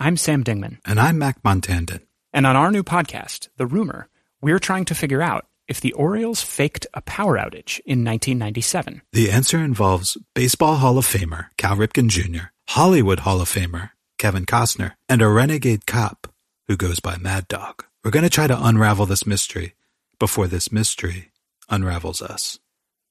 I'm 0.00 0.16
Sam 0.16 0.44
Dingman. 0.44 0.78
And 0.84 1.00
I'm 1.00 1.18
Mac 1.18 1.42
Montandon. 1.42 2.02
And 2.32 2.46
on 2.46 2.54
our 2.54 2.70
new 2.70 2.84
podcast, 2.84 3.48
The 3.56 3.66
Rumor, 3.66 4.08
we're 4.40 4.60
trying 4.60 4.84
to 4.84 4.94
figure 4.94 5.20
out 5.20 5.46
if 5.66 5.80
the 5.80 5.92
Orioles 5.94 6.40
faked 6.40 6.86
a 6.94 7.00
power 7.00 7.36
outage 7.36 7.80
in 7.84 8.04
1997. 8.04 9.02
The 9.12 9.32
answer 9.32 9.58
involves 9.58 10.16
Baseball 10.34 10.76
Hall 10.76 10.98
of 10.98 11.04
Famer 11.04 11.46
Cal 11.56 11.74
Ripken 11.76 12.08
Jr., 12.08 12.46
Hollywood 12.68 13.20
Hall 13.20 13.40
of 13.40 13.48
Famer 13.48 13.90
Kevin 14.18 14.46
Costner, 14.46 14.94
and 15.08 15.20
a 15.20 15.28
renegade 15.28 15.84
cop 15.86 16.32
who 16.68 16.76
goes 16.76 17.00
by 17.00 17.16
Mad 17.16 17.48
Dog. 17.48 17.84
We're 18.04 18.12
going 18.12 18.22
to 18.22 18.30
try 18.30 18.46
to 18.46 18.66
unravel 18.66 19.06
this 19.06 19.26
mystery 19.26 19.74
before 20.20 20.46
this 20.46 20.70
mystery 20.70 21.32
unravels 21.68 22.22
us. 22.22 22.60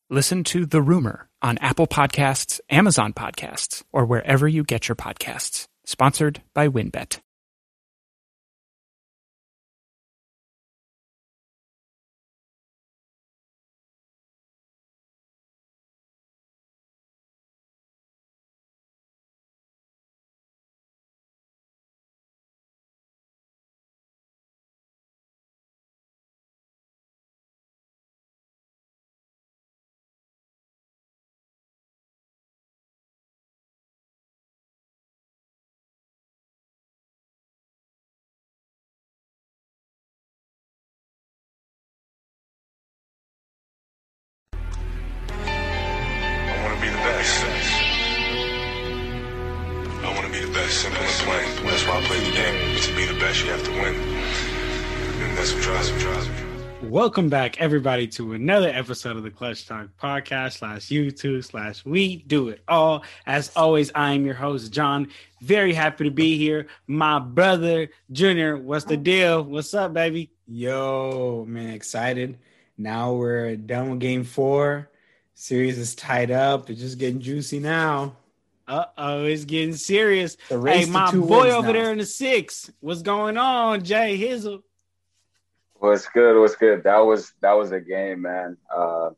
Listen 0.09 0.45
to 0.45 0.65
The 0.65 0.81
Rumor 0.81 1.27
on 1.41 1.57
Apple 1.57 1.87
Podcasts, 1.87 2.61
Amazon 2.69 3.11
Podcasts, 3.11 3.83
or 3.91 4.05
wherever 4.05 4.47
you 4.47 4.63
get 4.63 4.87
your 4.87 4.95
podcasts. 4.95 5.67
Sponsored 5.89 6.41
by 6.53 6.67
WynnBET. 6.67 7.21
Welcome 57.07 57.29
back, 57.29 57.61
everybody, 57.61 58.05
to 58.07 58.33
another 58.33 58.67
episode 58.67 59.15
of 59.15 59.23
the 59.23 59.31
Clutch 59.31 59.65
Talk 59.65 59.87
podcast 59.97 60.57
slash 60.57 60.87
YouTube 60.87 61.41
slash 61.45 61.85
We 61.85 62.17
Do 62.17 62.49
It 62.49 62.61
All. 62.67 63.05
As 63.25 63.49
always, 63.55 63.89
I 63.95 64.11
am 64.11 64.25
your 64.25 64.35
host, 64.35 64.73
John. 64.73 65.07
Very 65.39 65.73
happy 65.73 66.03
to 66.03 66.11
be 66.11 66.37
here. 66.37 66.67
My 66.85 67.19
brother, 67.19 67.87
Junior, 68.11 68.57
what's 68.57 68.83
the 68.83 68.97
deal? 68.97 69.41
What's 69.41 69.73
up, 69.73 69.93
baby? 69.93 70.31
Yo, 70.49 71.45
man, 71.47 71.69
excited. 71.69 72.39
Now 72.77 73.13
we're 73.13 73.55
done 73.55 73.91
with 73.91 74.01
game 74.01 74.25
four. 74.25 74.89
Series 75.33 75.77
is 75.77 75.95
tied 75.95 76.29
up. 76.29 76.69
It's 76.69 76.81
just 76.81 76.97
getting 76.97 77.21
juicy 77.21 77.59
now. 77.59 78.17
Uh 78.67 78.83
oh, 78.97 79.23
it's 79.23 79.45
getting 79.45 79.75
serious. 79.75 80.35
Hey, 80.49 80.83
my 80.83 81.09
boy 81.11 81.51
over 81.51 81.67
now. 81.67 81.71
there 81.71 81.91
in 81.93 81.99
the 81.99 82.05
six. 82.05 82.69
What's 82.81 83.01
going 83.01 83.37
on, 83.37 83.85
Jay 83.85 84.19
Hizzle? 84.19 84.63
What's 85.79 86.07
good? 86.07 86.39
What's 86.39 86.55
good? 86.55 86.83
That 86.83 86.99
was 86.99 87.33
that 87.41 87.53
was 87.53 87.71
a 87.71 87.79
game, 87.79 88.21
man. 88.21 88.57
Uh, 88.75 89.11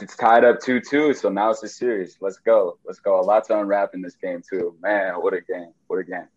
it's 0.00 0.16
tied 0.16 0.44
up 0.44 0.60
two 0.60 0.80
two, 0.80 1.14
so 1.14 1.28
now 1.28 1.50
it's 1.50 1.62
a 1.62 1.68
series. 1.68 2.16
Let's 2.20 2.38
go. 2.38 2.78
Let's 2.84 3.00
go. 3.00 3.20
A 3.20 3.22
lot 3.22 3.44
to 3.46 3.58
unwrap 3.58 3.90
in 3.94 4.02
this 4.02 4.16
game 4.16 4.42
too. 4.48 4.76
Man, 4.80 5.14
what 5.14 5.34
a 5.34 5.40
game! 5.40 5.72
What 5.86 5.98
a 5.98 6.04
game! 6.04 6.28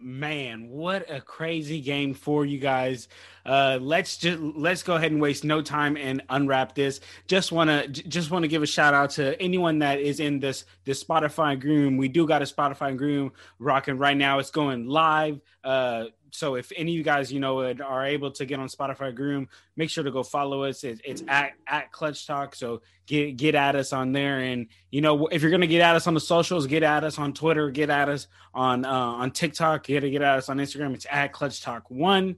Man, 0.00 0.68
what 0.68 1.10
a 1.10 1.20
crazy 1.20 1.80
game 1.80 2.14
for 2.14 2.44
you 2.44 2.58
guys. 2.58 3.08
Uh, 3.46 3.78
let's 3.80 4.16
just 4.16 4.38
let's 4.40 4.82
go 4.82 4.96
ahead 4.96 5.12
and 5.12 5.20
waste 5.20 5.44
no 5.44 5.62
time 5.62 5.96
and 5.96 6.22
unwrap 6.28 6.74
this. 6.74 7.00
Just 7.26 7.52
want 7.52 7.70
to 7.70 7.88
just 7.88 8.30
want 8.30 8.42
to 8.42 8.48
give 8.48 8.62
a 8.62 8.66
shout 8.66 8.94
out 8.94 9.10
to 9.10 9.40
anyone 9.40 9.78
that 9.78 10.00
is 10.00 10.20
in 10.20 10.40
this 10.40 10.66
this 10.84 11.02
Spotify 11.02 11.62
room. 11.62 11.96
We 11.96 12.08
do 12.08 12.26
got 12.26 12.42
a 12.42 12.44
Spotify 12.44 12.98
room 12.98 13.32
rocking 13.58 13.96
right 13.96 14.16
now. 14.16 14.40
It's 14.40 14.50
going 14.50 14.86
live. 14.86 15.40
Uh, 15.62 16.06
so 16.34 16.56
if 16.56 16.72
any 16.76 16.92
of 16.92 16.96
you 16.96 17.02
guys 17.02 17.32
you 17.32 17.40
know 17.40 17.60
are 17.60 18.04
able 18.04 18.30
to 18.32 18.44
get 18.44 18.58
on 18.58 18.68
Spotify 18.68 19.14
groom 19.14 19.48
make 19.76 19.90
sure 19.90 20.04
to 20.04 20.10
go 20.10 20.22
follow 20.22 20.64
us. 20.64 20.84
It's, 20.84 21.00
it's 21.04 21.22
at 21.28 21.52
at 21.66 21.92
Clutch 21.92 22.26
Talk. 22.26 22.54
So 22.54 22.82
get 23.06 23.36
get 23.36 23.54
at 23.54 23.76
us 23.76 23.92
on 23.92 24.12
there, 24.12 24.40
and 24.40 24.66
you 24.90 25.00
know 25.00 25.26
if 25.26 25.42
you're 25.42 25.50
gonna 25.50 25.66
get 25.66 25.80
at 25.80 25.96
us 25.96 26.06
on 26.06 26.14
the 26.14 26.20
socials, 26.20 26.66
get 26.66 26.82
at 26.82 27.04
us 27.04 27.18
on 27.18 27.32
Twitter, 27.32 27.70
get 27.70 27.90
at 27.90 28.08
us 28.08 28.26
on 28.52 28.84
uh, 28.84 28.90
on 28.90 29.30
TikTok, 29.30 29.84
get 29.84 30.00
get 30.02 30.22
at 30.22 30.38
us 30.38 30.48
on 30.48 30.58
Instagram. 30.58 30.94
It's 30.94 31.06
at 31.10 31.32
Clutch 31.32 31.62
Talk 31.62 31.90
One. 31.90 32.36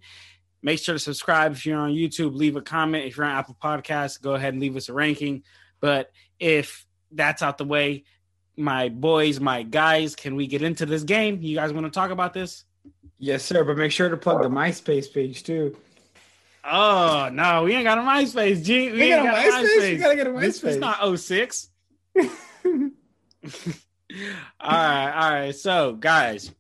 Make 0.63 0.79
sure 0.79 0.95
to 0.95 0.99
subscribe 0.99 1.53
if 1.53 1.67
you're 1.67 1.79
on 1.79 1.93
YouTube. 1.93 2.35
Leave 2.35 2.57
a 2.57 2.63
comment 2.63 3.05
if 3.05 3.17
you're 3.17 3.27
on 3.27 3.37
Apple 3.37 3.57
Podcasts. 3.63 4.21
Go 4.21 4.35
ahead 4.35 4.53
and 4.55 4.61
leave 4.61 4.77
us 4.77 4.89
a 4.89 4.93
ranking. 4.93 5.43
But 5.81 6.11
if 6.41 6.87
that's 7.13 7.43
out 7.43 7.59
the 7.59 7.65
way, 7.65 8.05
my 8.57 8.89
boys, 8.89 9.39
my 9.39 9.63
guys, 9.63 10.17
can 10.17 10.35
we 10.35 10.47
get 10.47 10.63
into 10.63 10.87
this 10.87 11.05
game? 11.05 11.41
You 11.41 11.57
guys 11.57 11.73
want 11.73 11.87
to 11.87 11.91
talk 11.91 12.11
about 12.11 12.33
this? 12.33 12.65
Yes, 13.19 13.45
sir. 13.45 13.65
But 13.65 13.77
make 13.77 13.93
sure 13.93 14.09
to 14.09 14.17
plug 14.17 14.43
the 14.43 14.49
MySpace 14.49 15.13
page 15.13 15.43
too. 15.43 15.77
Oh 16.65 17.29
no, 17.33 17.65
we 17.65 17.75
ain't 17.75 17.85
got 17.85 17.99
a 17.99 18.03
MySpace. 18.03 18.65
G. 18.65 18.91
We 18.91 19.09
You 19.09 19.15
ain't 19.15 19.25
got 19.25 19.45
a 19.45 19.53
MySpace? 19.53 19.93
You 19.93 19.99
gotta 19.99 20.17
get 20.17 20.27
a 20.27 20.33
This 20.33 20.63
is 20.63 20.77
MySpace. 20.77 20.81
not 20.81 21.19
06. 21.19 21.69
all 24.61 24.71
right, 24.71 25.13
all 25.13 25.31
right. 25.33 25.55
So, 25.55 25.93
guys, 25.95 26.51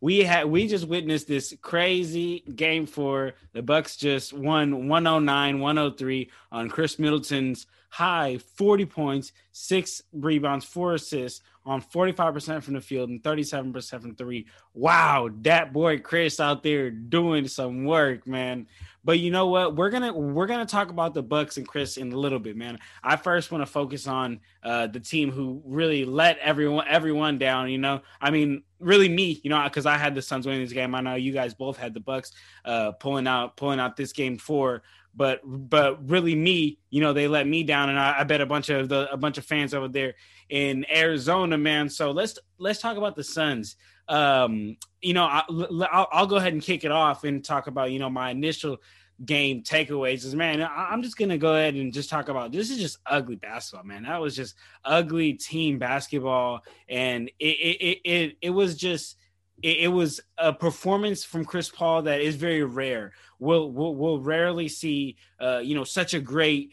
we 0.00 0.20
had 0.20 0.46
we 0.46 0.68
just 0.68 0.86
witnessed 0.86 1.26
this 1.26 1.54
crazy 1.62 2.40
game 2.40 2.86
for 2.86 3.32
the 3.52 3.62
Bucks 3.62 3.96
just 3.96 4.32
won 4.32 4.88
109 4.88 5.60
103 5.60 6.30
on 6.52 6.68
Khris 6.68 6.98
Middleton's 6.98 7.66
high 7.96 8.36
40 8.56 8.84
points, 8.84 9.32
six 9.52 10.02
rebounds, 10.12 10.66
four 10.66 10.92
assists 10.92 11.40
on 11.64 11.80
45% 11.80 12.62
from 12.62 12.74
the 12.74 12.80
field 12.82 13.08
and 13.08 13.22
37% 13.22 14.02
from 14.02 14.14
three. 14.14 14.46
Wow, 14.74 15.30
that 15.40 15.72
boy 15.72 15.98
Khris 16.00 16.38
out 16.38 16.62
there 16.62 16.90
doing 16.90 17.48
some 17.48 17.86
work, 17.86 18.26
man. 18.26 18.66
But 19.02 19.20
you 19.20 19.30
know 19.30 19.46
what? 19.46 19.76
We're 19.76 19.88
gonna 19.90 20.12
we're 20.12 20.48
gonna 20.48 20.66
talk 20.66 20.90
about 20.90 21.14
the 21.14 21.22
Bucks 21.22 21.56
and 21.56 21.66
Khris 21.66 21.96
in 21.96 22.12
a 22.12 22.18
little 22.18 22.40
bit, 22.40 22.56
man. 22.56 22.78
I 23.02 23.16
first 23.16 23.50
want 23.52 23.62
to 23.62 23.66
focus 23.66 24.06
on 24.08 24.40
uh, 24.64 24.88
the 24.88 24.98
team 24.98 25.30
who 25.30 25.62
really 25.64 26.04
let 26.04 26.38
everyone 26.38 26.86
everyone 26.88 27.38
down. 27.38 27.70
You 27.70 27.78
know, 27.78 28.02
I 28.20 28.30
mean, 28.30 28.64
really 28.80 29.08
me. 29.08 29.40
You 29.44 29.50
know, 29.50 29.62
because 29.62 29.86
I 29.86 29.96
had 29.96 30.16
the 30.16 30.22
Suns 30.22 30.44
winning 30.44 30.62
this 30.62 30.72
game. 30.72 30.92
I 30.94 31.00
know 31.00 31.14
you 31.14 31.32
guys 31.32 31.54
both 31.54 31.76
had 31.76 31.94
the 31.94 32.00
Bucks 32.00 32.32
uh, 32.64 32.92
pulling 32.92 33.28
out 33.28 33.56
pulling 33.56 33.78
out 33.78 33.96
this 33.96 34.12
game 34.12 34.38
four. 34.38 34.82
But 35.16 35.40
but 35.44 36.08
really 36.10 36.34
me, 36.34 36.78
you 36.90 37.00
know, 37.00 37.12
they 37.12 37.26
let 37.26 37.46
me 37.46 37.62
down, 37.62 37.88
and 37.88 37.98
I, 37.98 38.20
I 38.20 38.24
bet 38.24 38.40
a 38.40 38.46
bunch 38.46 38.68
of 38.68 38.88
the 38.88 39.10
a 39.10 39.16
bunch 39.16 39.38
of 39.38 39.44
fans 39.44 39.72
over 39.72 39.88
there 39.88 40.14
in 40.48 40.84
Arizona, 40.94 41.56
man. 41.56 41.88
So 41.88 42.10
let's 42.10 42.38
let's 42.58 42.80
talk 42.80 42.96
about 42.96 43.16
the 43.16 43.24
Suns. 43.24 43.76
Um, 44.08 44.76
you 45.00 45.14
know, 45.14 45.24
I, 45.24 45.42
I'll, 45.90 46.08
I'll 46.12 46.26
go 46.26 46.36
ahead 46.36 46.52
and 46.52 46.62
kick 46.62 46.84
it 46.84 46.92
off 46.92 47.24
and 47.24 47.42
talk 47.44 47.66
about 47.66 47.90
you 47.90 47.98
know 47.98 48.10
my 48.10 48.30
initial 48.30 48.78
game 49.24 49.62
takeaways 49.62 50.26
is 50.26 50.34
man 50.34 50.60
i'm 50.76 51.02
just 51.02 51.16
gonna 51.16 51.38
go 51.38 51.54
ahead 51.54 51.74
and 51.74 51.90
just 51.90 52.10
talk 52.10 52.28
about 52.28 52.52
this 52.52 52.70
is 52.70 52.76
just 52.76 52.98
ugly 53.06 53.36
basketball 53.36 53.82
man 53.82 54.02
that 54.02 54.20
was 54.20 54.36
just 54.36 54.54
ugly 54.84 55.32
team 55.32 55.78
basketball 55.78 56.60
and 56.86 57.30
it 57.38 57.44
it 57.44 57.80
it, 57.80 57.98
it, 58.04 58.36
it 58.42 58.50
was 58.50 58.76
just 58.76 59.16
it, 59.62 59.78
it 59.80 59.88
was 59.88 60.20
a 60.38 60.52
performance 60.52 61.24
from 61.24 61.44
chris 61.44 61.68
paul 61.68 62.02
that 62.02 62.20
is 62.20 62.36
very 62.36 62.64
rare 62.64 63.12
we'll 63.38 63.70
we'll, 63.70 63.94
we'll 63.94 64.20
rarely 64.20 64.68
see 64.68 65.16
uh 65.40 65.58
you 65.58 65.74
know 65.74 65.84
such 65.84 66.14
a 66.14 66.20
great 66.20 66.72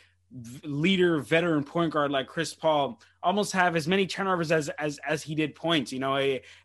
leader 0.64 1.20
veteran 1.20 1.64
point 1.64 1.94
guard 1.94 2.12
like 2.12 2.28
chris 2.28 2.54
paul 2.54 3.00
almost 3.22 3.52
have 3.52 3.76
as 3.76 3.88
many 3.88 4.08
turnovers 4.08 4.52
as 4.52 4.70
as 4.70 5.00
as 5.08 5.22
he 5.22 5.36
did 5.36 5.54
points 5.54 5.94
you 5.94 6.00
know 6.00 6.16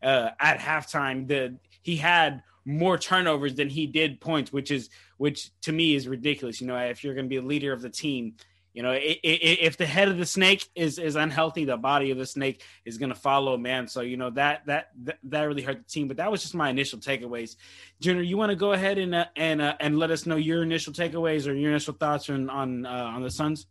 uh 0.03 0.31
at 0.41 0.59
halftime 0.59 1.27
the 1.29 1.55
he 1.83 1.97
had 1.97 2.43
more 2.69 2.99
turnovers 2.99 3.55
than 3.55 3.69
he 3.71 3.87
did 3.87 4.21
points, 4.21 4.53
which 4.53 4.71
is 4.71 4.91
which 5.17 5.51
to 5.63 5.73
me 5.73 5.95
is 5.95 6.07
ridiculous. 6.07 6.61
You 6.61 6.67
know, 6.67 6.77
if 6.77 7.03
you're 7.03 7.15
going 7.15 7.25
to 7.25 7.29
be 7.29 7.37
a 7.37 7.43
leader 7.43 7.73
of 7.73 7.81
the 7.81 7.89
team, 7.89 8.35
you 8.79 8.85
know, 8.85 8.93
i 8.93 8.95
i 8.97 9.19
if 9.25 9.77
the 9.77 9.87
head 9.87 10.07
of 10.07 10.19
the 10.19 10.25
snake 10.25 10.69
is 10.77 11.01
is 11.01 11.17
unhealthy, 11.17 11.65
the 11.65 11.77
body 11.77 12.13
of 12.13 12.17
the 12.17 12.25
snake 12.25 12.63
is 12.85 12.97
going 12.97 13.09
to 13.09 13.17
follow, 13.17 13.57
man. 13.57 13.89
So 13.89 14.03
you 14.03 14.17
know 14.17 14.31
that 14.31 14.67
that 14.67 14.91
that, 15.03 15.19
that 15.25 15.43
really 15.43 15.63
hurt 15.63 15.79
the 15.79 15.91
team. 15.91 16.07
But 16.07 16.19
that 16.19 16.31
was 16.31 16.43
just 16.43 16.55
my 16.55 16.71
initial 16.71 17.01
takeaways. 17.01 17.57
Junior, 18.01 18.23
you 18.23 18.37
want 18.37 18.51
to 18.51 18.57
go 18.57 18.75
ahead 18.75 18.99
and 18.99 19.17
uh, 19.17 19.25
and 19.35 19.61
uh, 19.61 19.75
and 19.81 19.99
let 19.99 20.13
us 20.13 20.27
know 20.27 20.37
your 20.37 20.63
initial 20.63 20.93
takeaways 20.93 21.49
or 21.49 21.55
your 21.55 21.71
initial 21.73 21.93
thoughts 21.93 22.31
on 22.31 22.49
on 22.49 22.87
uh, 22.87 23.15
on 23.17 23.25
the 23.25 23.33
Suns. 23.33 23.67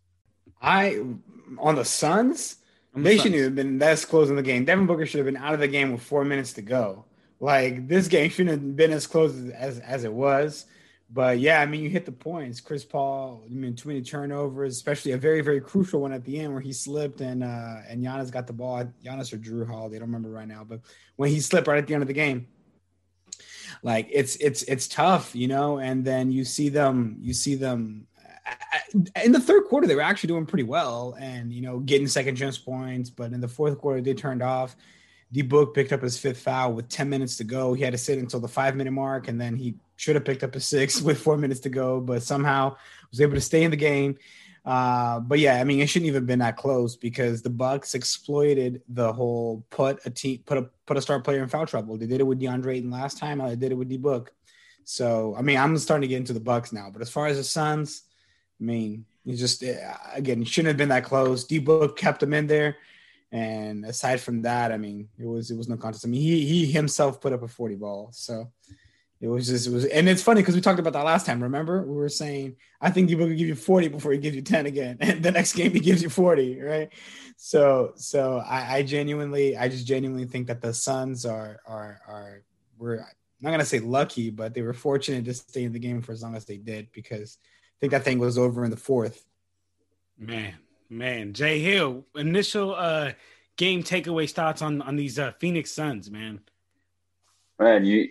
I 0.62 1.02
on 1.58 1.76
the 1.76 1.86
Suns, 1.86 2.58
On 2.94 3.02
the 3.02 3.10
they 3.10 3.16
Suns. 3.16 3.24
shouldn't 3.24 3.44
have 3.44 3.56
been 3.56 3.78
that's 3.78 4.04
close 4.04 4.30
in 4.30 4.36
the 4.36 4.44
game. 4.44 4.66
Devin 4.66 4.88
Booker 4.88 5.06
should 5.06 5.20
have 5.20 5.26
been 5.26 5.38
out 5.42 5.54
of 5.54 5.62
the 5.62 5.70
game 5.70 5.94
with 5.94 6.02
four 6.02 6.26
minutes 6.26 6.52
to 6.54 6.62
go. 6.62 7.06
Like 7.40 7.88
this 7.88 8.10
game 8.10 8.30
shouldn't 8.30 8.50
have 8.60 8.76
been 8.76 8.92
as 8.92 9.08
close 9.08 9.34
as, 9.52 9.80
as 9.80 10.04
it 10.04 10.12
was. 10.12 10.66
But 11.10 11.40
yeah, 11.40 11.62
I 11.62 11.66
mean, 11.66 11.84
you 11.84 11.90
hit 11.90 12.06
the 12.06 12.12
points. 12.12 12.60
Chris 12.60 12.84
Paul, 12.84 13.44
I 13.46 13.54
mean, 13.54 13.76
too 13.76 13.88
many 13.88 14.02
turnovers, 14.02 14.76
especially 14.76 15.14
a 15.14 15.18
very, 15.18 15.40
very 15.42 15.62
crucial 15.62 16.02
one 16.02 16.12
at 16.12 16.26
the 16.26 16.38
end 16.40 16.52
where 16.52 16.62
he 16.62 16.74
slipped 16.74 17.22
and 17.22 17.44
uh 17.44 17.78
and 17.88 18.04
Giannis 18.04 18.32
got 18.32 18.46
the 18.46 18.54
ball. 18.54 18.84
Giannis 19.04 19.32
or 19.34 19.38
Drew 19.38 19.66
Hall, 19.66 19.88
I 19.88 19.92
don't 19.94 20.02
remember 20.02 20.30
right 20.30 20.48
now, 20.48 20.66
but 20.66 20.82
when 21.16 21.30
he 21.30 21.40
slipped 21.40 21.68
right 21.68 21.78
at 21.78 21.88
the 21.88 21.94
end 21.94 22.04
of 22.04 22.08
the 22.08 22.14
game. 22.14 22.48
like 23.84 24.08
it's 24.12 24.36
it's 24.38 24.64
it's 24.64 24.88
tough, 24.88 25.36
you 25.36 25.48
know. 25.48 25.80
And 25.80 26.04
then 26.04 26.32
you 26.32 26.44
see 26.44 26.70
them, 26.70 27.18
you 27.22 27.34
see 27.34 27.56
them 27.56 28.08
in 29.24 29.32
the 29.32 29.40
third 29.40 29.66
quarter. 29.66 29.88
They 29.88 29.96
were 29.96 30.02
actually 30.02 30.28
doing 30.28 30.46
pretty 30.46 30.64
well, 30.64 31.16
and 31.20 31.54
you 31.54 31.62
know, 31.62 31.80
getting 31.80 32.08
second 32.08 32.36
chance 32.36 32.58
points. 32.58 33.10
But 33.10 33.32
in 33.34 33.42
the 33.42 33.48
fourth 33.48 33.78
quarter, 33.78 34.02
they 34.02 34.14
turned 34.14 34.42
off. 34.42 34.76
D 35.32 35.42
Book 35.42 35.74
picked 35.76 35.92
up 35.92 36.02
his 36.02 36.18
fifth 36.18 36.42
foul 36.42 36.74
with 36.74 36.88
10 36.88 37.10
minutes 37.10 37.36
to 37.38 37.44
go. 37.44 37.74
He 37.74 37.84
had 37.84 37.92
to 37.92 37.98
sit 37.98 38.18
until 38.18 38.40
the 38.40 38.48
five 38.48 38.76
minute 38.76 38.92
mark, 38.92 39.28
and 39.28 39.40
then 39.40 39.56
he 39.56 39.76
should 39.98 40.16
have 40.16 40.24
picked 40.24 40.44
up 40.44 40.56
a 40.56 40.60
six 40.60 41.02
with 41.08 41.20
four 41.20 41.38
minutes 41.38 41.60
to 41.62 41.70
go, 41.70 42.00
but 42.00 42.24
somehow 42.24 42.78
was 43.12 43.20
able 43.20 43.34
to 43.34 43.42
stay 43.42 43.64
in 43.64 43.72
the 43.72 43.78
game. 43.78 44.18
Uh, 44.68 45.22
but 45.22 45.40
yeah, 45.40 45.62
I 45.62 45.64
mean, 45.64 45.80
it 45.80 45.88
shouldn't 45.88 46.08
even 46.08 46.26
been 46.26 46.40
that 46.40 46.58
close 46.58 46.98
because 46.98 47.42
the 47.42 47.50
Bucks 47.50 47.96
exploited 47.96 48.82
the 48.90 49.14
whole 49.14 49.66
put 49.70 50.06
a 50.06 50.10
team 50.10 50.44
put 50.46 50.58
a 50.58 50.70
put 50.86 50.98
a 50.98 51.02
star 51.02 51.22
player 51.22 51.42
in 51.42 51.48
foul 51.48 51.66
trouble. 51.66 51.98
They 51.98 52.06
did 52.06 52.20
it 52.20 52.26
with 52.26 52.42
DeAndre 52.42 52.76
Ayton 52.76 52.92
last 52.92 53.18
time. 53.18 53.40
I 53.40 53.56
did 53.56 53.72
it 53.72 53.76
with 53.76 53.88
D 53.88 53.98
Book. 53.98 54.34
So 54.84 55.36
I 55.38 55.42
mean, 55.42 55.58
I'm 55.58 55.78
starting 55.78 56.02
to 56.02 56.08
get 56.10 56.18
into 56.18 56.34
the 56.34 56.42
Bucks 56.42 56.74
now. 56.74 56.90
But 56.92 57.02
as 57.02 57.10
far 57.10 57.28
as 57.28 57.38
the 57.38 57.46
Suns, 57.46 58.04
I 58.60 58.64
mean, 58.66 59.06
you 59.24 59.38
just 59.38 59.64
again, 60.14 60.42
it 60.42 60.50
shouldn't 60.50 60.68
have 60.68 60.78
been 60.78 60.90
that 60.90 61.06
close. 61.06 61.46
D 61.46 61.60
Book 61.60 61.98
kept 61.98 62.20
them 62.20 62.34
in 62.34 62.48
there, 62.48 62.76
and 63.32 63.86
aside 63.86 64.20
from 64.20 64.42
that, 64.42 64.74
I 64.74 64.78
mean, 64.78 65.08
it 65.18 65.28
was 65.28 65.50
it 65.50 65.56
was 65.56 65.70
no 65.70 65.78
contest. 65.78 66.06
I 66.06 66.10
mean, 66.10 66.20
he 66.20 66.46
he 66.46 66.66
himself 66.66 67.22
put 67.22 67.32
up 67.32 67.42
a 67.42 67.48
40 67.48 67.76
ball. 67.76 68.10
So 68.12 68.52
it 69.20 69.28
was 69.28 69.48
just 69.48 69.68
it 69.68 69.74
was, 69.74 69.86
and 69.86 70.08
it's 70.08 70.22
funny 70.22 70.42
because 70.42 70.54
we 70.54 70.62
talked 70.62 70.80
about 70.80 70.94
that 70.94 71.04
last 71.04 71.26
time. 71.26 71.42
Remember, 71.42 71.82
we 71.82 71.96
were 71.96 72.10
saying 72.10 72.56
I 72.80 72.92
think 72.92 73.10
Debo 73.10 73.28
could 73.28 73.38
give 73.38 73.48
you 73.48 73.56
forty 73.56 73.88
before 73.88 74.12
he 74.12 74.20
gives 74.20 74.36
you 74.36 74.44
ten 74.44 74.68
again, 74.68 74.98
and 75.02 75.24
the 75.24 75.32
next 75.32 75.54
game 75.54 75.72
he 75.72 75.80
gives 75.80 76.04
you 76.04 76.10
forty, 76.10 76.60
right? 76.62 76.90
So, 77.36 77.94
so 77.96 78.38
I, 78.38 78.78
I 78.78 78.84
genuinely, 78.84 79.58
I 79.58 79.70
just 79.70 79.88
genuinely 79.88 80.26
think 80.26 80.48
that 80.48 80.62
the 80.62 80.74
Suns 80.74 81.26
are 81.26 81.60
are 81.66 82.00
are 82.08 82.44
we're 82.78 82.98
not 83.42 83.52
gonna 83.52 83.66
say 83.66 83.80
lucky, 83.80 84.30
but 84.30 84.54
they 84.54 84.62
were 84.62 84.74
fortunate 84.74 85.26
to 85.26 85.34
stay 85.34 85.64
in 85.64 85.74
the 85.74 85.80
game 85.80 86.02
for 86.02 86.12
as 86.12 86.22
long 86.22 86.36
as 86.36 86.46
they 86.46 86.58
did 86.58 86.92
because 86.92 87.40
I 87.42 87.78
think 87.80 87.92
that 87.92 88.04
thing 88.04 88.20
was 88.20 88.38
over 88.38 88.66
in 88.66 88.72
the 88.72 88.78
fourth. 88.78 89.26
Man, 90.20 90.54
man, 90.90 91.34
Jay 91.34 91.60
Hill, 91.60 92.06
initial 92.16 92.76
uh 92.76 93.14
game 93.56 93.82
takeaway 93.82 94.30
thoughts 94.30 94.62
on 94.62 94.84
on 94.84 94.96
these 94.96 95.18
uh, 95.18 95.32
Phoenix 95.40 95.72
Suns, 95.72 96.12
man. 96.12 96.42
Man, 97.60 97.84
you 97.84 98.10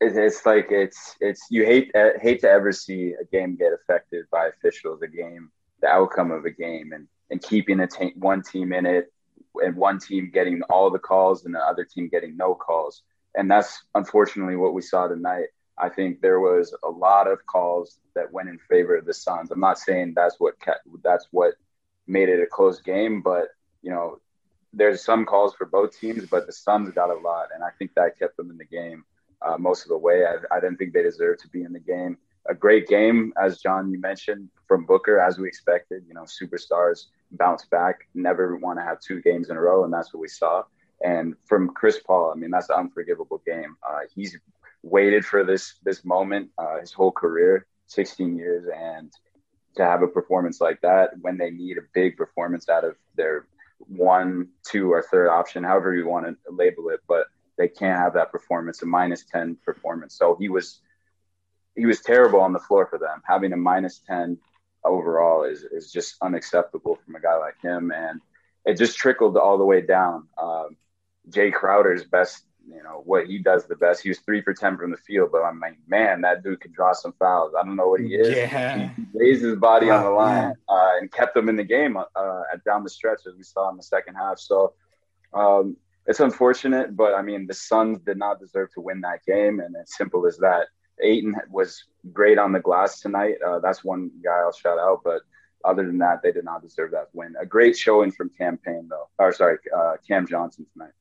it's 0.00 0.44
like 0.44 0.68
it's 0.70 1.16
it's 1.20 1.46
you 1.50 1.64
hate 1.64 1.90
uh, 1.94 2.10
hate 2.20 2.40
to 2.40 2.50
ever 2.50 2.72
see 2.72 3.14
a 3.20 3.24
game 3.24 3.56
get 3.56 3.72
affected 3.72 4.26
by 4.30 4.48
officials, 4.48 5.02
a 5.02 5.08
game, 5.08 5.50
the 5.80 5.88
outcome 5.88 6.30
of 6.30 6.44
a 6.44 6.50
game, 6.50 6.92
and 6.92 7.08
and 7.30 7.42
keeping 7.42 7.80
a 7.80 7.86
t- 7.86 8.12
one 8.16 8.42
team 8.42 8.72
in 8.72 8.86
it, 8.86 9.12
and 9.56 9.76
one 9.76 9.98
team 9.98 10.30
getting 10.32 10.62
all 10.68 10.90
the 10.90 10.98
calls 10.98 11.44
and 11.44 11.54
the 11.54 11.58
other 11.58 11.84
team 11.84 12.08
getting 12.08 12.36
no 12.36 12.54
calls, 12.54 13.02
and 13.34 13.50
that's 13.50 13.84
unfortunately 13.94 14.56
what 14.56 14.74
we 14.74 14.82
saw 14.82 15.08
tonight. 15.08 15.46
I 15.78 15.88
think 15.90 16.20
there 16.20 16.40
was 16.40 16.74
a 16.84 16.88
lot 16.88 17.26
of 17.30 17.44
calls 17.46 17.98
that 18.14 18.32
went 18.32 18.48
in 18.48 18.58
favor 18.58 18.96
of 18.96 19.04
the 19.04 19.12
Suns. 19.12 19.50
I'm 19.50 19.60
not 19.60 19.78
saying 19.78 20.14
that's 20.14 20.36
what 20.38 20.54
that's 21.02 21.26
what 21.30 21.54
made 22.06 22.28
it 22.28 22.42
a 22.42 22.46
close 22.46 22.80
game, 22.80 23.22
but 23.22 23.48
you 23.82 23.90
know, 23.90 24.20
there's 24.72 25.04
some 25.04 25.24
calls 25.24 25.54
for 25.54 25.64
both 25.64 25.98
teams, 25.98 26.26
but 26.26 26.46
the 26.46 26.52
Suns 26.52 26.92
got 26.94 27.10
a 27.10 27.18
lot, 27.18 27.48
and 27.54 27.64
I 27.64 27.70
think 27.78 27.92
that 27.94 28.18
kept 28.18 28.36
them 28.36 28.50
in 28.50 28.58
the 28.58 28.64
game 28.64 29.04
uh, 29.42 29.56
most 29.58 29.82
of 29.82 29.88
the 29.88 29.98
way. 29.98 30.24
I, 30.24 30.36
I 30.54 30.60
didn't 30.60 30.76
think 30.76 30.92
they 30.92 31.02
deserved 31.02 31.40
to 31.40 31.48
be 31.48 31.62
in 31.62 31.72
the 31.72 31.80
game. 31.80 32.18
A 32.48 32.54
great 32.54 32.86
game, 32.86 33.32
as 33.42 33.58
John 33.58 33.90
you 33.90 33.98
mentioned, 33.98 34.48
from 34.68 34.86
Booker, 34.86 35.18
as 35.18 35.38
we 35.38 35.48
expected. 35.48 36.04
You 36.06 36.14
know, 36.14 36.22
superstars 36.22 37.06
bounce 37.32 37.64
back, 37.66 38.08
never 38.14 38.56
want 38.56 38.78
to 38.78 38.84
have 38.84 39.00
two 39.00 39.20
games 39.20 39.50
in 39.50 39.56
a 39.56 39.60
row, 39.60 39.84
and 39.84 39.92
that's 39.92 40.14
what 40.14 40.20
we 40.20 40.28
saw. 40.28 40.62
And 41.04 41.34
from 41.46 41.70
Chris 41.70 41.98
Paul, 42.06 42.32
I 42.34 42.38
mean, 42.38 42.50
that's 42.50 42.70
an 42.70 42.76
unforgivable 42.76 43.42
game. 43.44 43.76
Uh, 43.86 44.00
he's 44.14 44.36
waited 44.82 45.24
for 45.24 45.44
this 45.44 45.74
this 45.84 46.04
moment 46.04 46.50
uh, 46.58 46.78
his 46.80 46.92
whole 46.92 47.12
career, 47.12 47.66
16 47.88 48.36
years, 48.36 48.64
and 48.74 49.12
to 49.76 49.84
have 49.84 50.02
a 50.02 50.08
performance 50.08 50.60
like 50.60 50.80
that 50.80 51.10
when 51.20 51.36
they 51.36 51.50
need 51.50 51.76
a 51.76 51.82
big 51.92 52.16
performance 52.16 52.68
out 52.68 52.84
of 52.84 52.96
their 53.14 53.46
one, 53.78 54.48
two, 54.64 54.92
or 54.92 55.02
third 55.02 55.28
option, 55.28 55.62
however 55.62 55.94
you 55.94 56.06
want 56.06 56.26
to 56.26 56.36
label 56.50 56.88
it, 56.88 57.00
but 57.06 57.26
they 57.56 57.68
can't 57.68 57.98
have 57.98 58.14
that 58.14 58.32
performance, 58.32 58.82
a 58.82 58.86
minus 58.86 59.24
10 59.24 59.58
performance. 59.64 60.16
So 60.16 60.36
he 60.38 60.48
was 60.48 60.80
he 61.74 61.84
was 61.86 62.00
terrible 62.00 62.40
on 62.40 62.52
the 62.52 62.58
floor 62.58 62.86
for 62.86 62.98
them. 62.98 63.22
Having 63.26 63.52
a 63.52 63.56
minus 63.56 64.00
10 64.06 64.38
overall 64.84 65.44
is 65.44 65.62
is 65.62 65.90
just 65.90 66.16
unacceptable 66.22 66.98
from 67.04 67.14
a 67.16 67.20
guy 67.20 67.36
like 67.36 67.60
him. 67.62 67.92
And 67.92 68.20
it 68.64 68.74
just 68.74 68.96
trickled 68.96 69.36
all 69.36 69.58
the 69.58 69.64
way 69.64 69.80
down. 69.80 70.28
Um, 70.36 70.76
Jae 71.30 71.52
Crowder's 71.52 72.04
best, 72.04 72.44
you 72.68 72.82
know, 72.82 73.02
what 73.04 73.26
he 73.26 73.38
does 73.38 73.66
the 73.66 73.76
best. 73.76 74.02
He 74.02 74.08
was 74.08 74.18
three 74.18 74.42
for 74.42 74.54
10 74.54 74.76
from 74.76 74.90
the 74.90 74.96
field, 74.96 75.30
but 75.32 75.42
I'm 75.42 75.60
like, 75.60 75.76
man, 75.86 76.20
that 76.22 76.42
dude 76.42 76.60
could 76.60 76.72
draw 76.72 76.92
some 76.92 77.14
fouls. 77.18 77.52
I 77.58 77.64
don't 77.64 77.76
know 77.76 77.88
what 77.88 78.00
he 78.00 78.14
is. 78.14 78.28
Yeah. 78.36 78.90
He 78.96 79.04
raised 79.14 79.42
his 79.42 79.56
body 79.56 79.90
on 79.90 80.04
the 80.04 80.10
line 80.10 80.54
uh, 80.68 80.90
and 81.00 81.10
kept 81.10 81.34
them 81.34 81.48
in 81.48 81.56
the 81.56 81.64
game 81.64 81.96
uh, 81.96 82.42
at 82.52 82.64
down 82.64 82.82
the 82.82 82.90
stretch 82.90 83.20
as 83.26 83.34
we 83.36 83.42
saw 83.42 83.70
in 83.70 83.76
the 83.76 83.82
second 83.82 84.14
half. 84.14 84.38
So, 84.38 84.74
um, 85.32 85.76
it's 86.06 86.20
unfortunate, 86.20 86.96
but 86.96 87.14
I 87.14 87.22
mean, 87.22 87.46
the 87.46 87.54
Suns 87.54 88.00
did 88.00 88.16
not 88.16 88.40
deserve 88.40 88.72
to 88.74 88.80
win 88.80 89.00
that 89.02 89.24
game, 89.26 89.60
and 89.60 89.74
it's 89.80 89.96
simple 89.96 90.26
as 90.26 90.38
that. 90.38 90.68
Ayton 91.02 91.34
was 91.50 91.84
great 92.12 92.38
on 92.38 92.52
the 92.52 92.60
glass 92.60 93.00
tonight. 93.00 93.34
Uh, 93.46 93.58
that's 93.58 93.84
one 93.84 94.10
guy 94.24 94.38
I'll 94.38 94.52
shout 94.52 94.78
out, 94.78 95.02
but 95.04 95.20
other 95.64 95.84
than 95.84 95.98
that, 95.98 96.22
they 96.22 96.32
did 96.32 96.44
not 96.44 96.62
deserve 96.62 96.92
that 96.92 97.08
win. 97.12 97.34
A 97.40 97.44
great 97.44 97.76
showing 97.76 98.12
from 98.12 98.30
Cam 98.30 98.56
Payne, 98.56 98.88
though. 98.88 99.08
Or 99.18 99.32
sorry, 99.32 99.58
uh, 99.76 99.96
Cam 100.06 100.26
Johnson 100.26 100.64
tonight. 100.72 100.92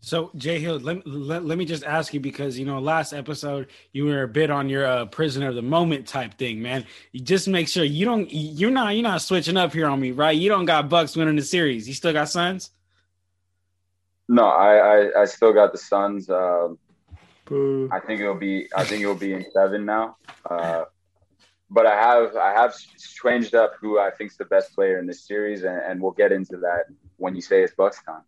So 0.00 0.30
Jay 0.36 0.60
Hill, 0.60 0.78
let, 0.78 1.06
let, 1.06 1.44
let, 1.44 1.58
me 1.58 1.64
just 1.64 1.82
ask 1.82 2.12
you 2.12 2.20
because 2.20 2.58
you 2.58 2.66
know 2.66 2.78
last 2.78 3.12
episode 3.12 3.68
you 3.92 4.04
were 4.04 4.22
a 4.22 4.28
bit 4.28 4.50
on 4.50 4.68
your 4.68 4.86
uh, 4.86 5.06
prisoner 5.06 5.48
of 5.48 5.54
the 5.54 5.62
moment 5.62 6.06
type 6.06 6.34
thing, 6.34 6.60
man. 6.60 6.84
You 7.12 7.20
just 7.20 7.48
make 7.48 7.66
sure 7.66 7.82
you 7.82 8.04
don't 8.04 8.28
you're 8.30 8.70
not 8.70 8.94
you're 8.94 9.02
not 9.02 9.22
switching 9.22 9.56
up 9.56 9.72
here 9.72 9.86
on 9.86 9.98
me, 9.98 10.12
right? 10.12 10.36
You 10.36 10.48
don't 10.48 10.66
got 10.66 10.88
Bucks 10.90 11.16
winning 11.16 11.36
the 11.36 11.42
series. 11.42 11.88
You 11.88 11.94
still 11.94 12.12
got 12.12 12.28
Suns. 12.28 12.70
No, 14.28 14.44
I, 14.44 14.76
I, 14.76 15.22
I 15.22 15.24
still 15.24 15.52
got 15.52 15.72
the 15.72 15.78
Suns. 15.78 16.28
Um, 16.28 16.78
I 17.92 18.00
think 18.00 18.20
it'll 18.20 18.34
be 18.34 18.68
I 18.74 18.84
think 18.84 19.02
it'll 19.02 19.14
be 19.14 19.32
in 19.32 19.44
seven 19.52 19.84
now. 19.84 20.16
Uh, 20.48 20.84
but 21.70 21.86
I 21.86 21.94
have 21.94 22.36
I 22.36 22.52
have 22.52 22.74
changed 23.22 23.54
up 23.54 23.74
who 23.80 23.98
I 23.98 24.10
think 24.10 24.32
is 24.32 24.36
the 24.36 24.44
best 24.44 24.74
player 24.74 24.98
in 24.98 25.06
this 25.06 25.26
series, 25.26 25.62
and, 25.62 25.80
and 25.80 26.00
we'll 26.00 26.12
get 26.12 26.32
into 26.32 26.56
that 26.58 26.84
when 27.16 27.34
you 27.34 27.40
say 27.42 27.62
it's 27.62 27.74
Bucks 27.74 28.02
time. 28.02 28.22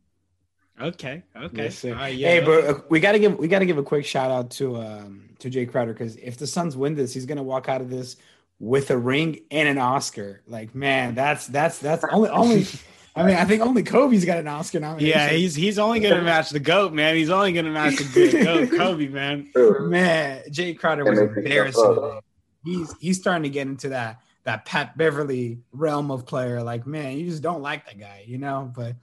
Okay. 0.80 1.24
Okay. 1.36 1.64
Yes, 1.64 1.82
yeah. 1.82 1.94
Hey, 2.28 2.40
but 2.40 2.64
uh, 2.64 2.80
we 2.88 3.00
gotta 3.00 3.18
give 3.18 3.38
we 3.38 3.48
gotta 3.48 3.66
give 3.66 3.78
a 3.78 3.82
quick 3.82 4.04
shout 4.04 4.30
out 4.30 4.50
to 4.52 4.76
um 4.76 5.30
to 5.40 5.50
Jae 5.50 5.68
Crowder 5.68 5.92
because 5.92 6.16
if 6.16 6.36
the 6.36 6.46
Suns 6.46 6.76
win 6.76 6.94
this, 6.94 7.12
he's 7.12 7.26
gonna 7.26 7.42
walk 7.42 7.68
out 7.68 7.80
of 7.80 7.90
this 7.90 8.16
with 8.60 8.90
a 8.90 8.98
ring 8.98 9.40
and 9.50 9.68
an 9.68 9.78
Oscar. 9.78 10.42
Like, 10.46 10.74
man, 10.74 11.14
that's 11.14 11.46
that's 11.48 11.78
that's 11.78 12.04
only 12.04 12.30
only 12.30 12.66
I 13.18 13.26
mean, 13.26 13.34
I 13.34 13.44
think 13.44 13.62
only 13.62 13.82
Kobe's 13.82 14.24
got 14.24 14.38
an 14.38 14.46
Oscar 14.46 14.78
nomination. 14.78 15.18
Yeah, 15.18 15.28
he's 15.30 15.54
he's 15.54 15.76
only 15.76 15.98
gonna 15.98 16.22
match 16.22 16.50
the 16.50 16.60
goat, 16.60 16.92
man. 16.92 17.16
He's 17.16 17.30
only 17.30 17.52
gonna 17.52 17.72
match 17.72 17.96
the 17.96 18.42
goat, 18.44 18.70
Kobe, 18.70 19.08
man. 19.08 19.50
Man, 19.56 20.42
Jae 20.50 20.78
Crowder 20.78 21.04
was 21.04 21.18
embarrassing. 21.18 22.20
He's 22.64 22.94
he's 23.00 23.18
starting 23.18 23.42
to 23.42 23.48
get 23.48 23.66
into 23.66 23.88
that 23.88 24.20
that 24.44 24.64
Pat 24.66 24.96
Beverley 24.96 25.58
realm 25.72 26.12
of 26.12 26.26
player. 26.26 26.62
Like, 26.62 26.86
man, 26.86 27.18
you 27.18 27.28
just 27.28 27.42
don't 27.42 27.60
like 27.60 27.86
that 27.86 27.98
guy, 27.98 28.22
you 28.24 28.38
know. 28.38 28.70
But 28.72 28.94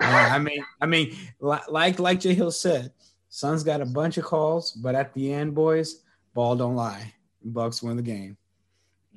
uh, 0.00 0.04
I 0.04 0.40
mean, 0.40 0.64
I 0.80 0.86
mean, 0.86 1.16
like 1.38 2.00
like 2.00 2.18
Jay 2.18 2.34
Hill 2.34 2.50
said, 2.50 2.92
Suns 3.28 3.62
got 3.62 3.80
a 3.80 3.86
bunch 3.86 4.18
of 4.18 4.24
calls, 4.24 4.72
but 4.72 4.96
at 4.96 5.14
the 5.14 5.32
end, 5.32 5.54
boys, 5.54 6.02
ball 6.34 6.56
don't 6.56 6.74
lie. 6.74 7.14
Bucks 7.44 7.80
win 7.80 7.96
the 7.96 8.02
game. 8.02 8.36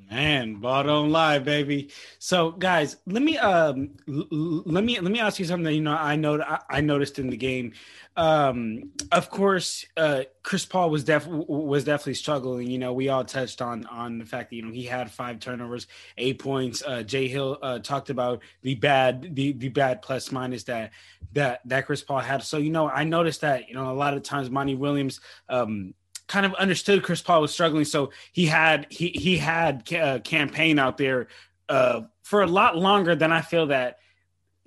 Man, 0.10 0.56
ball 0.56 0.84
don't 0.84 1.12
lie, 1.12 1.38
baby. 1.38 1.92
So, 2.18 2.50
guys, 2.50 2.98
let 3.06 3.22
me 3.22 3.38
um 3.38 3.92
l- 4.08 4.64
let 4.66 4.84
me 4.84 5.00
let 5.00 5.12
me 5.12 5.20
ask 5.20 5.38
you 5.38 5.46
something 5.46 5.66
that 5.66 5.76
you 5.76 5.82
know 5.82 5.94
I 5.96 6.16
know 6.16 6.42
I, 6.42 6.60
I 6.68 6.82
noticed 6.82 7.20
in 7.20 7.30
the 7.30 7.38
game. 7.38 7.74
Um, 8.18 8.92
of 9.12 9.30
course, 9.30 9.86
uh, 9.98 10.24
Chris 10.42 10.66
Paul 10.66 10.90
was 10.90 11.04
def 11.04 11.28
was 11.28 11.84
definitely 11.84 12.16
struggling. 12.16 12.72
You 12.72 12.80
know, 12.80 12.92
we 12.92 13.10
all 13.10 13.24
touched 13.24 13.62
on 13.62 13.86
on 13.86 14.18
the 14.18 14.26
fact 14.26 14.50
that 14.50 14.56
you 14.56 14.64
know 14.64 14.72
he 14.74 14.84
had 14.84 15.12
five 15.12 15.40
turnovers, 15.40 15.86
eight 16.18 16.40
points. 16.40 16.82
Uh, 16.84 17.04
Jay 17.04 17.28
Hill 17.28 17.60
uh, 17.62 17.78
talked 17.78 18.10
about 18.10 18.42
the 18.64 18.74
bad 18.74 19.36
the 19.36 19.52
the 19.54 19.70
bad 19.70 20.02
plus 20.02 20.32
minus 20.32 20.64
that 20.64 20.90
that 21.34 21.62
that 21.66 21.86
Chris 21.86 22.02
Paul 22.02 22.22
had. 22.22 22.42
So, 22.42 22.58
you 22.58 22.72
know, 22.72 22.90
I 22.90 23.04
noticed 23.04 23.42
that 23.42 23.68
you 23.70 23.76
know 23.76 23.92
a 23.92 23.94
lot 23.94 24.16
of 24.16 24.24
times 24.24 24.50
Monty 24.50 24.74
Williams 24.74 25.22
um 25.50 25.94
kind 26.30 26.46
of 26.46 26.54
understood 26.54 27.04
Chris 27.04 27.22
Paul 27.22 27.42
was 27.42 27.52
struggling, 27.52 27.84
so 27.84 28.12
he 28.32 28.46
had 28.46 28.88
he 28.90 29.10
he 29.10 29.38
had 29.38 29.84
a 29.92 30.00
uh, 30.00 30.20
Cam 30.20 30.48
Payne 30.48 30.80
out 30.80 30.98
there 30.98 31.28
uh, 31.68 32.02
for 32.24 32.44
a 32.44 32.48
lot 32.48 32.78
longer 32.78 33.16
than 33.16 33.34
I 33.34 33.42
feel 33.42 33.68
that 33.68 33.98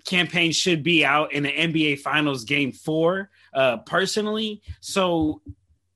Cam 0.05 0.27
Payne 0.27 0.53
should 0.53 0.83
be 0.83 1.05
out 1.05 1.33
in 1.33 1.45
the 1.45 1.53
NBA 1.53 2.01
Finals 2.01 2.45
Game 2.45 2.73
Four. 2.73 3.31
Uh, 3.55 3.79
personally, 3.79 4.61
so 4.81 5.41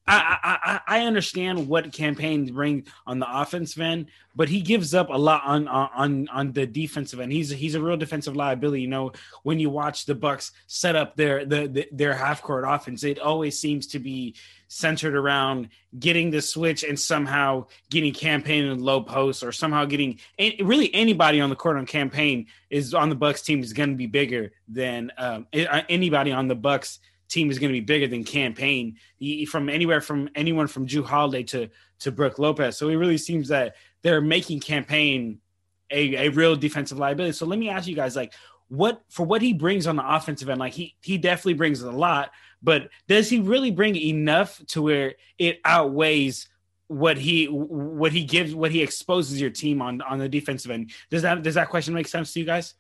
I, 0.09 0.81
I 0.87 0.99
I 0.99 1.01
understand 1.03 1.69
what 1.69 1.93
Cam 1.93 2.15
Payne 2.15 2.47
bring 2.47 2.87
on 3.07 3.19
the 3.19 3.27
offensive 3.29 3.83
end, 3.83 4.07
but 4.37 4.49
he 4.49 4.61
gives 4.61 4.95
up 4.95 5.09
a 5.09 5.17
lot 5.17 5.43
on 5.45 5.67
on 5.67 6.29
on 6.29 6.53
the 6.53 6.67
defensive 6.67 7.19
end. 7.19 7.33
He's 7.33 7.51
he's 7.51 7.75
a 7.75 7.81
real 7.81 7.97
defensive 7.97 8.37
liability. 8.37 8.83
You 8.83 8.89
know, 8.89 9.13
when 9.43 9.59
you 9.59 9.69
watch 9.69 10.07
the 10.07 10.15
Bucks 10.15 10.53
set 10.69 10.95
up 10.95 11.17
their 11.17 11.45
the, 11.45 11.67
the 11.67 11.89
their 11.91 12.15
half 12.15 12.41
court 12.41 12.65
offense, 12.67 13.03
it 13.03 13.19
always 13.19 13.59
seems 13.59 13.89
to 13.89 13.99
be 13.99 14.37
centered 14.69 15.15
around 15.15 15.71
getting 15.99 16.31
the 16.31 16.43
switch 16.43 16.85
and 16.85 16.99
somehow 16.99 17.67
getting 17.91 18.13
Cam 18.13 18.43
Payne 18.43 18.65
in 18.65 18.81
low 18.81 19.01
post 19.01 19.43
or 19.43 19.51
somehow 19.51 19.85
getting 19.87 20.19
really 20.61 20.93
anybody 20.95 21.41
on 21.41 21.51
the 21.51 21.57
court 21.57 21.77
on 21.77 21.87
Cam 21.87 22.11
Payne 22.11 22.47
is 22.71 22.95
on 22.95 23.09
the 23.09 23.15
Bucks 23.15 23.43
team 23.43 23.61
is 23.61 23.73
going 23.73 23.91
to 23.91 23.97
be 23.97 24.07
bigger 24.07 24.53
than 24.69 25.11
um, 25.19 25.47
anybody 25.53 26.31
on 26.31 26.47
the 26.47 26.55
Bucks 26.55 27.01
team 27.29 27.51
is 27.51 27.59
going 27.59 27.71
to 27.71 27.79
be 27.79 27.85
bigger 27.85 28.07
than 28.07 28.25
Cam 28.25 28.55
Payne 28.55 28.97
from 29.49 29.69
anywhere 29.69 30.01
from 30.01 30.29
anyone 30.35 30.67
from 30.67 30.87
Jrue 30.87 31.05
Holiday 31.05 31.43
to 31.45 31.69
to 32.01 32.13
Brook 32.13 32.39
Lopez. 32.39 32.77
So 32.77 32.89
it 32.89 32.97
really 32.97 33.19
seems 33.19 33.49
that 33.49 33.77
they're 34.03 34.21
making 34.21 34.61
Cam 34.61 34.85
Payne 34.85 35.41
a, 35.91 36.27
a 36.27 36.29
real 36.31 36.57
defensive 36.57 36.99
liability. 36.99 37.33
So 37.33 37.47
let 37.47 37.59
me 37.59 37.69
ask 37.69 37.87
you 37.87 37.95
guys, 37.95 38.17
like, 38.17 38.33
what 38.69 39.03
for 39.09 39.25
what 39.25 39.43
he 39.43 39.53
brings 39.53 39.87
on 39.87 39.97
the 39.97 40.15
offensive 40.15 40.49
end? 40.49 40.61
Like 40.61 40.73
he 40.73 40.97
he 41.01 41.19
definitely 41.19 41.55
brings 41.55 41.83
a 41.83 41.91
lot, 41.91 42.33
but 42.63 42.89
does 43.09 43.31
he 43.31 43.39
really 43.41 43.71
bring 43.71 43.97
enough 43.97 44.61
to 44.69 44.83
where 44.83 45.15
it 45.39 45.61
outweighs 45.65 46.49
what 46.89 47.17
he 47.17 47.47
what 47.47 48.13
he 48.13 48.25
gives 48.25 48.55
what 48.55 48.73
he 48.73 48.83
exposes 48.83 49.41
your 49.41 49.51
team 49.51 49.81
on 49.81 50.01
on 50.03 50.19
the 50.19 50.29
defensive 50.29 50.71
end? 50.71 50.91
Does 51.11 51.23
that 51.23 51.43
does 51.43 51.55
that 51.55 51.69
question 51.69 51.95
make 51.95 52.09
sense 52.09 52.33
to 52.33 52.41
you 52.41 52.47
guys? 52.47 52.75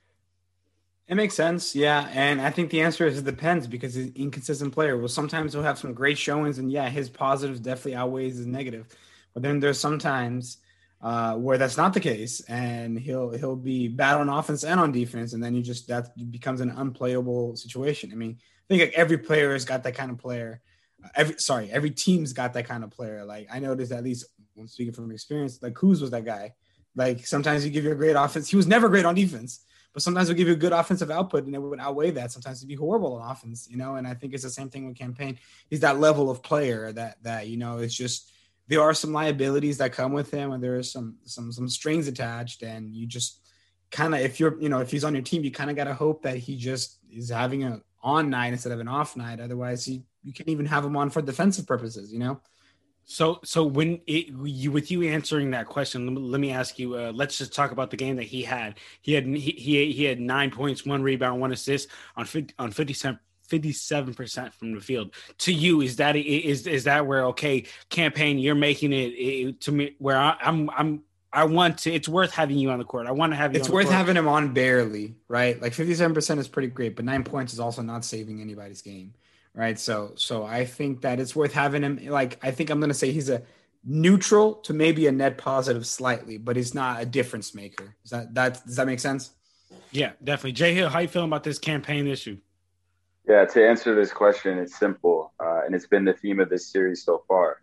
It 1.08 1.14
makes 1.14 1.34
sense, 1.34 1.76
yeah, 1.76 2.08
and 2.12 2.40
I 2.40 2.50
think 2.50 2.70
the 2.70 2.80
answer 2.80 3.06
is 3.06 3.16
it 3.16 3.25
depends 3.25 3.68
because 3.68 3.94
he's 3.94 4.06
an 4.06 4.12
inconsistent 4.16 4.75
player. 4.75 4.98
Well, 4.98 5.06
sometimes 5.06 5.52
he'll 5.52 5.62
have 5.62 5.78
some 5.78 5.94
great 5.94 6.18
showings, 6.18 6.58
and 6.58 6.70
yeah, 6.70 6.88
his 6.88 7.08
positives 7.08 7.60
definitely 7.60 7.94
outweighs 7.94 8.38
his 8.38 8.46
negative. 8.46 8.88
But 9.32 9.44
then 9.44 9.60
there's 9.60 9.78
sometimes 9.78 10.58
uh, 11.00 11.36
where 11.36 11.58
that's 11.58 11.76
not 11.76 11.94
the 11.94 12.00
case, 12.00 12.40
and 12.48 12.98
he'll 12.98 13.30
he'll 13.30 13.54
be 13.54 13.86
bad 13.86 14.16
on 14.16 14.28
offense 14.28 14.64
and 14.64 14.80
on 14.80 14.90
defense, 14.90 15.32
and 15.32 15.40
then 15.44 15.54
you 15.54 15.62
just 15.62 15.86
that 15.86 16.08
becomes 16.32 16.60
an 16.60 16.70
unplayable 16.70 17.54
situation. 17.54 18.10
I 18.12 18.16
mean, 18.16 18.38
I 18.40 18.64
think 18.66 18.80
like 18.82 18.94
every 18.94 19.18
player 19.18 19.52
has 19.52 19.64
got 19.64 19.84
that 19.84 19.94
kind 19.94 20.10
of 20.10 20.18
player. 20.18 20.60
Uh, 21.04 21.08
every 21.14 21.38
sorry, 21.38 21.70
every 21.70 21.90
team's 21.92 22.32
got 22.32 22.52
that 22.54 22.66
kind 22.66 22.82
of 22.82 22.90
player. 22.90 23.25
Like 23.25 23.46
I 23.52 23.60
noticed 23.60 23.92
at 23.92 24.02
least 24.02 24.26
speaking 24.66 24.92
from 24.92 25.12
experience, 25.12 25.62
like 25.62 25.75
Kuz 25.75 26.00
was 26.00 26.10
that 26.10 26.25
guy. 26.25 26.54
Like 26.96 27.25
sometimes 27.26 27.64
you 27.64 27.70
give 27.70 27.84
you 27.84 27.92
a 27.92 27.94
great 27.94 28.16
offense. 28.16 28.48
He 28.48 28.56
was 28.56 28.66
never 28.66 28.88
great 28.88 29.04
on 29.04 29.14
defense, 29.14 29.60
but 29.97 30.03
sometimes 30.03 30.29
he'll 30.29 30.37
give 30.37 30.47
you 30.47 30.53
a 30.53 30.59
good 30.59 30.75
offensive 30.75 31.11
output 31.11 31.47
and 31.47 31.55
it 31.55 31.59
would 31.59 31.81
outweigh 31.81 32.11
that. 32.11 32.31
Sometimes 32.31 32.59
it'd 32.59 32.69
be 32.69 32.75
horrible 32.75 33.15
on 33.15 33.31
offense, 33.31 33.67
you 33.71 33.79
know. 33.79 33.95
And 33.95 34.07
I 34.07 34.12
think 34.12 34.35
it's 34.35 34.43
the 34.43 34.50
same 34.50 34.69
thing 34.69 34.87
with 34.87 34.95
Cam 34.95 35.15
Payne. 35.15 35.38
He's 35.71 35.81
that 35.81 35.99
level 35.99 36.31
of 36.31 36.43
player 36.43 36.93
that 36.93 37.17
that 37.23 37.49
you 37.49 37.57
know 37.57 37.79
it's 37.79 37.95
just 37.95 38.31
there 38.69 38.83
are 38.83 38.93
some 38.93 39.15
liabilities 39.15 39.79
that 39.79 39.95
come 39.95 40.12
with 40.12 40.31
him 40.31 40.53
and 40.53 40.62
there 40.62 40.76
is 40.76 40.93
some 40.93 41.17
some 41.25 41.50
some 41.50 41.67
strings 41.67 42.09
attached 42.09 42.62
and 42.62 42.95
you 42.95 43.07
just 43.07 43.41
kind 43.91 44.15
of 44.15 44.21
if 44.21 44.38
you're 44.38 44.61
you 44.61 44.69
know 44.69 44.81
if 44.81 44.91
he's 44.91 45.03
on 45.03 45.15
your 45.15 45.23
team 45.23 45.43
you 45.43 45.50
kind 45.50 45.71
of 45.71 45.76
got 45.76 45.85
to 45.85 45.95
hope 45.95 46.21
that 46.25 46.37
he 46.37 46.59
just 46.59 46.99
is 47.11 47.31
having 47.31 47.65
a 47.65 47.81
on 48.03 48.29
night 48.29 48.53
instead 48.53 48.73
of 48.73 48.81
an 48.81 48.88
off 48.88 49.17
night 49.17 49.41
otherwise 49.41 49.83
he 49.83 50.03
you 50.23 50.33
can't 50.35 50.50
even 50.50 50.67
have 50.67 50.85
him 50.85 50.95
on 50.95 51.09
for 51.09 51.23
defensive 51.23 51.67
purposes 51.67 52.12
you 52.12 52.19
know 52.19 52.38
so 53.06 53.38
so 53.44 53.64
when 53.64 54.00
it, 54.06 54.28
you 54.44 54.72
with 54.72 54.90
you 54.90 55.02
answering 55.04 55.52
that 55.52 55.66
question 55.66 56.06
let 56.06 56.12
me, 56.12 56.20
let 56.20 56.40
me 56.40 56.50
ask 56.50 56.78
you 56.78 56.96
uh, 56.96 57.12
let's 57.14 57.38
just 57.38 57.54
talk 57.54 57.70
about 57.70 57.90
the 57.90 57.96
game 57.96 58.16
that 58.16 58.25
he 58.25 58.42
had 58.42 58.78
he 59.00 59.12
had 59.12 59.25
he, 59.25 59.52
he, 59.52 59.92
he 59.92 60.04
had 60.04 60.20
nine 60.20 60.50
points 60.50 60.84
one 60.84 61.02
rebound 61.02 61.40
one 61.40 61.52
assist 61.52 61.88
on 62.16 62.25
50 62.25 62.54
on 62.58 62.70
50 62.70 62.94
57% 63.48 64.52
from 64.54 64.75
the 64.75 64.80
field. 64.80 65.14
To 65.38 65.52
you, 65.52 65.80
is 65.80 65.96
that 65.96 66.16
is 66.16 66.66
is 66.66 66.84
that 66.84 67.06
where 67.06 67.26
okay, 67.26 67.64
Cam 67.88 68.12
Payne 68.12 68.38
you're 68.38 68.54
making 68.54 68.92
it, 68.92 69.12
it 69.12 69.60
to 69.62 69.72
me 69.72 69.94
where 69.98 70.16
I, 70.18 70.36
I'm 70.40 70.68
I'm 70.70 71.02
I 71.32 71.44
want 71.44 71.78
to. 71.78 71.92
It's 71.92 72.08
worth 72.08 72.32
having 72.32 72.56
you 72.56 72.70
on 72.70 72.78
the 72.78 72.84
court. 72.84 73.06
I 73.06 73.12
want 73.12 73.32
to 73.32 73.36
have 73.36 73.52
you. 73.52 73.60
It's 73.60 73.68
worth 73.68 73.90
having 73.90 74.16
him 74.16 74.26
on 74.26 74.54
barely, 74.54 75.14
right? 75.28 75.60
Like 75.60 75.75
fifty-seven 75.75 76.14
percent 76.14 76.40
is 76.40 76.48
pretty 76.48 76.68
great, 76.68 76.96
but 76.96 77.04
nine 77.04 77.25
points 77.25 77.52
is 77.52 77.60
also 77.60 77.82
not 77.82 78.04
saving 78.04 78.40
anybody's 78.40 78.82
game, 78.82 79.14
right? 79.56 79.78
So, 79.78 80.12
so 80.14 80.44
I 80.44 80.66
think 80.66 81.00
that 81.00 81.18
it's 81.18 81.34
worth 81.34 81.54
having 81.54 81.82
him. 81.82 81.98
Like, 82.06 82.38
I 82.44 82.52
think 82.52 82.70
I'm 82.70 82.78
going 82.78 82.90
to 82.90 82.94
say 82.94 83.10
he's 83.10 83.30
a 83.30 83.42
neutral 83.84 84.54
to 84.54 84.75
maybe 84.75 85.06
a 85.06 85.12
net 85.12 85.38
positive 85.38 85.86
slightly, 85.86 86.36
but 86.36 86.54
he's 86.54 86.75
not 86.75 87.02
a 87.02 87.06
difference 87.06 87.54
maker. 87.54 87.96
Does 88.02 88.10
that 88.10 88.34
that 88.34 88.66
does 88.66 88.76
that 88.76 88.86
make 88.86 89.00
sense? 89.00 89.30
Yeah, 89.90 90.12
definitely. 90.22 90.52
Jay 90.52 90.75
Hill, 90.75 90.90
how 90.90 91.00
you 91.00 91.08
feeling 91.08 91.28
about 91.28 91.42
this 91.42 91.58
Cam 91.58 91.82
Payne 91.82 92.06
issue? 92.06 92.38
Yeah, 93.26 93.44
to 93.44 93.68
answer 93.68 93.94
this 93.94 94.12
question, 94.12 94.58
it's 94.58 94.78
simple, 94.78 95.32
uh, 95.40 95.62
and 95.64 95.75
it's 95.75 95.86
been 95.86 96.04
the 96.04 96.12
theme 96.12 96.38
of 96.38 96.48
this 96.48 96.70
series 96.70 97.02
so 97.02 97.25
far. 97.26 97.60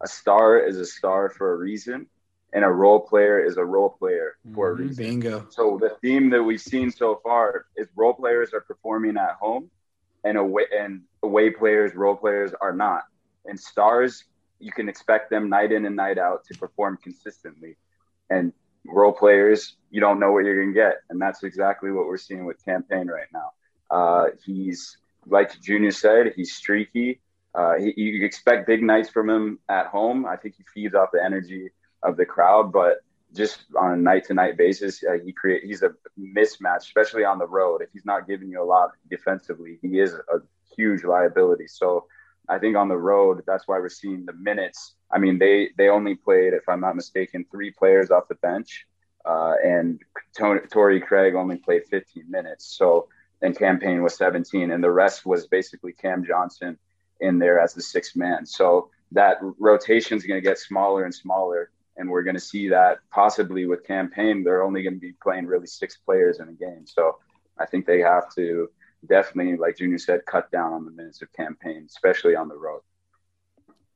A 0.00 0.08
star 0.08 0.58
is 0.58 0.78
a 0.78 0.86
star 0.86 1.28
for 1.28 1.52
a 1.52 1.56
reason, 1.56 2.06
and 2.54 2.64
a 2.64 2.68
role 2.68 3.00
player 3.00 3.44
is 3.44 3.58
a 3.58 3.64
role 3.64 3.90
player 3.90 4.36
for 4.54 4.70
a 4.70 4.74
mm-hmm. 4.74 4.88
reason. 4.88 5.04
Bingo. 5.04 5.46
So 5.50 5.78
the 5.78 5.96
theme 6.00 6.30
that 6.30 6.42
we've 6.42 6.60
seen 6.60 6.90
so 6.90 7.20
far 7.22 7.66
is 7.76 7.88
role 7.94 8.14
players 8.14 8.54
are 8.54 8.62
performing 8.62 9.18
at 9.18 9.34
home, 9.40 9.70
and 10.24 10.38
away 10.38 10.64
and 10.74 11.02
away 11.22 11.50
players, 11.50 11.94
role 11.94 12.16
players 12.16 12.52
are 12.60 12.72
not. 12.72 13.02
And 13.44 13.58
stars, 13.58 14.24
you 14.60 14.72
can 14.72 14.88
expect 14.88 15.30
them 15.30 15.48
night 15.48 15.72
in 15.72 15.84
and 15.86 15.96
night 15.96 16.18
out 16.18 16.44
to 16.46 16.58
perform 16.58 16.98
consistently, 17.02 17.76
and 18.30 18.52
role 18.86 19.12
players, 19.12 19.76
you 19.90 20.00
don't 20.00 20.20
know 20.20 20.32
what 20.32 20.44
you're 20.44 20.60
gonna 20.60 20.74
get, 20.74 21.02
and 21.10 21.20
that's 21.20 21.42
exactly 21.42 21.90
what 21.90 22.06
we're 22.06 22.16
seeing 22.16 22.44
with 22.44 22.64
Cam 22.64 22.82
Payne 22.84 23.08
right 23.08 23.26
now. 23.32 23.50
Uh, 23.90 24.26
he's 24.44 24.96
like 25.26 25.60
Junior 25.60 25.90
said, 25.90 26.32
he's 26.34 26.54
streaky. 26.54 27.20
Uh, 27.54 27.74
he, 27.78 27.92
you 27.96 28.24
expect 28.24 28.66
big 28.66 28.82
nights 28.82 29.10
from 29.10 29.28
him 29.28 29.58
at 29.68 29.86
home. 29.86 30.24
I 30.26 30.36
think 30.36 30.54
he 30.56 30.64
feeds 30.74 30.94
off 30.94 31.10
the 31.12 31.22
energy 31.22 31.70
of 32.02 32.16
the 32.16 32.24
crowd, 32.24 32.72
but 32.72 32.98
just 33.34 33.64
on 33.78 33.92
a 33.92 33.96
night 33.96 34.24
to 34.26 34.34
night 34.34 34.56
basis, 34.56 35.02
uh, 35.04 35.18
he 35.24 35.32
create 35.32 35.64
he's 35.64 35.82
a 35.82 35.92
mismatch, 36.18 36.78
especially 36.78 37.24
on 37.24 37.38
the 37.38 37.46
road. 37.46 37.82
If 37.82 37.90
he's 37.92 38.04
not 38.04 38.26
giving 38.26 38.48
you 38.48 38.62
a 38.62 38.64
lot 38.64 38.90
defensively, 39.10 39.78
he 39.82 39.98
is 39.98 40.14
a 40.14 40.38
huge 40.76 41.04
liability. 41.04 41.68
So 41.68 42.06
I 42.48 42.58
think 42.58 42.76
on 42.76 42.88
the 42.88 42.96
road, 42.96 43.42
that's 43.46 43.68
why 43.68 43.78
we're 43.78 43.88
seeing 43.88 44.24
the 44.24 44.32
minutes. 44.32 44.94
I 45.10 45.18
mean, 45.18 45.38
they 45.38 45.70
they 45.76 45.88
only 45.88 46.14
played, 46.14 46.54
if 46.54 46.68
I'm 46.68 46.80
not 46.80 46.96
mistaken, 46.96 47.44
three 47.50 47.70
players 47.70 48.10
off 48.10 48.28
the 48.28 48.34
bench, 48.36 48.86
uh, 49.24 49.54
and 49.64 50.00
Tony, 50.36 50.60
Torrey 50.70 51.00
Craig 51.00 51.34
only 51.34 51.56
played 51.56 51.82
15 51.90 52.30
minutes. 52.30 52.76
So 52.76 53.08
and 53.42 53.56
Cam 53.56 53.78
Payne 53.78 54.02
was 54.02 54.16
17, 54.16 54.70
and 54.70 54.82
the 54.82 54.90
rest 54.90 55.26
was 55.26 55.46
basically 55.48 55.92
Cam 55.92 56.24
Johnson 56.24 56.78
in 57.20 57.38
there 57.38 57.58
as 57.58 57.74
the 57.74 57.82
sixth 57.82 58.16
man. 58.16 58.46
So 58.46 58.90
that 59.12 59.38
rotation 59.58 60.16
is 60.16 60.24
going 60.24 60.40
to 60.40 60.48
get 60.48 60.58
smaller 60.58 61.04
and 61.04 61.14
smaller, 61.14 61.70
and 61.96 62.08
we're 62.08 62.22
going 62.22 62.36
to 62.36 62.40
see 62.40 62.68
that 62.68 62.98
possibly 63.10 63.66
with 63.66 63.84
Cam 63.84 64.10
Payne, 64.10 64.44
They're 64.44 64.62
only 64.62 64.82
going 64.82 64.94
to 64.94 65.00
be 65.00 65.12
playing 65.22 65.46
really 65.46 65.66
six 65.66 65.96
players 65.96 66.40
in 66.40 66.48
a 66.48 66.52
game. 66.52 66.86
So 66.86 67.18
I 67.58 67.66
think 67.66 67.84
they 67.84 68.00
have 68.00 68.32
to 68.36 68.70
definitely, 69.06 69.56
like 69.56 69.78
Junior 69.78 69.98
said, 69.98 70.24
cut 70.26 70.50
down 70.50 70.72
on 70.72 70.84
the 70.84 70.90
minutes 70.90 71.22
of 71.22 71.32
Cam 71.32 71.56
Payne, 71.60 71.84
especially 71.86 72.34
on 72.34 72.48
the 72.48 72.56
road. 72.56 72.80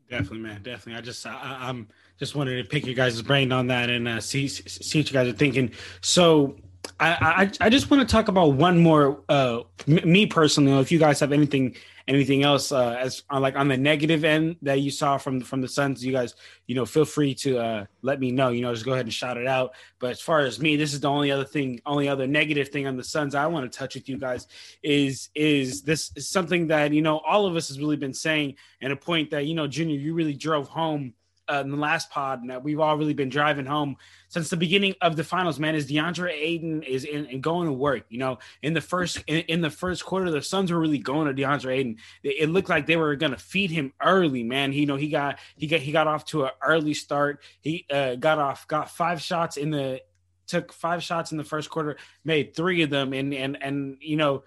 Definitely, 0.08 0.38
man. 0.38 0.62
Definitely. 0.62 0.98
I 0.98 1.00
just, 1.00 1.26
I, 1.26 1.68
am 1.68 1.88
just 2.18 2.36
wanted 2.36 2.62
to 2.62 2.68
pick 2.68 2.86
your 2.86 2.94
guys' 2.94 3.20
brain 3.22 3.50
on 3.50 3.66
that 3.68 3.90
and 3.90 4.06
uh, 4.06 4.20
see 4.20 4.46
see 4.46 5.00
what 5.00 5.08
you 5.08 5.12
guys 5.12 5.28
are 5.28 5.36
thinking. 5.36 5.72
So 6.00 6.56
I, 7.00 7.50
I, 7.60 7.66
I 7.66 7.70
just 7.70 7.90
want 7.90 8.08
to 8.08 8.12
talk 8.12 8.28
about 8.28 8.52
one 8.54 8.78
more. 8.78 9.20
Uh, 9.28 9.62
me 9.86 10.26
personally, 10.26 10.78
if 10.80 10.92
you 10.92 10.98
guys 10.98 11.18
have 11.20 11.32
anything 11.32 11.75
anything 12.08 12.44
else 12.44 12.70
uh, 12.70 12.96
as 13.00 13.22
on 13.30 13.42
like 13.42 13.56
on 13.56 13.68
the 13.68 13.76
negative 13.76 14.25
end 14.25 14.56
that 14.62 14.80
you 14.80 14.90
saw 14.90 15.18
from 15.18 15.40
from 15.40 15.60
the 15.60 15.68
Suns, 15.68 16.04
you 16.04 16.12
guys, 16.12 16.34
you 16.66 16.75
know, 16.75 16.86
feel 16.86 17.04
free 17.04 17.34
to 17.36 17.58
uh, 17.58 17.86
let 18.02 18.20
me 18.20 18.30
know. 18.30 18.50
You 18.50 18.62
know, 18.62 18.72
just 18.72 18.84
go 18.84 18.92
ahead 18.92 19.06
and 19.06 19.12
shout 19.12 19.36
it 19.36 19.46
out. 19.46 19.75
But 19.98 20.10
as 20.10 20.20
far 20.20 20.40
as 20.40 20.60
me, 20.60 20.76
this 20.76 20.94
is 20.94 21.00
the 21.00 21.10
only 21.10 21.30
other 21.30 21.44
thing, 21.44 21.80
only 21.86 22.08
other 22.08 22.26
negative 22.26 22.68
thing 22.68 22.86
on 22.86 22.96
the 22.96 23.04
Suns 23.04 23.34
I 23.34 23.46
want 23.46 23.70
to 23.70 23.78
touch 23.78 23.94
with 23.94 24.08
you 24.08 24.18
guys 24.18 24.46
is 24.82 25.30
is 25.34 25.82
this 25.82 26.12
is 26.16 26.28
something 26.28 26.68
that 26.68 26.92
you 26.92 27.02
know 27.02 27.18
all 27.18 27.46
of 27.46 27.56
us 27.56 27.68
has 27.68 27.80
really 27.80 27.96
been 27.96 28.14
saying, 28.14 28.54
and 28.80 28.92
a 28.92 28.96
point 28.96 29.30
that 29.30 29.46
you 29.46 29.54
know, 29.54 29.66
Junior, 29.66 29.96
you 29.96 30.14
really 30.14 30.34
drove 30.34 30.68
home 30.68 31.14
uh, 31.48 31.62
in 31.64 31.70
the 31.70 31.76
last 31.76 32.10
pod 32.10 32.40
and 32.40 32.50
that 32.50 32.62
we've 32.62 32.80
all 32.80 32.96
really 32.96 33.14
been 33.14 33.28
driving 33.28 33.66
home 33.66 33.96
since 34.28 34.48
the 34.48 34.56
beginning 34.56 34.94
of 35.00 35.16
the 35.16 35.24
finals, 35.24 35.58
man, 35.58 35.74
is 35.74 35.88
DeAndre 35.88 36.32
Ayton 36.32 36.82
is 36.82 37.04
in, 37.04 37.26
in 37.26 37.40
going 37.40 37.66
to 37.66 37.72
work. 37.72 38.04
You 38.08 38.18
know, 38.18 38.38
in 38.62 38.74
the 38.74 38.80
first 38.80 39.22
in, 39.26 39.38
in, 39.48 39.60
the 39.60 39.70
first 39.70 40.04
quarter, 40.04 40.30
the 40.30 40.42
Suns 40.42 40.72
were 40.72 40.80
really 40.80 40.98
going 40.98 41.28
to 41.34 41.42
DeAndre 41.42 41.72
Ayton. 41.72 41.96
It, 42.22 42.36
it 42.40 42.46
looked 42.48 42.68
like 42.68 42.86
they 42.86 42.96
were 42.96 43.14
going 43.16 43.32
to 43.32 43.38
feed 43.38 43.70
him 43.70 43.92
early, 44.02 44.42
man. 44.42 44.72
He, 44.72 44.80
you 44.80 44.86
know, 44.86 44.96
he 44.96 45.08
got 45.08 45.38
he 45.56 45.66
got 45.66 45.80
he 45.80 45.92
got 45.92 46.06
off 46.06 46.24
to 46.26 46.44
an 46.44 46.50
early 46.62 46.94
start. 46.94 47.42
He 47.60 47.86
uh, 47.90 48.16
got 48.16 48.38
off 48.38 48.66
got 48.68 48.90
five 48.90 49.20
shots 49.20 49.56
in 49.56 49.70
the 49.70 50.00
took 50.46 50.72
five 50.72 51.02
shots 51.02 51.32
in 51.32 51.38
the 51.38 51.44
first 51.44 51.70
quarter, 51.70 51.96
made 52.24 52.54
three 52.54 52.82
of 52.82 52.90
them, 52.90 53.12
and 53.12 53.34
and 53.34 53.58
and 53.60 53.96
you 54.00 54.16
know 54.16 54.44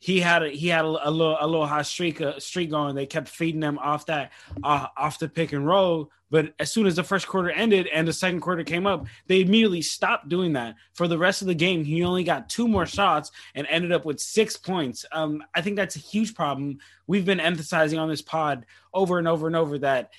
he 0.00 0.18
had 0.18 0.42
a, 0.42 0.48
he 0.48 0.68
had 0.68 0.84
a, 0.84 1.08
a 1.08 1.10
little 1.10 1.36
a 1.38 1.46
little 1.46 1.66
hot 1.66 1.86
streak 1.86 2.20
a 2.20 2.40
streak 2.40 2.70
going. 2.70 2.94
They 2.94 3.06
kept 3.06 3.28
feeding 3.28 3.60
them 3.60 3.78
off 3.78 4.06
that 4.06 4.32
uh, 4.64 4.86
off 4.96 5.18
the 5.18 5.28
pick 5.28 5.52
and 5.52 5.66
roll. 5.66 6.10
But 6.30 6.54
as 6.58 6.72
soon 6.72 6.86
as 6.86 6.96
the 6.96 7.04
first 7.04 7.26
quarter 7.26 7.50
ended 7.50 7.86
and 7.92 8.08
the 8.08 8.12
second 8.12 8.40
quarter 8.40 8.64
came 8.64 8.86
up, 8.86 9.06
they 9.26 9.40
immediately 9.40 9.82
stopped 9.82 10.28
doing 10.28 10.54
that. 10.54 10.76
For 10.94 11.06
the 11.06 11.18
rest 11.18 11.42
of 11.42 11.48
the 11.48 11.54
game, 11.54 11.84
he 11.84 12.02
only 12.02 12.24
got 12.24 12.48
two 12.48 12.66
more 12.66 12.86
shots 12.86 13.30
and 13.54 13.66
ended 13.68 13.92
up 13.92 14.04
with 14.04 14.20
six 14.20 14.56
points. 14.56 15.04
Um, 15.12 15.42
I 15.54 15.60
think 15.60 15.76
that's 15.76 15.96
a 15.96 16.00
huge 16.00 16.34
problem. 16.34 16.78
We've 17.06 17.26
been 17.26 17.40
emphasizing 17.40 17.98
on 17.98 18.08
this 18.08 18.22
pod 18.22 18.64
over 18.94 19.18
and 19.18 19.28
over 19.28 19.48
and 19.48 19.56
over 19.56 19.78
that 19.80 20.12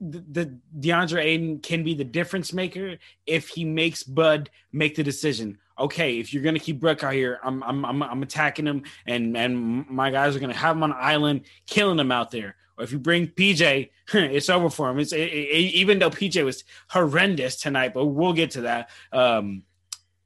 the, 0.00 0.24
the 0.30 0.58
DeAndre 0.78 1.24
Ayton 1.24 1.58
can 1.60 1.82
be 1.82 1.94
the 1.94 2.04
difference 2.04 2.52
maker 2.52 2.98
if 3.26 3.48
he 3.48 3.64
makes 3.64 4.02
Bud 4.02 4.50
make 4.72 4.94
the 4.94 5.02
decision 5.02 5.58
okay, 5.78 6.18
if 6.18 6.32
you're 6.32 6.42
gonna 6.42 6.58
keep 6.58 6.80
Brook 6.80 7.02
out 7.02 7.12
here, 7.12 7.40
I'm 7.42 7.62
I'm 7.62 7.84
I'm, 7.84 8.02
I'm 8.02 8.22
attacking 8.22 8.66
him, 8.66 8.84
and 9.06 9.36
and 9.36 9.88
my 9.88 10.10
guys 10.10 10.34
are 10.36 10.40
gonna 10.40 10.54
have 10.54 10.76
him 10.76 10.82
on 10.82 10.92
an 10.92 10.98
island, 10.98 11.42
killing 11.66 11.98
him 11.98 12.12
out 12.12 12.30
there. 12.30 12.56
Or 12.78 12.84
if 12.84 12.92
you 12.92 12.98
bring 12.98 13.28
PJ, 13.28 13.90
it's 14.14 14.48
over 14.48 14.70
for 14.70 14.90
him. 14.90 14.98
It's 14.98 15.12
it, 15.12 15.20
it, 15.20 15.74
even 15.74 15.98
though 15.98 16.10
PJ 16.10 16.42
was 16.44 16.64
horrendous 16.88 17.56
tonight, 17.56 17.94
but 17.94 18.06
we'll 18.06 18.32
get 18.32 18.52
to 18.52 18.62
that. 18.62 18.90
Um, 19.12 19.64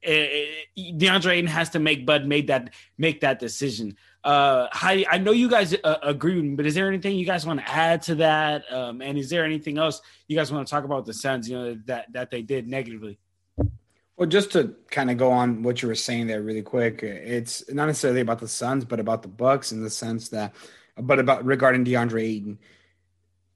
it, 0.01 0.67
DeAndre 0.77 1.33
Ayton 1.33 1.47
has 1.47 1.71
to 1.71 1.79
make 1.79 2.05
Bud 2.05 2.25
made 2.25 2.47
that 2.47 2.73
make 2.97 3.21
that 3.21 3.39
decision. 3.39 3.97
Uh, 4.23 4.67
Heidi, 4.71 5.07
I 5.07 5.17
know 5.19 5.31
you 5.31 5.49
guys 5.49 5.73
uh, 5.83 5.97
agree, 6.03 6.41
but 6.49 6.65
is 6.65 6.75
there 6.75 6.87
anything 6.87 7.15
you 7.17 7.25
guys 7.25 7.45
want 7.45 7.59
to 7.59 7.69
add 7.69 8.01
to 8.03 8.15
that? 8.15 8.71
Um, 8.71 9.01
and 9.01 9.17
is 9.17 9.29
there 9.29 9.45
anything 9.45 9.77
else 9.77 10.01
you 10.27 10.35
guys 10.35 10.51
want 10.51 10.67
to 10.67 10.71
talk 10.71 10.83
about 10.83 11.05
the 11.05 11.13
Suns? 11.13 11.49
You 11.49 11.57
know 11.57 11.77
that 11.85 12.11
that 12.13 12.31
they 12.31 12.41
did 12.41 12.67
negatively. 12.67 13.19
Well, 14.17 14.27
just 14.27 14.51
to 14.53 14.75
kind 14.89 15.11
of 15.11 15.17
go 15.17 15.31
on 15.31 15.61
what 15.61 15.81
you 15.81 15.87
were 15.87 15.95
saying 15.95 16.25
there 16.25 16.41
really 16.41 16.63
quick, 16.63 17.03
it's 17.03 17.71
not 17.71 17.85
necessarily 17.85 18.21
about 18.21 18.39
the 18.39 18.47
Suns, 18.47 18.83
but 18.83 18.99
about 18.99 19.21
the 19.21 19.27
Bucks 19.27 19.71
in 19.71 19.83
the 19.83 19.91
sense 19.91 20.29
that, 20.29 20.55
but 20.97 21.19
about 21.19 21.45
regarding 21.45 21.85
DeAndre 21.85 22.23
Ayton. 22.23 22.59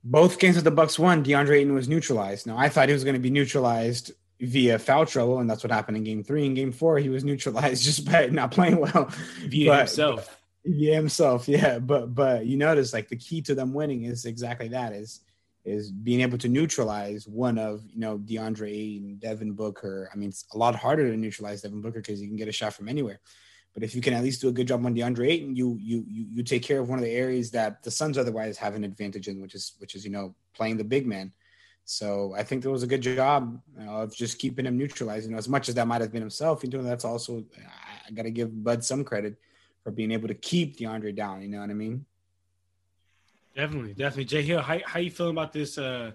Both 0.04 0.40
games 0.40 0.56
that 0.56 0.64
the 0.64 0.72
Bucks 0.72 1.00
won, 1.00 1.24
DeAndre 1.24 1.58
Ayton 1.58 1.74
was 1.74 1.90
neutralized. 1.90 2.46
Now, 2.46 2.58
I 2.58 2.70
thought 2.70 2.90
he 2.90 2.94
was 2.94 3.04
going 3.04 3.16
to 3.16 3.20
be 3.20 3.32
neutralized 3.32 4.12
via 4.40 4.78
foul 4.78 5.06
trouble, 5.06 5.40
and 5.40 5.50
that's 5.50 5.64
what 5.64 5.72
happened 5.72 5.98
in 5.98 6.04
Game 6.04 6.24
Three. 6.24 6.46
In 6.46 6.54
Game 6.54 6.72
Four, 6.72 7.00
he 7.00 7.10
was 7.10 7.24
neutralized 7.24 7.84
just 7.84 8.06
by 8.06 8.28
not 8.28 8.52
playing 8.52 8.78
well 8.78 9.10
via 9.48 9.70
but, 9.70 9.78
himself. 9.80 10.41
Via 10.64 10.94
himself, 10.94 11.48
yeah. 11.48 11.80
But 11.80 12.14
but 12.14 12.46
you 12.46 12.58
notice 12.58 12.94
like 12.94 13.10
the 13.10 13.16
key 13.16 13.42
to 13.44 13.56
them 13.56 13.74
winning 13.74 14.04
is 14.04 14.26
exactly 14.26 14.68
that 14.70 14.94
is 14.94 15.22
is 15.64 15.92
being 15.92 16.22
able 16.22 16.38
to 16.40 16.50
neutralize 16.50 17.28
one 17.28 17.58
of 17.58 17.84
you 17.88 18.00
know 18.00 18.18
DeAndre 18.18 18.70
Ayton, 18.70 19.18
Devin 19.20 19.54
Booker. 19.54 20.10
I 20.14 20.18
mean, 20.18 20.30
it's 20.30 20.46
a 20.54 20.58
lot 20.58 20.76
harder 20.76 21.10
to 21.10 21.18
neutralize 21.18 21.62
Devin 21.62 21.82
Booker 21.82 22.00
because 22.00 22.22
you 22.22 22.28
can 22.28 22.38
get 22.38 22.48
a 22.48 22.52
shot 22.52 22.74
from 22.74 22.90
anywhere. 22.90 23.20
But 23.74 23.84
if 23.84 23.96
you 23.96 24.02
can 24.02 24.14
at 24.14 24.24
least 24.24 24.42
do 24.42 24.50
a 24.50 24.52
good 24.52 24.68
job 24.68 24.86
on 24.86 24.96
DeAndre 24.96 25.30
Ayton, 25.30 25.56
you 25.56 25.78
you 25.80 26.06
you 26.08 26.26
you 26.30 26.44
take 26.44 26.64
care 26.64 26.80
of 26.80 26.90
one 26.90 27.00
of 27.00 27.06
the 27.06 27.12
areas 27.12 27.52
that 27.52 27.84
the 27.84 27.92
Suns 27.92 28.18
otherwise 28.18 28.58
have 28.58 28.76
an 28.76 28.84
advantage 28.84 29.28
in, 29.28 29.42
which 29.42 29.56
is 29.56 29.74
which 29.80 29.96
is 29.96 30.04
you 30.04 30.12
know 30.12 30.36
playing 30.54 30.78
the 30.78 30.84
big 30.84 31.08
man. 31.08 31.32
So 31.86 32.34
I 32.38 32.44
think 32.44 32.62
there 32.62 32.72
was 32.72 32.84
a 32.84 32.88
good 32.88 33.02
job 33.02 33.60
you 33.78 33.86
know, 33.86 33.92
of 33.98 34.16
just 34.16 34.38
keeping 34.38 34.66
him 34.66 34.78
neutralized. 34.78 35.26
You 35.26 35.32
know, 35.32 35.38
as 35.38 35.50
much 35.50 35.70
as 35.70 35.76
that 35.76 35.88
might 35.88 36.02
have 36.02 36.12
been 36.12 36.22
himself, 36.22 36.64
you 36.64 36.70
know, 36.70 36.84
that's 36.84 37.06
also 37.06 37.44
I 38.08 38.12
got 38.12 38.24
to 38.24 38.32
give 38.32 38.64
Bud 38.64 38.84
some 38.84 39.04
credit 39.04 39.38
for 39.84 39.92
being 39.92 40.12
able 40.12 40.28
to 40.28 40.34
keep 40.34 40.78
DeAndre 40.78 41.16
down. 41.16 41.42
You 41.42 41.48
know 41.48 41.60
what 41.60 41.70
I 41.70 41.74
mean? 41.74 42.06
Definitely, 43.56 43.94
definitely. 43.94 44.26
Jay 44.26 44.44
Hill, 44.44 44.62
how 44.62 44.80
how 44.86 45.00
you 45.00 45.12
feeling 45.12 45.34
about 45.34 45.52
this 45.52 45.78
uh 45.78 46.12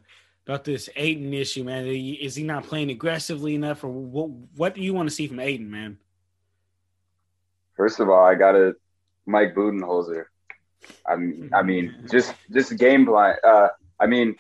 about 0.47 0.65
this 0.65 0.89
Ayton 0.97 1.35
issue, 1.35 1.65
man? 1.65 1.87
Is 1.87 2.35
he 2.35 2.45
not 2.45 2.65
playing 2.65 2.91
aggressively 2.91 3.55
enough, 3.55 3.85
or 3.85 3.89
what? 3.89 4.31
What 4.57 4.75
do 4.75 4.81
you 4.81 4.95
want 4.95 5.09
to 5.09 5.15
see 5.15 5.27
from 5.27 5.41
Ayton, 5.41 5.71
man? 5.71 5.99
First 7.77 8.01
of 8.01 8.09
all, 8.09 8.25
I 8.25 8.35
got 8.35 8.53
to 8.53 8.75
Mike 9.27 9.55
Budenholzer. 9.55 10.25
I 11.07 11.17
mean, 11.17 11.51
I 11.53 11.63
mean, 11.63 12.07
just 12.11 12.33
just 12.51 12.77
game 12.79 13.05
plan. 13.05 13.35
Uh, 13.45 13.69
I 14.01 14.07
mean, 14.07 14.37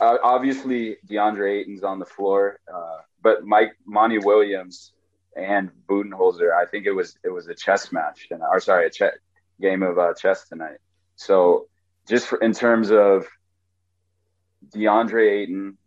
uh, 0.00 0.16
obviously 0.22 0.96
DeAndre 1.08 1.60
Ayton's 1.60 1.84
on 1.84 1.98
the 1.98 2.06
floor, 2.06 2.58
uh, 2.72 2.98
but 3.22 3.44
Mike 3.44 3.76
Monty 3.86 4.18
Williams 4.18 4.92
and 5.36 5.70
Budenholzer. 5.88 6.52
I 6.52 6.66
think 6.66 6.86
it 6.86 6.92
was 6.92 7.16
it 7.24 7.30
was 7.30 7.48
a 7.48 7.54
chess 7.54 7.92
match, 7.92 8.28
and 8.30 8.42
or 8.42 8.60
sorry, 8.60 8.86
a 8.86 8.90
chess 8.90 9.14
game 9.60 9.82
of 9.82 9.98
uh, 9.98 10.14
chess 10.14 10.48
tonight. 10.48 10.78
So 11.16 11.68
just 12.08 12.26
for, 12.26 12.38
in 12.38 12.52
terms 12.52 12.90
of 12.90 13.26
DeAndre 14.74 15.42
Ayton 15.42 15.78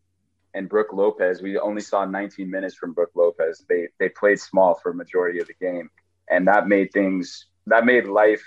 and 0.53 0.69
Brook 0.69 0.93
Lopez, 0.93 1.41
we 1.41 1.57
only 1.57 1.81
saw 1.81 2.05
19 2.05 2.49
minutes 2.49 2.75
from 2.75 2.93
Brook 2.93 3.11
Lopez. 3.15 3.65
They 3.67 3.87
they 3.99 4.09
played 4.09 4.39
small 4.39 4.75
for 4.75 4.91
a 4.91 4.95
majority 4.95 5.39
of 5.39 5.47
the 5.47 5.55
game, 5.59 5.89
and 6.29 6.47
that 6.47 6.67
made 6.67 6.91
things 6.91 7.47
that 7.67 7.85
made 7.85 8.05
life, 8.07 8.43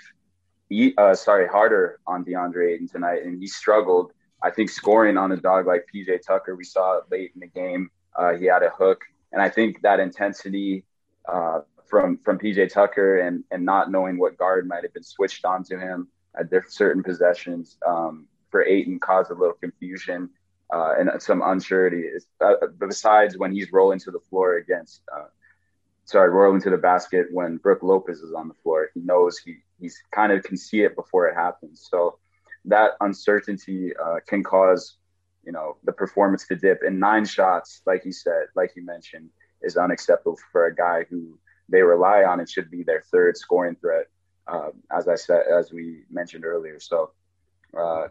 uh, 0.97 1.15
sorry, 1.15 1.47
harder 1.47 1.99
on 2.05 2.23
DeAndre 2.23 2.73
Ayton 2.73 2.87
tonight. 2.87 3.23
And 3.23 3.39
he 3.39 3.47
struggled. 3.47 4.11
I 4.41 4.51
think 4.51 4.69
scoring 4.69 5.17
on 5.17 5.31
a 5.31 5.37
dog 5.37 5.65
like 5.65 5.87
PJ 5.93 6.21
Tucker, 6.25 6.55
we 6.55 6.63
saw 6.63 7.01
late 7.11 7.31
in 7.33 7.39
the 7.39 7.47
game. 7.47 7.89
Uh, 8.15 8.33
he 8.33 8.45
had 8.45 8.61
a 8.61 8.69
hook, 8.69 9.01
and 9.31 9.41
I 9.41 9.49
think 9.49 9.81
that 9.81 9.99
intensity 9.99 10.83
uh, 11.27 11.61
from 11.85 12.17
from 12.23 12.37
PJ 12.37 12.71
Tucker 12.71 13.19
and 13.19 13.43
and 13.51 13.63
not 13.63 13.91
knowing 13.91 14.17
what 14.17 14.37
guard 14.37 14.67
might 14.67 14.83
have 14.83 14.93
been 14.93 15.03
switched 15.03 15.45
onto 15.45 15.77
him 15.77 16.07
at 16.39 16.49
certain 16.69 17.03
possessions 17.03 17.77
um, 17.85 18.27
for 18.49 18.63
Ayton 18.63 18.99
caused 18.99 19.31
a 19.31 19.33
little 19.33 19.55
confusion 19.55 20.29
uh, 20.73 20.95
and 20.99 21.09
some 21.21 21.41
unsurety. 21.41 22.03
Uh, 22.41 22.53
besides 22.79 23.37
when 23.37 23.51
he's 23.51 23.71
rolling 23.71 23.99
to 23.99 24.11
the 24.11 24.19
floor 24.29 24.57
against, 24.57 25.01
uh, 25.15 25.25
sorry, 26.05 26.29
rolling 26.29 26.61
to 26.61 26.69
the 26.69 26.77
basket 26.77 27.27
when 27.31 27.57
Brook 27.57 27.83
Lopez 27.83 28.19
is 28.19 28.33
on 28.33 28.47
the 28.47 28.53
floor, 28.55 28.89
he 28.93 29.01
knows 29.01 29.37
he 29.37 29.57
he's 29.79 30.01
kind 30.11 30.31
of 30.31 30.43
can 30.43 30.57
see 30.57 30.81
it 30.81 30.95
before 30.95 31.27
it 31.27 31.35
happens. 31.35 31.87
So 31.89 32.17
that 32.65 32.91
uncertainty 33.01 33.93
uh, 33.95 34.17
can 34.27 34.43
cause 34.43 34.97
you 35.45 35.51
know 35.51 35.77
the 35.83 35.93
performance 35.93 36.45
to 36.47 36.55
dip. 36.55 36.81
And 36.85 36.99
nine 36.99 37.25
shots, 37.25 37.81
like 37.85 38.05
you 38.05 38.11
said, 38.11 38.47
like 38.55 38.73
you 38.75 38.85
mentioned, 38.85 39.29
is 39.61 39.77
unacceptable 39.77 40.37
for 40.51 40.67
a 40.67 40.75
guy 40.75 41.05
who 41.09 41.37
they 41.69 41.81
rely 41.81 42.23
on 42.23 42.39
and 42.39 42.49
should 42.49 42.71
be 42.71 42.83
their 42.83 43.01
third 43.11 43.35
scoring 43.37 43.75
threat 43.75 44.07
uh, 44.47 44.69
as 44.91 45.07
I 45.07 45.15
said, 45.15 45.43
as 45.47 45.71
we 45.71 46.03
mentioned 46.09 46.45
earlier. 46.45 46.79
So 46.79 47.11
uh, 47.77 48.07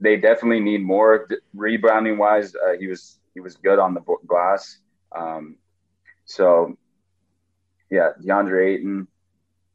they 0.00 0.16
definitely 0.16 0.60
need 0.60 0.82
more 0.82 1.28
rebounding 1.54 2.18
wise. 2.18 2.54
Uh, 2.54 2.72
he 2.78 2.86
was 2.86 3.18
he 3.34 3.40
was 3.40 3.56
good 3.56 3.78
on 3.78 3.94
the 3.94 4.00
glass. 4.26 4.78
Um, 5.14 5.56
so 6.24 6.76
yeah, 7.90 8.10
DeAndre 8.22 8.74
Ayton, 8.74 9.08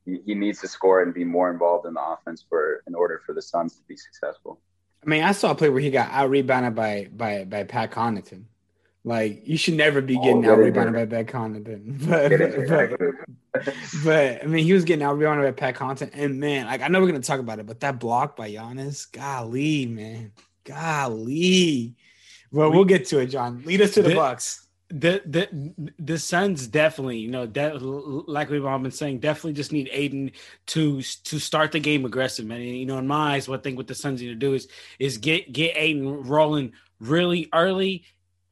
he, 0.06 0.20
he 0.26 0.36
needs 0.36 0.62
to 0.62 0.68
score 0.68 1.04
and 1.04 1.14
be 1.14 1.24
more 1.24 1.52
involved 1.52 1.86
in 1.86 1.94
the 1.94 2.02
offense 2.02 2.44
for 2.48 2.84
in 2.88 2.96
order 2.96 3.22
for 3.26 3.34
the 3.34 3.42
Suns 3.42 3.76
to 3.76 3.84
be 3.88 3.96
successful. 3.96 4.60
I 5.04 5.10
mean, 5.10 5.24
I 5.24 5.32
saw 5.32 5.52
a 5.52 5.56
play 5.56 5.70
where 5.70 5.82
he 5.82 5.92
got 5.92 6.12
out 6.12 6.30
rebounded 6.30 6.76
by 6.76 7.08
by 7.16 7.46
by 7.46 7.64
Pat 7.64 7.92
Connaughton. 7.92 8.46
Like 9.04 9.48
you 9.48 9.58
should 9.58 9.76
never 9.76 10.02
be 10.02 10.16
getting 10.16 10.46
oh, 10.46 10.52
out 10.52 10.58
rebounded 10.58 11.10
by 11.10 11.24
Pat 11.24 11.28
Connaughton. 11.28 12.08
But, 12.08 12.98
but, 13.58 13.74
but, 14.04 14.44
I 14.44 14.48
mean, 14.48 14.66
he 14.66 14.74
was 14.74 14.84
getting 14.84 15.04
out 15.04 15.18
rebounded 15.18 15.46
by 15.46 15.58
Pat 15.58 15.76
Connaughton, 15.76 16.12
and 16.14 16.40
man, 16.40 16.66
like 16.66 16.82
I 16.82 16.90
know 16.90 17.00
we're 17.00 17.08
gonna 17.08 17.22
talk 17.22 17.40
about 17.40 17.60
it, 17.60 17.66
but 17.66 17.80
that 17.80 18.00
block 18.00 18.36
by 18.36 18.52
Giannis, 18.52 19.10
golly, 19.12 19.86
man, 19.86 20.34
golly. 20.66 21.96
Well, 22.52 22.72
we, 22.72 22.78
will 22.78 22.86
get 22.86 23.06
to 23.08 23.20
it, 23.20 23.28
John. 23.28 23.64
Lead 23.66 23.82
us 23.82 23.94
to 23.94 24.02
the, 24.02 24.10
the 24.10 24.16
Bucks. 24.16 24.68
The 24.90 25.22
the 25.26 25.94
the 26.00 26.18
Suns 26.18 26.68
definitely, 26.68 27.20
you 27.20 27.30
know, 27.30 27.46
that 27.46 27.82
like 27.82 28.50
we've 28.50 28.66
all 28.66 28.80
been 28.80 28.92
saying, 28.92 29.20
definitely 29.20 29.54
just 29.54 29.72
need 29.72 29.90
Ayton 29.92 30.32
to 30.68 31.02
to 31.02 31.40
start 31.40 31.72
the 31.72 31.80
game 31.80 32.06
aggressive, 32.06 32.46
man. 32.46 32.62
And, 32.62 32.78
you 32.78 32.86
know, 32.86 32.98
in 32.98 33.08
my 33.08 33.36
eyes, 33.36 33.48
what 33.48 33.60
I 33.60 33.64
think 33.64 33.78
what 33.78 33.88
the 33.88 33.96
Suns 33.96 34.22
need 34.22 34.28
to 34.30 34.36
do 34.36 34.54
is 34.54 34.68
is 34.98 35.18
get 35.18 35.52
get 35.52 35.76
Ayton 35.76 36.24
rolling 36.24 36.74
really 37.00 37.50
early 37.54 38.06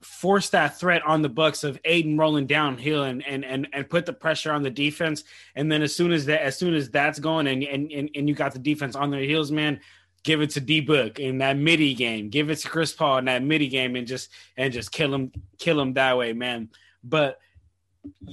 force 0.06 0.50
that 0.50 0.80
threat 0.80 1.06
on 1.06 1.22
the 1.22 1.30
Bucks 1.30 1.64
of 1.64 1.80
Ayton 1.84 2.18
rolling 2.18 2.46
downhill 2.46 3.04
and 3.04 3.26
and 3.28 3.44
and 3.44 3.68
and 3.74 3.90
put 3.90 4.06
the 4.06 4.14
pressure 4.14 4.52
on 4.52 4.62
the 4.62 4.70
defense. 4.70 5.24
And 5.56 5.72
then 5.72 5.82
as 5.82 5.96
soon 5.96 6.12
as 6.12 6.26
that 6.26 6.42
as 6.42 6.58
soon 6.58 6.74
as 6.76 6.90
that's 6.90 7.20
going 7.20 7.48
and 7.48 7.64
and 7.64 7.92
and, 7.92 8.10
and 8.16 8.30
you 8.30 8.36
got 8.36 8.54
the 8.54 8.60
defense 8.60 8.96
on 8.96 9.10
their 9.10 9.22
heels, 9.22 9.52
man, 9.52 9.82
give 10.24 10.42
it 10.42 10.52
to 10.52 10.62
D 10.62 10.80
Book 10.80 11.20
in 11.20 11.40
that 11.40 11.58
midi 11.58 11.96
game. 11.96 12.30
Give 12.30 12.50
it 12.50 12.58
to 12.58 12.70
Chris 12.70 12.94
Paul 12.94 13.18
in 13.18 13.26
that 13.26 13.44
midi 13.44 13.68
game 13.68 13.96
and 13.96 14.08
just 14.08 14.30
and 14.56 14.72
just 14.72 14.92
kill 14.92 15.14
him 15.14 15.32
kill 15.58 15.82
him 15.82 15.94
that 15.94 16.18
way, 16.18 16.34
man. 16.34 16.70
But 17.04 17.40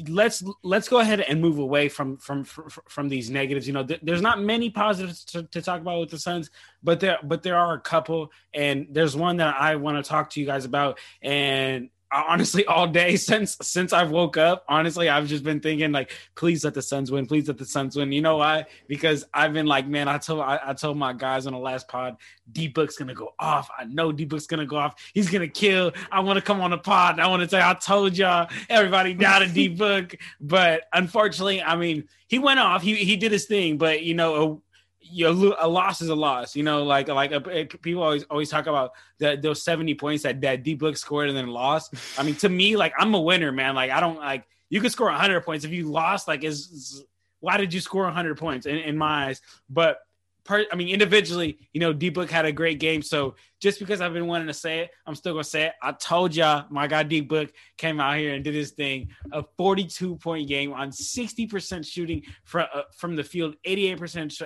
let's 0.09 0.43
let's 0.63 0.89
go 0.89 0.99
ahead 0.99 1.21
and 1.21 1.41
move 1.41 1.59
away 1.59 1.89
from 1.89 2.17
from 2.17 2.45
from, 2.45 2.69
from 2.89 3.09
these 3.09 3.31
negatives. 3.31 3.67
You 3.67 3.73
know, 3.73 3.85
th- 3.85 4.01
there's 4.03 4.23
not 4.23 4.41
many 4.41 4.71
positives 4.71 5.25
to, 5.27 5.45
to, 5.45 5.63
talk 5.63 5.81
about 5.81 6.01
with 6.01 6.11
the 6.11 6.19
Suns, 6.19 6.51
but 6.83 7.01
there 7.01 7.19
but 7.23 7.43
there 7.43 7.57
are 7.57 7.75
a 7.75 7.81
couple, 7.81 8.31
and 8.55 8.87
there's 8.91 9.17
one 9.17 9.39
that 9.39 9.57
I 9.59 9.77
want 9.77 10.03
to 10.03 10.09
talk 10.09 10.31
to 10.31 10.41
you 10.41 10.47
guys 10.47 10.65
about, 10.65 10.99
and 11.21 11.91
honestly 12.13 12.65
all 12.67 12.87
day 12.87 13.17
since 13.17 13.57
since 13.63 13.93
I've 13.93 14.11
woke 14.11 14.37
up. 14.37 14.65
Honestly, 14.69 15.09
I've 15.09 15.27
just 15.27 15.45
been 15.45 15.61
thinking 15.61 15.93
like, 15.93 16.13
please 16.35 16.65
let 16.65 16.75
the 16.75 16.83
Suns 16.83 17.11
win. 17.11 17.27
Please 17.27 17.49
let 17.49 17.59
the 17.59 17.65
Suns 17.65 17.97
win. 17.97 18.13
You 18.13 18.21
know 18.21 18.39
why? 18.39 18.67
Because 18.87 19.25
I've 19.33 19.53
been 19.53 19.67
like, 19.67 19.87
man, 19.87 20.09
I 20.09 20.19
told 20.19 20.41
I, 20.41 20.61
I 20.65 20.75
told 20.75 20.97
my 20.97 21.13
guys 21.13 21.47
on 21.47 21.53
the 21.53 21.59
last 21.59 21.89
pod, 21.89 22.17
D 22.51 22.69
Book's 22.69 22.97
gonna 22.97 23.15
go 23.15 23.35
off. 23.39 23.71
I 23.77 23.85
know 23.85 24.13
D 24.13 24.25
Book's 24.25 24.47
gonna 24.47 24.67
go 24.67 24.77
off. 24.77 24.95
He's 25.15 25.31
gonna 25.31 25.49
kill. 25.49 25.93
I 26.11 26.21
want 26.21 26.37
to 26.37 26.43
come 26.43 26.61
on 26.61 26.71
the 26.71 26.79
pod. 26.79 27.19
I 27.21 27.27
want 27.29 27.43
to 27.43 27.49
say 27.49 27.61
I 27.61 27.75
told 27.75 28.17
y'all 28.17 28.49
everybody 28.69 29.15
doubted 29.15 29.55
D 29.55 29.69
Book, 29.69 30.15
but 30.41 30.83
unfortunately, 30.93 31.63
I 31.63 31.77
mean, 31.77 32.09
he 32.29 32.39
went 32.39 32.61
off. 32.61 32.83
He 32.83 32.97
he 32.97 33.17
did 33.17 33.33
his 33.33 33.47
thing, 33.47 33.79
but 33.79 34.03
you 34.03 34.15
know 34.15 34.63
you 35.03 35.55
a 35.59 35.69
loss 35.69 36.01
is 36.01 36.09
a 36.09 36.15
loss. 36.15 36.57
You 36.57 36.63
know, 36.63 36.85
like 36.85 37.09
like 37.09 37.33
uh, 37.33 37.41
a, 37.51 37.65
people 37.65 38.03
always 38.03 38.25
always 38.25 38.49
talk 38.49 38.67
about 38.67 38.93
that 39.19 39.43
those 39.43 39.63
seventy 39.63 39.95
points 39.95 40.23
that 40.23 40.41
that 40.43 40.63
D 40.63 40.75
Book 40.75 40.97
scored 40.97 41.29
and 41.29 41.37
then 41.37 41.49
lost. 41.49 41.95
I 42.19 42.23
mean, 42.23 42.37
to 42.37 42.49
me, 42.49 42.77
like 42.77 42.93
I'm 42.99 43.15
a 43.15 43.21
winner, 43.21 43.53
man. 43.53 43.75
Like 43.75 43.91
I 43.91 44.01
don't 44.01 44.19
like 44.19 44.47
you 44.69 44.81
could 44.81 44.93
score 44.93 45.11
hundred 45.11 45.43
points 45.43 45.65
if 45.65 45.71
you 45.71 45.85
lost. 45.91 46.29
Like 46.29 46.45
is, 46.45 46.71
is 46.71 47.05
why 47.41 47.57
did 47.57 47.75
you 47.75 47.81
score 47.81 48.09
hundred 48.11 48.39
points 48.39 48.67
in, 48.67 48.77
in 48.77 48.97
my 48.97 49.27
eyes? 49.27 49.43
But 49.69 49.99
per, 50.45 50.65
I 50.73 50.77
mean, 50.77 50.89
individually, 50.89 51.59
you 51.73 51.81
know, 51.81 51.93
D 51.93 52.09
Book 52.09 52.31
had 52.31 52.45
a 52.45 52.53
great 52.53 52.81
game. 52.81 53.03
So 53.03 53.35
just 53.61 53.79
because 53.79 54.01
I've 54.01 54.13
been 54.13 54.27
wanting 54.27 54.49
to 54.49 54.55
say 54.55 54.81
it, 54.81 54.91
I'm 55.07 55.15
still 55.15 55.33
gonna 55.33 55.45
say 55.45 55.67
it. 55.67 55.75
I 55.83 55.93
told 55.93 56.35
y'all, 56.35 56.67
my 56.71 56.87
guy 56.87 57.03
D 57.03 57.21
Book 57.21 57.53
came 57.77 58.01
out 58.01 58.17
here 58.17 58.35
and 58.35 58.43
did 58.43 58.55
his 58.55 58.73
thing. 58.73 59.11
A 59.33 59.45
42 59.57 60.17
point 60.17 60.49
game 60.49 60.73
on 60.73 60.91
60% 60.91 61.87
shooting 61.87 62.23
from 62.45 62.67
uh, 62.75 62.83
from 62.97 63.17
the 63.17 63.25
field, 63.25 63.57
88% 63.67 64.33
sh- 64.33 64.43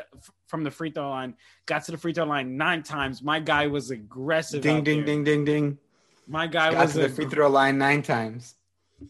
from 0.46 0.64
the 0.64 0.70
free 0.70 0.90
throw 0.90 1.08
line. 1.08 1.34
Got 1.66 1.84
to 1.84 1.92
the 1.92 1.98
free 1.98 2.12
throw 2.12 2.24
line 2.24 2.56
nine 2.56 2.82
times. 2.82 3.22
My 3.22 3.40
guy 3.40 3.66
was 3.66 3.90
aggressive. 3.90 4.62
Ding 4.62 4.84
ding 4.84 4.98
there. 4.98 5.06
ding 5.06 5.24
ding 5.24 5.44
ding. 5.44 5.78
My 6.26 6.46
guy 6.46 6.72
Got 6.72 6.84
was 6.84 6.92
to 6.94 7.00
the 7.00 7.08
free 7.08 7.26
throw 7.26 7.48
line 7.48 7.78
nine 7.78 8.02
times. 8.02 8.54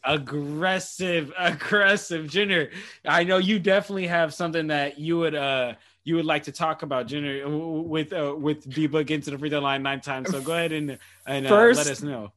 Aggressive, 0.05 1.33
aggressive, 1.39 2.29
Junior. 2.29 2.71
I 3.07 3.25
know 3.25 3.39
you 3.39 3.59
definitely 3.59 4.07
have 4.07 4.35
something 4.35 4.69
that 4.69 4.99
you 4.99 5.19
would 5.19 5.35
uh 5.35 5.75
you 6.07 6.15
would 6.15 6.25
like 6.25 6.45
to 6.45 6.53
talk 6.53 6.85
about, 6.85 7.09
Junior, 7.09 7.49
with 7.49 8.13
uh, 8.13 8.33
with 8.39 8.73
D 8.73 8.87
Book 8.87 9.11
into 9.11 9.33
the 9.33 9.39
free 9.39 9.51
throw 9.51 9.59
line 9.59 9.83
nine 9.83 10.01
times. 10.01 10.31
So 10.31 10.41
go 10.41 10.53
ahead 10.53 10.71
and 10.71 10.99
and 11.27 11.47
uh, 11.47 11.49
First, 11.49 11.79
let 11.79 11.89
us 11.89 12.01
know. 12.01 12.33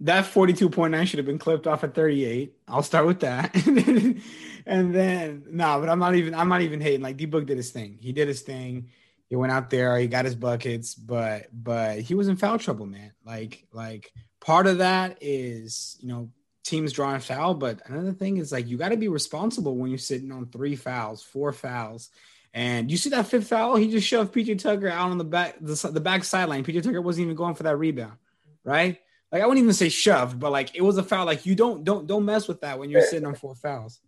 That 0.00 0.26
forty 0.26 0.52
two 0.52 0.68
point 0.68 0.90
nine 0.90 1.06
should 1.06 1.18
have 1.18 1.26
been 1.26 1.38
clipped 1.38 1.68
off 1.68 1.84
at 1.84 1.94
thirty 1.94 2.24
eight. 2.24 2.56
I'll 2.66 2.82
start 2.82 3.06
with 3.06 3.20
that, 3.20 3.54
and 4.66 4.92
then 4.92 5.44
no, 5.48 5.66
nah, 5.66 5.78
but 5.78 5.88
I'm 5.88 6.00
not 6.00 6.16
even 6.16 6.34
I'm 6.34 6.48
not 6.48 6.62
even 6.62 6.80
hating. 6.80 7.00
Like 7.00 7.16
D 7.16 7.26
Book 7.26 7.46
did 7.46 7.56
his 7.56 7.70
thing. 7.70 7.96
He 8.00 8.10
did 8.10 8.26
his 8.26 8.40
thing. 8.40 8.88
He 9.28 9.36
went 9.36 9.52
out 9.52 9.70
there. 9.70 9.96
He 9.98 10.08
got 10.08 10.24
his 10.24 10.34
buckets, 10.34 10.96
but 10.96 11.46
but 11.52 12.00
he 12.00 12.16
was 12.16 12.26
in 12.26 12.34
foul 12.34 12.58
trouble, 12.58 12.86
man. 12.86 13.12
Like 13.24 13.68
like 13.72 14.12
part 14.40 14.66
of 14.66 14.78
that 14.78 15.18
is 15.20 15.96
you 16.00 16.08
know 16.08 16.30
teams 16.64 16.92
drawing 16.92 17.20
foul, 17.20 17.54
but 17.54 17.82
another 17.86 18.12
thing 18.14 18.38
is 18.38 18.50
like 18.50 18.66
you 18.66 18.76
got 18.76 18.88
to 18.88 18.96
be 18.96 19.06
responsible 19.06 19.76
when 19.76 19.90
you're 19.90 19.98
sitting 19.98 20.32
on 20.32 20.46
three 20.46 20.74
fouls, 20.74 21.22
four 21.22 21.52
fouls 21.52 22.10
and 22.54 22.90
you 22.90 22.96
see 22.96 23.10
that 23.10 23.26
fifth 23.26 23.48
foul, 23.48 23.76
he 23.76 23.90
just 23.90 24.06
shoved 24.06 24.34
PJ 24.34 24.58
Tucker 24.58 24.88
out 24.88 25.10
on 25.10 25.18
the 25.18 25.24
back 25.24 25.56
the, 25.60 25.90
the 25.92 26.00
back 26.00 26.24
sideline. 26.24 26.64
PJ 26.64 26.82
Tucker 26.82 27.00
wasn't 27.00 27.24
even 27.24 27.36
going 27.36 27.54
for 27.54 27.62
that 27.62 27.76
rebound, 27.76 28.16
right? 28.64 28.98
Like 29.30 29.42
I 29.42 29.46
wouldn't 29.46 29.62
even 29.62 29.72
say 29.72 29.88
shoved, 29.88 30.38
but 30.38 30.52
like 30.52 30.74
it 30.74 30.82
was 30.82 30.98
a 30.98 31.02
foul. 31.02 31.24
Like 31.24 31.46
you 31.46 31.54
don't 31.54 31.84
don't 31.84 32.06
don't 32.06 32.24
mess 32.26 32.48
with 32.48 32.60
that 32.60 32.78
when 32.78 32.90
you're 32.90 33.06
sitting 33.06 33.26
on 33.26 33.34
four 33.34 33.54
fouls. 33.54 34.00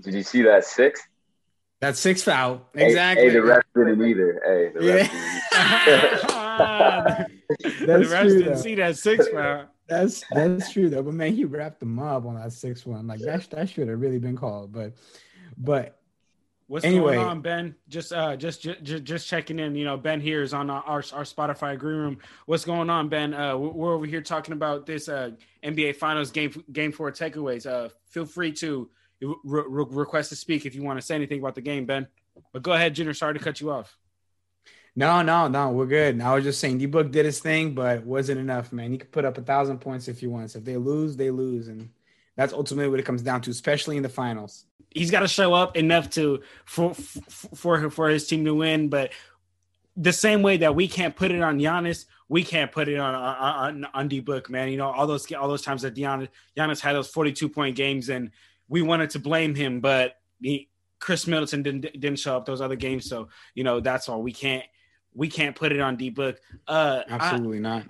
Did 0.00 0.14
you 0.14 0.22
see 0.22 0.42
that 0.42 0.64
six? 0.64 1.02
That 1.80 1.96
six 1.96 2.22
foul. 2.22 2.66
Exactly. 2.72 3.24
Hey, 3.24 3.30
hey 3.30 3.34
the 3.34 3.42
ref 3.42 3.62
didn't 3.74 4.02
either. 4.02 4.42
Hey, 4.44 4.70
the 4.78 4.86
ref 4.86 5.12
yeah. 5.52 7.24
didn't 7.60 7.86
the 7.86 8.08
refs 8.08 8.28
didn't 8.28 8.44
though. 8.46 8.60
see 8.60 8.74
that 8.76 8.96
six 8.96 9.28
foul. 9.28 9.66
That's 9.86 10.24
that's 10.30 10.72
true 10.72 10.88
though. 10.88 11.02
But 11.02 11.12
man, 11.12 11.34
he 11.34 11.44
wrapped 11.44 11.80
them 11.80 11.98
up 11.98 12.24
on 12.24 12.36
that 12.36 12.52
six 12.52 12.86
one. 12.86 13.06
Like 13.06 13.20
that 13.20 13.50
that 13.50 13.68
should 13.68 13.88
have 13.88 14.00
really 14.00 14.18
been 14.18 14.36
called. 14.36 14.72
But 14.72 14.94
but 15.58 16.00
What's 16.68 16.84
anyway, 16.84 17.14
going 17.14 17.26
on, 17.26 17.40
Ben? 17.42 17.76
Just 17.88 18.12
uh, 18.12 18.34
just, 18.34 18.62
just 18.62 19.04
just 19.04 19.28
checking 19.28 19.60
in. 19.60 19.76
You 19.76 19.84
know, 19.84 19.96
Ben 19.96 20.20
here 20.20 20.42
is 20.42 20.52
on 20.52 20.68
our 20.68 20.82
our 20.84 21.00
Spotify 21.00 21.78
green 21.78 21.96
room. 21.96 22.18
What's 22.46 22.64
going 22.64 22.90
on, 22.90 23.08
Ben? 23.08 23.34
Uh, 23.34 23.56
we're 23.56 23.94
over 23.94 24.04
here 24.04 24.20
talking 24.20 24.52
about 24.52 24.84
this 24.84 25.08
uh 25.08 25.30
NBA 25.62 25.94
Finals 25.96 26.32
game 26.32 26.64
game 26.72 26.90
four 26.90 27.12
takeaways. 27.12 27.66
Uh, 27.66 27.90
feel 28.08 28.24
free 28.26 28.50
to 28.54 28.90
re- 29.22 29.36
re- 29.44 29.86
request 29.88 30.30
to 30.30 30.36
speak 30.36 30.66
if 30.66 30.74
you 30.74 30.82
want 30.82 30.98
to 30.98 31.06
say 31.06 31.14
anything 31.14 31.38
about 31.38 31.54
the 31.54 31.60
game, 31.60 31.86
Ben. 31.86 32.08
But 32.52 32.62
go 32.62 32.72
ahead, 32.72 32.94
Junior. 32.94 33.14
Sorry 33.14 33.34
to 33.34 33.40
cut 33.40 33.60
you 33.60 33.70
off. 33.70 33.96
No, 34.96 35.22
no, 35.22 35.46
no, 35.46 35.70
we're 35.70 35.86
good. 35.86 36.20
I 36.20 36.34
was 36.34 36.42
just 36.42 36.58
saying 36.58 36.78
D 36.78 36.86
Book 36.86 37.12
did 37.12 37.26
his 37.26 37.38
thing, 37.38 37.74
but 37.74 38.04
wasn't 38.04 38.40
enough, 38.40 38.72
man. 38.72 38.90
He 38.90 38.98
could 38.98 39.12
put 39.12 39.24
up 39.24 39.38
a 39.38 39.42
thousand 39.42 39.78
points 39.78 40.08
if 40.08 40.18
he 40.18 40.26
wants. 40.26 40.56
If 40.56 40.64
they 40.64 40.76
lose, 40.76 41.16
they 41.16 41.30
lose, 41.30 41.68
and 41.68 41.90
that's 42.36 42.52
ultimately 42.52 42.90
what 42.90 43.00
it 43.00 43.04
comes 43.04 43.22
down 43.22 43.40
to, 43.42 43.50
especially 43.50 43.96
in 43.96 44.02
the 44.02 44.08
finals 44.08 44.66
he's 44.96 45.10
got 45.10 45.20
to 45.20 45.28
show 45.28 45.52
up 45.54 45.76
enough 45.76 46.10
to 46.10 46.42
for 46.64 46.94
for 46.94 47.90
for 47.90 48.08
his 48.08 48.26
team 48.26 48.44
to 48.44 48.54
win. 48.54 48.88
But 48.88 49.12
the 49.96 50.12
same 50.12 50.42
way 50.42 50.58
that 50.58 50.74
we 50.74 50.88
can't 50.88 51.14
put 51.14 51.30
it 51.30 51.42
on 51.42 51.58
Giannis, 51.58 52.06
we 52.28 52.42
can't 52.42 52.72
put 52.72 52.88
it 52.88 52.98
on 52.98 53.14
on, 53.14 53.86
on 53.92 54.08
D 54.08 54.20
Book, 54.20 54.50
man. 54.50 54.70
You 54.70 54.78
know 54.78 54.90
all 54.90 55.06
those 55.06 55.30
all 55.32 55.48
those 55.48 55.62
times 55.62 55.82
that 55.82 55.94
Giannis, 55.94 56.28
Giannis 56.56 56.80
had 56.80 56.94
those 56.94 57.08
forty 57.08 57.32
two 57.32 57.48
point 57.48 57.76
games, 57.76 58.08
and 58.08 58.30
we 58.68 58.82
wanted 58.82 59.10
to 59.10 59.18
blame 59.18 59.54
him, 59.54 59.80
but 59.80 60.16
he, 60.40 60.68
Khris 60.98 61.26
Middleton 61.26 61.62
didn't 61.62 61.82
didn't 61.82 62.18
show 62.18 62.36
up 62.36 62.46
those 62.46 62.60
other 62.60 62.76
games, 62.76 63.08
so 63.08 63.28
you 63.54 63.64
know 63.64 63.80
that's 63.80 64.08
all. 64.08 64.22
We 64.22 64.32
can't 64.32 64.64
we 65.14 65.28
can't 65.28 65.54
put 65.54 65.72
it 65.72 65.80
on 65.80 65.96
D 65.96 66.10
Book. 66.10 66.40
Uh, 66.66 67.02
Absolutely 67.08 67.58
I, 67.58 67.60
not 67.60 67.84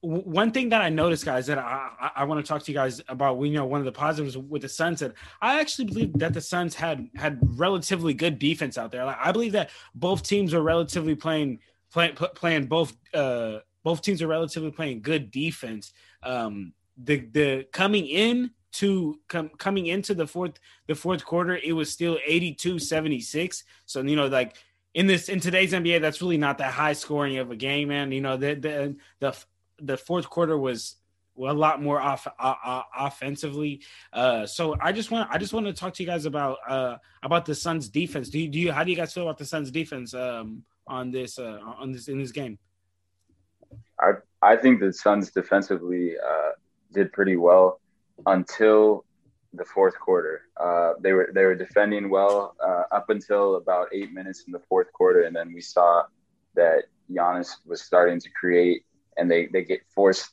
one 0.00 0.52
thing 0.52 0.68
that 0.68 0.80
I 0.80 0.88
noticed, 0.90 1.24
guys, 1.24 1.46
that 1.46 1.58
I, 1.58 1.90
I, 2.00 2.10
I 2.16 2.24
want 2.24 2.44
to 2.44 2.48
talk 2.48 2.62
to 2.62 2.70
you 2.70 2.76
guys 2.76 3.00
about, 3.08 3.38
we 3.38 3.48
you 3.48 3.56
know 3.56 3.66
one 3.66 3.80
of 3.80 3.84
the 3.84 3.92
positives 3.92 4.36
with 4.36 4.62
the 4.62 4.68
Suns 4.68 5.00
that 5.00 5.14
I 5.42 5.60
actually 5.60 5.86
believe 5.86 6.12
that 6.18 6.34
the 6.34 6.40
Suns 6.40 6.74
had 6.74 7.08
had 7.16 7.38
relatively 7.58 8.14
good 8.14 8.38
defense 8.38 8.78
out 8.78 8.92
there. 8.92 9.04
Like, 9.04 9.18
I 9.20 9.32
believe 9.32 9.52
that 9.52 9.70
both 9.94 10.22
teams 10.22 10.54
are 10.54 10.62
relatively 10.62 11.14
playing 11.14 11.60
playing 11.90 12.14
playing 12.14 12.66
both 12.66 12.96
uh 13.12 13.58
both 13.82 14.02
teams 14.02 14.22
are 14.22 14.28
relatively 14.28 14.70
playing 14.70 15.02
good 15.02 15.30
defense. 15.30 15.92
Um, 16.22 16.74
the 16.96 17.16
the 17.32 17.66
coming 17.72 18.06
in 18.06 18.52
to 18.72 19.18
com, 19.28 19.48
coming 19.58 19.86
into 19.86 20.14
the 20.14 20.26
fourth 20.26 20.60
the 20.86 20.94
fourth 20.94 21.24
quarter, 21.24 21.56
it 21.56 21.72
was 21.72 21.90
still 21.90 22.18
82-76. 22.28 23.64
So 23.86 24.02
you 24.02 24.14
know, 24.14 24.26
like 24.26 24.56
in 24.94 25.06
this 25.06 25.28
in 25.28 25.40
today's 25.40 25.72
NBA, 25.72 26.00
that's 26.00 26.22
really 26.22 26.38
not 26.38 26.58
that 26.58 26.72
high 26.72 26.92
scoring 26.92 27.38
of 27.38 27.50
a 27.50 27.56
game, 27.56 27.88
man. 27.88 28.12
You 28.12 28.20
know, 28.20 28.36
the 28.36 28.54
the 28.54 28.96
the 29.20 29.36
the 29.80 29.96
fourth 29.96 30.28
quarter 30.28 30.58
was 30.58 30.96
a 31.38 31.54
lot 31.54 31.80
more 31.80 32.00
off 32.00 32.26
uh, 32.38 32.82
offensively. 32.96 33.82
Uh, 34.12 34.46
so 34.46 34.76
I 34.80 34.92
just 34.92 35.10
want 35.10 35.28
I 35.30 35.38
just 35.38 35.52
want 35.52 35.66
to 35.66 35.72
talk 35.72 35.94
to 35.94 36.02
you 36.02 36.08
guys 36.08 36.24
about 36.24 36.58
uh, 36.68 36.96
about 37.22 37.44
the 37.44 37.54
Suns 37.54 37.88
defense. 37.88 38.28
Do 38.28 38.38
you, 38.38 38.48
do 38.48 38.58
you 38.58 38.72
how 38.72 38.84
do 38.84 38.90
you 38.90 38.96
guys 38.96 39.12
feel 39.12 39.24
about 39.24 39.38
the 39.38 39.44
Suns 39.44 39.70
defense 39.70 40.14
um, 40.14 40.64
on 40.86 41.10
this 41.10 41.38
uh, 41.38 41.60
on 41.78 41.92
this 41.92 42.08
in 42.08 42.18
this 42.18 42.32
game? 42.32 42.58
I 44.00 44.12
I 44.42 44.56
think 44.56 44.80
the 44.80 44.92
Suns 44.92 45.30
defensively 45.30 46.14
uh, 46.18 46.50
did 46.92 47.12
pretty 47.12 47.36
well 47.36 47.80
until 48.26 49.04
the 49.54 49.64
fourth 49.64 49.98
quarter. 49.98 50.42
Uh, 50.56 50.94
they 51.00 51.12
were 51.12 51.30
they 51.32 51.44
were 51.44 51.54
defending 51.54 52.10
well 52.10 52.56
uh, 52.64 52.84
up 52.90 53.10
until 53.10 53.56
about 53.56 53.88
eight 53.92 54.12
minutes 54.12 54.44
in 54.46 54.52
the 54.52 54.60
fourth 54.68 54.92
quarter, 54.92 55.22
and 55.22 55.34
then 55.34 55.52
we 55.52 55.60
saw 55.60 56.02
that 56.54 56.84
Giannis 57.10 57.56
was 57.64 57.82
starting 57.82 58.20
to 58.20 58.28
create 58.30 58.84
and 59.18 59.30
they 59.30 59.46
they 59.46 59.64
get 59.64 59.80
forced, 59.94 60.30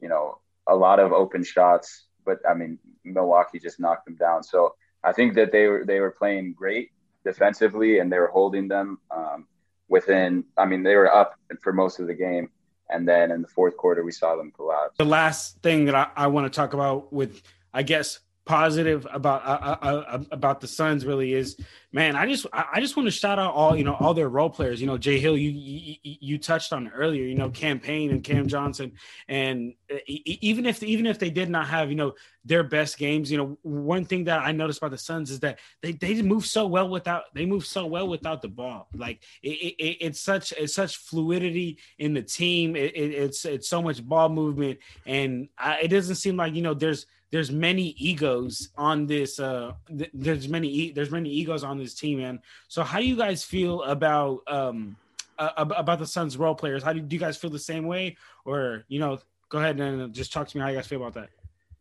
you 0.00 0.08
know, 0.08 0.38
a 0.66 0.76
lot 0.76 1.00
of 1.00 1.12
open 1.12 1.42
shots. 1.42 2.04
But 2.24 2.38
I 2.48 2.54
mean, 2.54 2.78
Milwaukee 3.04 3.58
just 3.58 3.80
knocked 3.80 4.04
them 4.04 4.16
down. 4.16 4.42
So 4.42 4.74
I 5.02 5.12
think 5.12 5.34
that 5.34 5.52
they 5.52 5.66
were 5.66 5.84
they 5.84 6.00
were 6.00 6.10
playing 6.10 6.52
great 6.52 6.90
defensively, 7.24 7.98
and 7.98 8.12
they 8.12 8.18
were 8.18 8.28
holding 8.28 8.68
them 8.68 8.98
um, 9.10 9.46
within. 9.88 10.44
I 10.56 10.66
mean, 10.66 10.82
they 10.82 10.94
were 10.94 11.12
up 11.12 11.34
for 11.62 11.72
most 11.72 11.98
of 11.98 12.06
the 12.06 12.14
game, 12.14 12.50
and 12.90 13.08
then 13.08 13.30
in 13.30 13.42
the 13.42 13.48
fourth 13.48 13.76
quarter, 13.76 14.04
we 14.04 14.12
saw 14.12 14.36
them 14.36 14.52
collapse. 14.52 14.96
The 14.98 15.04
last 15.04 15.62
thing 15.62 15.86
that 15.86 15.94
I, 15.94 16.08
I 16.16 16.26
want 16.28 16.52
to 16.52 16.56
talk 16.56 16.74
about 16.74 17.12
with, 17.12 17.42
I 17.72 17.82
guess, 17.82 18.20
positive 18.46 19.06
about 19.12 19.44
uh, 19.44 19.76
uh, 19.82 19.86
uh, 19.86 20.22
about 20.30 20.60
the 20.60 20.68
Suns 20.68 21.04
really 21.04 21.34
is, 21.34 21.56
man. 21.92 22.14
I 22.14 22.26
just 22.26 22.46
I 22.52 22.80
just 22.80 22.96
want 22.96 23.08
to 23.08 23.10
shout 23.10 23.38
out 23.38 23.52
all 23.52 23.76
you 23.76 23.84
know 23.84 23.94
all 23.94 24.14
their 24.14 24.28
role 24.28 24.48
players. 24.48 24.80
You 24.80 24.86
know, 24.86 24.96
Jay 24.96 25.18
Hill, 25.18 25.36
you 25.36 25.50
you, 25.50 25.96
you 26.02 26.38
touched 26.38 26.72
on 26.72 26.88
earlier. 26.88 27.24
You 27.24 27.34
know, 27.34 27.50
Cam 27.50 27.80
Payne 27.80 28.10
and 28.10 28.22
Cam 28.24 28.46
Johnson, 28.46 28.92
and 29.28 29.74
uh, 29.92 29.96
even 30.06 30.64
if 30.64 30.82
even 30.82 31.06
if 31.06 31.18
they 31.18 31.28
did 31.28 31.50
not 31.50 31.66
have 31.66 31.90
you 31.90 31.96
know 31.96 32.14
their 32.44 32.62
best 32.62 32.96
games, 32.96 33.30
you 33.30 33.36
know, 33.36 33.58
one 33.62 34.04
thing 34.04 34.24
that 34.24 34.40
I 34.40 34.52
noticed 34.52 34.78
about 34.78 34.92
the 34.92 34.98
Suns 34.98 35.30
is 35.30 35.40
that 35.40 35.58
they 35.82 35.92
they 35.92 36.22
move 36.22 36.46
so 36.46 36.66
well 36.68 36.88
without 36.88 37.24
they 37.34 37.44
move 37.44 37.66
so 37.66 37.84
well 37.86 38.08
without 38.08 38.40
the 38.40 38.48
ball. 38.48 38.88
Like 38.94 39.20
it, 39.42 39.74
it, 39.78 39.96
it's 40.00 40.20
such 40.20 40.52
it's 40.52 40.74
such 40.74 40.96
fluidity 40.98 41.78
in 41.98 42.14
the 42.14 42.22
team. 42.22 42.76
It, 42.76 42.96
it's 42.96 43.44
it's 43.44 43.68
so 43.68 43.82
much 43.82 44.06
ball 44.06 44.28
movement, 44.28 44.78
and 45.04 45.48
I, 45.58 45.80
it 45.80 45.88
doesn't 45.88 46.14
seem 46.14 46.36
like 46.36 46.54
you 46.54 46.62
know 46.62 46.74
there's 46.74 47.06
there's 47.30 47.50
many 47.50 47.94
egos 47.98 48.70
on 48.76 49.06
this 49.06 49.38
uh 49.40 49.72
th- 49.88 50.10
there's 50.14 50.48
many 50.48 50.68
e- 50.68 50.92
there's 50.92 51.10
many 51.10 51.30
egos 51.30 51.64
on 51.64 51.78
this 51.78 51.94
team 51.94 52.18
man 52.18 52.40
so 52.68 52.82
how 52.82 52.98
do 52.98 53.06
you 53.06 53.16
guys 53.16 53.44
feel 53.44 53.82
about 53.82 54.40
um 54.46 54.96
uh, 55.38 55.50
about 55.56 55.98
the 55.98 56.06
suns 56.06 56.36
role 56.36 56.54
players 56.54 56.82
how 56.82 56.92
do, 56.92 57.00
do 57.00 57.14
you 57.14 57.20
guys 57.20 57.36
feel 57.36 57.50
the 57.50 57.58
same 57.58 57.86
way 57.86 58.16
or 58.44 58.84
you 58.88 58.98
know 58.98 59.18
go 59.48 59.58
ahead 59.58 59.80
and 59.80 60.12
just 60.12 60.32
talk 60.32 60.48
to 60.48 60.56
me 60.56 60.62
how 60.62 60.68
you 60.68 60.76
guys 60.76 60.86
feel 60.86 61.00
about 61.00 61.14
that. 61.14 61.30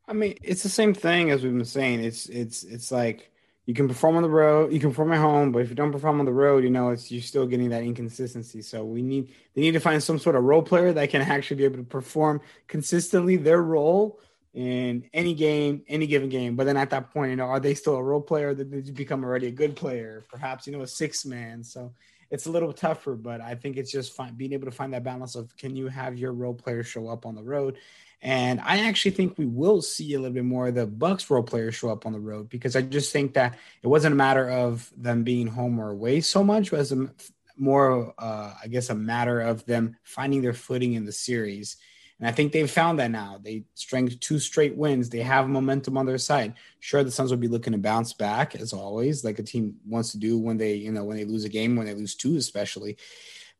I 0.08 0.13
mean, 0.13 0.38
it's 0.43 0.63
the 0.63 0.69
same 0.69 0.93
thing 0.93 1.31
as 1.31 1.43
we've 1.43 1.53
been 1.53 1.65
saying. 1.65 2.03
It's 2.03 2.27
it's 2.27 2.63
it's 2.63 2.91
like 2.91 3.31
you 3.65 3.73
can 3.73 3.88
perform 3.88 4.17
on 4.17 4.23
the 4.23 4.29
road, 4.29 4.71
you 4.71 4.79
can 4.79 4.89
perform 4.91 5.13
at 5.13 5.19
home, 5.19 5.51
but 5.51 5.60
if 5.60 5.69
you 5.69 5.75
don't 5.75 5.91
perform 5.91 6.19
on 6.19 6.25
the 6.25 6.34
road, 6.34 6.63
you 6.63 6.69
know, 6.69 6.89
it's 6.89 7.12
you're 7.12 7.23
still 7.23 7.47
getting 7.47 7.69
that 7.69 7.81
inconsistency. 7.81 8.62
So 8.62 8.84
we 8.84 9.01
need 9.01 9.34
they 9.55 9.62
need 9.62 9.71
to 9.71 9.79
find 9.79 10.01
some 10.01 10.19
sort 10.19 10.36
of 10.36 10.43
role 10.43 10.62
player 10.62 10.93
that 10.93 11.10
can 11.10 11.21
actually 11.21 11.58
be 11.58 11.65
able 11.65 11.77
to 11.77 11.84
perform 11.84 12.41
consistently 12.67 13.36
their 13.36 13.62
role 13.62 14.19
in 14.56 15.08
any 15.13 15.36
game, 15.36 15.84
any 15.88 16.08
given 16.08 16.30
game. 16.30 16.56
But 16.56 16.63
then 16.63 16.78
at 16.78 16.89
that 16.89 17.12
point, 17.12 17.30
you 17.30 17.36
know, 17.36 17.46
are 17.46 17.60
they 17.60 17.76
still 17.76 17.96
a 17.98 18.04
role 18.04 18.22
player? 18.22 18.56
Did 18.56 18.72
they 18.72 18.91
become 18.91 19.24
already 19.24 19.48
a 19.48 19.52
good 19.52 19.76
player? 19.76 20.24
Perhaps, 20.30 20.65
you 20.65 20.74
know, 20.74 20.82
a 20.82 20.88
six 20.88 21.26
man. 21.26 21.63
So 21.63 21.94
it's 22.32 22.48
a 22.48 22.52
little 22.52 22.74
tougher, 22.74 23.15
but 23.15 23.41
I 23.41 23.54
think 23.54 23.78
it's 23.78 23.91
just 23.91 24.13
fine 24.15 24.34
being 24.34 24.54
able 24.54 24.65
to 24.65 24.72
find 24.72 24.94
that 24.94 25.04
balance 25.04 25.36
of 25.36 25.56
can 25.58 25.76
you 25.76 25.88
have 25.89 26.18
your 26.18 26.32
role 26.34 26.56
player 26.56 26.84
show 26.84 27.08
up 27.08 27.28
on 27.28 27.36
the 27.36 27.44
road 27.44 27.78
and 28.26 28.60
I 28.62 28.88
actually 28.88 29.12
think 29.12 29.38
we 29.38 29.46
will 29.46 29.84
see 29.84 30.15
a 30.15 30.20
little 30.20 30.34
bit 30.34 30.46
more 30.46 30.70
of 30.70 30.76
the 30.76 30.88
Bucks 30.88 31.30
role 31.30 31.44
players 31.44 31.76
show 31.76 31.89
up 31.89 32.08
on 32.08 32.12
the 32.12 32.20
road 32.20 32.50
because 32.50 32.76
I 32.76 32.82
just 32.82 33.13
think 33.13 33.36
that 33.36 33.58
it 33.84 33.88
wasn't 33.88 34.13
a 34.13 34.15
matter 34.15 34.50
of 34.50 34.91
them 34.98 35.24
being 35.24 35.46
home 35.46 35.80
or 35.80 35.91
away 35.91 36.22
so 36.22 36.44
much, 36.44 36.74
as 36.74 36.91
a 36.91 37.12
more, 37.56 38.15
uh, 38.18 38.54
I 38.63 38.68
guess, 38.68 38.89
a 38.89 38.96
matter 38.96 39.41
of 39.41 39.65
them 39.65 39.98
finding 40.04 40.41
their 40.41 40.54
footing 40.54 40.94
in 40.94 41.06
the 41.06 41.12
series. 41.12 41.78
And 42.19 42.28
I 42.28 42.32
think 42.32 42.51
they've 42.51 42.69
found 42.69 42.99
that 42.99 43.12
now. 43.12 43.39
They 43.43 43.65
strength 43.73 44.19
two 44.21 44.39
straight 44.39 44.75
wins. 44.78 45.10
They 45.10 45.19
have 45.19 45.49
momentum 45.49 45.97
on 45.97 46.06
their 46.06 46.17
side. 46.17 46.54
Sure, 46.80 47.04
the 47.04 47.12
Suns 47.12 47.30
will 47.30 47.38
be 47.38 47.49
looking 47.49 47.73
to 47.73 47.80
bounce 47.80 48.13
back 48.13 48.56
as 48.56 48.71
always, 48.71 49.23
like 49.25 49.39
a 49.39 49.43
team 49.43 49.75
wants 49.86 50.12
to 50.12 50.17
do 50.17 50.38
when 50.38 50.58
they, 50.58 50.75
you 50.75 50.91
know, 50.91 51.04
when 51.04 51.17
they 51.17 51.25
lose 51.25 51.43
a 51.43 51.49
game, 51.49 51.75
when 51.75 51.88
they 51.88 51.93
lose 51.93 52.15
two, 52.15 52.38
especially. 52.38 52.97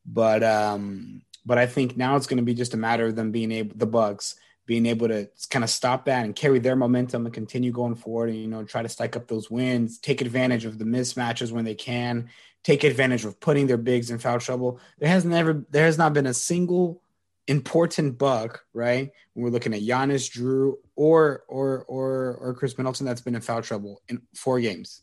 But 0.06 0.44
um, 0.44 1.22
but 1.46 1.58
I 1.58 1.66
think 1.66 1.98
now 1.98 2.16
it's 2.16 2.28
going 2.28 2.38
to 2.38 2.44
be 2.44 2.54
just 2.54 2.74
a 2.74 2.78
matter 2.78 3.06
of 3.06 3.16
them 3.16 3.32
being 3.32 3.52
able, 3.52 3.76
the 3.76 3.86
Bucks 3.86 4.36
being 4.66 4.86
able 4.88 5.08
to 5.08 5.30
kind 5.50 5.64
of 5.64 5.70
stop 5.70 6.06
that 6.06 6.26
and 6.26 6.36
carry 6.36 6.60
their 6.60 6.76
momentum 6.76 7.26
and 7.26 7.34
continue 7.34 7.72
going 7.72 7.96
forward 7.96 8.30
and 8.30 8.40
you 8.40 8.48
know 8.48 8.64
try 8.64 8.82
to 8.82 8.90
stack 8.90 9.16
up 9.16 9.28
those 9.28 9.50
wins 9.52 10.00
take 10.00 10.22
advantage 10.22 10.66
of 10.66 10.80
the 10.80 10.86
mismatches 10.86 11.52
when 11.52 11.66
they 11.66 11.76
can 11.76 12.30
take 12.64 12.84
advantage 12.84 13.26
of 13.26 13.40
putting 13.40 13.68
their 13.68 13.78
bigs 13.78 14.10
in 14.10 14.18
foul 14.18 14.40
trouble 14.40 14.80
there 14.98 15.10
has 15.10 15.24
never 15.24 15.66
there 15.70 15.86
has 15.86 15.98
not 15.98 16.14
been 16.14 16.26
a 16.26 16.34
single 16.34 17.02
important 17.48 18.18
buck 18.18 18.64
right 18.74 19.12
when 19.34 19.44
we're 19.44 19.50
looking 19.50 19.74
at 19.74 19.82
Giannis 19.82 20.30
Jrue, 20.32 20.76
or 20.96 21.44
or 21.48 21.86
or 21.88 22.38
or 22.42 22.54
Khris 22.54 22.78
Middleton 22.78 23.06
that's 23.06 23.22
been 23.22 23.36
in 23.36 23.42
foul 23.42 23.62
trouble 23.62 24.02
in 24.08 24.22
four 24.34 24.60
games 24.60 25.02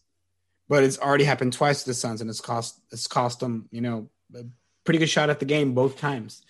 but 0.68 0.82
it's 0.82 0.98
already 0.98 1.24
happened 1.24 1.52
twice 1.52 1.82
to 1.82 1.90
the 1.90 1.94
Suns 1.94 2.20
and 2.20 2.30
it's 2.30 2.40
cost 2.40 2.80
it's 2.90 3.06
cost 3.06 3.40
them 3.40 3.68
you 3.70 3.80
know 3.80 4.08
a 4.34 4.44
pretty 4.84 4.98
good 4.98 5.10
shot 5.10 5.30
at 5.30 5.38
the 5.38 5.44
game 5.44 5.74
both 5.74 5.98
times 5.98 6.42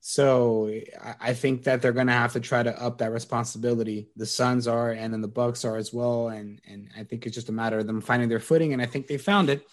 so 0.00 0.72
I 1.20 1.34
think 1.34 1.64
that 1.64 1.82
they're 1.82 1.92
going 1.92 2.06
to 2.06 2.12
have 2.12 2.34
to 2.34 2.40
try 2.40 2.62
to 2.62 2.82
up 2.82 2.98
that 2.98 3.10
responsibility. 3.10 4.08
The 4.16 4.26
Suns 4.26 4.68
are, 4.68 4.92
and 4.92 5.12
then 5.12 5.20
the 5.20 5.28
Bucks 5.28 5.64
are 5.64 5.76
as 5.76 5.92
well. 5.92 6.28
And 6.28 6.60
and 6.68 6.88
I 6.96 7.02
think 7.02 7.26
it's 7.26 7.34
just 7.34 7.48
a 7.48 7.52
matter 7.52 7.78
of 7.78 7.86
them 7.86 8.00
finding 8.00 8.28
their 8.28 8.40
footing. 8.40 8.72
And 8.72 8.80
I 8.80 8.86
think 8.86 9.06
they 9.06 9.18
found 9.18 9.50
it. 9.50 9.66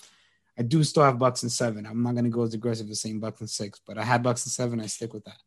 I 0.58 0.64
do 0.64 0.84
still 0.84 1.04
have 1.04 1.20
Bucks 1.20 1.44
and 1.44 1.52
seven. 1.52 1.86
I'm 1.86 2.02
not 2.02 2.14
going 2.14 2.24
to 2.24 2.32
go 2.32 2.42
as 2.42 2.54
aggressive 2.54 2.90
as 2.90 3.02
saying 3.02 3.20
Bucks 3.20 3.42
and 3.42 3.50
six, 3.50 3.80
but 3.86 3.98
I 3.98 4.04
had 4.04 4.24
Bucks 4.24 4.46
and 4.46 4.52
seven. 4.52 4.80
I 4.80 4.88
stick 4.88 5.14
with 5.14 5.26
that. 5.26 5.38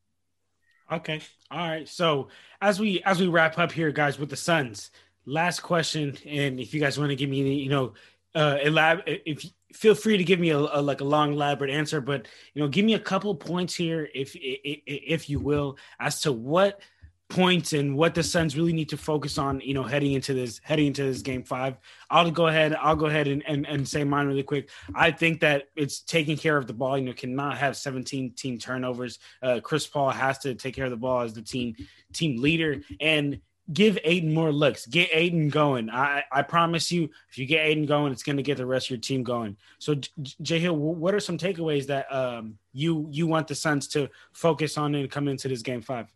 Okay. 0.91 1.21
All 1.51 1.59
right. 1.59 1.89
So 1.89 2.29
as 2.61 2.81
we 2.81 3.03
as 3.05 3.21
we 3.21 3.27
wrap 3.27 3.59
up 3.59 3.73
here, 3.73 3.91
guys, 3.91 4.19
with 4.19 4.31
the 4.31 4.37
Suns, 4.37 4.91
last 5.27 5.61
question, 5.61 6.17
and 6.27 6.59
if 6.59 6.73
you 6.73 6.81
guys 6.81 6.99
want 6.99 7.11
to 7.11 7.17
give 7.17 7.29
me, 7.29 7.55
you 7.55 7.69
know, 7.69 7.93
uh, 8.35 8.57
elab- 8.63 9.03
if 9.07 9.45
feel 9.73 9.95
free 9.95 10.17
to 10.17 10.25
give 10.25 10.41
me 10.41 10.51
a, 10.51 10.59
a, 10.59 10.81
like 10.81 11.01
a 11.01 11.05
long 11.05 11.33
elaborate 11.33 11.71
answer 11.71 12.01
but 12.01 12.27
you 12.55 12.63
know 12.63 12.69
give 12.69 12.85
me 12.85 12.95
a 12.95 12.99
couple 12.99 13.35
points 13.35 13.75
here 13.75 14.09
if 14.15 14.35
if, 14.35 14.81
if 14.87 15.31
you 15.31 15.39
will 15.39 15.77
as 16.01 16.21
to 16.23 16.33
what 16.33 16.81
points 17.29 17.75
and 17.75 17.97
what 17.97 18.15
the 18.15 18.23
Suns 18.23 18.57
really 18.57 18.73
need 18.73 18.89
to 18.89 18.97
focus 18.97 19.37
on, 19.37 19.61
you 19.61 19.75
know, 19.75 19.83
heading 19.83 20.13
into 20.13 20.33
this 20.33 20.61
heading 20.63 20.87
into 20.87 21.05
this 21.05 21.21
game 21.21 21.43
five. 21.43 21.77
I'll 22.11 22.31
go 22.31 22.47
ahead, 22.47 22.75
I'll 22.75 22.97
go 22.97 23.07
ahead 23.07 23.29
and, 23.29 23.43
and, 23.47 23.67
and 23.67 23.87
say 23.87 24.03
mine 24.05 24.27
really 24.27 24.43
quick. 24.43 24.71
I 24.95 25.11
think 25.11 25.41
that 25.41 25.69
it's 25.77 26.01
taking 26.01 26.37
care 26.37 26.57
of 26.57 26.67
the 26.67 26.73
ball, 26.73 26.97
you 26.97 27.05
know, 27.05 27.13
cannot 27.13 27.59
have 27.59 27.77
17 27.77 28.33
team 28.33 28.59
turnovers. 28.59 29.19
Uh, 29.43 29.61
Chris 29.63 29.87
Paul 29.87 30.11
has 30.11 30.39
to 30.39 30.55
take 30.55 30.75
care 30.75 30.87
of 30.87 30.91
the 30.91 30.97
ball 30.97 31.21
as 31.21 31.35
the 31.35 31.43
team 31.43 31.77
team 32.13 32.41
leader. 32.41 32.81
And 33.01 33.41
give 33.73 33.99
Ayton 34.05 34.33
more 34.33 34.53
looks. 34.53 34.87
Get 34.87 35.11
Ayton 35.13 35.51
going. 35.51 35.91
I, 35.91 36.25
I 36.33 36.43
promise 36.43 36.91
you, 36.91 37.11
if 37.31 37.37
you 37.37 37.47
get 37.47 37.67
Ayton 37.67 37.87
going, 37.87 38.13
it's 38.13 38.23
going 38.23 38.39
to 38.39 38.43
get 38.43 38.57
the 38.57 38.67
rest 38.67 38.87
of 38.87 38.91
your 38.91 39.01
team 39.01 39.23
going. 39.23 39.57
So, 39.79 39.95
Jay 40.41 40.59
Hill, 40.59 40.77
what 40.77 41.15
are 41.15 41.21
some 41.21 41.37
takeaways 41.37 41.87
that 41.89 42.11
um, 42.13 42.59
you 42.73 43.09
you 43.11 43.27
want 43.27 43.49
the 43.49 43.55
Suns 43.55 43.89
to 43.89 44.09
focus 44.33 44.79
on 44.79 44.95
and 44.95 45.11
come 45.11 45.29
into 45.29 45.49
this 45.49 45.63
game 45.63 45.83
five? 45.83 46.13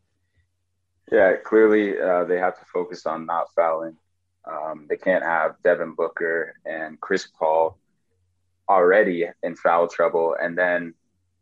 Yeah, 1.13 1.37
clearly 1.37 2.01
uh, 2.01 2.25
they 2.25 2.39
have 2.39 2.59
to 2.59 2.65
focus 2.73 3.07
on 3.07 3.27
not 3.27 3.53
fouling. 3.55 3.97
Um, 4.51 4.87
they 4.89 4.97
can't 4.97 5.23
have 5.23 5.57
Devin 5.63 5.95
Booker 5.95 6.55
and 6.65 7.01
Chris 7.01 7.29
Paul 7.39 7.79
already 8.69 9.27
in 9.43 9.55
foul 9.57 9.89
trouble, 9.89 10.37
and 10.41 10.57
then 10.57 10.95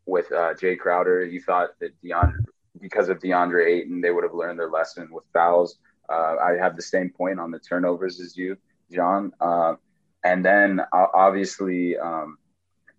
with 0.06 0.30
uh, 0.33 0.54
Jae 0.54 0.78
Crowder, 0.78 1.24
you 1.24 1.40
thought 1.40 1.70
that 1.80 1.92
DeAndre, 2.02 2.44
because 2.80 3.09
of 3.09 3.20
DeAndre 3.20 3.66
Ayton, 3.66 4.00
they 4.00 4.11
would 4.11 4.24
have 4.24 4.35
learned 4.35 4.59
their 4.59 4.70
lesson 4.70 5.09
with 5.11 5.24
fouls 5.33 5.78
uh, 6.11 6.37
I 6.42 6.56
have 6.59 6.76
the 6.76 6.83
same 6.83 7.11
point 7.11 7.38
on 7.38 7.50
the 7.50 7.59
turnovers 7.59 8.20
as 8.20 8.37
you, 8.37 8.56
John. 8.90 9.33
Uh, 9.40 9.74
and 10.24 10.44
then 10.44 10.80
uh, 10.80 11.06
obviously 11.14 11.96
um, 11.96 12.37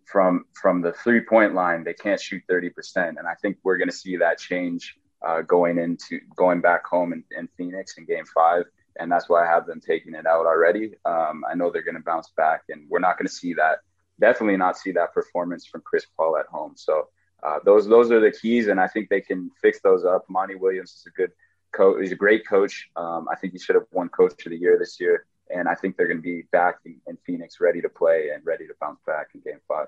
from 0.05 0.45
from 0.53 0.81
the 0.81 0.93
three 0.93 1.21
point 1.21 1.53
line, 1.53 1.83
they 1.83 1.93
can't 1.93 2.19
shoot 2.19 2.41
thirty 2.47 2.69
percent, 2.69 3.17
and 3.19 3.27
I 3.27 3.35
think 3.41 3.57
we're 3.63 3.77
going 3.77 3.89
to 3.89 3.95
see 3.95 4.17
that 4.17 4.39
change 4.39 4.95
uh, 5.25 5.41
going 5.41 5.77
into 5.77 6.19
going 6.35 6.61
back 6.61 6.85
home 6.85 7.13
in, 7.13 7.23
in, 7.37 7.47
Phoenix 7.57 7.97
in 7.97 8.05
Game 8.05 8.25
Five, 8.25 8.65
and 8.99 9.11
that's 9.11 9.29
why 9.29 9.45
I 9.45 9.49
have 9.49 9.67
them 9.67 9.79
taking 9.79 10.15
it 10.15 10.25
out 10.25 10.45
already. 10.45 10.93
Um, 11.05 11.43
I 11.49 11.55
know 11.55 11.71
they're 11.71 11.83
going 11.83 11.95
to 11.95 12.03
bounce 12.03 12.31
back, 12.35 12.63
and 12.69 12.89
we're 12.89 12.99
not 12.99 13.17
going 13.17 13.27
to 13.27 13.33
see 13.33 13.53
that. 13.55 13.79
Definitely 14.19 14.57
not 14.57 14.77
see 14.77 14.91
that 14.93 15.13
performance 15.13 15.65
from 15.65 15.81
Chris 15.81 16.05
Paul 16.17 16.37
at 16.37 16.45
home. 16.47 16.73
So 16.75 17.07
uh, 17.43 17.59
those 17.65 17.87
those 17.87 18.11
are 18.11 18.19
the 18.19 18.31
keys, 18.31 18.67
and 18.67 18.79
I 18.79 18.87
think 18.87 19.09
they 19.09 19.21
can 19.21 19.51
fix 19.61 19.79
those 19.81 20.05
up. 20.05 20.25
Monty 20.29 20.55
Williams 20.55 20.91
is 20.91 21.05
a 21.07 21.11
good 21.11 21.31
coach. 21.71 22.01
He's 22.01 22.11
a 22.11 22.15
great 22.15 22.47
coach. 22.47 22.89
Um, 22.95 23.27
I 23.31 23.35
think 23.35 23.53
he 23.53 23.59
should 23.59 23.75
have 23.75 23.85
won 23.91 24.09
Coach 24.09 24.45
of 24.45 24.51
the 24.51 24.57
Year 24.57 24.77
this 24.77 24.99
year, 24.99 25.25
and 25.53 25.67
I 25.67 25.75
think 25.75 25.97
they're 25.97 26.07
going 26.07 26.19
to 26.19 26.23
be 26.23 26.43
back 26.51 26.79
in, 26.85 26.97
in, 27.07 27.17
Phoenix, 27.25 27.59
ready 27.59 27.81
to 27.81 27.89
play 27.89 28.29
and 28.33 28.45
ready 28.45 28.67
to 28.67 28.73
bounce 28.79 28.99
back 29.05 29.29
in 29.33 29.41
Game 29.41 29.59
Five. 29.67 29.87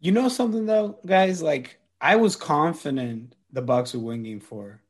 You 0.00 0.12
know 0.12 0.28
something 0.28 0.66
though, 0.66 0.98
guys. 1.04 1.42
Like 1.42 1.78
I 2.00 2.16
was 2.16 2.36
confident 2.36 3.34
the 3.52 3.62
Bucks 3.62 3.94
would 3.94 4.02
win 4.02 4.22
Game 4.22 4.40
Four. 4.40 4.80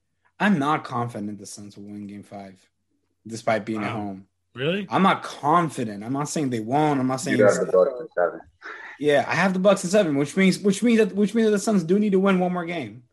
I'm 0.40 0.58
not 0.58 0.84
confident 0.84 1.38
the 1.38 1.46
Suns 1.46 1.76
will 1.76 1.84
win 1.84 2.06
Game 2.06 2.22
Five, 2.22 2.56
despite 3.26 3.64
being 3.64 3.80
wow. 3.80 3.86
at 3.86 3.92
home. 3.92 4.26
Really? 4.54 4.86
I'm 4.90 5.02
not 5.02 5.22
confident. 5.22 6.02
I'm 6.02 6.12
not 6.12 6.28
saying 6.28 6.50
they 6.50 6.60
won't. 6.60 7.00
I'm 7.00 7.06
not 7.06 7.20
saying. 7.20 7.38
You 7.38 7.44
have 7.44 7.54
the 7.54 7.66
Bucks 7.66 8.00
in 8.00 8.08
seven. 8.14 8.40
Yeah, 8.98 9.24
I 9.28 9.34
have 9.34 9.52
the 9.52 9.60
Bucks 9.60 9.84
in 9.84 9.90
seven, 9.90 10.16
which 10.16 10.36
means 10.36 10.58
which 10.58 10.82
means 10.82 10.98
that 10.98 11.14
which 11.14 11.34
means 11.34 11.46
that 11.46 11.52
the 11.52 11.58
Suns 11.58 11.84
do 11.84 11.98
need 11.98 12.12
to 12.12 12.20
win 12.20 12.38
one 12.38 12.52
more 12.52 12.64
game 12.66 13.04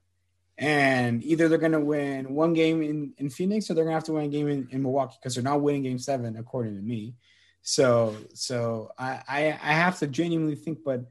and 0.57 1.23
either 1.23 1.49
they're 1.49 1.57
going 1.57 1.73
to 1.73 1.79
win 1.79 2.33
one 2.33 2.53
game 2.53 2.81
in, 2.81 3.13
in 3.17 3.29
Phoenix 3.29 3.69
or 3.69 3.73
they're 3.73 3.83
going 3.83 3.93
to 3.93 3.97
have 3.97 4.05
to 4.05 4.13
win 4.13 4.25
a 4.25 4.29
game 4.29 4.47
in, 4.47 4.67
in 4.71 4.81
Milwaukee 4.81 5.17
because 5.19 5.35
they're 5.35 5.43
not 5.43 5.61
winning 5.61 5.83
game 5.83 5.99
seven, 5.99 6.37
according 6.37 6.75
to 6.75 6.81
me. 6.81 7.15
So, 7.61 8.15
so 8.33 8.91
I, 8.97 9.21
I, 9.27 9.47
I 9.47 9.73
have 9.73 9.99
to 9.99 10.07
genuinely 10.07 10.55
think, 10.55 10.79
but 10.85 11.01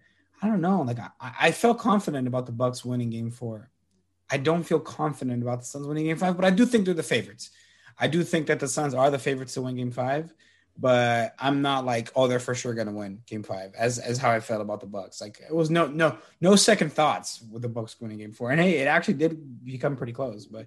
I 0.41 0.47
don't 0.47 0.61
know. 0.61 0.83
Like 0.83 0.99
I, 0.99 1.11
I 1.21 1.51
felt 1.51 1.79
confident 1.79 2.27
about 2.27 2.47
the 2.47 2.53
Bucks 2.53 2.85
winning 2.85 3.11
game 3.11 3.31
four. 3.31 3.71
I 4.35 4.39
don't 4.39 4.65
feel 4.65 4.81
confident 4.81 5.43
about 5.43 5.61
the 5.61 5.67
Suns 5.67 5.87
winning 5.87 6.07
game 6.07 6.17
five, 6.17 6.37
but 6.37 6.45
I 6.45 6.51
do 6.51 6.67
think 6.67 6.85
they're 6.85 6.95
the 6.95 7.03
favorites. 7.03 7.51
I 7.99 8.09
do 8.09 8.23
think 8.25 8.49
that 8.49 8.61
the 8.61 8.69
Suns 8.69 8.95
are 8.95 9.11
the 9.11 9.19
favorites 9.19 9.55
to 9.55 9.63
win 9.63 9.77
game 9.77 9.91
five 9.93 10.35
but 10.77 11.35
I'm 11.39 11.63
not 11.63 11.85
like, 11.85 12.11
oh, 12.17 12.27
they're 12.27 12.41
for 12.41 12.55
sure 12.55 12.75
gonna 12.75 12.93
win 12.93 13.21
game 13.27 13.43
five, 13.43 13.73
as 13.75 13.99
as 13.99 14.19
how 14.19 14.31
I 14.31 14.41
felt 14.41 14.61
about 14.61 14.81
the 14.81 14.87
Bucks. 14.87 15.21
Like 15.21 15.41
it 15.41 15.55
was 15.55 15.71
no 15.71 15.87
no 15.87 16.19
no 16.41 16.57
second 16.57 16.93
thoughts 16.93 17.43
with 17.51 17.63
the 17.63 17.69
Bucks 17.69 18.01
winning 18.01 18.19
game 18.19 18.33
four. 18.33 18.51
And 18.51 18.61
hey, 18.61 18.79
it 18.79 18.89
actually 18.89 19.15
did 19.15 19.65
become 19.65 19.97
pretty 19.97 20.13
close, 20.13 20.47
but 20.47 20.67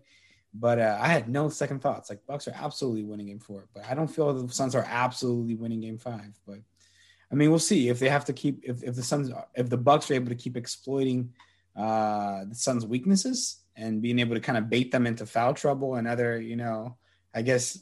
but 0.53 0.79
uh, 0.79 0.97
I 0.99 1.07
had 1.07 1.27
no 1.29 1.49
second 1.49 1.81
thoughts. 1.81 2.09
Like 2.09 2.25
Bucks 2.25 2.47
are 2.47 2.55
absolutely 2.55 3.03
winning 3.03 3.27
game 3.27 3.39
four, 3.39 3.67
but 3.73 3.85
I 3.85 3.93
don't 3.93 4.07
feel 4.07 4.33
the 4.33 4.53
Suns 4.53 4.75
are 4.75 4.85
absolutely 4.87 5.55
winning 5.55 5.81
game 5.81 5.97
five. 5.97 6.39
But 6.45 6.59
I 7.29 7.35
mean, 7.35 7.49
we'll 7.49 7.59
see 7.59 7.89
if 7.89 7.99
they 7.99 8.09
have 8.09 8.25
to 8.25 8.33
keep 8.33 8.63
if, 8.63 8.83
if 8.83 8.95
the 8.95 9.03
Suns 9.03 9.29
if 9.55 9.69
the 9.69 9.77
Bucks 9.77 10.09
are 10.09 10.15
able 10.15 10.29
to 10.29 10.35
keep 10.35 10.55
exploiting 10.55 11.33
uh, 11.77 12.45
the 12.45 12.55
Suns' 12.55 12.85
weaknesses 12.85 13.59
and 13.75 14.01
being 14.01 14.19
able 14.19 14.35
to 14.35 14.41
kind 14.41 14.57
of 14.57 14.69
bait 14.69 14.91
them 14.91 15.05
into 15.05 15.25
foul 15.25 15.53
trouble 15.53 15.95
and 15.95 16.07
other, 16.07 16.41
you 16.41 16.55
know, 16.55 16.97
I 17.33 17.43
guess 17.43 17.79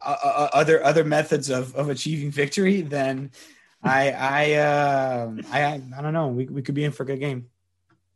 uh, 0.00 0.48
other 0.52 0.84
other 0.84 1.04
methods 1.04 1.50
of, 1.50 1.74
of 1.74 1.88
achieving 1.88 2.30
victory, 2.30 2.82
then 2.82 3.30
I 3.82 4.10
I 4.10 4.52
uh, 4.54 5.32
I 5.50 5.82
I 5.96 6.02
don't 6.02 6.12
know. 6.12 6.28
We 6.28 6.46
we 6.46 6.62
could 6.62 6.74
be 6.74 6.84
in 6.84 6.92
for 6.92 7.04
a 7.04 7.06
good 7.06 7.20
game. 7.20 7.46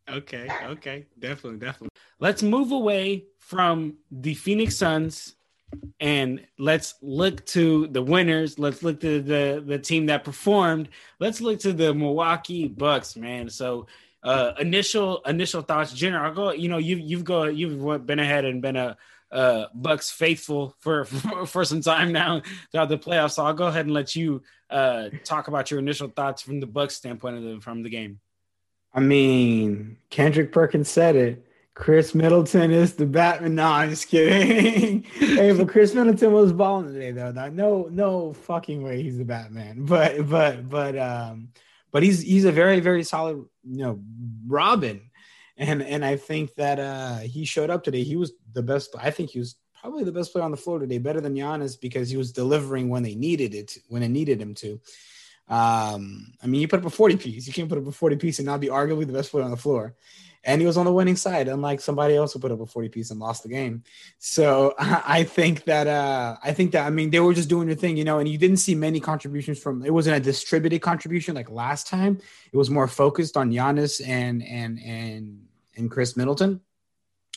Okay, 0.09 0.49
okay, 0.65 1.07
definitely, 1.19 1.59
definitely. 1.59 1.89
Let's 2.19 2.43
move 2.43 2.73
away 2.73 3.27
from 3.39 3.95
the 4.11 4.35
Phoenix 4.35 4.77
Suns 4.77 5.37
and 6.01 6.45
let's 6.59 6.95
look 7.01 7.47
to 7.47 7.87
the 7.89 8.03
winners. 8.03 8.59
Let's 8.59 8.83
look 8.83 9.01
to 9.01 9.23
the 9.23 9.63
the 9.65 9.79
team 9.79 10.07
that 10.07 10.25
performed. 10.25 10.89
Let's 11.19 11.41
look 11.41 11.61
to 11.61 11.73
the 11.73 11.95
Milwaukee 11.95 12.69
Bucks, 12.69 13.17
man. 13.17 13.49
So 13.49 13.87
uh, 14.23 14.53
initial 14.59 15.21
initial 15.27 15.63
thoughts. 15.63 15.93
Jenner, 15.93 16.25
I'll 16.25 16.35
go. 16.35 16.53
You 16.53 16.69
know, 16.69 16.79
you 16.79 16.97
you've 16.97 17.25
go 17.25 17.45
you've 17.45 18.07
been 18.07 18.19
ahead 18.19 18.45
and 18.45 18.63
been 18.63 18.77
a 18.77 18.97
uh, 19.33 19.67
Bucks 19.75 20.11
faithful 20.11 20.77
for, 20.81 21.05
for, 21.07 21.47
for 21.47 21.65
some 21.65 21.81
time 21.81 22.13
now 22.13 22.43
throughout 22.71 22.89
the 22.89 22.99
playoffs. 22.99 23.33
So 23.33 23.45
I'll 23.45 23.55
go 23.55 23.67
ahead 23.67 23.87
and 23.87 23.95
let 23.95 24.15
you 24.15 24.43
uh, 24.71 25.09
talk 25.25 25.49
about 25.49 25.71
your 25.71 25.81
initial 25.81 26.09
thoughts 26.09 26.43
from 26.43 26.61
the 26.61 26.67
Bucks 26.67 26.95
standpoint 26.95 27.37
of 27.37 27.43
the, 27.43 27.61
from 27.61 27.83
the 27.83 27.91
game. 27.91 28.21
I 28.95 29.01
mean, 29.01 29.97
Kendrick 30.11 30.53
Perkins 30.53 30.89
said 30.89 31.17
it. 31.17 31.47
Khris 31.75 32.15
Middleton 32.15 32.71
is 32.71 32.95
the 32.95 33.07
Batman. 33.07 33.55
No, 33.55 33.67
I'm 33.67 33.89
just 33.89 34.09
kidding. 34.09 35.03
hey, 35.15 35.53
but 35.53 35.69
Khris 35.69 35.95
Middleton 35.95 36.31
was 36.31 36.53
balling 36.53 36.93
today, 36.93 37.13
though. 37.13 37.33
No, 37.49 37.89
no 37.91 38.35
fucking 38.35 38.83
way 38.83 39.03
he's 39.03 39.17
the 39.17 39.25
Batman. 39.25 39.87
But, 39.87 40.29
but, 40.29 40.69
but, 40.69 40.99
um, 40.99 41.49
but 41.91 42.03
he's 42.03 42.21
he's 42.21 42.45
a 42.45 42.53
very, 42.53 42.81
very 42.81 43.05
solid, 43.05 43.47
you 43.65 43.85
know, 43.85 44.01
Robin 44.47 45.01
and 45.57 45.83
and 45.83 46.05
I 46.05 46.17
think 46.17 46.55
that 46.57 46.79
uh, 46.79 47.19
he 47.19 47.45
showed 47.45 47.71
up 47.71 47.85
today. 47.85 48.03
He 48.03 48.17
was 48.17 48.33
the 48.53 48.63
best. 48.63 48.95
I 48.99 49.11
think 49.11 49.31
he 49.31 49.39
was 49.39 49.57
probably 49.81 50.05
the 50.05 50.13
best 50.13 50.33
player 50.33 50.45
on 50.45 50.51
the 50.51 50.57
floor 50.57 50.79
today, 50.79 50.99
better 50.99 51.21
than 51.21 51.35
Giannis 51.35 51.81
because 51.81 52.09
he 52.09 52.17
was 52.17 52.33
delivering 52.33 52.89
when 52.89 53.03
they 53.03 53.15
needed 53.15 53.55
it, 53.55 53.77
when 53.89 54.03
it 54.03 54.09
needed 54.09 54.41
him 54.41 54.55
to. 54.55 54.81
Um, 55.53 56.33
I 56.43 56.47
mean, 56.47 56.63
you 56.63 56.69
put 56.69 56.81
up 56.81 56.87
a 56.87 56.91
40 56.91 57.17
piece. 57.17 57.47
You 57.47 57.53
can't 57.53 57.69
put 57.69 57.77
up 57.77 57.87
a 57.87 57.93
40 57.93 58.17
piece 58.17 58.39
and 58.39 58.47
not 58.47 58.61
be 58.61 58.69
arguably 58.69 59.07
the 59.07 59.13
best 59.13 59.31
player 59.31 59.45
on 59.45 59.51
the 59.51 59.57
floor. 59.59 59.95
And 60.45 60.63
he 60.63 60.67
was 60.67 60.79
on 60.79 60.87
the 60.87 60.93
winning 60.93 61.15
side, 61.15 61.47
unlike 61.47 61.83
somebody 61.83 62.17
else 62.17 62.33
who 62.33 62.39
put 62.39 62.51
up 62.51 62.61
a 62.61 62.67
40 62.67 62.89
piece 62.89 63.11
and 63.11 63.21
lost 63.21 63.43
the 63.43 63.51
game. 63.51 63.85
So 64.19 64.75
I 64.79 65.25
think 65.25 65.65
that 65.65 65.87
uh, 65.87 66.37
I 66.43 66.55
think 66.55 66.73
that 66.73 66.87
I 66.87 66.91
mean 66.91 67.11
they 67.11 67.21
were 67.21 67.35
just 67.35 67.51
doing 67.51 67.67
their 67.67 67.77
thing, 67.77 67.99
you 67.99 68.05
know, 68.05 68.19
and 68.19 68.27
you 68.27 68.39
didn't 68.39 68.57
see 68.57 68.75
many 68.75 68.99
contributions 68.99 69.59
from 69.61 69.85
it 69.85 69.93
wasn't 69.93 70.17
a 70.17 70.21
distributed 70.21 70.81
contribution 70.81 71.35
like 71.35 71.51
last 71.51 71.87
time. 71.87 72.19
It 72.51 72.57
was 72.57 72.71
more 72.71 72.89
focused 72.89 73.37
on 73.37 73.53
Giannis 73.53 74.01
and 74.05 74.43
and 74.43 74.81
and 74.81 75.47
and 75.77 75.91
Khris 75.91 76.17
Middleton. 76.17 76.63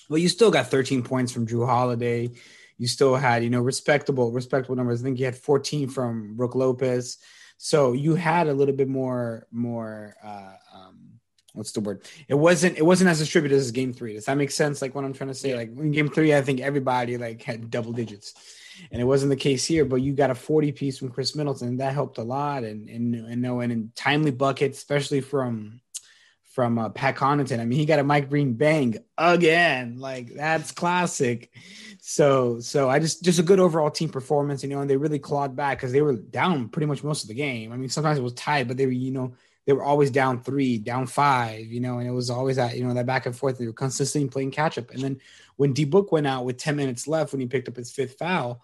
But 0.10 0.21
you 0.21 0.30
still 0.30 0.51
got 0.51 0.67
13 0.67 1.04
points 1.04 1.32
from 1.34 1.47
Jrue 1.47 1.65
Holiday. 1.65 2.32
You 2.78 2.88
still 2.88 3.15
had, 3.15 3.43
you 3.43 3.49
know, 3.49 3.62
respectable, 3.62 4.32
respectable 4.32 4.75
numbers. 4.75 5.01
I 5.01 5.04
think 5.04 5.19
you 5.19 5.25
had 5.25 5.36
14 5.36 5.89
from 5.89 6.36
Brook 6.36 6.56
Lopez. 6.56 7.17
So 7.58 7.94
you 7.94 8.15
had 8.15 8.48
a 8.48 8.54
little 8.54 8.76
bit 8.76 8.88
more, 8.88 9.48
more, 9.52 10.15
uh, 10.24 10.54
um, 10.74 11.20
what's 11.54 11.72
the 11.72 11.80
word? 11.80 12.04
It 12.28 12.36
wasn't, 12.36 12.78
it 12.78 12.86
wasn't 12.86 13.10
as 13.10 13.20
distributed 13.20 13.56
as 13.56 13.72
game 13.72 13.94
three. 13.94 14.13
Does 14.13 14.26
that 14.26 14.38
make 14.38 14.52
sense? 14.52 14.82
Like 14.82 14.94
what 14.94 15.06
I'm 15.06 15.13
trying 15.13 15.30
to 15.30 15.36
say, 15.36 15.56
like 15.56 15.70
in 15.70 15.91
game 15.91 16.10
three, 16.10 16.36
I 16.36 16.41
think 16.41 16.60
everybody 16.60 17.18
like 17.18 17.41
had 17.41 17.70
double 17.70 17.94
digits 17.94 18.34
and 18.91 19.02
it 19.02 19.06
wasn't 19.06 19.30
the 19.30 19.36
case 19.36 19.65
here, 19.65 19.86
but 19.86 19.98
you 19.98 20.13
got 20.13 20.30
a 20.30 20.36
40 20.36 20.72
piece 20.72 20.98
from 20.98 21.10
Khris 21.10 21.36
Middleton. 21.36 21.78
That 21.78 21.94
helped 21.94 22.18
a 22.18 22.24
lot. 22.24 22.63
And, 22.63 22.89
and, 22.89 23.15
and 23.15 23.41
no, 23.41 23.62
and 23.62 23.72
in 23.72 23.91
timely 23.96 24.32
buckets, 24.32 24.78
especially 24.78 25.22
from, 25.22 25.82
from 26.56 26.80
uh, 26.80 26.88
Pat 26.88 27.18
Connaughton. 27.18 27.60
I 27.60 27.65
mean, 27.65 27.78
he 27.78 27.86
got 27.86 28.00
a 28.00 28.04
Mike 28.04 28.30
Breen 28.30 28.54
bang 28.54 28.98
again. 29.18 30.00
Like 30.00 30.34
that's 30.34 30.72
classic. 30.72 31.52
So, 32.00 32.62
so 32.62 32.89
I 32.89 33.00
just 33.00 33.26
just 33.26 33.39
a 33.39 33.44
good 33.44 33.60
overall 33.60 33.91
team 33.91 34.08
performance, 34.08 34.63
you 34.63 34.70
know, 34.70 34.80
and 34.80 34.89
they 34.89 34.96
really 34.96 35.20
clawed 35.20 35.58
back 35.58 35.78
because 35.78 35.91
they 35.91 36.02
were 36.02 36.13
down 36.13 36.70
pretty 36.70 36.86
much 36.86 37.04
most 37.04 37.24
of 37.24 37.28
the 37.28 37.34
game. 37.34 37.74
I 37.74 37.78
mean, 37.78 37.89
sometimes 37.89 38.18
it 38.18 38.24
was 38.24 38.34
tied, 38.34 38.70
but 38.70 38.78
they 38.78 38.86
were, 38.86 38.94
you 38.94 39.12
know, 39.12 39.34
they 39.65 39.74
were 39.74 39.84
always 39.84 40.12
down 40.12 40.44
three, 40.44 40.78
down 40.78 41.08
five, 41.08 41.65
you 41.65 41.82
know, 41.82 42.00
and 42.00 42.08
it 42.08 42.12
was 42.12 42.30
always 42.30 42.56
that, 42.56 42.78
you 42.78 42.86
know, 42.86 42.94
that 42.94 43.06
back 43.06 43.26
and 43.26 43.36
forth. 43.36 43.58
They 43.58 43.65
were 43.65 43.74
consistently 43.74 44.30
playing 44.30 44.52
catch 44.52 44.78
up. 44.78 44.91
And 44.91 45.02
then 45.02 45.20
when 45.58 45.74
D 45.74 45.84
Book 45.84 46.13
went 46.13 46.26
out 46.26 46.46
with 46.46 46.58
10 46.58 46.78
minutes 46.78 47.06
left 47.06 47.34
when 47.34 47.41
he 47.41 47.48
picked 47.48 47.68
up 47.68 47.76
his 47.76 47.91
fifth 47.91 48.18
foul, 48.18 48.62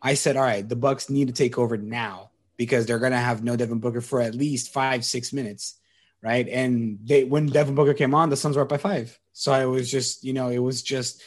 I 0.00 0.14
said, 0.14 0.38
all 0.38 0.42
right, 0.42 0.66
the 0.66 0.74
Bucks 0.74 1.10
need 1.10 1.28
to 1.28 1.34
take 1.34 1.58
over 1.58 1.76
now 1.76 2.30
because 2.56 2.86
they're 2.86 2.98
gonna 2.98 3.18
have 3.18 3.44
no 3.44 3.56
Devin 3.56 3.80
Booker 3.80 4.00
for 4.00 4.22
at 4.22 4.34
least 4.34 4.72
five, 4.72 5.04
six 5.04 5.34
minutes 5.34 5.74
right? 6.22 6.48
And 6.48 6.98
they 7.04 7.24
when 7.24 7.46
Devin 7.46 7.74
Booker 7.74 7.94
came 7.94 8.14
on, 8.14 8.30
the 8.30 8.36
Suns 8.36 8.56
were 8.56 8.62
up 8.62 8.68
by 8.68 8.78
five. 8.78 9.18
So 9.32 9.52
I 9.52 9.66
was 9.66 9.90
just, 9.90 10.24
you 10.24 10.32
know, 10.32 10.48
it 10.48 10.58
was 10.58 10.82
just 10.82 11.22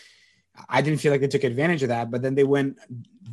I 0.67 0.81
didn't 0.81 0.99
feel 0.99 1.11
like 1.11 1.21
they 1.21 1.27
took 1.27 1.43
advantage 1.43 1.83
of 1.83 1.89
that. 1.89 2.11
But 2.11 2.21
then 2.21 2.35
they 2.35 2.43
went 2.43 2.79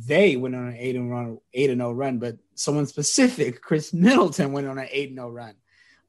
they 0.05 0.35
went 0.35 0.55
on 0.55 0.67
an 0.67 0.75
eight 0.77 0.95
and 0.95 1.11
run 1.11 1.39
eight 1.53 1.69
and 1.69 1.79
no 1.79 1.91
run, 1.91 2.19
but 2.19 2.37
someone 2.55 2.85
specific, 2.85 3.61
Khris 3.67 3.93
Middleton 3.93 4.51
went 4.51 4.67
on 4.67 4.77
an 4.77 4.87
eight 4.91 5.09
and 5.09 5.15
no 5.17 5.29
run. 5.29 5.55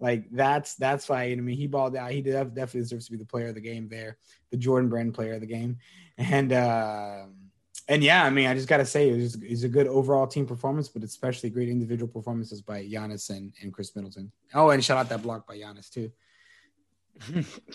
Like 0.00 0.30
that's 0.30 0.76
that's 0.76 1.08
why 1.08 1.24
I 1.24 1.34
mean 1.34 1.56
he 1.56 1.66
balled 1.66 1.96
out. 1.96 2.12
He 2.12 2.22
definitely 2.22 2.80
deserves 2.80 3.06
to 3.06 3.12
be 3.12 3.18
the 3.18 3.24
player 3.24 3.48
of 3.48 3.54
the 3.54 3.60
game 3.60 3.88
there, 3.88 4.16
the 4.50 4.56
Jordan 4.56 4.90
Brand 4.90 5.14
player 5.14 5.34
of 5.34 5.40
the 5.40 5.46
game, 5.46 5.78
and. 6.16 6.52
uh 6.52 7.24
and 7.86 8.02
yeah, 8.02 8.24
I 8.24 8.30
mean, 8.30 8.46
I 8.46 8.54
just 8.54 8.68
got 8.68 8.78
to 8.78 8.86
say, 8.86 9.10
it 9.10 9.16
was, 9.16 9.34
it 9.36 9.64
a 9.64 9.68
good 9.68 9.86
overall 9.86 10.26
team 10.26 10.46
performance, 10.46 10.88
but 10.88 11.02
especially 11.02 11.50
great 11.50 11.68
individual 11.68 12.10
performances 12.10 12.60
by 12.60 12.84
Giannis 12.84 13.30
and, 13.30 13.52
and 13.62 13.72
Khris 13.72 13.94
Middleton. 13.94 14.30
Oh, 14.54 14.70
and 14.70 14.84
shout 14.84 14.98
out 14.98 15.08
that 15.08 15.22
block 15.22 15.46
by 15.46 15.56
Giannis 15.56 15.90
too. 15.90 16.10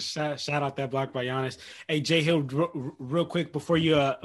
shout, 0.00 0.40
shout, 0.40 0.62
out 0.62 0.76
that 0.76 0.90
block 0.90 1.12
by 1.12 1.24
Giannis. 1.24 1.58
Hey, 1.86 2.00
Jay 2.00 2.22
Hill, 2.22 2.40
real, 2.40 2.94
real 2.98 3.24
quick 3.24 3.52
before 3.52 3.76
you 3.76 3.96
uh, 3.96 4.16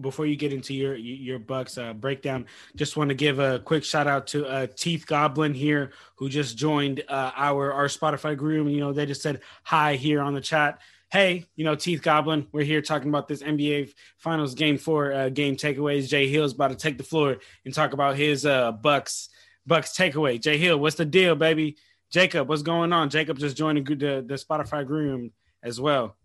before 0.00 0.26
you 0.26 0.36
get 0.36 0.52
into 0.52 0.74
your 0.74 0.94
your 0.94 1.38
Bucks 1.38 1.76
uh, 1.76 1.92
breakdown, 1.92 2.46
just 2.74 2.96
want 2.96 3.08
to 3.08 3.14
give 3.14 3.38
a 3.38 3.58
quick 3.58 3.84
shout 3.84 4.06
out 4.06 4.26
to 4.28 4.46
uh, 4.46 4.66
Teeth 4.76 5.06
Goblin 5.06 5.52
here, 5.52 5.92
who 6.16 6.28
just 6.28 6.56
joined 6.56 7.02
uh, 7.08 7.32
our 7.36 7.72
our 7.72 7.86
Spotify 7.86 8.36
group. 8.36 8.68
You 8.68 8.80
know, 8.80 8.92
they 8.92 9.06
just 9.06 9.22
said 9.22 9.40
hi 9.62 9.96
here 9.96 10.22
on 10.22 10.34
the 10.34 10.40
chat 10.40 10.80
hey, 11.10 11.46
you 11.56 11.64
know, 11.64 11.74
Teeth 11.74 12.02
Goblin, 12.02 12.46
we're 12.52 12.64
here 12.64 12.82
talking 12.82 13.08
about 13.08 13.28
this 13.28 13.42
NBA 13.42 13.92
Finals 14.18 14.54
Game 14.54 14.78
Four 14.78 15.12
uh, 15.12 15.28
game 15.28 15.56
takeaways. 15.56 16.08
Jay 16.08 16.28
Hill's 16.28 16.52
about 16.52 16.70
to 16.70 16.76
take 16.76 16.98
the 16.98 17.04
floor 17.04 17.36
and 17.64 17.74
talk 17.74 17.92
about 17.92 18.16
his 18.16 18.44
uh, 18.44 18.72
Bucks 18.72 19.28
Bucks 19.66 19.96
takeaway. 19.96 20.40
Jay 20.40 20.58
Hill, 20.58 20.78
what's 20.78 20.96
the 20.96 21.04
deal, 21.04 21.34
baby? 21.34 21.76
Jacob, 22.10 22.48
what's 22.48 22.62
going 22.62 22.92
on? 22.92 23.10
Jacob 23.10 23.38
just 23.38 23.56
joined 23.56 23.86
the 23.86 23.94
the, 23.94 24.24
the 24.26 24.34
Spotify 24.34 24.86
room 24.88 25.32
as 25.62 25.80
well. 25.80 26.16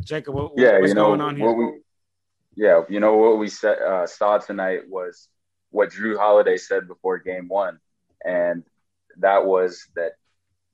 Jacob, 0.00 0.34
what, 0.34 0.52
yeah, 0.56 0.78
what's 0.78 0.88
you 0.88 0.94
know, 0.94 1.08
going 1.08 1.20
on 1.20 1.36
here? 1.36 1.52
We, 1.52 1.80
yeah, 2.56 2.82
you 2.88 3.00
know 3.00 3.16
what 3.16 3.38
we 3.38 3.48
said, 3.48 3.78
uh, 3.78 4.06
saw 4.06 4.38
tonight 4.38 4.88
was 4.88 5.28
what 5.70 5.90
Jrue 5.90 6.16
Holiday 6.16 6.56
said 6.56 6.88
before 6.88 7.18
Game 7.18 7.48
One, 7.48 7.78
and 8.24 8.64
that 9.18 9.44
was 9.44 9.86
that 9.96 10.12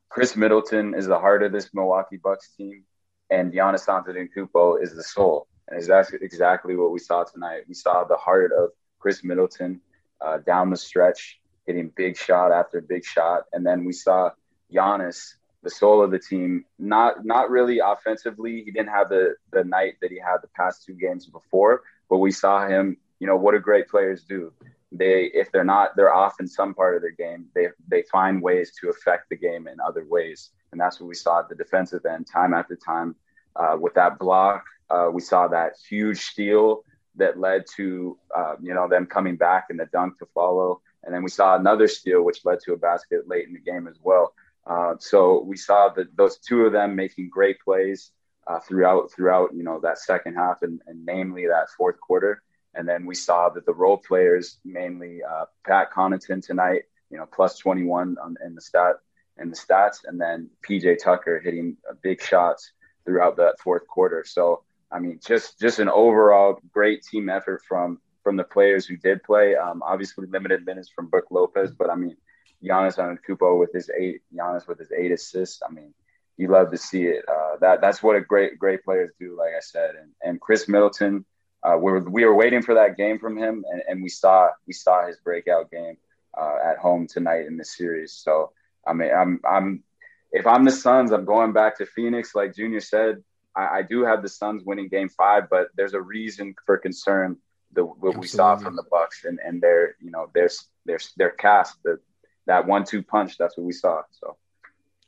Khris 0.08 0.36
Middleton 0.36 0.94
is 0.94 1.06
the 1.06 1.18
heart 1.18 1.42
of 1.42 1.52
this 1.52 1.70
Milwaukee 1.74 2.16
Bucks 2.16 2.50
team 2.56 2.84
and 3.30 3.52
Giannis 3.52 3.86
Antetokounmpo 3.86 4.82
is 4.82 4.94
the 4.94 5.02
soul. 5.02 5.46
And 5.68 5.82
that's 5.84 6.12
exactly 6.12 6.76
what 6.76 6.90
we 6.90 6.98
saw 6.98 7.24
tonight. 7.24 7.62
We 7.68 7.74
saw 7.74 8.04
the 8.04 8.16
heart 8.16 8.52
of 8.52 8.70
Khris 8.98 9.22
Middleton 9.22 9.80
uh, 10.20 10.38
down 10.38 10.70
the 10.70 10.76
stretch, 10.76 11.40
hitting 11.66 11.92
big 11.96 12.16
shot 12.16 12.52
after 12.52 12.80
big 12.80 13.04
shot, 13.04 13.44
and 13.52 13.64
then 13.64 13.84
we 13.84 13.92
saw 13.92 14.30
Giannis, 14.72 15.34
the 15.62 15.70
soul 15.70 16.02
of 16.02 16.10
the 16.10 16.18
team, 16.18 16.64
not 16.78 17.24
not 17.24 17.50
really 17.50 17.78
offensively. 17.78 18.62
He 18.64 18.70
didn't 18.70 18.90
have 18.90 19.08
the 19.08 19.34
the 19.52 19.64
night 19.64 19.94
that 20.00 20.10
he 20.10 20.18
had 20.18 20.38
the 20.42 20.48
past 20.48 20.84
two 20.84 20.94
games 20.94 21.26
before, 21.26 21.82
but 22.08 22.18
we 22.18 22.32
saw 22.32 22.66
him. 22.66 22.96
You 23.20 23.26
know 23.26 23.36
what 23.36 23.52
do 23.52 23.58
great 23.60 23.88
players 23.88 24.24
do? 24.24 24.52
They 24.92 25.30
if 25.32 25.52
they're 25.52 25.64
not 25.64 25.94
they're 25.96 26.12
off 26.12 26.40
in 26.40 26.48
some 26.48 26.74
part 26.74 26.96
of 26.96 27.02
their 27.02 27.12
game, 27.12 27.46
they 27.54 27.68
they 27.86 28.02
find 28.10 28.42
ways 28.42 28.72
to 28.80 28.88
affect 28.88 29.28
the 29.28 29.36
game 29.36 29.68
in 29.68 29.78
other 29.80 30.04
ways. 30.08 30.50
And 30.72 30.80
that's 30.80 31.00
what 31.00 31.08
we 31.08 31.14
saw 31.14 31.40
at 31.40 31.48
the 31.48 31.54
defensive 31.54 32.04
end 32.06 32.26
time 32.26 32.54
after 32.54 32.76
time. 32.76 33.14
Uh, 33.56 33.76
with 33.80 33.94
that 33.94 34.18
block, 34.18 34.64
uh, 34.90 35.08
we 35.12 35.20
saw 35.20 35.48
that 35.48 35.72
huge 35.88 36.20
steal 36.20 36.84
that 37.16 37.38
led 37.38 37.64
to, 37.76 38.16
uh, 38.36 38.54
you 38.62 38.74
know, 38.74 38.88
them 38.88 39.06
coming 39.06 39.36
back 39.36 39.66
and 39.70 39.78
the 39.78 39.86
dunk 39.86 40.18
to 40.18 40.26
follow. 40.34 40.80
And 41.02 41.14
then 41.14 41.22
we 41.22 41.30
saw 41.30 41.56
another 41.56 41.88
steal, 41.88 42.22
which 42.22 42.44
led 42.44 42.60
to 42.64 42.72
a 42.72 42.76
basket 42.76 43.28
late 43.28 43.46
in 43.46 43.54
the 43.54 43.60
game 43.60 43.88
as 43.88 43.98
well. 44.02 44.34
Uh, 44.66 44.94
so 44.98 45.40
we 45.40 45.56
saw 45.56 45.88
that 45.88 46.16
those 46.16 46.38
two 46.38 46.66
of 46.66 46.72
them 46.72 46.94
making 46.94 47.28
great 47.28 47.58
plays 47.60 48.12
uh, 48.46 48.60
throughout, 48.60 49.10
throughout, 49.10 49.50
you 49.54 49.62
know, 49.62 49.80
that 49.80 49.98
second 49.98 50.34
half 50.34 50.62
and, 50.62 50.80
and 50.86 51.04
namely 51.04 51.46
that 51.46 51.68
fourth 51.76 51.98
quarter. 52.00 52.42
And 52.74 52.88
then 52.88 53.04
we 53.06 53.14
saw 53.14 53.48
that 53.50 53.66
the 53.66 53.74
role 53.74 53.96
players, 53.96 54.58
mainly 54.64 55.22
uh, 55.22 55.46
Pat 55.66 55.92
Connaughton 55.92 56.44
tonight, 56.44 56.82
you 57.10 57.18
know, 57.18 57.26
plus 57.26 57.58
21 57.58 58.16
on, 58.22 58.36
in 58.44 58.54
the 58.54 58.60
stat 58.60 58.96
in 59.38 59.50
the 59.50 59.56
stats, 59.56 60.04
and 60.04 60.20
then 60.20 60.50
PJ 60.68 60.98
Tucker 61.02 61.40
hitting 61.40 61.76
big 62.02 62.22
shots 62.22 62.72
throughout 63.04 63.36
that 63.36 63.58
fourth 63.58 63.86
quarter. 63.86 64.24
So 64.26 64.62
I 64.92 64.98
mean, 64.98 65.20
just 65.24 65.58
just 65.60 65.78
an 65.78 65.88
overall 65.88 66.58
great 66.72 67.02
team 67.02 67.28
effort 67.28 67.62
from 67.66 68.00
from 68.22 68.36
the 68.36 68.44
players 68.44 68.86
who 68.86 68.96
did 68.96 69.22
play. 69.22 69.56
Um, 69.56 69.82
obviously, 69.82 70.26
limited 70.26 70.66
minutes 70.66 70.90
from 70.94 71.08
Brook 71.08 71.26
Lopez, 71.30 71.70
but 71.70 71.90
I 71.90 71.94
mean, 71.94 72.16
Giannis 72.62 72.98
Antetokounmpo 72.98 73.58
with 73.58 73.72
his 73.72 73.90
eight, 73.98 74.22
Giannis 74.34 74.66
with 74.66 74.78
his 74.78 74.92
eight 74.92 75.12
assists. 75.12 75.62
I 75.66 75.72
mean, 75.72 75.94
you 76.36 76.48
love 76.48 76.70
to 76.72 76.76
see 76.76 77.04
it. 77.04 77.24
Uh, 77.28 77.56
that 77.60 77.80
that's 77.80 78.02
what 78.02 78.16
a 78.16 78.20
great 78.20 78.58
great 78.58 78.84
players 78.84 79.10
do. 79.18 79.36
Like 79.38 79.54
I 79.56 79.60
said, 79.60 79.94
and 80.00 80.10
and 80.22 80.40
Khris 80.40 80.68
Middleton. 80.68 81.24
Uh, 81.62 81.76
we 81.76 81.92
were 81.92 82.00
we 82.00 82.24
were 82.24 82.34
waiting 82.34 82.62
for 82.62 82.74
that 82.74 82.96
game 82.96 83.18
from 83.18 83.36
him, 83.36 83.64
and, 83.70 83.82
and 83.88 84.02
we 84.02 84.08
saw 84.08 84.48
we 84.66 84.72
saw 84.72 85.06
his 85.06 85.16
breakout 85.18 85.70
game 85.70 85.96
uh, 86.38 86.56
at 86.64 86.78
home 86.78 87.06
tonight 87.06 87.46
in 87.46 87.56
the 87.56 87.64
series. 87.64 88.12
So 88.12 88.52
I 88.86 88.92
mean, 88.94 89.10
I'm 89.12 89.40
I'm 89.48 89.84
if 90.32 90.46
I'm 90.46 90.64
the 90.64 90.70
Suns, 90.70 91.12
I'm 91.12 91.24
going 91.24 91.52
back 91.52 91.78
to 91.78 91.86
Phoenix. 91.86 92.34
Like 92.34 92.54
Junior 92.54 92.80
said, 92.80 93.22
I, 93.54 93.78
I 93.78 93.82
do 93.82 94.04
have 94.04 94.22
the 94.22 94.28
Suns 94.28 94.62
winning 94.64 94.88
Game 94.88 95.08
Five, 95.08 95.50
but 95.50 95.68
there's 95.76 95.94
a 95.94 96.00
reason 96.00 96.54
for 96.64 96.78
concern. 96.78 97.36
The 97.72 97.84
what 97.84 97.94
Absolutely. 97.96 98.20
we 98.20 98.26
saw 98.26 98.56
from 98.56 98.76
the 98.76 98.84
Bucks 98.90 99.24
and 99.24 99.38
and 99.44 99.60
their 99.60 99.96
you 100.00 100.10
know 100.10 100.30
their 100.34 100.48
their 100.86 100.98
their 101.16 101.30
cast 101.30 101.82
the 101.84 102.00
that 102.46 102.66
one 102.66 102.84
two 102.84 103.02
punch. 103.02 103.36
That's 103.38 103.56
what 103.56 103.66
we 103.66 103.72
saw. 103.72 104.02
So. 104.12 104.36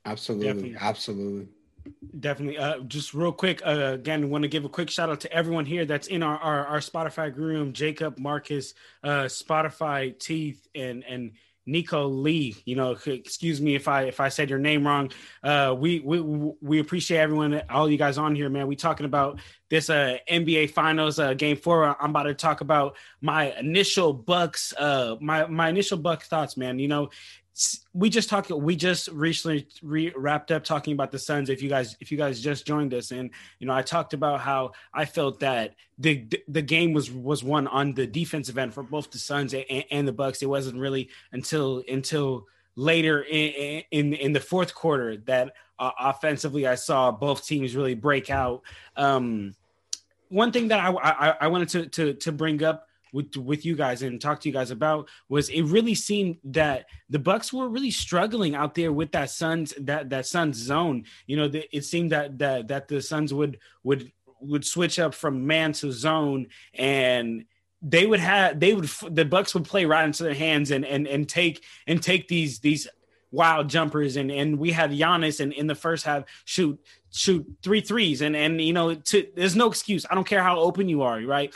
Absolutely, 0.04 0.46
Definitely. 0.46 0.76
absolutely. 0.80 1.48
Definitely. 2.18 2.58
Uh, 2.58 2.80
just 2.80 3.14
real 3.14 3.32
quick, 3.32 3.62
uh, 3.66 3.92
again, 3.94 4.30
want 4.30 4.42
to 4.42 4.48
give 4.48 4.64
a 4.64 4.68
quick 4.68 4.90
shout 4.90 5.10
out 5.10 5.20
to 5.20 5.32
everyone 5.32 5.64
here 5.64 5.84
that's 5.84 6.08
in 6.08 6.22
our, 6.22 6.38
our, 6.38 6.66
our 6.66 6.78
Spotify 6.78 7.34
room 7.34 7.72
Jacob, 7.72 8.18
Marcus, 8.18 8.74
uh, 9.02 9.24
Spotify, 9.24 10.16
Teeth, 10.18 10.68
and, 10.74 11.04
and 11.04 11.32
Nico 11.66 12.08
Lee. 12.08 12.56
You 12.64 12.76
know, 12.76 12.96
excuse 13.06 13.60
me 13.60 13.74
if 13.74 13.88
I 13.88 14.02
if 14.02 14.20
I 14.20 14.28
said 14.28 14.50
your 14.50 14.58
name 14.58 14.86
wrong. 14.86 15.10
Uh, 15.42 15.74
we 15.78 16.00
we 16.00 16.20
we 16.60 16.80
appreciate 16.80 17.18
everyone, 17.18 17.62
all 17.70 17.90
you 17.90 17.98
guys 17.98 18.18
on 18.18 18.34
here, 18.34 18.48
man. 18.48 18.66
We 18.66 18.76
talking 18.76 19.06
about 19.06 19.40
this 19.68 19.88
uh 19.88 20.18
NBA 20.28 20.70
Finals 20.70 21.18
uh 21.18 21.34
game 21.34 21.56
four. 21.56 21.84
I'm 22.02 22.10
about 22.10 22.24
to 22.24 22.34
talk 22.34 22.60
about 22.60 22.96
my 23.20 23.52
initial 23.58 24.12
Bucks 24.12 24.74
uh 24.76 25.16
my 25.20 25.46
my 25.46 25.68
initial 25.68 25.98
Buck 25.98 26.22
thoughts, 26.22 26.56
man. 26.56 26.78
You 26.78 26.88
know, 26.88 27.10
we 27.92 28.08
just 28.08 28.30
talked 28.30 28.50
we 28.50 28.74
just 28.74 29.08
recently 29.08 29.66
re- 29.82 30.12
wrapped 30.16 30.50
up 30.50 30.64
talking 30.64 30.94
about 30.94 31.10
the 31.10 31.18
suns 31.18 31.50
if 31.50 31.62
you 31.62 31.68
guys 31.68 31.96
if 32.00 32.10
you 32.10 32.16
guys 32.16 32.40
just 32.40 32.66
joined 32.66 32.94
us. 32.94 33.10
And 33.10 33.30
you 33.58 33.66
know 33.66 33.74
i 33.74 33.82
talked 33.82 34.14
about 34.14 34.40
how 34.40 34.72
i 34.94 35.04
felt 35.04 35.40
that 35.40 35.74
the 35.98 36.26
the 36.48 36.62
game 36.62 36.92
was 36.92 37.10
was 37.10 37.44
won 37.44 37.66
on 37.68 37.92
the 37.92 38.06
defensive 38.06 38.56
end 38.56 38.72
for 38.72 38.82
both 38.82 39.10
the 39.10 39.18
suns 39.18 39.52
and, 39.54 39.84
and 39.90 40.08
the 40.08 40.12
bucks. 40.12 40.42
It 40.42 40.46
wasn't 40.46 40.78
really 40.78 41.10
until 41.32 41.82
until 41.88 42.46
later 42.74 43.22
in 43.22 43.82
in, 43.90 44.14
in 44.14 44.32
the 44.32 44.40
fourth 44.40 44.74
quarter 44.74 45.18
that 45.18 45.52
uh, 45.78 45.90
offensively 46.00 46.66
i 46.66 46.74
saw 46.74 47.12
both 47.12 47.46
teams 47.46 47.76
really 47.76 47.94
break 47.94 48.30
out. 48.30 48.62
Um 48.96 49.54
one 50.30 50.52
thing 50.52 50.68
that 50.68 50.80
i 50.80 50.90
i, 50.90 51.36
I 51.42 51.48
wanted 51.48 51.68
to, 51.70 51.86
to 51.86 52.14
to 52.14 52.32
bring 52.32 52.62
up 52.62 52.88
with 53.12 53.36
with 53.36 53.64
you 53.64 53.76
guys 53.76 54.02
and 54.02 54.20
talk 54.20 54.40
to 54.40 54.48
you 54.48 54.52
guys 54.52 54.70
about 54.70 55.08
was 55.28 55.48
it 55.50 55.62
really 55.62 55.94
seemed 55.94 56.38
that 56.44 56.86
the 57.10 57.18
Bucks 57.18 57.52
were 57.52 57.68
really 57.68 57.90
struggling 57.90 58.54
out 58.54 58.74
there 58.74 58.92
with 58.92 59.12
that 59.12 59.30
Suns 59.30 59.74
that 59.78 60.10
that 60.10 60.26
Suns 60.26 60.56
zone. 60.56 61.04
You 61.26 61.36
know, 61.36 61.48
the, 61.48 61.76
it 61.76 61.84
seemed 61.84 62.12
that 62.12 62.38
that 62.38 62.68
that 62.68 62.88
the 62.88 63.02
Suns 63.02 63.32
would 63.32 63.58
would 63.84 64.10
would 64.40 64.64
switch 64.64 64.98
up 64.98 65.14
from 65.14 65.46
man 65.46 65.72
to 65.72 65.92
zone 65.92 66.48
and 66.74 67.44
they 67.82 68.06
would 68.06 68.20
have 68.20 68.58
they 68.58 68.74
would 68.74 68.90
the 69.10 69.24
Bucks 69.24 69.54
would 69.54 69.64
play 69.64 69.84
right 69.84 70.04
into 70.04 70.22
their 70.22 70.34
hands 70.34 70.70
and 70.70 70.84
and 70.84 71.06
and 71.06 71.28
take 71.28 71.62
and 71.86 72.02
take 72.02 72.28
these 72.28 72.60
these 72.60 72.88
wild 73.30 73.68
jumpers 73.68 74.16
and 74.16 74.30
and 74.30 74.58
we 74.58 74.70
had 74.70 74.90
Giannis 74.90 75.40
and 75.40 75.52
in 75.52 75.66
the 75.66 75.74
first 75.74 76.04
half 76.04 76.24
shoot 76.44 76.78
shoot 77.10 77.46
three 77.62 77.80
threes 77.80 78.22
and 78.22 78.36
and 78.36 78.60
you 78.60 78.72
know 78.72 78.94
to, 78.94 79.26
there's 79.34 79.56
no 79.56 79.68
excuse. 79.68 80.06
I 80.08 80.14
don't 80.14 80.26
care 80.26 80.42
how 80.42 80.58
open 80.60 80.88
you 80.88 81.02
are, 81.02 81.20
right? 81.20 81.52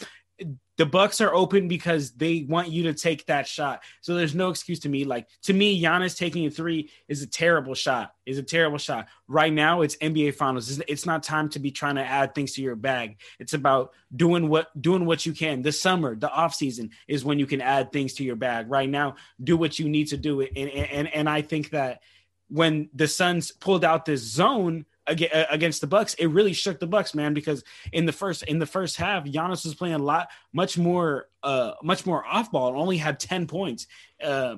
The 0.76 0.86
Bucks 0.86 1.20
are 1.20 1.34
open 1.34 1.68
because 1.68 2.12
they 2.12 2.46
want 2.48 2.68
you 2.68 2.84
to 2.84 2.94
take 2.94 3.26
that 3.26 3.46
shot. 3.46 3.82
So 4.00 4.14
there's 4.14 4.34
no 4.34 4.50
excuse 4.50 4.80
to 4.80 4.88
me. 4.88 5.04
Like 5.04 5.28
to 5.42 5.52
me, 5.52 5.80
Giannis 5.80 6.16
taking 6.16 6.46
a 6.46 6.50
three 6.50 6.90
is 7.08 7.22
a 7.22 7.26
terrible 7.26 7.74
shot. 7.74 8.14
Is 8.26 8.38
a 8.38 8.42
terrible 8.42 8.78
shot. 8.78 9.08
Right 9.28 9.52
now, 9.52 9.82
it's 9.82 9.96
NBA 9.96 10.34
Finals. 10.34 10.80
It's 10.86 11.06
not 11.06 11.22
time 11.22 11.48
to 11.50 11.58
be 11.58 11.70
trying 11.70 11.94
to 11.94 12.04
add 12.04 12.34
things 12.34 12.52
to 12.54 12.62
your 12.62 12.76
bag. 12.76 13.18
It's 13.38 13.54
about 13.54 13.92
doing 14.14 14.48
what 14.48 14.68
doing 14.80 15.06
what 15.06 15.24
you 15.24 15.32
can. 15.32 15.62
The 15.62 15.72
summer, 15.72 16.14
the 16.14 16.30
off 16.30 16.54
season 16.54 16.90
is 17.08 17.24
when 17.24 17.38
you 17.38 17.46
can 17.46 17.60
add 17.60 17.92
things 17.92 18.14
to 18.14 18.24
your 18.24 18.36
bag. 18.36 18.70
Right 18.70 18.88
now, 18.88 19.16
do 19.42 19.56
what 19.56 19.78
you 19.78 19.88
need 19.88 20.08
to 20.08 20.16
do. 20.16 20.42
And 20.42 20.70
and 20.70 21.08
and 21.08 21.28
I 21.28 21.42
think 21.42 21.70
that 21.70 22.02
when 22.48 22.90
the 22.94 23.08
Suns 23.08 23.50
pulled 23.50 23.84
out 23.84 24.04
this 24.04 24.22
zone 24.22 24.86
against 25.06 25.80
the 25.80 25.86
Bucks, 25.86 26.14
it 26.14 26.26
really 26.26 26.52
shook 26.52 26.80
the 26.80 26.86
Bucks, 26.86 27.14
man. 27.14 27.34
Because 27.34 27.64
in 27.92 28.06
the 28.06 28.12
first 28.12 28.42
in 28.44 28.58
the 28.58 28.66
first 28.66 28.96
half, 28.96 29.24
Giannis 29.24 29.64
was 29.64 29.74
playing 29.74 29.94
a 29.94 29.98
lot, 29.98 30.28
much 30.52 30.78
more, 30.78 31.28
uh, 31.42 31.72
much 31.82 32.06
more 32.06 32.24
off 32.26 32.50
ball, 32.50 32.68
and 32.68 32.76
only 32.76 32.96
had 32.96 33.20
ten 33.20 33.46
points. 33.46 33.86
Uh, 34.22 34.56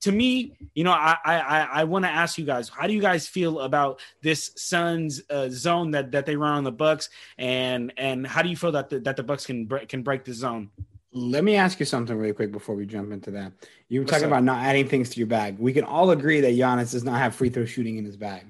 to 0.00 0.12
me, 0.12 0.56
you 0.74 0.84
know, 0.84 0.92
I 0.92 1.16
I 1.24 1.68
I 1.72 1.84
want 1.84 2.04
to 2.04 2.10
ask 2.10 2.38
you 2.38 2.44
guys, 2.44 2.68
how 2.68 2.86
do 2.86 2.94
you 2.94 3.00
guys 3.00 3.28
feel 3.28 3.60
about 3.60 4.00
this 4.22 4.52
Suns 4.56 5.22
uh, 5.30 5.48
zone 5.50 5.90
that 5.92 6.12
that 6.12 6.26
they 6.26 6.36
run 6.36 6.52
on 6.52 6.64
the 6.64 6.72
Bucks, 6.72 7.10
and 7.38 7.92
and 7.96 8.26
how 8.26 8.42
do 8.42 8.48
you 8.48 8.56
feel 8.56 8.72
that 8.72 8.88
the, 8.88 9.00
that 9.00 9.16
the 9.16 9.22
Bucks 9.22 9.46
can 9.46 9.66
break, 9.66 9.88
can 9.88 10.02
break 10.02 10.24
the 10.24 10.32
zone? 10.32 10.70
Let 11.12 11.42
me 11.42 11.56
ask 11.56 11.80
you 11.80 11.86
something 11.86 12.16
really 12.16 12.32
quick 12.32 12.52
before 12.52 12.76
we 12.76 12.86
jump 12.86 13.12
into 13.12 13.32
that. 13.32 13.52
You 13.88 14.00
were 14.00 14.06
talking 14.06 14.26
about 14.26 14.44
not 14.44 14.64
adding 14.64 14.86
things 14.86 15.10
to 15.10 15.18
your 15.18 15.26
bag. 15.26 15.58
We 15.58 15.72
can 15.72 15.82
all 15.82 16.12
agree 16.12 16.40
that 16.40 16.54
Giannis 16.54 16.92
does 16.92 17.02
not 17.02 17.18
have 17.18 17.34
free 17.34 17.48
throw 17.48 17.64
shooting 17.64 17.98
in 17.98 18.04
his 18.04 18.16
bag. 18.16 18.44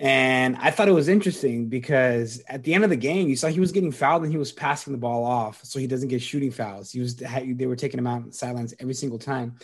And 0.00 0.56
I 0.60 0.70
thought 0.70 0.88
it 0.88 0.92
was 0.92 1.08
interesting 1.08 1.68
because 1.68 2.40
at 2.48 2.62
the 2.62 2.72
end 2.72 2.84
of 2.84 2.90
the 2.90 2.96
game, 2.96 3.28
you 3.28 3.34
saw 3.34 3.48
he 3.48 3.58
was 3.58 3.72
getting 3.72 3.90
fouled 3.90 4.22
and 4.22 4.30
he 4.30 4.38
was 4.38 4.52
passing 4.52 4.92
the 4.92 4.98
ball 4.98 5.24
off 5.24 5.64
so 5.64 5.80
he 5.80 5.88
doesn't 5.88 6.08
get 6.08 6.22
shooting 6.22 6.52
fouls. 6.52 6.92
He 6.92 7.00
was 7.00 7.16
they 7.16 7.66
were 7.66 7.74
taking 7.74 7.98
him 7.98 8.06
out 8.06 8.22
on 8.22 8.26
the 8.26 8.32
sidelines 8.32 8.74
every 8.78 8.94
single 8.94 9.18
time. 9.18 9.56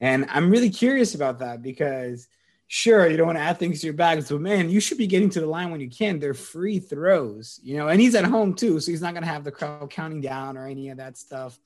And 0.00 0.26
I'm 0.30 0.48
really 0.48 0.70
curious 0.70 1.16
about 1.16 1.40
that 1.40 1.60
because 1.60 2.28
sure, 2.68 3.08
you 3.08 3.16
don't 3.16 3.26
want 3.26 3.38
to 3.38 3.42
add 3.42 3.58
things 3.58 3.80
to 3.80 3.88
your 3.88 3.94
bags, 3.94 4.28
but 4.28 4.40
man, 4.40 4.70
you 4.70 4.78
should 4.78 4.96
be 4.96 5.08
getting 5.08 5.28
to 5.30 5.40
the 5.40 5.46
line 5.46 5.72
when 5.72 5.80
you 5.80 5.90
can. 5.90 6.20
They're 6.20 6.34
free 6.34 6.78
throws, 6.78 7.58
you 7.64 7.76
know, 7.76 7.88
and 7.88 8.00
he's 8.00 8.14
at 8.14 8.24
home 8.24 8.54
too, 8.54 8.78
so 8.78 8.92
he's 8.92 9.02
not 9.02 9.12
going 9.12 9.24
to 9.24 9.28
have 9.28 9.42
the 9.42 9.50
crowd 9.50 9.90
counting 9.90 10.20
down 10.20 10.56
or 10.56 10.68
any 10.68 10.90
of 10.90 10.98
that 10.98 11.18
stuff. 11.18 11.58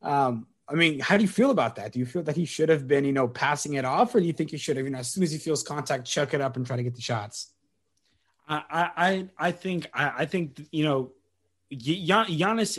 Um, 0.00 0.46
I 0.70 0.74
mean, 0.74 1.00
how 1.00 1.16
do 1.16 1.22
you 1.22 1.28
feel 1.28 1.50
about 1.50 1.76
that? 1.76 1.92
Do 1.92 1.98
you 1.98 2.06
feel 2.06 2.22
that 2.22 2.36
he 2.36 2.44
should 2.44 2.68
have 2.68 2.86
been, 2.86 3.04
you 3.04 3.12
know, 3.12 3.26
passing 3.26 3.74
it 3.74 3.84
off, 3.84 4.14
or 4.14 4.20
do 4.20 4.26
you 4.26 4.32
think 4.32 4.50
he 4.50 4.56
should 4.56 4.76
have, 4.76 4.86
you 4.86 4.92
know, 4.92 4.98
as 4.98 5.10
soon 5.10 5.24
as 5.24 5.32
he 5.32 5.38
feels 5.38 5.62
contact, 5.62 6.06
chuck 6.06 6.32
it 6.32 6.40
up 6.40 6.56
and 6.56 6.64
try 6.64 6.76
to 6.76 6.82
get 6.82 6.94
the 6.94 7.00
shots? 7.00 7.52
I 8.48 8.90
I 8.96 9.28
I 9.48 9.52
think 9.52 9.86
I, 9.92 10.12
I 10.18 10.26
think 10.26 10.60
you 10.70 10.84
know, 10.84 11.12
Giannis 11.72 12.78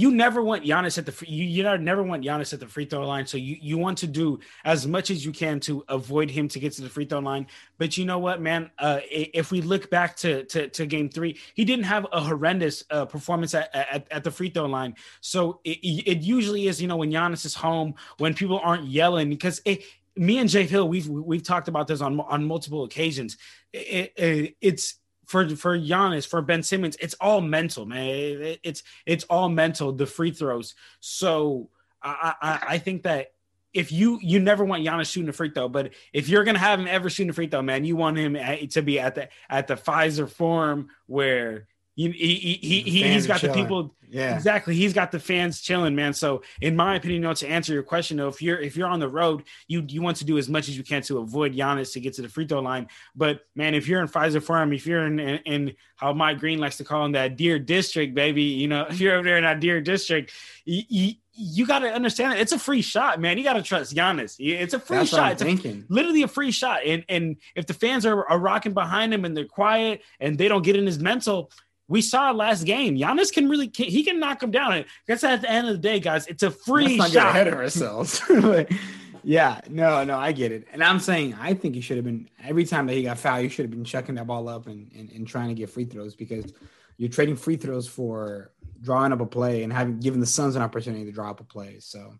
you 0.00 0.10
never 0.10 0.42
want 0.42 0.64
Giannis 0.64 0.96
at 0.96 1.04
the 1.04 1.12
free, 1.12 1.28
you, 1.28 1.44
you 1.44 1.62
never 1.78 2.02
want 2.02 2.24
Giannis 2.24 2.54
at 2.54 2.60
the 2.60 2.66
free 2.66 2.86
throw 2.86 3.06
line. 3.06 3.26
So 3.26 3.36
you, 3.36 3.56
you 3.60 3.76
want 3.76 3.98
to 3.98 4.06
do 4.06 4.40
as 4.64 4.86
much 4.86 5.10
as 5.10 5.24
you 5.24 5.30
can 5.30 5.60
to 5.60 5.84
avoid 5.88 6.30
him 6.30 6.48
to 6.48 6.58
get 6.58 6.72
to 6.74 6.82
the 6.82 6.88
free 6.88 7.04
throw 7.04 7.18
line. 7.18 7.46
But 7.76 7.98
you 7.98 8.06
know 8.06 8.18
what, 8.18 8.40
man? 8.40 8.70
Uh, 8.78 9.00
if 9.10 9.50
we 9.50 9.60
look 9.60 9.90
back 9.90 10.16
to, 10.16 10.44
to, 10.44 10.68
to 10.68 10.86
game 10.86 11.10
three, 11.10 11.38
he 11.54 11.66
didn't 11.66 11.84
have 11.84 12.06
a 12.12 12.20
horrendous 12.20 12.82
uh, 12.90 13.04
performance 13.04 13.52
at, 13.54 13.74
at, 13.74 14.06
at, 14.10 14.24
the 14.24 14.30
free 14.30 14.48
throw 14.48 14.66
line. 14.66 14.94
So 15.20 15.60
it, 15.64 15.78
it 15.82 16.22
usually 16.22 16.66
is, 16.66 16.80
you 16.80 16.88
know, 16.88 16.96
when 16.96 17.10
Giannis 17.10 17.44
is 17.44 17.54
home, 17.54 17.94
when 18.16 18.32
people 18.32 18.58
aren't 18.58 18.86
yelling, 18.86 19.28
because 19.28 19.60
it, 19.66 19.82
me 20.16 20.38
and 20.38 20.48
Jay 20.48 20.66
Hill, 20.66 20.88
we've 20.88 21.08
we've 21.08 21.42
talked 21.42 21.68
about 21.68 21.86
this 21.86 22.00
on 22.00 22.18
on 22.20 22.44
multiple 22.44 22.84
occasions. 22.84 23.38
It, 23.72 24.12
it, 24.16 24.56
it's 24.60 24.99
for 25.30 25.48
for 25.54 25.78
Giannis, 25.78 26.26
for 26.26 26.42
Ben 26.42 26.64
Simmons, 26.64 26.96
it's 27.00 27.14
all 27.20 27.40
mental, 27.40 27.86
man. 27.86 28.08
It, 28.08 28.60
it's 28.64 28.82
it's 29.06 29.22
all 29.24 29.48
mental. 29.48 29.92
The 29.92 30.04
free 30.04 30.32
throws. 30.32 30.74
So 30.98 31.70
I, 32.02 32.34
I 32.42 32.60
I 32.70 32.78
think 32.78 33.04
that 33.04 33.32
if 33.72 33.92
you 33.92 34.18
you 34.20 34.40
never 34.40 34.64
want 34.64 34.84
Giannis 34.84 35.08
shooting 35.08 35.28
a 35.28 35.32
free 35.32 35.50
throw, 35.50 35.68
but 35.68 35.92
if 36.12 36.28
you're 36.28 36.42
gonna 36.42 36.58
have 36.58 36.80
him 36.80 36.88
ever 36.88 37.08
shooting 37.08 37.30
a 37.30 37.32
free 37.32 37.46
throw, 37.46 37.62
man, 37.62 37.84
you 37.84 37.94
want 37.94 38.18
him 38.18 38.36
to 38.70 38.82
be 38.82 38.98
at 38.98 39.14
the 39.14 39.28
at 39.48 39.68
the 39.68 39.76
Fiserv 39.76 40.32
Forum 40.32 40.88
where 41.06 41.68
he 41.96 42.10
he 42.10 42.58
he, 42.62 42.80
he 42.80 43.02
has 43.02 43.26
got 43.26 43.40
the 43.40 43.52
people. 43.52 43.94
Yeah, 44.08 44.34
exactly. 44.34 44.74
He's 44.74 44.92
got 44.92 45.12
the 45.12 45.20
fans 45.20 45.60
chilling, 45.60 45.94
man. 45.94 46.12
So, 46.12 46.42
in 46.60 46.74
my 46.74 46.96
opinion, 46.96 47.22
you 47.22 47.28
know, 47.28 47.34
to 47.34 47.46
answer 47.46 47.72
your 47.72 47.84
question, 47.84 48.16
though, 48.16 48.28
if 48.28 48.42
you're 48.42 48.58
if 48.58 48.76
you're 48.76 48.88
on 48.88 48.98
the 48.98 49.08
road, 49.08 49.44
you 49.68 49.84
you 49.88 50.02
want 50.02 50.16
to 50.18 50.24
do 50.24 50.36
as 50.36 50.48
much 50.48 50.68
as 50.68 50.76
you 50.76 50.82
can 50.82 51.02
to 51.02 51.18
avoid 51.18 51.54
Giannis 51.54 51.92
to 51.92 52.00
get 52.00 52.14
to 52.14 52.22
the 52.22 52.28
free 52.28 52.46
throw 52.46 52.60
line. 52.60 52.88
But 53.14 53.42
man, 53.54 53.74
if 53.74 53.86
you're 53.86 54.00
in 54.00 54.08
Fiserv 54.08 54.42
Forum, 54.42 54.72
if 54.72 54.86
you're 54.86 55.06
in, 55.06 55.20
in, 55.20 55.38
in 55.46 55.76
how 55.96 56.12
Mike 56.12 56.40
Breen 56.40 56.58
likes 56.58 56.78
to 56.78 56.84
call 56.84 57.04
him 57.04 57.12
that 57.12 57.36
Deer 57.36 57.58
District, 57.58 58.14
baby, 58.14 58.42
you 58.42 58.66
know, 58.66 58.82
if 58.90 59.00
you're 59.00 59.14
over 59.14 59.24
there 59.24 59.36
in 59.36 59.44
that 59.44 59.60
Deer 59.60 59.80
District, 59.80 60.32
you, 60.64 60.82
you, 60.88 61.12
you 61.32 61.66
got 61.66 61.80
to 61.80 61.92
understand 61.92 62.34
it. 62.34 62.40
It's 62.40 62.52
a 62.52 62.58
free 62.58 62.82
shot, 62.82 63.20
man. 63.20 63.38
You 63.38 63.44
got 63.44 63.54
to 63.54 63.62
trust 63.62 63.94
Giannis. 63.94 64.36
It's 64.38 64.74
a 64.74 64.80
free 64.80 64.98
That's 64.98 65.10
shot. 65.10 65.40
it's 65.40 65.64
a, 65.64 65.82
literally 65.88 66.22
a 66.22 66.28
free 66.28 66.50
shot. 66.50 66.80
And 66.84 67.04
and 67.08 67.36
if 67.54 67.66
the 67.66 67.74
fans 67.74 68.04
are, 68.04 68.28
are 68.28 68.38
rocking 68.38 68.74
behind 68.74 69.14
him 69.14 69.24
and 69.24 69.36
they're 69.36 69.44
quiet 69.44 70.02
and 70.18 70.36
they 70.36 70.48
don't 70.48 70.62
get 70.62 70.76
in 70.76 70.84
his 70.84 70.98
mental, 70.98 71.50
we 71.90 72.00
saw 72.00 72.30
last 72.30 72.64
game. 72.64 72.96
Giannis 72.96 73.32
can 73.32 73.48
really 73.48 73.68
he 73.74 74.04
can 74.04 74.20
knock 74.20 74.40
him 74.42 74.52
down. 74.52 74.84
Because 75.04 75.24
at 75.24 75.40
the 75.40 75.50
end 75.50 75.66
of 75.66 75.74
the 75.74 75.80
day, 75.80 75.98
guys, 75.98 76.28
it's 76.28 76.44
a 76.44 76.50
free 76.50 76.96
Let's 76.96 77.12
shot. 77.12 77.30
ahead 77.30 77.48
of 77.48 77.54
ourselves. 77.54 78.22
yeah, 79.24 79.60
no, 79.68 80.04
no, 80.04 80.16
I 80.16 80.30
get 80.30 80.52
it. 80.52 80.68
And 80.72 80.84
I'm 80.84 81.00
saying 81.00 81.34
I 81.34 81.52
think 81.52 81.74
he 81.74 81.80
should 81.80 81.96
have 81.96 82.04
been 82.04 82.30
every 82.44 82.64
time 82.64 82.86
that 82.86 82.94
he 82.94 83.02
got 83.02 83.18
fouled, 83.18 83.42
you 83.42 83.48
should 83.48 83.64
have 83.64 83.72
been 83.72 83.84
chucking 83.84 84.14
that 84.14 84.28
ball 84.28 84.48
up 84.48 84.68
and, 84.68 84.88
and, 84.96 85.10
and 85.10 85.26
trying 85.26 85.48
to 85.48 85.54
get 85.54 85.68
free 85.68 85.84
throws 85.84 86.14
because 86.14 86.54
you're 86.96 87.10
trading 87.10 87.34
free 87.34 87.56
throws 87.56 87.88
for 87.88 88.52
drawing 88.80 89.12
up 89.12 89.20
a 89.20 89.26
play 89.26 89.64
and 89.64 89.72
having 89.72 89.98
given 89.98 90.20
the 90.20 90.26
Suns 90.26 90.54
an 90.54 90.62
opportunity 90.62 91.04
to 91.06 91.12
draw 91.12 91.30
up 91.30 91.40
a 91.40 91.44
play. 91.44 91.78
So 91.80 92.14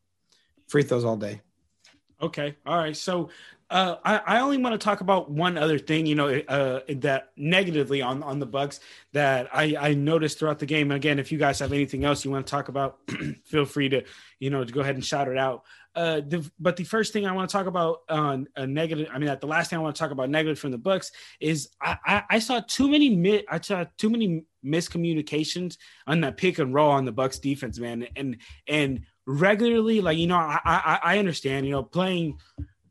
free 0.66 0.82
throws 0.82 1.04
all 1.04 1.16
day. 1.16 1.42
Okay. 2.20 2.56
All 2.66 2.76
right. 2.76 2.96
So 2.96 3.30
uh, 3.70 3.96
I, 4.04 4.16
I, 4.18 4.40
only 4.40 4.58
want 4.58 4.72
to 4.72 4.84
talk 4.84 5.00
about 5.00 5.30
one 5.30 5.56
other 5.56 5.78
thing, 5.78 6.04
you 6.04 6.16
know, 6.16 6.28
uh, 6.28 6.80
that 6.88 7.30
negatively 7.36 8.02
on, 8.02 8.20
on 8.24 8.40
the 8.40 8.46
Bucks 8.46 8.80
that 9.12 9.48
I, 9.52 9.76
I 9.78 9.94
noticed 9.94 10.40
throughout 10.40 10.58
the 10.58 10.66
game. 10.66 10.90
Again, 10.90 11.20
if 11.20 11.30
you 11.30 11.38
guys 11.38 11.60
have 11.60 11.72
anything 11.72 12.04
else 12.04 12.24
you 12.24 12.32
want 12.32 12.46
to 12.46 12.50
talk 12.50 12.68
about, 12.68 12.98
feel 13.44 13.64
free 13.64 13.88
to, 13.90 14.02
you 14.40 14.50
know, 14.50 14.64
to 14.64 14.72
go 14.72 14.80
ahead 14.80 14.96
and 14.96 15.04
shout 15.04 15.28
it 15.28 15.38
out. 15.38 15.62
Uh, 15.94 16.20
the, 16.20 16.50
but 16.58 16.76
the 16.76 16.82
first 16.82 17.12
thing 17.12 17.26
I 17.26 17.32
want 17.32 17.48
to 17.48 17.56
talk 17.56 17.66
about 17.66 18.00
on 18.08 18.48
uh, 18.56 18.62
a 18.62 18.66
negative, 18.66 19.08
I 19.12 19.18
mean, 19.18 19.36
the 19.40 19.46
last 19.46 19.70
thing 19.70 19.78
I 19.78 19.82
want 19.82 19.94
to 19.94 20.00
talk 20.00 20.10
about 20.10 20.30
negative 20.30 20.58
from 20.58 20.72
the 20.72 20.78
Bucks 20.78 21.12
is 21.38 21.68
I, 21.80 21.96
I, 22.04 22.22
I 22.30 22.38
saw 22.40 22.60
too 22.60 22.88
many 22.88 23.14
mi- 23.14 23.46
I 23.48 23.60
saw 23.60 23.84
too 23.98 24.10
many 24.10 24.44
miscommunications 24.64 25.78
on 26.08 26.22
that 26.22 26.36
pick 26.36 26.58
and 26.58 26.74
roll 26.74 26.90
on 26.90 27.04
the 27.04 27.12
Bucks 27.12 27.38
defense, 27.38 27.78
man, 27.78 28.06
and 28.16 28.36
and 28.68 29.02
regularly, 29.26 30.00
like 30.00 30.18
you 30.18 30.26
know, 30.26 30.36
I 30.36 30.60
I, 30.64 31.00
I 31.02 31.18
understand, 31.18 31.66
you 31.66 31.72
know, 31.72 31.82
playing 31.82 32.38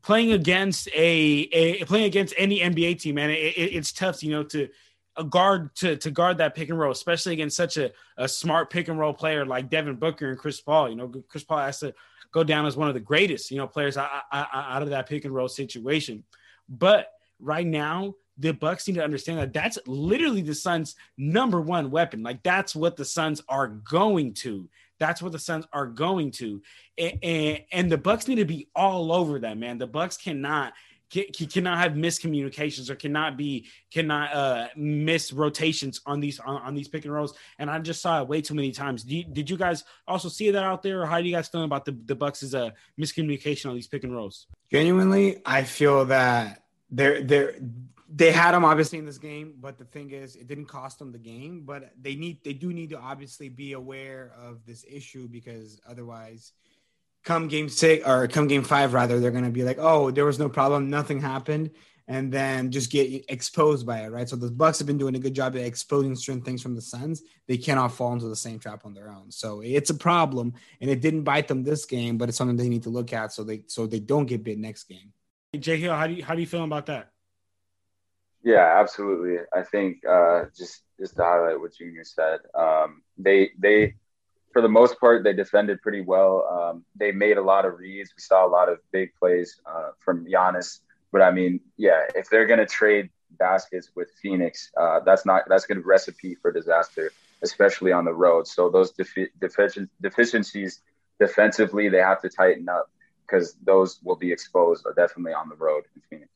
playing 0.02 0.32
against 0.32 0.88
a, 0.88 1.48
a 1.52 1.84
playing 1.84 2.06
against 2.06 2.34
any 2.36 2.60
NBA 2.60 3.00
team, 3.00 3.16
man, 3.16 3.30
it, 3.30 3.34
it, 3.34 3.74
it's 3.74 3.92
tough, 3.92 4.22
you 4.22 4.30
know, 4.30 4.42
to 4.44 4.68
a 5.16 5.24
guard 5.24 5.74
to 5.76 5.96
to 5.96 6.10
guard 6.10 6.38
that 6.38 6.54
pick 6.54 6.68
and 6.68 6.78
roll, 6.78 6.92
especially 6.92 7.32
against 7.32 7.56
such 7.56 7.76
a, 7.76 7.92
a 8.16 8.28
smart 8.28 8.70
pick 8.70 8.88
and 8.88 8.98
roll 8.98 9.12
player 9.12 9.44
like 9.44 9.68
Devin 9.68 9.96
Booker 9.96 10.30
and 10.30 10.38
Chris 10.38 10.60
Paul. 10.60 10.88
You 10.88 10.96
know, 10.96 11.08
Chris 11.28 11.44
Paul 11.44 11.58
has 11.58 11.80
to 11.80 11.94
go 12.32 12.44
down 12.44 12.66
as 12.66 12.76
one 12.76 12.88
of 12.88 12.94
the 12.94 13.00
greatest, 13.00 13.50
you 13.50 13.56
know, 13.56 13.66
players 13.66 13.96
out, 13.96 14.10
out 14.32 14.82
of 14.82 14.90
that 14.90 15.08
pick 15.08 15.24
and 15.24 15.34
roll 15.34 15.48
situation. 15.48 16.24
But 16.68 17.12
right 17.40 17.66
now, 17.66 18.14
the 18.38 18.52
Bucks 18.52 18.86
need 18.86 18.94
to 18.94 19.04
understand 19.04 19.38
that 19.38 19.52
that's 19.52 19.78
literally 19.86 20.42
the 20.42 20.54
Suns' 20.54 20.94
number 21.18 21.60
one 21.60 21.90
weapon. 21.90 22.22
Like 22.22 22.42
that's 22.42 22.74
what 22.74 22.96
the 22.96 23.04
Suns 23.04 23.42
are 23.48 23.68
going 23.68 24.34
to. 24.34 24.68
That's 25.00 25.20
what 25.20 25.32
the 25.32 25.38
Suns 25.40 25.66
are 25.72 25.86
going 25.86 26.30
to, 26.32 26.62
and, 26.96 27.18
and, 27.24 27.60
and 27.72 27.92
the 27.92 27.98
Bucks 27.98 28.28
need 28.28 28.36
to 28.36 28.44
be 28.44 28.68
all 28.76 29.10
over 29.12 29.40
that 29.40 29.58
man. 29.58 29.78
The 29.78 29.88
Bucks 29.88 30.16
cannot 30.16 30.74
cannot 31.10 31.78
have 31.78 31.92
miscommunications 31.92 32.88
or 32.88 32.94
cannot 32.94 33.36
be 33.36 33.66
cannot 33.90 34.32
uh 34.32 34.68
miss 34.76 35.32
rotations 35.32 36.00
on 36.06 36.20
these 36.20 36.38
on, 36.38 36.62
on, 36.62 36.74
these 36.74 36.86
pick 36.86 37.04
and 37.04 37.12
rolls. 37.12 37.34
And 37.58 37.68
i 37.68 37.78
just 37.80 38.00
saw 38.00 38.22
it 38.22 38.28
way 38.28 38.40
too 38.40 38.54
many 38.54 38.70
times. 38.70 39.04
You, 39.04 39.24
did 39.24 39.50
you 39.50 39.56
guys 39.56 39.82
also 40.06 40.28
see 40.28 40.52
that 40.52 40.62
out 40.62 40.82
there 40.82 41.02
or 41.02 41.06
how 41.06 41.20
do 41.20 41.26
you 41.26 41.34
guys 41.34 41.48
feel 41.48 41.64
about 41.64 41.84
the 41.84 41.98
the 42.04 42.14
bucks' 42.14 42.44
is 42.44 42.54
a 42.54 42.74
miscommunication 42.98 43.68
on 43.68 43.74
these 43.74 43.88
pick 43.88 44.04
and 44.04 44.14
rolls? 44.14 44.46
Genuinely 44.70 45.42
i 45.44 45.64
feel 45.64 46.04
that 46.06 46.62
they're 46.90 47.22
they're 47.22 47.56
they 48.12 48.32
had 48.32 48.52
them 48.52 48.64
obviously 48.64 48.98
in 48.98 49.06
this 49.06 49.18
game, 49.18 49.54
but 49.60 49.78
the 49.78 49.84
thing 49.84 50.10
is, 50.10 50.34
it 50.34 50.48
didn't 50.48 50.66
cost 50.66 50.98
them 50.98 51.12
the 51.12 51.18
game. 51.18 51.62
But 51.64 51.92
they 52.00 52.16
need, 52.16 52.42
they 52.44 52.52
do 52.52 52.72
need 52.72 52.90
to 52.90 52.98
obviously 52.98 53.48
be 53.48 53.72
aware 53.74 54.32
of 54.38 54.66
this 54.66 54.84
issue 54.90 55.28
because 55.28 55.80
otherwise, 55.88 56.52
come 57.22 57.48
game 57.48 57.68
six 57.68 58.06
or 58.06 58.26
come 58.26 58.48
game 58.48 58.64
five, 58.64 58.94
rather, 58.94 59.20
they're 59.20 59.30
going 59.30 59.44
to 59.44 59.50
be 59.50 59.62
like, 59.62 59.78
oh, 59.78 60.10
there 60.10 60.24
was 60.24 60.38
no 60.38 60.48
problem, 60.48 60.90
nothing 60.90 61.20
happened, 61.20 61.70
and 62.08 62.32
then 62.32 62.72
just 62.72 62.90
get 62.90 63.24
exposed 63.28 63.86
by 63.86 64.00
it, 64.00 64.08
right? 64.08 64.28
So 64.28 64.34
the 64.34 64.50
Bucks 64.50 64.78
have 64.78 64.86
been 64.88 64.98
doing 64.98 65.14
a 65.14 65.20
good 65.20 65.34
job 65.34 65.54
at 65.54 65.62
exposing 65.62 66.16
certain 66.16 66.42
things 66.42 66.62
from 66.62 66.74
the 66.74 66.80
Suns. 66.80 67.22
They 67.46 67.58
cannot 67.58 67.92
fall 67.92 68.12
into 68.12 68.26
the 68.26 68.34
same 68.34 68.58
trap 68.58 68.84
on 68.84 68.94
their 68.94 69.10
own. 69.10 69.30
So 69.30 69.60
it's 69.60 69.90
a 69.90 69.94
problem, 69.94 70.54
and 70.80 70.90
it 70.90 71.00
didn't 71.00 71.22
bite 71.22 71.46
them 71.46 71.62
this 71.62 71.84
game, 71.84 72.18
but 72.18 72.28
it's 72.28 72.38
something 72.38 72.56
they 72.56 72.68
need 72.68 72.82
to 72.84 72.90
look 72.90 73.12
at 73.12 73.32
so 73.32 73.44
they 73.44 73.62
so 73.68 73.86
they 73.86 74.00
don't 74.00 74.26
get 74.26 74.42
bit 74.42 74.58
next 74.58 74.84
game. 74.84 75.12
Jay 75.56 75.76
Hill, 75.76 75.94
how 75.94 76.08
do 76.08 76.14
you 76.14 76.24
how 76.24 76.34
do 76.34 76.40
you 76.40 76.46
feel 76.46 76.64
about 76.64 76.86
that? 76.86 77.12
Yeah, 78.42 78.78
absolutely. 78.80 79.38
I 79.54 79.62
think 79.62 80.04
uh, 80.06 80.44
just 80.56 80.82
just 80.98 81.16
to 81.16 81.22
highlight 81.24 81.60
what 81.60 81.74
Junior 81.76 82.04
said, 82.04 82.40
um, 82.54 83.02
they 83.18 83.50
they 83.58 83.94
for 84.52 84.62
the 84.62 84.68
most 84.68 84.98
part 85.00 85.24
they 85.24 85.32
defended 85.32 85.82
pretty 85.82 86.00
well. 86.00 86.46
Um, 86.50 86.84
they 86.96 87.12
made 87.12 87.36
a 87.36 87.42
lot 87.42 87.66
of 87.66 87.78
reads. 87.78 88.12
We 88.16 88.20
saw 88.22 88.46
a 88.46 88.48
lot 88.48 88.68
of 88.68 88.78
big 88.92 89.10
plays 89.18 89.60
uh, 89.66 89.90
from 90.04 90.26
Giannis. 90.26 90.80
But 91.12 91.22
I 91.22 91.30
mean, 91.32 91.60
yeah, 91.76 92.02
if 92.14 92.30
they're 92.30 92.46
gonna 92.46 92.66
trade 92.66 93.10
baskets 93.38 93.90
with 93.94 94.10
Phoenix, 94.22 94.70
uh, 94.76 95.00
that's 95.00 95.26
not 95.26 95.42
that's 95.48 95.66
gonna 95.66 95.80
recipe 95.82 96.34
for 96.40 96.50
disaster, 96.52 97.10
especially 97.42 97.92
on 97.92 98.04
the 98.04 98.14
road. 98.14 98.46
So 98.46 98.70
those 98.70 98.92
defi- 98.92 99.30
defici- 99.40 99.88
deficiencies 100.00 100.80
defensively, 101.20 101.88
they 101.88 101.98
have 101.98 102.22
to 102.22 102.30
tighten 102.30 102.68
up 102.68 102.90
because 103.26 103.54
those 103.64 104.00
will 104.02 104.16
be 104.16 104.32
exposed 104.32 104.86
definitely 104.96 105.34
on 105.34 105.48
the 105.48 105.56
road 105.56 105.84
in 105.94 106.02
Phoenix. 106.08 106.30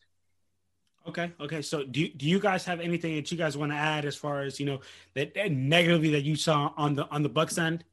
Okay. 1.06 1.32
Okay. 1.40 1.62
So 1.62 1.84
do 1.84 2.08
do 2.08 2.26
you 2.26 2.38
guys 2.38 2.64
have 2.64 2.80
anything 2.80 3.16
that 3.16 3.30
you 3.30 3.36
guys 3.36 3.56
want 3.56 3.72
to 3.72 3.76
add 3.76 4.04
as 4.04 4.16
far 4.16 4.42
as 4.42 4.58
you 4.58 4.66
know 4.66 4.80
that, 5.14 5.34
that 5.34 5.52
negatively 5.52 6.10
that 6.10 6.22
you 6.22 6.36
saw 6.36 6.72
on 6.76 6.94
the 6.94 7.06
on 7.08 7.22
the 7.22 7.28
Bucks 7.28 7.58
end? 7.58 7.84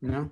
No. 0.00 0.30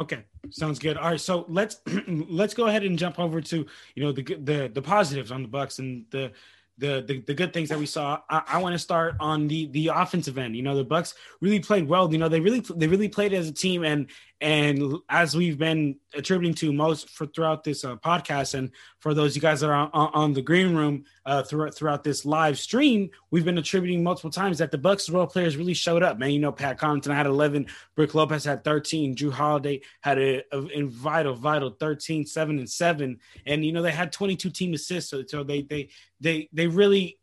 Okay, 0.00 0.22
sounds 0.50 0.78
good. 0.78 0.96
All 0.96 1.10
right, 1.10 1.20
so 1.20 1.44
let's 1.48 1.80
let's 2.06 2.54
go 2.54 2.66
ahead 2.66 2.84
and 2.84 2.98
jump 2.98 3.18
over 3.18 3.40
to 3.40 3.66
you 3.94 4.02
know 4.02 4.12
the 4.12 4.22
the 4.22 4.70
the 4.72 4.82
positives 4.82 5.32
on 5.32 5.42
the 5.42 5.48
Bucks 5.48 5.80
and 5.80 6.04
the 6.10 6.32
the 6.78 7.04
the, 7.06 7.20
the 7.26 7.34
good 7.34 7.52
things 7.52 7.68
that 7.68 7.78
we 7.78 7.86
saw. 7.86 8.20
I, 8.30 8.42
I 8.46 8.58
want 8.58 8.74
to 8.74 8.78
start 8.78 9.16
on 9.18 9.48
the 9.48 9.66
the 9.66 9.88
offensive 9.88 10.38
end. 10.38 10.56
You 10.56 10.62
know, 10.62 10.76
the 10.76 10.84
Bucks 10.84 11.14
really 11.40 11.58
played 11.58 11.88
well. 11.88 12.10
You 12.12 12.18
know, 12.18 12.28
they 12.28 12.40
really 12.40 12.60
they 12.76 12.86
really 12.86 13.08
played 13.08 13.32
as 13.32 13.48
a 13.48 13.52
team, 13.52 13.82
and 13.82 14.06
and 14.40 14.94
as 15.08 15.36
we've 15.36 15.58
been 15.58 15.96
attributing 16.14 16.54
to 16.54 16.72
most 16.72 17.10
for 17.10 17.26
throughout 17.26 17.64
this 17.64 17.84
uh, 17.84 17.96
podcast, 17.96 18.54
and 18.54 18.70
for 19.00 19.12
those 19.12 19.34
you 19.34 19.42
guys 19.42 19.60
that 19.60 19.70
are 19.70 19.90
on, 19.92 20.10
on 20.14 20.32
the 20.32 20.42
green 20.42 20.76
room 20.76 21.04
uh, 21.26 21.42
throughout 21.42 21.74
throughout 21.74 22.04
this 22.04 22.24
live 22.24 22.56
stream, 22.58 23.10
we've 23.32 23.44
been 23.44 23.58
attributing 23.58 24.02
multiple 24.02 24.30
times 24.30 24.58
that 24.58 24.70
the 24.70 24.78
Bucks 24.78 25.10
role 25.10 25.26
players 25.26 25.56
really 25.56 25.74
showed 25.74 26.04
up. 26.04 26.18
Man, 26.18 26.30
you 26.30 26.38
know, 26.38 26.52
Pat 26.52 26.78
Connaughton 26.78 27.14
had 27.14 27.26
11, 27.26 27.66
Brook 27.96 28.14
Lopez 28.14 28.44
had 28.44 28.62
13, 28.62 29.16
Jrue 29.16 29.32
Holiday 29.32 29.80
had 30.02 30.18
a, 30.18 30.42
a, 30.52 30.82
a, 30.82 30.82
vital, 30.82 31.34
vital 31.34 31.70
13, 31.70 32.24
seven 32.24 32.58
and 32.58 32.70
seven, 32.70 33.18
and 33.44 33.64
you 33.64 33.72
know 33.72 33.82
they 33.82 33.90
had 33.90 34.12
22 34.12 34.50
team 34.50 34.72
assists. 34.72 35.10
So, 35.10 35.24
so 35.26 35.42
they 35.42 35.62
they 35.62 35.88
they 36.20 36.48
they 36.52 36.68
really 36.68 37.18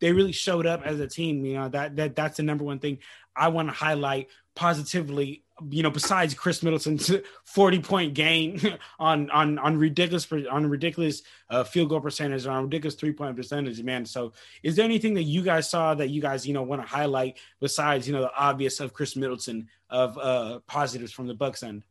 they 0.00 0.12
really 0.12 0.32
showed 0.32 0.66
up 0.66 0.82
as 0.84 1.00
a 1.00 1.08
team. 1.08 1.44
You 1.44 1.54
know 1.54 1.68
that 1.70 1.96
that 1.96 2.14
that's 2.14 2.36
the 2.36 2.44
number 2.44 2.62
one 2.62 2.78
thing 2.78 2.98
I 3.36 3.48
want 3.48 3.68
to 3.68 3.74
highlight 3.74 4.28
positively 4.54 5.44
you 5.70 5.82
know, 5.82 5.90
besides 5.90 6.34
Khris 6.34 6.62
Middleton's 6.62 7.10
40 7.44 7.78
point 7.80 8.14
game 8.14 8.60
on 8.98 9.30
on 9.30 9.58
on 9.58 9.76
ridiculous 9.76 10.30
on 10.32 10.68
ridiculous 10.68 11.22
uh, 11.50 11.64
field 11.64 11.90
goal 11.90 12.00
percentage 12.00 12.46
on 12.46 12.64
ridiculous 12.64 12.94
three 12.94 13.12
point 13.12 13.36
percentage, 13.36 13.82
man. 13.82 14.04
So, 14.04 14.32
is 14.62 14.76
there 14.76 14.84
anything 14.84 15.14
that 15.14 15.22
you 15.22 15.42
guys 15.42 15.70
saw 15.70 15.94
that 15.94 16.08
you 16.08 16.20
guys 16.20 16.46
you 16.46 16.54
know 16.54 16.62
want 16.62 16.82
to 16.82 16.88
highlight 16.88 17.38
besides 17.60 18.06
you 18.06 18.14
know 18.14 18.22
the 18.22 18.34
obvious 18.34 18.80
of 18.80 18.92
Chris 18.92 19.16
Middleton 19.16 19.68
of 19.90 20.18
uh, 20.18 20.58
positives 20.66 21.12
from 21.12 21.26
the 21.26 21.34
Bucks 21.34 21.62
end? 21.62 21.84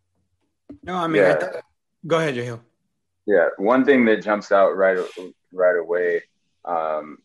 No, 0.84 0.96
I 0.96 1.08
mean, 1.08 1.22
yeah. 1.22 1.36
I 1.36 1.40
th- 1.40 1.64
go 2.06 2.20
ahead, 2.20 2.36
Jahil. 2.36 2.60
Yeah, 3.26 3.48
one 3.58 3.86
thing 3.86 4.04
that 4.06 4.22
jumps 4.22 4.52
out 4.52 4.76
right 4.76 4.98
right 5.54 5.78
away 5.78 6.22
um, 6.66 7.20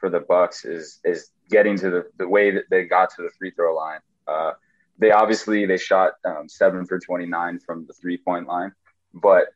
for 0.00 0.08
the 0.08 0.20
Bucks 0.20 0.64
is 0.64 1.00
is 1.04 1.30
getting 1.50 1.76
to 1.78 1.90
the 1.90 2.06
the 2.16 2.26
way 2.26 2.50
that 2.52 2.64
they 2.70 2.84
got 2.84 3.10
to 3.16 3.22
the 3.22 3.30
free 3.38 3.50
throw 3.50 3.74
line. 3.74 4.00
Uh, 4.28 4.52
they 4.98 5.10
obviously 5.10 5.64
they 5.66 5.78
shot 5.78 6.14
um, 6.24 6.48
seven 6.48 6.84
for 6.84 6.98
29 6.98 7.60
from 7.60 7.86
the 7.86 7.92
three 7.94 8.18
point 8.18 8.46
line, 8.46 8.72
but 9.14 9.46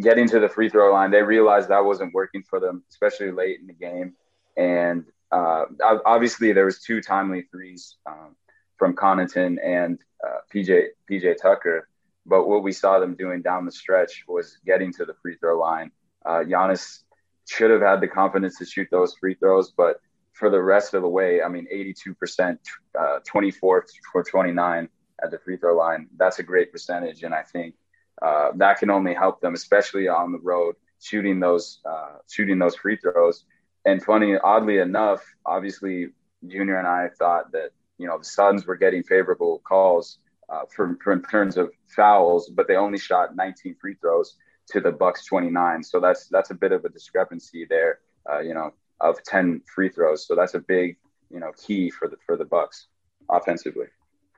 getting 0.00 0.28
to 0.28 0.40
the 0.40 0.48
free 0.48 0.68
throw 0.68 0.92
line, 0.92 1.10
they 1.10 1.22
realized 1.22 1.68
that 1.68 1.84
wasn't 1.84 2.14
working 2.14 2.42
for 2.42 2.60
them, 2.60 2.82
especially 2.90 3.30
late 3.30 3.60
in 3.60 3.66
the 3.66 3.72
game. 3.72 4.14
And 4.56 5.04
uh, 5.30 5.64
obviously, 6.06 6.52
there 6.52 6.64
was 6.64 6.80
two 6.80 7.00
timely 7.00 7.42
threes 7.50 7.96
um, 8.06 8.36
from 8.78 8.94
Connaughton 8.94 9.56
and 9.64 9.98
uh, 10.24 10.38
PJ 10.52 10.88
PJ 11.10 11.36
Tucker. 11.40 11.88
But 12.26 12.48
what 12.48 12.62
we 12.62 12.72
saw 12.72 12.98
them 12.98 13.16
doing 13.16 13.42
down 13.42 13.66
the 13.66 13.72
stretch 13.72 14.24
was 14.26 14.58
getting 14.64 14.92
to 14.94 15.04
the 15.04 15.14
free 15.20 15.36
throw 15.36 15.58
line. 15.58 15.90
Uh, 16.24 16.40
Giannis 16.40 17.00
should 17.46 17.70
have 17.70 17.82
had 17.82 18.00
the 18.00 18.08
confidence 18.08 18.58
to 18.58 18.64
shoot 18.64 18.88
those 18.90 19.14
free 19.14 19.34
throws, 19.34 19.72
but 19.76 20.00
for 20.34 20.50
the 20.50 20.60
rest 20.60 20.94
of 20.94 21.02
the 21.02 21.08
way, 21.08 21.42
I 21.42 21.48
mean, 21.48 21.66
82%, 21.72 22.58
uh, 22.98 23.20
24 23.24 23.86
for 24.12 24.22
29 24.22 24.88
at 25.22 25.30
the 25.30 25.38
free 25.38 25.56
throw 25.56 25.76
line. 25.76 26.08
That's 26.16 26.40
a 26.40 26.42
great 26.42 26.72
percentage. 26.72 27.22
And 27.22 27.32
I 27.32 27.42
think 27.42 27.74
uh, 28.20 28.50
that 28.56 28.78
can 28.78 28.90
only 28.90 29.14
help 29.14 29.40
them, 29.40 29.54
especially 29.54 30.08
on 30.08 30.32
the 30.32 30.40
road, 30.40 30.74
shooting 31.00 31.38
those, 31.38 31.80
uh, 31.88 32.16
shooting 32.28 32.58
those 32.58 32.74
free 32.74 32.96
throws. 32.96 33.44
And 33.84 34.02
funny, 34.02 34.36
oddly 34.36 34.78
enough, 34.78 35.24
obviously, 35.46 36.08
Junior 36.46 36.78
and 36.78 36.88
I 36.88 37.10
thought 37.16 37.52
that, 37.52 37.70
you 37.98 38.08
know, 38.08 38.18
the 38.18 38.24
Suns 38.24 38.66
were 38.66 38.76
getting 38.76 39.04
favorable 39.04 39.62
calls 39.64 40.18
uh, 40.48 40.62
for 40.74 40.98
in 41.12 41.22
terms 41.22 41.56
of 41.56 41.70
fouls, 41.86 42.50
but 42.50 42.66
they 42.66 42.76
only 42.76 42.98
shot 42.98 43.36
19 43.36 43.76
free 43.80 43.94
throws 44.00 44.36
to 44.70 44.80
the 44.80 44.90
Bucks 44.90 45.26
29. 45.26 45.82
So 45.84 46.00
that's, 46.00 46.26
that's 46.28 46.50
a 46.50 46.54
bit 46.54 46.72
of 46.72 46.84
a 46.84 46.88
discrepancy 46.88 47.66
there. 47.68 48.00
Uh, 48.28 48.40
you 48.40 48.54
know, 48.54 48.72
of 49.04 49.22
10 49.22 49.62
free 49.72 49.88
throws. 49.88 50.26
So 50.26 50.34
that's 50.34 50.54
a 50.54 50.60
big, 50.60 50.96
you 51.30 51.38
know, 51.38 51.52
key 51.52 51.90
for 51.90 52.08
the 52.08 52.16
for 52.26 52.36
the 52.36 52.44
Bucks 52.44 52.86
offensively. 53.30 53.86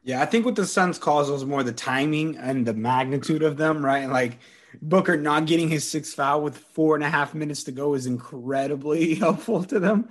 Yeah, 0.03 0.23
I 0.23 0.27
think 0.27 0.45
what 0.45 0.55
the 0.55 0.67
Suns 0.67 0.99
calls 0.99 1.31
was 1.31 1.45
more 1.45 1.63
the 1.63 1.73
timing 1.73 2.37
and 2.37 2.65
the 2.65 2.75
magnitude 2.75 3.43
of 3.43 3.57
them, 3.57 3.85
right? 3.85 4.09
Like 4.09 4.39
Booker 4.83 5.17
not 5.17 5.47
getting 5.47 5.69
his 5.69 5.89
sixth 5.89 6.15
foul 6.15 6.43
with 6.43 6.59
four 6.59 6.95
and 6.95 7.03
a 7.05 7.09
half 7.09 7.35
minutes 7.35 7.65
to 7.65 7.73
go 7.73 7.95
is 7.95 8.07
incredibly 8.07 9.15
helpful 9.17 9.65
to 9.65 9.81
them. 9.81 10.09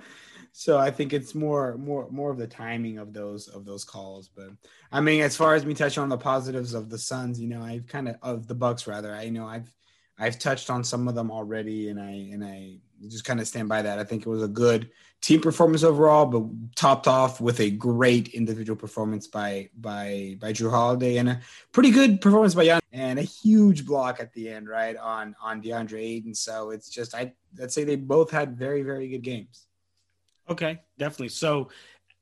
So 0.52 0.78
I 0.78 0.90
think 0.90 1.12
it's 1.12 1.34
more 1.34 1.76
more 1.76 2.10
more 2.10 2.30
of 2.30 2.38
the 2.38 2.46
timing 2.46 2.98
of 2.98 3.12
those 3.12 3.48
of 3.48 3.66
those 3.66 3.84
calls. 3.84 4.28
But 4.34 4.48
I 4.90 5.00
mean, 5.00 5.20
as 5.20 5.36
far 5.36 5.54
as 5.54 5.66
me 5.66 5.74
touching 5.74 6.02
on 6.02 6.08
the 6.08 6.16
positives 6.16 6.72
of 6.72 6.88
the 6.88 6.98
Suns, 6.98 7.38
you 7.38 7.48
know, 7.48 7.62
I've 7.62 7.86
kind 7.86 8.08
of 8.08 8.16
of 8.22 8.46
the 8.46 8.54
Bucks 8.54 8.86
rather. 8.86 9.14
I 9.14 9.22
you 9.22 9.32
know 9.32 9.46
I've 9.46 9.70
I've 10.18 10.38
touched 10.38 10.70
on 10.70 10.82
some 10.82 11.08
of 11.08 11.14
them 11.14 11.30
already, 11.30 11.90
and 11.90 12.00
I 12.00 12.30
and 12.32 12.42
I 12.42 12.78
just 13.08 13.24
kind 13.24 13.40
of 13.40 13.46
stand 13.46 13.68
by 13.68 13.82
that. 13.82 13.98
I 13.98 14.04
think 14.04 14.22
it 14.22 14.28
was 14.28 14.42
a 14.42 14.48
good 14.48 14.90
team 15.20 15.40
performance 15.40 15.82
overall, 15.82 16.26
but 16.26 16.44
topped 16.76 17.08
off 17.08 17.40
with 17.40 17.60
a 17.60 17.70
great 17.70 18.28
individual 18.28 18.76
performance 18.76 19.26
by 19.26 19.70
by 19.78 20.36
by 20.40 20.52
Jrue 20.52 20.70
Holiday 20.70 21.16
and 21.16 21.28
a 21.28 21.40
pretty 21.72 21.90
good 21.90 22.20
performance 22.20 22.54
by 22.54 22.64
Jan 22.64 22.80
and 22.92 23.18
a 23.18 23.22
huge 23.22 23.86
block 23.86 24.20
at 24.20 24.32
the 24.32 24.48
end, 24.48 24.68
right 24.68 24.96
on 24.96 25.34
on 25.42 25.62
DeAndre 25.62 26.00
Ayton. 26.00 26.34
So 26.34 26.70
it's 26.70 26.88
just 26.88 27.14
I 27.14 27.32
I'd 27.62 27.72
say 27.72 27.84
they 27.84 27.96
both 27.96 28.30
had 28.30 28.56
very 28.56 28.82
very 28.82 29.08
good 29.08 29.22
games. 29.22 29.66
Okay, 30.48 30.80
definitely. 30.98 31.30
So 31.30 31.70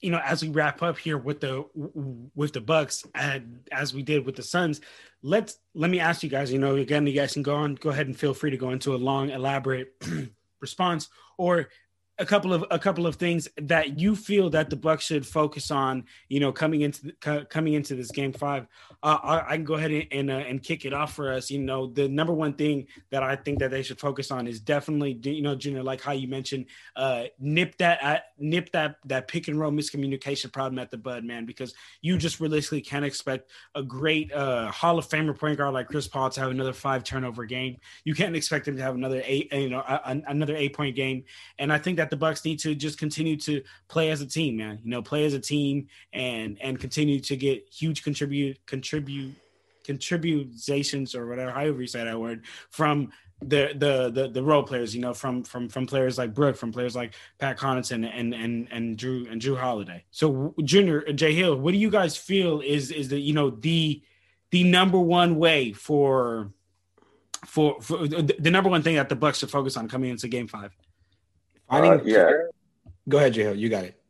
you 0.00 0.10
know, 0.10 0.20
as 0.22 0.42
we 0.42 0.50
wrap 0.50 0.82
up 0.82 0.98
here 0.98 1.16
with 1.16 1.40
the 1.40 1.64
with 2.34 2.52
the 2.52 2.60
Bucks, 2.60 3.04
and 3.14 3.60
as 3.72 3.94
we 3.94 4.02
did 4.02 4.26
with 4.26 4.36
the 4.36 4.42
Suns, 4.42 4.82
let's 5.22 5.58
let 5.74 5.90
me 5.90 5.98
ask 5.98 6.22
you 6.22 6.28
guys. 6.28 6.52
You 6.52 6.58
know, 6.58 6.76
again, 6.76 7.06
you 7.06 7.14
guys 7.14 7.32
can 7.32 7.42
go 7.42 7.54
on, 7.54 7.76
go 7.76 7.88
ahead 7.88 8.06
and 8.06 8.18
feel 8.18 8.34
free 8.34 8.50
to 8.50 8.58
go 8.58 8.70
into 8.70 8.94
a 8.94 8.96
long, 8.96 9.30
elaborate 9.30 9.94
response, 10.68 11.02
or 11.36 11.68
a 12.18 12.24
couple 12.24 12.52
of 12.52 12.64
a 12.70 12.78
couple 12.78 13.06
of 13.06 13.16
things 13.16 13.48
that 13.56 13.98
you 13.98 14.14
feel 14.14 14.50
that 14.50 14.70
the 14.70 14.76
Bucks 14.76 15.04
should 15.04 15.26
focus 15.26 15.70
on. 15.70 16.04
You 16.28 16.40
know, 16.40 16.52
coming 16.52 16.82
into 16.82 17.12
coming 17.48 17.74
into 17.74 17.94
this 17.96 18.10
game 18.10 18.32
five, 18.32 18.66
uh, 19.02 19.18
I, 19.22 19.52
I, 19.52 19.56
can 19.56 19.64
go 19.64 19.74
ahead 19.74 19.90
and 19.90 20.06
and, 20.12 20.30
uh, 20.30 20.34
and, 20.34 20.62
kick 20.62 20.84
it 20.84 20.92
off 20.92 21.14
for 21.14 21.32
us. 21.32 21.50
You 21.50 21.58
know, 21.58 21.86
the 21.86 22.08
number 22.08 22.32
one 22.32 22.54
thing 22.54 22.86
that 23.10 23.22
I 23.22 23.34
think 23.34 23.58
that 23.58 23.70
they 23.70 23.82
should 23.82 23.98
focus 23.98 24.30
on 24.30 24.46
is 24.46 24.60
definitely, 24.60 25.18
you 25.24 25.42
know, 25.42 25.56
Junior, 25.56 25.82
like 25.82 26.00
how 26.00 26.12
you 26.12 26.28
mentioned, 26.28 26.66
uh, 26.94 27.24
nip 27.40 27.76
that 27.78 28.02
uh, 28.02 28.18
nip 28.38 28.70
that 28.72 28.96
that 29.06 29.26
pick 29.26 29.48
and 29.48 29.58
roll 29.58 29.72
miscommunication 29.72 30.52
problem 30.52 30.78
at 30.78 30.90
the 30.90 30.98
bud, 30.98 31.24
man, 31.24 31.46
because 31.46 31.74
you 32.00 32.16
just 32.16 32.38
realistically 32.38 32.80
can't 32.80 33.04
expect 33.04 33.50
a 33.74 33.82
great 33.82 34.32
uh, 34.32 34.70
Hall 34.70 34.98
of 34.98 35.08
Famer 35.08 35.36
point 35.36 35.58
guard 35.58 35.74
like 35.74 35.88
Chris 35.88 36.06
Paul 36.06 36.30
to 36.30 36.40
have 36.40 36.50
another 36.50 36.72
five 36.72 37.02
turnover 37.02 37.44
game. 37.44 37.78
You 38.04 38.14
can't 38.14 38.36
expect 38.36 38.68
him 38.68 38.76
to 38.76 38.82
have 38.82 38.94
another 38.94 39.20
eight, 39.24 39.52
you 39.52 39.68
know, 39.68 39.80
a, 39.80 40.22
another 40.28 40.54
eight 40.54 40.74
point 40.74 40.94
game, 40.94 41.24
and 41.58 41.72
I 41.72 41.78
think 41.78 41.96
that 41.96 42.03
that 42.05 42.11
the 42.11 42.16
Bucks 42.16 42.44
need 42.44 42.59
to 42.59 42.74
just 42.74 42.98
continue 42.98 43.36
to 43.38 43.62
play 43.88 44.11
as 44.11 44.20
a 44.20 44.26
team, 44.26 44.59
man. 44.59 44.78
You 44.84 44.90
know, 44.90 45.00
play 45.00 45.24
as 45.24 45.32
a 45.32 45.40
team 45.40 45.88
and 46.12 46.59
and 46.61 46.78
continue 46.78 47.18
to 47.20 47.36
get 47.36 47.66
huge 47.72 48.05
contribute 48.05 48.59
contribute 48.66 49.34
contributions 49.86 51.14
or 51.14 51.26
whatever, 51.26 51.50
however 51.50 51.80
you 51.80 51.86
say 51.86 52.05
that 52.05 52.20
word, 52.20 52.44
from 52.70 53.11
the 53.40 53.72
the 53.76 54.11
the 54.11 54.28
the 54.28 54.42
role 54.42 54.62
players, 54.62 54.94
you 54.94 55.00
know, 55.00 55.14
from 55.14 55.44
from 55.44 55.70
from 55.70 55.86
players 55.86 56.18
like 56.18 56.34
Brook, 56.34 56.57
from 56.57 56.72
players 56.72 56.94
like 56.94 57.14
Pat 57.38 57.59
Connaughton 57.59 58.11
and 58.12 58.34
and 58.34 58.68
and 58.70 58.98
Jrue 58.98 59.30
and 59.30 59.40
Jrue 59.40 59.59
Holiday. 59.59 60.05
So 60.11 60.55
Junior 60.62 61.05
uh, 61.09 61.12
Jay 61.12 61.34
Hill, 61.34 61.57
what 61.57 61.72
do 61.72 61.78
you 61.78 61.90
guys 61.90 62.18
feel 62.18 62.61
is 62.61 62.90
is 62.90 63.09
the 63.09 63.18
you 63.18 63.32
know 63.32 63.48
the 63.48 64.02
the 64.50 64.64
number 64.64 64.98
one 64.98 65.36
way 65.36 65.72
for 65.72 66.52
for, 67.46 67.80
for 67.80 68.07
the 68.07 68.50
number 68.50 68.70
one 68.70 68.82
thing 68.82 68.96
that 68.96 69.09
the 69.09 69.16
Bucks 69.16 69.38
should 69.38 69.50
focus 69.50 69.76
on 69.76 69.88
coming 69.88 70.11
into 70.11 70.28
Game 70.28 70.48
Five? 70.48 70.74
Finding 71.68 71.92
uh, 71.92 72.02
yeah. 72.04 72.30
Go 73.08 73.18
ahead, 73.18 73.34
Jay. 73.34 73.52
You 73.52 73.68
got 73.68 73.84
it. 73.84 74.00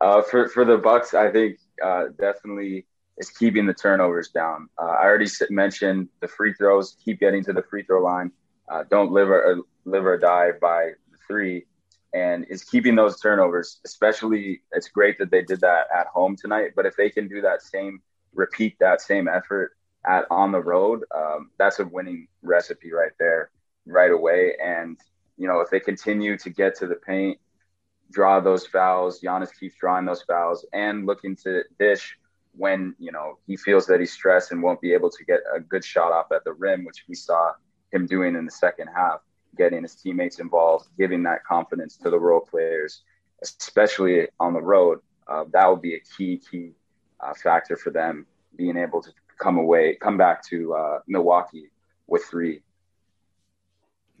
Uh, 0.00 0.22
for 0.22 0.48
for 0.48 0.64
the 0.64 0.78
Bucks, 0.78 1.14
I 1.14 1.30
think 1.30 1.58
uh, 1.84 2.06
definitely 2.18 2.86
is 3.18 3.30
keeping 3.30 3.66
the 3.66 3.74
turnovers 3.74 4.30
down. 4.30 4.68
Uh, 4.78 4.86
I 4.86 5.04
already 5.04 5.30
mentioned 5.50 6.08
the 6.20 6.28
free 6.28 6.54
throws. 6.54 6.96
Keep 7.04 7.20
getting 7.20 7.44
to 7.44 7.52
the 7.52 7.62
free 7.62 7.82
throw 7.82 8.02
line. 8.02 8.32
Uh, 8.68 8.84
don't 8.90 9.12
live 9.12 9.28
or 9.30 9.60
live 9.84 10.06
or 10.06 10.16
die 10.16 10.52
by 10.60 10.92
three, 11.26 11.66
and 12.14 12.46
is 12.48 12.64
keeping 12.64 12.94
those 12.94 13.20
turnovers. 13.20 13.80
Especially, 13.84 14.62
it's 14.72 14.88
great 14.88 15.18
that 15.18 15.30
they 15.30 15.42
did 15.42 15.60
that 15.60 15.86
at 15.94 16.06
home 16.06 16.34
tonight. 16.36 16.70
But 16.74 16.86
if 16.86 16.96
they 16.96 17.10
can 17.10 17.28
do 17.28 17.42
that 17.42 17.62
same, 17.62 18.00
repeat 18.32 18.78
that 18.80 19.02
same 19.02 19.28
effort 19.28 19.72
at 20.06 20.24
on 20.30 20.50
the 20.50 20.60
road, 20.60 21.04
um, 21.14 21.50
that's 21.58 21.78
a 21.78 21.84
winning 21.84 22.26
recipe 22.42 22.90
right 22.92 23.12
there, 23.18 23.50
right 23.84 24.10
away. 24.10 24.54
And 24.64 24.98
you 25.40 25.48
know, 25.48 25.60
if 25.60 25.70
they 25.70 25.80
continue 25.80 26.36
to 26.36 26.50
get 26.50 26.76
to 26.76 26.86
the 26.86 26.96
paint, 26.96 27.38
draw 28.10 28.40
those 28.40 28.66
fouls, 28.66 29.20
Giannis 29.22 29.48
keeps 29.58 29.74
drawing 29.76 30.04
those 30.04 30.22
fouls 30.22 30.66
and 30.74 31.06
looking 31.06 31.34
to 31.36 31.62
dish 31.78 32.18
when, 32.52 32.94
you 32.98 33.10
know, 33.10 33.38
he 33.46 33.56
feels 33.56 33.86
that 33.86 34.00
he's 34.00 34.12
stressed 34.12 34.52
and 34.52 34.62
won't 34.62 34.82
be 34.82 34.92
able 34.92 35.08
to 35.08 35.24
get 35.24 35.40
a 35.56 35.58
good 35.58 35.82
shot 35.82 36.12
off 36.12 36.30
at 36.30 36.44
the 36.44 36.52
rim, 36.52 36.84
which 36.84 37.04
we 37.08 37.14
saw 37.14 37.52
him 37.90 38.04
doing 38.04 38.36
in 38.36 38.44
the 38.44 38.50
second 38.50 38.88
half, 38.94 39.20
getting 39.56 39.80
his 39.80 39.94
teammates 39.94 40.40
involved, 40.40 40.88
giving 40.98 41.22
that 41.22 41.42
confidence 41.44 41.96
to 41.96 42.10
the 42.10 42.20
role 42.20 42.40
players, 42.40 43.02
especially 43.42 44.28
on 44.40 44.52
the 44.52 44.60
road. 44.60 44.98
Uh, 45.26 45.44
that 45.54 45.66
will 45.66 45.76
be 45.76 45.94
a 45.94 46.00
key, 46.18 46.38
key 46.50 46.72
uh, 47.20 47.32
factor 47.32 47.78
for 47.78 47.88
them 47.88 48.26
being 48.56 48.76
able 48.76 49.00
to 49.00 49.10
come 49.40 49.56
away, 49.56 49.94
come 49.94 50.18
back 50.18 50.44
to 50.48 50.74
uh, 50.74 50.98
Milwaukee 51.06 51.70
with 52.08 52.24
three 52.24 52.60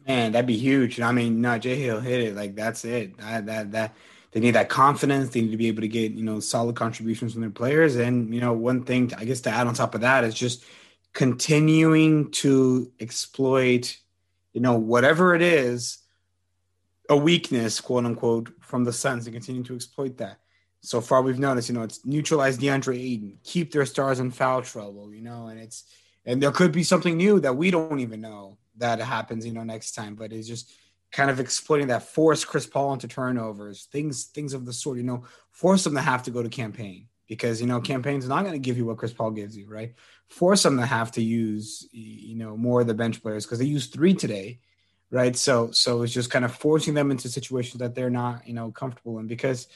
Man, 0.06 0.32
that'd 0.32 0.46
be 0.46 0.56
huge. 0.56 1.00
I 1.00 1.12
mean, 1.12 1.40
no, 1.40 1.58
Jay 1.58 1.76
Hill 1.76 2.00
hit 2.00 2.20
it. 2.20 2.34
Like 2.34 2.54
that's 2.54 2.84
it. 2.84 3.16
That 3.18 3.46
that 3.46 3.72
that 3.72 3.96
they 4.32 4.40
need 4.40 4.52
that 4.52 4.68
confidence. 4.68 5.30
They 5.30 5.42
need 5.42 5.50
to 5.50 5.56
be 5.56 5.68
able 5.68 5.82
to 5.82 5.88
get 5.88 6.12
you 6.12 6.24
know 6.24 6.40
solid 6.40 6.76
contributions 6.76 7.32
from 7.32 7.42
their 7.42 7.50
players. 7.50 7.96
And 7.96 8.34
you 8.34 8.40
know, 8.40 8.52
one 8.52 8.84
thing 8.84 9.12
I 9.16 9.24
guess 9.24 9.40
to 9.42 9.50
add 9.50 9.66
on 9.66 9.74
top 9.74 9.94
of 9.94 10.00
that 10.02 10.24
is 10.24 10.34
just 10.34 10.64
continuing 11.12 12.30
to 12.30 12.90
exploit, 13.00 13.96
you 14.52 14.60
know, 14.60 14.78
whatever 14.78 15.34
it 15.34 15.42
is, 15.42 15.98
a 17.08 17.16
weakness, 17.16 17.80
quote 17.80 18.04
unquote, 18.04 18.52
from 18.60 18.84
the 18.84 18.92
Suns, 18.92 19.26
and 19.26 19.34
continue 19.34 19.64
to 19.64 19.74
exploit 19.74 20.16
that. 20.18 20.38
So 20.82 21.00
far, 21.00 21.20
we've 21.20 21.38
noticed, 21.38 21.68
you 21.68 21.74
know, 21.74 21.82
it's 21.82 22.06
neutralize 22.06 22.56
DeAndre 22.56 22.98
Ayton, 22.98 23.38
keep 23.44 23.70
their 23.70 23.84
stars 23.84 24.18
in 24.18 24.30
foul 24.30 24.62
trouble, 24.62 25.12
you 25.12 25.20
know, 25.20 25.48
and 25.48 25.60
it's 25.60 25.84
and 26.24 26.42
there 26.42 26.52
could 26.52 26.72
be 26.72 26.82
something 26.82 27.16
new 27.16 27.40
that 27.40 27.56
we 27.56 27.70
don't 27.70 28.00
even 28.00 28.20
know 28.20 28.58
that 28.80 29.00
happens, 29.00 29.46
you 29.46 29.52
know, 29.52 29.62
next 29.62 29.92
time. 29.92 30.14
But 30.14 30.32
it's 30.32 30.48
just 30.48 30.72
kind 31.12 31.30
of 31.30 31.40
exploiting 31.40 31.88
that, 31.88 32.02
force 32.02 32.44
Chris 32.44 32.66
Paul 32.66 32.92
into 32.92 33.08
turnovers, 33.08 33.88
things, 33.92 34.24
things 34.26 34.52
of 34.52 34.66
the 34.66 34.72
sort, 34.72 34.98
you 34.98 35.04
know, 35.04 35.24
force 35.50 35.84
them 35.84 35.94
to 35.94 36.00
have 36.00 36.22
to 36.24 36.30
go 36.30 36.42
to 36.42 36.48
Cam 36.48 36.72
Payne 36.72 37.06
because 37.30 37.60
you 37.60 37.66
know 37.66 37.76
mm-hmm. 37.76 37.84
Cam 37.84 38.02
Payne's 38.02 38.28
not 38.28 38.42
going 38.42 38.52
to 38.52 38.58
give 38.58 38.76
you 38.76 38.84
what 38.84 38.98
Chris 38.98 39.12
Paul 39.12 39.30
gives 39.30 39.56
you, 39.56 39.68
right? 39.68 39.94
Force 40.28 40.64
them 40.64 40.76
to 40.76 40.84
have 40.84 41.12
to 41.12 41.22
use, 41.22 41.88
you 41.92 42.34
know, 42.36 42.56
more 42.56 42.82
of 42.82 42.88
the 42.88 42.94
bench 42.94 43.22
players 43.22 43.46
because 43.46 43.60
they 43.60 43.64
used 43.64 43.92
three 43.92 44.14
today, 44.14 44.58
right? 45.10 45.34
So, 45.36 45.70
so 45.70 46.02
it's 46.02 46.12
just 46.12 46.30
kind 46.30 46.44
of 46.44 46.54
forcing 46.54 46.92
them 46.92 47.10
into 47.10 47.28
situations 47.28 47.78
that 47.78 47.94
they're 47.94 48.10
not, 48.10 48.46
you 48.46 48.52
know, 48.52 48.70
comfortable 48.70 49.18
in 49.18 49.26
because. 49.26 49.66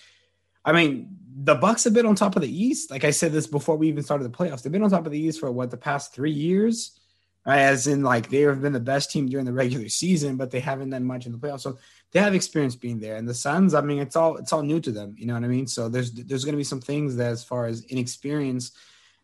I 0.66 0.72
mean, 0.72 1.18
the 1.36 1.56
Bucks 1.56 1.84
have 1.84 1.92
been 1.92 2.06
on 2.06 2.14
top 2.14 2.36
of 2.36 2.40
the 2.40 2.50
East. 2.50 2.90
Like 2.90 3.04
I 3.04 3.10
said 3.10 3.32
this 3.32 3.46
before 3.46 3.76
we 3.76 3.86
even 3.88 4.02
started 4.02 4.24
the 4.24 4.34
playoffs. 4.34 4.62
They've 4.62 4.72
been 4.72 4.82
on 4.82 4.88
top 4.88 5.04
of 5.04 5.12
the 5.12 5.18
East 5.18 5.38
for 5.38 5.52
what 5.52 5.70
the 5.70 5.76
past 5.76 6.14
three 6.14 6.30
years 6.30 6.98
as 7.46 7.86
in 7.86 8.02
like 8.02 8.30
they 8.30 8.40
have 8.40 8.62
been 8.62 8.72
the 8.72 8.80
best 8.80 9.10
team 9.10 9.28
during 9.28 9.44
the 9.44 9.52
regular 9.52 9.88
season, 9.88 10.36
but 10.36 10.50
they 10.50 10.60
haven't 10.60 10.90
done 10.90 11.04
much 11.04 11.26
in 11.26 11.32
the 11.32 11.38
playoffs. 11.38 11.60
So 11.60 11.78
they 12.12 12.20
have 12.20 12.34
experience 12.34 12.74
being 12.74 13.00
there. 13.00 13.16
And 13.16 13.28
the 13.28 13.34
Suns, 13.34 13.74
I 13.74 13.80
mean, 13.82 13.98
it's 13.98 14.16
all 14.16 14.36
it's 14.36 14.52
all 14.52 14.62
new 14.62 14.80
to 14.80 14.90
them. 14.90 15.14
You 15.18 15.26
know 15.26 15.34
what 15.34 15.44
I 15.44 15.48
mean? 15.48 15.66
So 15.66 15.88
there's 15.88 16.12
there's 16.12 16.44
going 16.44 16.54
to 16.54 16.58
be 16.58 16.64
some 16.64 16.80
things 16.80 17.16
that, 17.16 17.32
as 17.32 17.44
far 17.44 17.66
as 17.66 17.84
inexperience, 17.84 18.72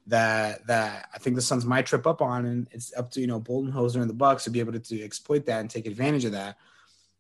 that 0.08 0.66
that 0.66 1.08
I 1.14 1.18
think 1.18 1.36
the 1.36 1.42
Suns 1.42 1.64
might 1.64 1.86
trip 1.86 2.06
up 2.06 2.20
on, 2.20 2.44
and 2.44 2.68
it's 2.72 2.94
up 2.94 3.10
to 3.12 3.20
you 3.20 3.26
know 3.26 3.40
Budenholzer 3.40 4.00
and 4.00 4.10
the 4.10 4.14
Bucks 4.14 4.44
to 4.44 4.50
be 4.50 4.60
able 4.60 4.72
to, 4.72 4.80
to 4.80 5.02
exploit 5.02 5.46
that 5.46 5.60
and 5.60 5.70
take 5.70 5.86
advantage 5.86 6.26
of 6.26 6.32
that. 6.32 6.58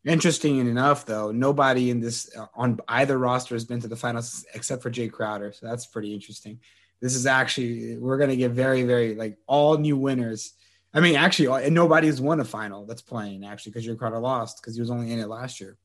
Interesting 0.04 0.58
enough, 0.58 1.04
though, 1.04 1.30
nobody 1.30 1.90
in 1.90 2.00
this 2.00 2.34
uh, 2.36 2.46
on 2.54 2.80
either 2.88 3.18
roster 3.18 3.54
has 3.54 3.64
been 3.64 3.80
to 3.80 3.88
the 3.88 3.96
finals 3.96 4.46
except 4.54 4.82
for 4.82 4.90
Jae 4.90 5.12
Crowder. 5.12 5.52
So 5.52 5.66
that's 5.66 5.86
pretty 5.86 6.14
interesting. 6.14 6.60
This 7.00 7.14
is 7.14 7.26
actually 7.26 7.96
we're 7.96 8.18
going 8.18 8.30
to 8.30 8.36
get 8.36 8.50
very 8.50 8.82
very 8.82 9.14
like 9.14 9.38
all 9.46 9.78
new 9.78 9.96
winners 9.96 10.54
I 10.92 11.00
mean, 11.00 11.14
actually, 11.16 11.64
and 11.64 11.74
nobody's 11.74 12.20
won 12.20 12.40
a 12.40 12.44
final 12.44 12.84
that's 12.84 13.02
playing 13.02 13.44
actually 13.44 13.72
because 13.72 13.96
Crowder 13.96 14.18
lost 14.18 14.60
because 14.60 14.74
he 14.74 14.80
was 14.80 14.90
only 14.90 15.12
in 15.12 15.20
it 15.20 15.28
last 15.28 15.60
year. 15.60 15.76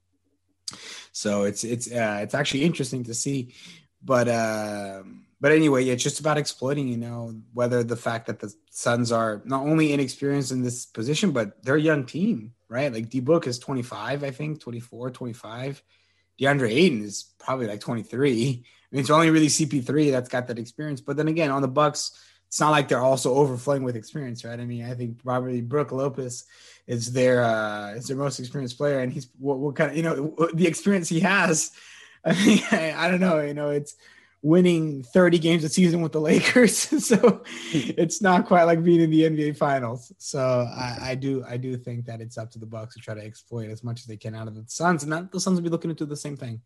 So 1.11 1.43
it's 1.43 1.63
it's 1.63 1.91
uh, 1.91 2.19
it's 2.21 2.33
actually 2.33 2.63
interesting 2.63 3.03
to 3.03 3.13
see, 3.13 3.53
but 4.03 4.27
uh, 4.27 5.03
but 5.39 5.51
anyway, 5.51 5.87
it's 5.87 6.03
just 6.03 6.19
about 6.19 6.39
exploiting. 6.39 6.87
You 6.87 6.97
know, 6.97 7.35
whether 7.53 7.83
the 7.83 7.95
fact 7.95 8.27
that 8.27 8.39
the 8.39 8.53
Suns 8.71 9.11
are 9.11 9.41
not 9.45 9.61
only 9.61 9.93
inexperienced 9.93 10.51
in 10.51 10.63
this 10.63 10.87
position, 10.87 11.31
but 11.31 11.63
they're 11.63 11.75
a 11.75 11.81
young 11.81 12.05
team, 12.05 12.53
right? 12.67 12.91
Like 12.91 13.09
D 13.09 13.19
Book 13.19 13.45
is 13.45 13.59
25, 13.59 14.23
I 14.23 14.31
think, 14.31 14.59
24, 14.59 15.11
25. 15.11 15.83
DeAndre 16.41 16.69
Ayton 16.69 17.03
is 17.03 17.31
probably 17.39 17.67
like 17.67 17.79
23. 17.79 18.65
I 18.91 18.95
mean, 18.95 18.99
it's 18.99 19.09
only 19.09 19.29
really 19.29 19.47
CP3 19.47 20.11
that's 20.11 20.29
got 20.29 20.47
that 20.47 20.59
experience. 20.59 20.99
But 20.99 21.15
then 21.15 21.27
again, 21.27 21.51
on 21.51 21.61
the 21.61 21.67
Bucks 21.67 22.11
it's 22.55 22.61
not 22.61 22.71
like 22.71 22.87
they're 22.87 23.01
also 23.01 23.35
overflowing 23.35 23.83
with 23.83 23.97
experience, 23.97 24.45
right? 24.45 24.57
I 24.57 24.63
mean, 24.63 24.85
I 24.85 24.93
think 24.93 25.21
probably 25.21 25.59
Brook 25.59 25.91
Lopez 25.91 26.45
is 26.87 27.11
their 27.11 27.43
uh, 27.43 27.95
is 27.95 28.07
their 28.07 28.15
most 28.15 28.39
experienced 28.39 28.77
player, 28.77 28.99
and 29.01 29.11
he's 29.11 29.27
what, 29.37 29.59
what 29.59 29.75
kind 29.75 29.91
of 29.91 29.97
you 29.97 30.03
know 30.03 30.33
the 30.53 30.65
experience 30.65 31.09
he 31.09 31.19
has. 31.19 31.71
I 32.23 32.31
mean, 32.45 32.63
I, 32.71 32.93
I 32.95 33.11
don't 33.11 33.19
know, 33.19 33.41
you 33.41 33.53
know, 33.53 33.71
it's 33.71 33.95
winning 34.41 35.03
30 35.03 35.37
games 35.39 35.65
a 35.65 35.69
season 35.69 35.99
with 35.99 36.13
the 36.13 36.21
Lakers, 36.21 36.77
so 37.05 37.43
it's 37.73 38.21
not 38.21 38.45
quite 38.45 38.63
like 38.63 38.81
being 38.85 39.01
in 39.01 39.09
the 39.09 39.23
NBA 39.23 39.57
Finals. 39.57 40.13
So 40.17 40.39
I, 40.39 41.09
I, 41.09 41.15
do 41.15 41.43
I 41.45 41.57
do 41.57 41.75
think 41.75 42.05
that 42.05 42.21
it's 42.21 42.37
up 42.37 42.51
to 42.51 42.59
the 42.59 42.65
Bucks 42.65 42.95
to 42.95 43.01
try 43.01 43.15
to 43.15 43.21
exploit 43.21 43.69
as 43.69 43.83
much 43.83 43.99
as 43.99 44.05
they 44.05 44.15
can 44.15 44.33
out 44.33 44.47
of 44.47 44.55
the 44.55 44.63
Suns, 44.67 45.03
and 45.03 45.11
that 45.11 45.29
the 45.29 45.41
Suns 45.41 45.57
will 45.57 45.65
be 45.65 45.69
looking 45.69 45.89
to 45.89 45.93
do 45.93 46.05
the 46.05 46.15
same 46.15 46.37
thing. 46.37 46.61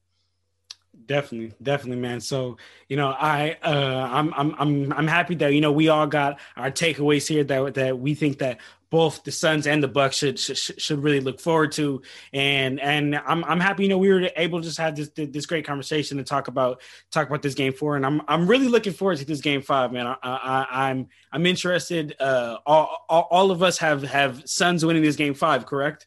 Definitely, 1.10 1.54
definitely, 1.64 2.00
man. 2.00 2.20
So 2.20 2.58
you 2.88 2.96
know, 2.96 3.08
I 3.08 3.58
uh, 3.64 4.10
I'm 4.12 4.32
I'm 4.36 4.56
I'm 4.60 4.94
I'm 4.94 5.08
happy 5.08 5.34
that 5.36 5.56
you 5.56 5.60
know 5.60 5.72
we 5.72 5.88
all 5.88 6.06
got 6.06 6.40
our 6.56 6.70
takeaways 6.70 7.28
here 7.28 7.44
that 7.46 7.74
that 7.74 7.98
we 7.98 8.14
think 8.14 8.38
that 8.38 8.60
both 8.92 9.24
the 9.24 9.32
Suns 9.32 9.66
and 9.66 9.82
the 9.82 9.88
Bucks 9.88 10.18
should, 10.18 10.38
should 10.38 10.80
should 10.80 11.02
really 11.02 11.20
look 11.20 11.40
forward 11.40 11.72
to, 11.74 12.04
and 12.32 12.80
and 12.80 13.16
I'm 13.16 13.44
I'm 13.46 13.60
happy 13.60 13.84
you 13.84 13.90
know 13.90 13.98
we 13.98 14.10
were 14.10 14.30
able 14.36 14.60
to 14.60 14.68
just 14.68 14.78
have 14.78 14.96
this 14.96 15.10
this 15.16 15.48
great 15.48 15.66
conversation 15.66 16.20
and 16.20 16.28
talk 16.28 16.48
about 16.48 16.84
talk 17.10 17.28
about 17.28 17.42
this 17.42 17.56
game 17.56 17.74
four, 17.74 17.96
and 17.96 18.06
I'm 18.06 18.22
I'm 18.28 18.46
really 18.46 18.68
looking 18.68 18.94
forward 18.94 19.18
to 19.18 19.26
this 19.26 19.42
game 19.42 19.64
five, 19.64 19.92
man. 19.92 20.06
I, 20.06 20.16
I 20.22 20.90
I'm 20.90 21.08
I'm 21.32 21.48
interested. 21.48 22.16
Uh, 22.20 22.58
all, 22.68 23.04
all 23.10 23.28
all 23.32 23.50
of 23.50 23.64
us 23.64 23.80
have 23.80 24.04
have 24.04 24.48
Suns 24.48 24.86
winning 24.86 25.02
this 25.02 25.16
game 25.16 25.34
five, 25.34 25.66
correct? 25.66 26.06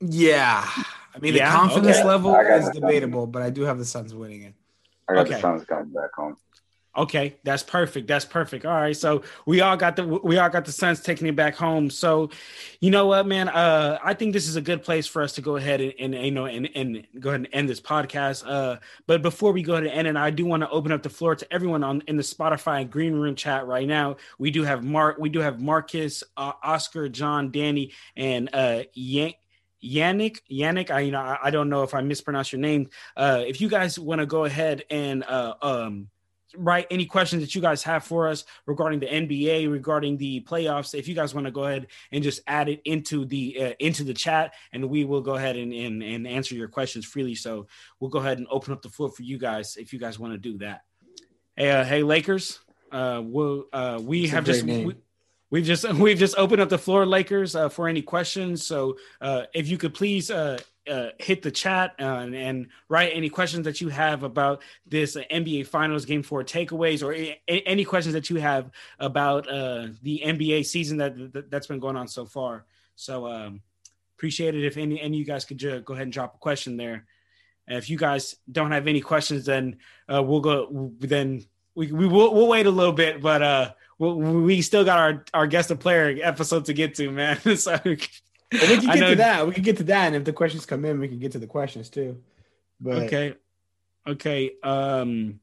Yeah, 0.00 0.64
I 1.14 1.18
mean, 1.20 1.34
Yeah, 1.34 1.50
the 1.50 1.56
confidence 1.58 1.96
okay. 1.98 2.06
level 2.06 2.34
is 2.36 2.46
the 2.46 2.62
Suns. 2.64 2.74
debatable, 2.78 3.26
but 3.26 3.42
I 3.42 3.50
do 3.50 3.62
have 3.62 3.78
the 3.78 3.84
Suns 3.84 4.14
winning 4.14 4.42
it. 4.42 4.54
I 5.08 5.14
got 5.14 5.20
Okay. 5.26 5.34
the 5.34 5.40
Suns 5.40 5.64
coming 5.64 5.92
back 5.92 6.12
home. 6.14 6.36
Okay, 6.96 7.36
that's 7.44 7.62
perfect. 7.62 8.08
That's 8.08 8.24
perfect. 8.24 8.64
All 8.66 8.72
right, 8.72 8.96
so 8.96 9.22
we 9.46 9.60
all 9.60 9.76
got 9.76 9.94
the 9.94 10.04
we 10.04 10.36
all 10.38 10.48
got 10.48 10.64
the 10.64 10.72
Suns 10.72 11.00
taking 11.00 11.28
it 11.28 11.36
back 11.36 11.54
home. 11.54 11.90
So, 11.90 12.30
you 12.80 12.90
know 12.90 13.06
what, 13.06 13.24
man? 13.26 13.48
Uh, 13.48 13.98
I 14.02 14.14
think 14.14 14.32
this 14.32 14.48
is 14.48 14.56
a 14.56 14.60
good 14.60 14.82
place 14.82 15.06
for 15.06 15.22
us 15.22 15.32
to 15.34 15.40
go 15.40 15.56
ahead 15.56 15.80
and, 15.80 15.94
and 16.00 16.14
you 16.24 16.32
know 16.32 16.46
and, 16.46 16.68
and 16.74 17.06
go 17.20 17.28
ahead 17.28 17.40
and 17.40 17.48
end 17.52 17.68
this 17.68 17.80
podcast. 17.80 18.42
Uh, 18.44 18.78
but 19.06 19.22
before 19.22 19.52
we 19.52 19.62
go 19.62 19.74
ahead 19.74 19.84
and 19.86 20.08
end, 20.08 20.08
it, 20.08 20.16
I 20.16 20.30
do 20.30 20.44
want 20.44 20.62
to 20.64 20.70
open 20.70 20.90
up 20.90 21.02
the 21.04 21.10
floor 21.10 21.36
to 21.36 21.52
everyone 21.52 21.84
on 21.84 22.02
in 22.08 22.16
the 22.16 22.22
Spotify 22.22 22.88
Green 22.88 23.14
Room 23.14 23.36
chat 23.36 23.66
right 23.66 23.86
now. 23.86 24.16
We 24.38 24.50
do 24.50 24.64
have 24.64 24.82
Mark, 24.82 25.18
we 25.18 25.28
do 25.28 25.38
have 25.40 25.60
Marcus, 25.60 26.24
uh, 26.36 26.52
Oscar, 26.64 27.08
John, 27.08 27.52
Danny, 27.52 27.92
and 28.16 28.48
uh, 28.52 28.84
Yank. 28.94 29.36
Yannick, 29.82 30.38
Yannick, 30.50 30.90
I 30.90 31.00
you 31.00 31.12
know 31.12 31.20
I, 31.20 31.38
I 31.44 31.50
don't 31.50 31.68
know 31.68 31.82
if 31.82 31.94
I 31.94 32.00
mispronounced 32.00 32.52
your 32.52 32.60
name. 32.60 32.90
Uh, 33.16 33.44
if 33.46 33.60
you 33.60 33.68
guys 33.68 33.98
want 33.98 34.20
to 34.20 34.26
go 34.26 34.44
ahead 34.44 34.84
and 34.90 35.24
uh, 35.24 35.54
um, 35.62 36.08
write 36.56 36.86
any 36.90 37.04
questions 37.04 37.42
that 37.42 37.54
you 37.54 37.60
guys 37.60 37.82
have 37.82 38.04
for 38.04 38.28
us 38.28 38.44
regarding 38.66 39.00
the 39.00 39.06
NBA, 39.06 39.70
regarding 39.70 40.16
the 40.16 40.40
playoffs. 40.40 40.94
If 40.94 41.08
you 41.08 41.14
guys 41.14 41.34
want 41.34 41.46
to 41.46 41.50
go 41.50 41.64
ahead 41.64 41.88
and 42.12 42.22
just 42.22 42.40
add 42.46 42.68
it 42.68 42.80
into 42.84 43.24
the 43.24 43.62
uh, 43.62 43.72
into 43.78 44.04
the 44.04 44.14
chat, 44.14 44.54
and 44.72 44.88
we 44.88 45.04
will 45.04 45.20
go 45.20 45.34
ahead 45.34 45.56
and, 45.56 45.72
and 45.72 46.02
and 46.02 46.26
answer 46.26 46.54
your 46.54 46.68
questions 46.68 47.04
freely. 47.04 47.34
So 47.34 47.66
we'll 48.00 48.10
go 48.10 48.18
ahead 48.18 48.38
and 48.38 48.46
open 48.50 48.72
up 48.72 48.82
the 48.82 48.88
floor 48.88 49.10
for 49.10 49.22
you 49.22 49.38
guys 49.38 49.76
if 49.76 49.92
you 49.92 49.98
guys 49.98 50.18
want 50.18 50.32
to 50.32 50.38
do 50.38 50.58
that. 50.58 50.82
Hey, 51.56 51.70
uh, 51.70 51.84
hey, 51.84 52.02
Lakers. 52.02 52.60
Uh, 52.90 53.20
we'll, 53.22 53.66
uh, 53.72 54.00
we 54.02 54.24
It's 54.24 54.32
have 54.32 54.44
just 54.44 54.64
we, 54.64 54.94
we've 55.50 55.64
just 55.64 55.90
we've 55.94 56.18
just 56.18 56.36
opened 56.36 56.60
up 56.60 56.68
the 56.68 56.78
floor, 56.78 57.06
Lakers, 57.06 57.54
uh, 57.54 57.68
for 57.68 57.88
any 57.88 58.02
questions. 58.02 58.66
So 58.66 58.96
uh, 59.20 59.44
if 59.54 59.68
you 59.68 59.78
could 59.78 59.94
please 59.94 60.30
uh, 60.30 60.58
uh, 60.90 61.08
hit 61.18 61.42
the 61.42 61.50
chat 61.50 61.94
uh, 62.00 62.04
and, 62.04 62.34
and 62.34 62.68
write 62.88 63.12
any 63.14 63.28
questions 63.28 63.64
that 63.64 63.80
you 63.80 63.88
have 63.88 64.22
about 64.22 64.62
this 64.86 65.16
NBA 65.16 65.66
Finals 65.66 66.04
Game 66.04 66.22
Four 66.22 66.44
takeaways, 66.44 67.02
or 67.02 67.12
a- 67.14 67.40
any 67.48 67.84
questions 67.84 68.14
that 68.14 68.30
you 68.30 68.36
have 68.36 68.70
about 68.98 69.48
uh, 69.48 69.88
the 70.02 70.22
NBA 70.24 70.66
season 70.66 70.98
that, 70.98 71.32
that 71.32 71.50
that's 71.50 71.66
been 71.66 71.80
going 71.80 71.96
on 71.96 72.08
so 72.08 72.26
far. 72.26 72.64
So 72.96 73.26
um, 73.26 73.60
appreciate 74.16 74.54
it 74.54 74.64
if 74.64 74.76
any 74.76 75.00
any 75.00 75.16
of 75.16 75.20
you 75.20 75.24
guys 75.24 75.44
could 75.44 75.58
ju- 75.58 75.80
go 75.80 75.94
ahead 75.94 76.04
and 76.04 76.12
drop 76.12 76.34
a 76.34 76.38
question 76.38 76.76
there. 76.76 77.06
And 77.66 77.76
if 77.76 77.90
you 77.90 77.98
guys 77.98 78.34
don't 78.50 78.70
have 78.70 78.86
any 78.86 79.02
questions, 79.02 79.44
then 79.44 79.76
we'll 80.08 80.40
go. 80.40 80.92
Then 80.98 81.44
we 81.74 81.92
we 81.92 82.06
will 82.06 82.32
we'll 82.32 82.48
wait 82.48 82.64
a 82.64 82.70
little 82.70 82.94
bit, 82.94 83.20
but 83.20 83.76
we 83.98 84.62
still 84.62 84.84
got 84.84 84.98
our 84.98 85.24
our 85.34 85.46
guest 85.46 85.70
of 85.70 85.80
player 85.80 86.18
episode 86.22 86.66
to 86.66 86.72
get 86.72 86.94
to, 86.96 87.10
man. 87.10 87.40
so 87.56 87.78
we 87.84 87.96
can 87.96 88.08
get 88.50 88.98
know- 88.98 89.10
to 89.10 89.16
that. 89.16 89.46
We 89.46 89.52
can 89.54 89.62
get 89.62 89.76
to 89.78 89.84
that, 89.84 90.06
and 90.08 90.16
if 90.16 90.24
the 90.24 90.32
questions 90.32 90.66
come 90.66 90.84
in, 90.84 91.00
we 91.00 91.08
can 91.08 91.18
get 91.18 91.32
to 91.32 91.38
the 91.38 91.46
questions 91.46 91.88
too. 91.90 92.20
But 92.80 93.04
Okay. 93.04 93.34
Okay. 94.06 94.52
Um 94.62 95.40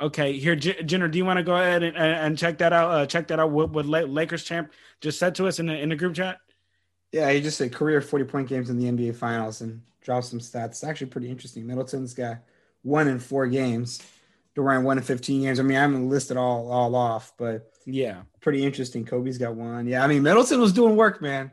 okay. 0.00 0.38
Here, 0.38 0.54
J- 0.56 0.82
Jenner, 0.84 1.08
do 1.08 1.18
you 1.18 1.24
want 1.24 1.38
to 1.38 1.42
go 1.42 1.56
ahead 1.56 1.82
and, 1.82 1.96
and 1.96 2.14
and 2.14 2.38
check 2.38 2.58
that 2.58 2.72
out? 2.72 2.90
Uh, 2.90 3.06
check 3.06 3.26
that 3.28 3.40
out. 3.40 3.50
What, 3.50 3.70
what 3.70 3.86
La- 3.86 4.00
Lakers 4.00 4.44
champ 4.44 4.72
just 5.00 5.18
said 5.18 5.34
to 5.34 5.46
us 5.46 5.58
in 5.58 5.66
the 5.66 5.76
in 5.78 5.88
the 5.88 5.96
group 5.96 6.14
chat? 6.14 6.38
yeah, 7.12 7.30
he 7.30 7.40
just 7.40 7.56
said 7.58 7.72
career 7.72 8.00
forty 8.00 8.24
point 8.24 8.48
games 8.48 8.70
in 8.70 8.78
the 8.78 8.84
NBA 8.90 9.16
Finals 9.16 9.60
and 9.60 9.82
dropped 10.02 10.26
some 10.26 10.38
stats. 10.40 10.66
It's 10.66 10.84
actually 10.84 11.08
pretty 11.08 11.28
interesting. 11.30 11.66
Middleton's 11.66 12.14
got 12.14 12.38
one 12.82 13.08
in 13.08 13.18
four 13.18 13.46
games. 13.46 14.00
Durant 14.56 14.84
one 14.84 14.96
in 14.98 15.04
fifteen 15.04 15.42
games. 15.42 15.60
I 15.60 15.62
mean, 15.62 15.76
I 15.76 15.82
haven't 15.82 16.08
listed 16.08 16.36
all 16.38 16.72
all 16.72 16.96
off, 16.96 17.32
but 17.36 17.70
Yeah. 17.84 18.22
pretty 18.40 18.64
interesting. 18.64 19.04
Kobe's 19.04 19.36
got 19.38 19.54
one. 19.54 19.86
Yeah, 19.86 20.02
I 20.02 20.06
mean, 20.08 20.22
Middleton 20.22 20.60
was 20.60 20.72
doing 20.72 20.96
work, 20.96 21.20
man. 21.22 21.52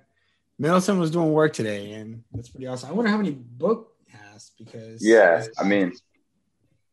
Middleton 0.57 0.97
was 0.99 1.11
doing 1.11 1.33
work 1.33 1.51
today, 1.53 1.91
and 1.91 2.23
that's 2.33 2.47
pretty 2.49 2.65
awesome. 2.65 2.89
I 2.89 2.93
wonder 2.93 3.11
how 3.11 3.17
many 3.17 3.31
book 3.31 3.91
has 4.07 4.51
because 4.57 5.05
Yeah, 5.05 5.45
I 5.59 5.63
mean, 5.65 5.91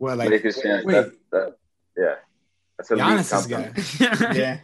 well, 0.01 0.17
like 0.17 0.31
Lakers 0.31 0.59
wait. 0.65 0.85
That, 0.87 1.13
that, 1.31 1.57
yeah, 1.97 2.15
that's 2.77 2.91
a 2.91 2.97
league 2.97 3.05
Giannis's 3.05 3.47
company. 3.47 4.37
yeah, 4.39 4.59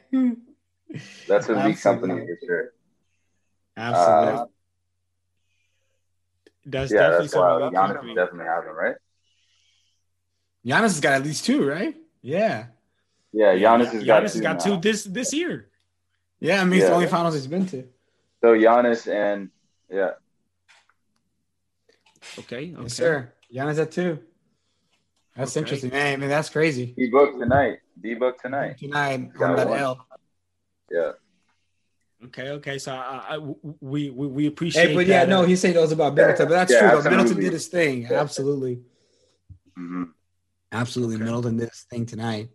That's 1.28 1.49
a 1.49 1.55
league 1.64 1.80
company 1.80 2.12
Absolutely. 2.14 2.26
for 2.40 2.47
sure. 2.47 2.72
absolutely. 3.76 4.34
Uh, 4.40 4.47
That's 6.66 6.90
yeah, 6.92 6.99
definitely 6.99 7.26
that's 7.26 7.36
why 7.36 7.61
something. 7.61 7.78
Giannis 7.78 8.14
definitely 8.16 8.47
have 8.47 8.64
him, 8.64 8.74
right? 8.74 8.97
Giannis 10.66 10.82
has 10.82 11.00
got 11.00 11.12
at 11.14 11.22
least 11.24 11.44
two, 11.44 11.64
right? 11.66 11.94
Yeah, 12.22 12.66
Yeah, 13.32 13.54
Giannis 13.54 13.92
has 13.92 14.04
got 14.04 14.22
Giannis 14.22 14.22
has 14.22 14.32
two 14.34 14.40
got 14.40 14.58
now. 14.58 14.64
two 14.64 14.76
this 14.80 15.04
this 15.04 15.32
year. 15.32 15.68
yeah. 16.40 16.60
I 16.60 16.64
mean, 16.64 16.80
it's 16.80 16.88
the 16.88 16.94
only 16.94 17.06
finals 17.06 17.34
he's 17.34 17.46
been 17.46 17.66
to. 17.66 17.84
So 18.42 18.54
Giannis 18.54 19.06
and 19.12 19.50
yeah, 19.90 20.12
Okay. 22.38 22.72
Okay. 22.72 22.82
Yes, 22.82 22.94
sir. 22.94 23.32
Giannis 23.54 23.78
at 23.80 23.92
two. 23.92 24.18
That's 25.36 25.52
Okay. 25.56 25.60
interesting, 25.60 25.90
man. 25.90 26.14
I 26.14 26.16
mean, 26.16 26.28
that's 26.28 26.48
crazy. 26.48 26.94
D 26.96 27.08
book 27.10 27.38
tonight. 27.38 27.78
D 28.00 28.14
book 28.14 28.40
tonight. 28.42 28.78
Tonight 28.78 29.30
on 29.40 29.56
that. 29.56 29.68
L. 29.68 30.06
Yeah. 30.90 31.12
Okay. 32.24 32.48
Okay. 32.50 32.78
So 32.78 32.92
I, 32.92 33.24
I, 33.36 33.38
we, 33.38 34.10
we 34.10 34.26
we 34.26 34.46
appreciate. 34.46 34.88
Hey, 34.88 34.94
but 34.94 35.06
yeah, 35.06 35.24
that, 35.24 35.28
no, 35.30 35.42
uh, 35.42 35.46
he 35.46 35.54
said 35.56 35.74
those 35.76 35.92
about 35.92 36.14
Middleton, 36.14 36.48
but 36.48 36.54
that's 36.54 36.72
Yeah, 36.72 36.78
true. 36.80 36.88
Though. 36.88 36.96
absolutely. 36.96 37.16
Middleton 37.22 37.42
did 37.44 37.52
his 37.52 37.68
thing. 37.68 38.02
Yeah. 38.02 38.20
Absolutely, 38.20 38.80
hmm 39.76 40.04
absolutely. 40.72 41.16
Okay. 41.16 41.24
Middleton 41.24 41.56
did 41.56 41.68
his 41.70 41.86
thing 41.90 42.06
tonight. 42.06 42.48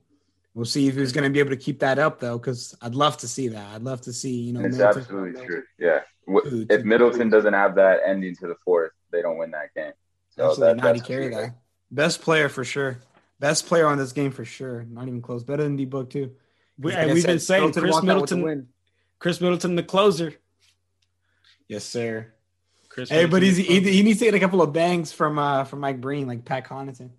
We'll 0.54 0.66
see 0.66 0.88
if 0.88 0.96
he's 0.96 1.14
going 1.14 1.24
to 1.24 1.30
be 1.30 1.40
able 1.40 1.52
to 1.52 1.58
keep 1.58 1.80
that 1.80 1.98
up, 1.98 2.20
though, 2.20 2.38
because 2.38 2.76
I'd 2.82 2.94
love 2.96 3.16
to 3.18 3.28
see 3.28 3.48
that. 3.50 3.68
I'd 3.74 3.84
love 3.84 4.02
to 4.02 4.12
see, 4.14 4.36
you 4.36 4.54
know, 4.54 4.60
It's 4.66 4.78
Middleton- 4.78 5.02
absolutely 5.02 5.46
true. 5.46 5.64
Yeah. 5.80 6.02
W- 6.28 6.68
If. 6.70 6.84
Middleton 6.84 7.30
doesn't 7.30 7.54
have 7.54 7.76
that 7.76 8.02
ending 8.06 8.36
to 8.38 8.48
the 8.48 8.56
fourth, 8.66 8.92
they 9.12 9.22
don't 9.22 9.38
win 9.38 9.52
that 9.52 9.74
game. 9.74 9.94
So 10.36 10.50
Absolutely 10.50 10.76
that, 10.76 10.84
not. 10.84 10.96
He 10.96 11.00
that's 11.00 11.08
carried 11.08 11.32
key. 11.32 11.38
that. 11.38 11.56
Best 11.90 12.22
player 12.22 12.50
for 12.50 12.64
sure. 12.66 13.00
Best 13.40 13.66
player 13.66 13.88
on 13.88 13.98
this 13.98 14.12
game 14.12 14.32
for 14.32 14.46
sure. 14.46 14.84
Not 14.90 15.08
even 15.08 15.22
close. 15.22 15.44
Better 15.44 15.64
than 15.64 15.76
D 15.78 15.86
Book 15.86 16.10
too. 16.10 16.32
We, 16.78 16.94
like 16.94 17.08
we've 17.14 17.22
said, 17.22 17.28
been 17.28 17.40
saying 17.40 17.62
Middleton 17.62 17.82
Chris 17.84 17.94
walked 17.94 18.08
out 18.10 18.22
with 18.22 18.30
the 18.30 18.36
Middleton, 18.36 18.60
win. 18.60 18.68
Khris 19.20 19.42
Middleton, 19.42 19.76
the 19.76 19.84
closer. 19.84 20.34
Yes, 21.68 21.84
sir. 21.86 22.28
Chris 22.90 23.10
Hey, 23.10 23.26
but 23.26 23.42
he's, 23.42 23.58
he, 23.58 23.80
he 23.80 24.04
needs 24.04 24.20
to 24.20 24.26
get 24.26 24.34
a 24.36 24.40
couple 24.40 24.62
of 24.62 24.74
bangs 24.74 25.12
from 25.14 25.40
uh 25.40 25.64
from 25.64 25.80
Mike 25.80 26.02
Breen, 26.02 26.28
like 26.28 26.44
Pat 26.46 26.68
Connaughton. 26.68 27.10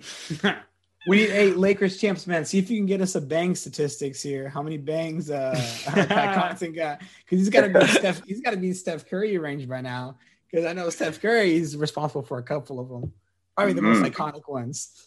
Closer. 0.00 0.58
We 1.06 1.16
need 1.18 1.32
eight 1.32 1.58
Lakers 1.58 1.98
champs, 1.98 2.26
man. 2.26 2.46
See 2.46 2.56
if 2.56 2.70
you 2.70 2.78
can 2.78 2.86
get 2.86 3.02
us 3.02 3.14
a 3.14 3.20
bang 3.20 3.54
statistics 3.54 4.22
here. 4.22 4.48
How 4.48 4.62
many 4.62 4.78
bangs 4.78 5.30
uh 5.30 5.52
Pat 5.84 6.08
Connaughton 6.58 6.74
got? 6.74 7.00
Because 7.00 7.40
he's 7.40 7.50
got 7.50 7.70
to 7.70 7.78
be 7.78 7.86
Steph. 7.88 8.22
He's 8.26 8.40
got 8.40 8.52
to 8.52 8.56
be 8.56 8.68
in 8.68 8.74
Steph 8.74 9.04
Curry 9.06 9.36
range 9.36 9.68
by 9.68 9.82
now. 9.82 10.16
Because 10.50 10.64
I 10.64 10.72
know 10.72 10.88
Steph 10.88 11.20
Curry 11.20 11.56
is 11.56 11.76
responsible 11.76 12.22
for 12.22 12.38
a 12.38 12.42
couple 12.42 12.80
of 12.80 12.88
them. 12.88 13.12
Probably 13.54 13.74
the 13.74 13.82
most 13.82 13.98
Mhm. 13.98 14.12
iconic 14.14 14.48
ones. 14.48 15.06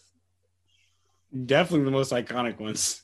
Definitely 1.47 1.85
the 1.85 1.91
most 1.91 2.11
iconic 2.11 2.59
ones. 2.59 3.01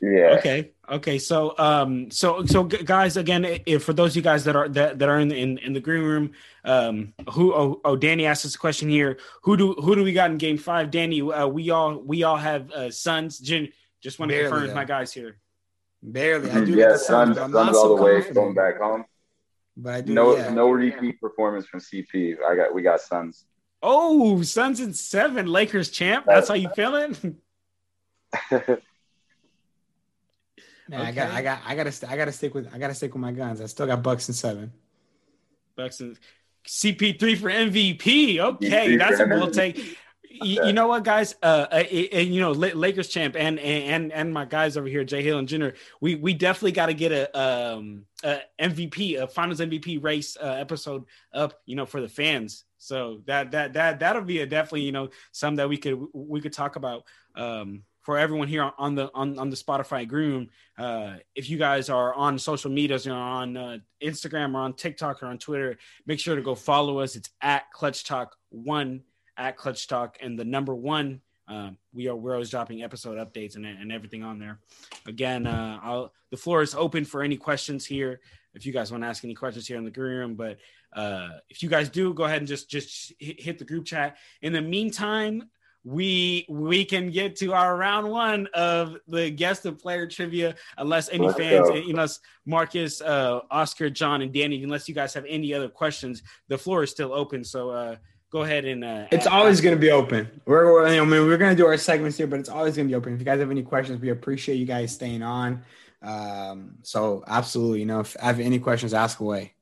Yeah. 0.00 0.36
Okay. 0.38 0.70
Okay. 0.90 1.18
So, 1.18 1.54
um, 1.58 2.10
so, 2.10 2.44
so 2.46 2.64
guys, 2.64 3.16
again, 3.16 3.44
if 3.66 3.82
for 3.84 3.92
those 3.92 4.12
of 4.12 4.16
you 4.16 4.22
guys 4.22 4.44
that 4.44 4.54
are 4.56 4.68
that, 4.70 4.98
that 4.98 5.08
are 5.08 5.18
in 5.18 5.32
in, 5.32 5.58
in 5.58 5.72
the 5.72 5.80
green 5.80 6.02
room, 6.04 6.32
um, 6.64 7.12
who 7.32 7.52
oh, 7.52 7.80
oh 7.84 7.96
Danny 7.96 8.26
asked 8.26 8.44
us 8.46 8.54
a 8.54 8.58
question 8.58 8.88
here. 8.88 9.18
Who 9.42 9.56
do 9.56 9.72
who 9.74 9.94
do 9.96 10.04
we 10.04 10.12
got 10.12 10.30
in 10.30 10.38
game 10.38 10.58
five? 10.58 10.90
Danny, 10.90 11.20
uh, 11.20 11.46
we 11.48 11.70
all 11.70 11.98
we 11.98 12.22
all 12.22 12.36
have 12.36 12.70
uh, 12.70 12.90
Suns. 12.90 13.38
Jin, 13.38 13.68
just 14.00 14.18
want 14.18 14.30
to 14.30 14.36
Barely, 14.36 14.48
confirm 14.50 14.66
with 14.66 14.74
my 14.76 14.84
guys 14.84 15.12
here. 15.12 15.38
Barely. 16.02 16.50
I 16.50 16.54
do 16.54 16.60
Mhm. 16.60 16.66
get 16.66 16.78
Yeah, 16.78 16.88
the 16.92 16.98
Suns, 16.98 17.36
Suns, 17.36 17.38
I'm 17.38 17.52
Suns 17.52 17.54
not 17.54 17.74
all 17.74 17.82
so 17.82 17.96
the 17.96 18.02
way 18.02 18.12
confident. 18.14 18.34
going 18.36 18.54
back 18.54 18.78
home. 18.78 19.04
But 19.76 19.94
I 19.94 20.00
do. 20.02 20.12
No, 20.14 20.36
yeah. 20.36 20.50
no 20.50 20.70
repeat 20.70 21.20
performance 21.20 21.66
from 21.66 21.80
CP. 21.80 22.36
I 22.48 22.54
got, 22.54 22.72
we 22.74 22.82
got 22.82 23.00
Suns 23.00 23.44
Oh, 23.82 24.40
Suns 24.42 24.80
in 24.80 24.94
seven, 24.94 25.46
Lakers 25.46 25.90
champ. 25.90 26.24
That's 26.26 26.48
how 26.48 26.54
you 26.54 26.68
feeling? 26.70 27.36
Man, 30.88 31.00
I 31.00 31.12
got, 31.12 31.30
I 31.30 31.42
got, 31.42 31.60
I 31.66 31.74
gotta, 31.74 32.10
I 32.10 32.16
gotta 32.16 32.32
stick 32.32 32.54
with, 32.54 32.72
I 32.72 32.78
gotta 32.78 32.94
stick 32.94 33.12
with 33.14 33.20
my 33.20 33.32
guns. 33.32 33.60
I 33.60 33.66
still 33.66 33.86
got 33.86 34.02
Bucks 34.02 34.28
and 34.28 34.36
seven. 34.36 34.72
Bucks 35.76 36.00
and 36.00 36.18
CP3 36.66 37.38
for 37.38 37.50
MVP. 37.50 38.38
Okay, 38.38 38.96
CP3 38.96 38.98
that's 38.98 39.16
for 39.16 39.24
a 39.24 39.38
bold 39.38 39.50
MVP. 39.50 39.54
take. 39.54 39.98
You, 40.42 40.66
you 40.66 40.72
know 40.72 40.88
what, 40.88 41.04
guys? 41.04 41.34
Uh, 41.42 41.66
uh, 41.70 41.74
and 41.76 42.34
you 42.34 42.40
know, 42.40 42.52
Lakers 42.52 43.08
champ 43.08 43.36
and 43.38 43.58
and 43.58 44.12
and 44.12 44.32
my 44.32 44.44
guys 44.44 44.76
over 44.76 44.86
here, 44.86 45.04
Jay 45.04 45.22
Hill 45.22 45.38
and 45.38 45.48
Jenner. 45.48 45.74
We 46.00 46.14
we 46.16 46.34
definitely 46.34 46.72
got 46.72 46.86
to 46.86 46.94
get 46.94 47.12
a 47.12 47.38
um 47.38 48.04
a 48.22 48.40
MVP, 48.60 49.20
a 49.20 49.26
Finals 49.26 49.60
MVP 49.60 50.02
race 50.02 50.36
uh, 50.40 50.56
episode 50.58 51.04
up, 51.32 51.54
you 51.64 51.76
know, 51.76 51.86
for 51.86 52.00
the 52.00 52.08
fans. 52.08 52.64
So 52.78 53.22
that 53.26 53.52
that 53.52 53.72
that 53.74 54.00
that'll 54.00 54.22
be 54.22 54.40
a 54.40 54.46
definitely 54.46 54.82
you 54.82 54.92
know 54.92 55.08
some 55.32 55.56
that 55.56 55.68
we 55.68 55.76
could 55.76 56.00
we 56.12 56.40
could 56.40 56.52
talk 56.52 56.76
about 56.76 57.04
um 57.34 57.82
for 58.06 58.16
everyone 58.16 58.46
here 58.46 58.70
on 58.78 58.94
the 58.94 59.10
on, 59.20 59.36
on 59.38 59.50
the 59.50 59.56
Spotify 59.56 60.10
room. 60.10 60.48
Uh, 60.78 61.16
if 61.34 61.50
you 61.50 61.58
guys 61.58 61.90
are 61.90 62.14
on 62.14 62.38
social 62.38 62.70
medias, 62.70 63.04
you 63.04 63.12
know, 63.12 63.18
on 63.18 63.56
uh, 63.56 63.78
Instagram 64.00 64.54
or 64.54 64.60
on 64.60 64.72
TikTok 64.74 65.22
or 65.22 65.26
on 65.26 65.38
Twitter, 65.38 65.76
make 66.06 66.20
sure 66.20 66.36
to 66.36 66.42
go 66.42 66.54
follow 66.54 67.00
us. 67.00 67.16
It's 67.16 67.30
at 67.40 67.64
Clutch 67.72 68.04
Talk 68.04 68.36
One, 68.50 69.02
at 69.36 69.56
Clutch 69.56 69.88
Talk, 69.88 70.18
and 70.22 70.38
the 70.38 70.44
number 70.44 70.74
one 70.74 71.20
Um, 71.48 71.78
we 71.92 72.08
are 72.08 72.16
we're 72.16 72.34
always 72.34 72.50
dropping 72.50 72.82
episode 72.82 73.18
updates 73.18 73.56
and, 73.56 73.64
and 73.66 73.92
everything 73.92 74.24
on 74.24 74.38
there. 74.38 74.58
Again, 75.06 75.46
uh, 75.46 75.78
I'll, 75.82 76.12
the 76.30 76.36
floor 76.36 76.62
is 76.62 76.74
open 76.74 77.04
for 77.04 77.22
any 77.22 77.36
questions 77.36 77.86
here. 77.86 78.20
If 78.54 78.66
you 78.66 78.72
guys 78.72 78.90
want 78.90 79.04
to 79.04 79.08
ask 79.08 79.24
any 79.24 79.34
questions 79.34 79.66
here 79.68 79.76
in 79.76 79.84
the 79.84 79.90
green 79.90 80.16
room, 80.16 80.34
but 80.34 80.58
uh, 80.92 81.28
if 81.48 81.62
you 81.62 81.68
guys 81.68 81.88
do, 81.88 82.14
go 82.14 82.24
ahead 82.24 82.38
and 82.38 82.48
just 82.48 82.68
just 82.70 83.12
hit 83.20 83.58
the 83.58 83.64
group 83.64 83.84
chat. 83.84 84.16
In 84.42 84.52
the 84.52 84.62
meantime, 84.62 85.50
we 85.86 86.44
we 86.48 86.84
can 86.84 87.12
get 87.12 87.36
to 87.36 87.52
our 87.52 87.76
round 87.76 88.10
one 88.10 88.48
of 88.54 88.96
the 89.06 89.30
guest 89.30 89.64
of 89.66 89.78
player 89.78 90.04
trivia 90.04 90.56
unless 90.78 91.08
any 91.10 91.24
Let's 91.26 91.38
fans 91.38 91.68
go. 91.68 91.74
you 91.76 91.92
know 91.92 92.06
marcus 92.44 93.00
uh 93.00 93.38
oscar 93.52 93.88
john 93.88 94.20
and 94.20 94.32
danny 94.32 94.64
unless 94.64 94.88
you 94.88 94.96
guys 94.96 95.14
have 95.14 95.24
any 95.28 95.54
other 95.54 95.68
questions 95.68 96.24
the 96.48 96.58
floor 96.58 96.82
is 96.82 96.90
still 96.90 97.12
open 97.12 97.44
so 97.44 97.70
uh 97.70 97.94
go 98.32 98.42
ahead 98.42 98.64
and 98.64 98.84
uh 98.84 99.06
It's 99.12 99.28
always 99.28 99.60
going 99.60 99.76
to 99.76 99.80
be 99.80 99.92
open. 99.92 100.28
We're, 100.44 100.72
we're- 100.72 100.98
I 100.98 101.04
mean, 101.04 101.26
we're 101.28 101.38
going 101.38 101.56
to 101.56 101.62
do 101.62 101.66
our 101.66 101.76
segments 101.76 102.16
here, 102.18 102.26
but 102.26 102.40
it's 102.40 102.48
always 102.48 102.74
going 102.74 102.88
to 102.88 102.90
be 102.90 102.96
open. 102.96 103.14
If 103.14 103.20
you 103.20 103.24
guys 103.24 103.38
have 103.38 103.52
any 103.52 103.62
questions, 103.62 104.00
we 104.00 104.08
appreciate 104.10 104.56
you 104.56 104.66
guys 104.66 104.92
staying 104.92 105.22
on. 105.22 105.62
Um, 106.02 106.74
so 106.82 107.22
absolutely, 107.28 107.78
you 107.80 107.86
know, 107.86 108.00
if 108.00 108.16
I 108.20 108.26
have 108.26 108.40
any 108.40 108.58
questions, 108.58 108.92
ask 108.92 109.20
away. 109.20 109.54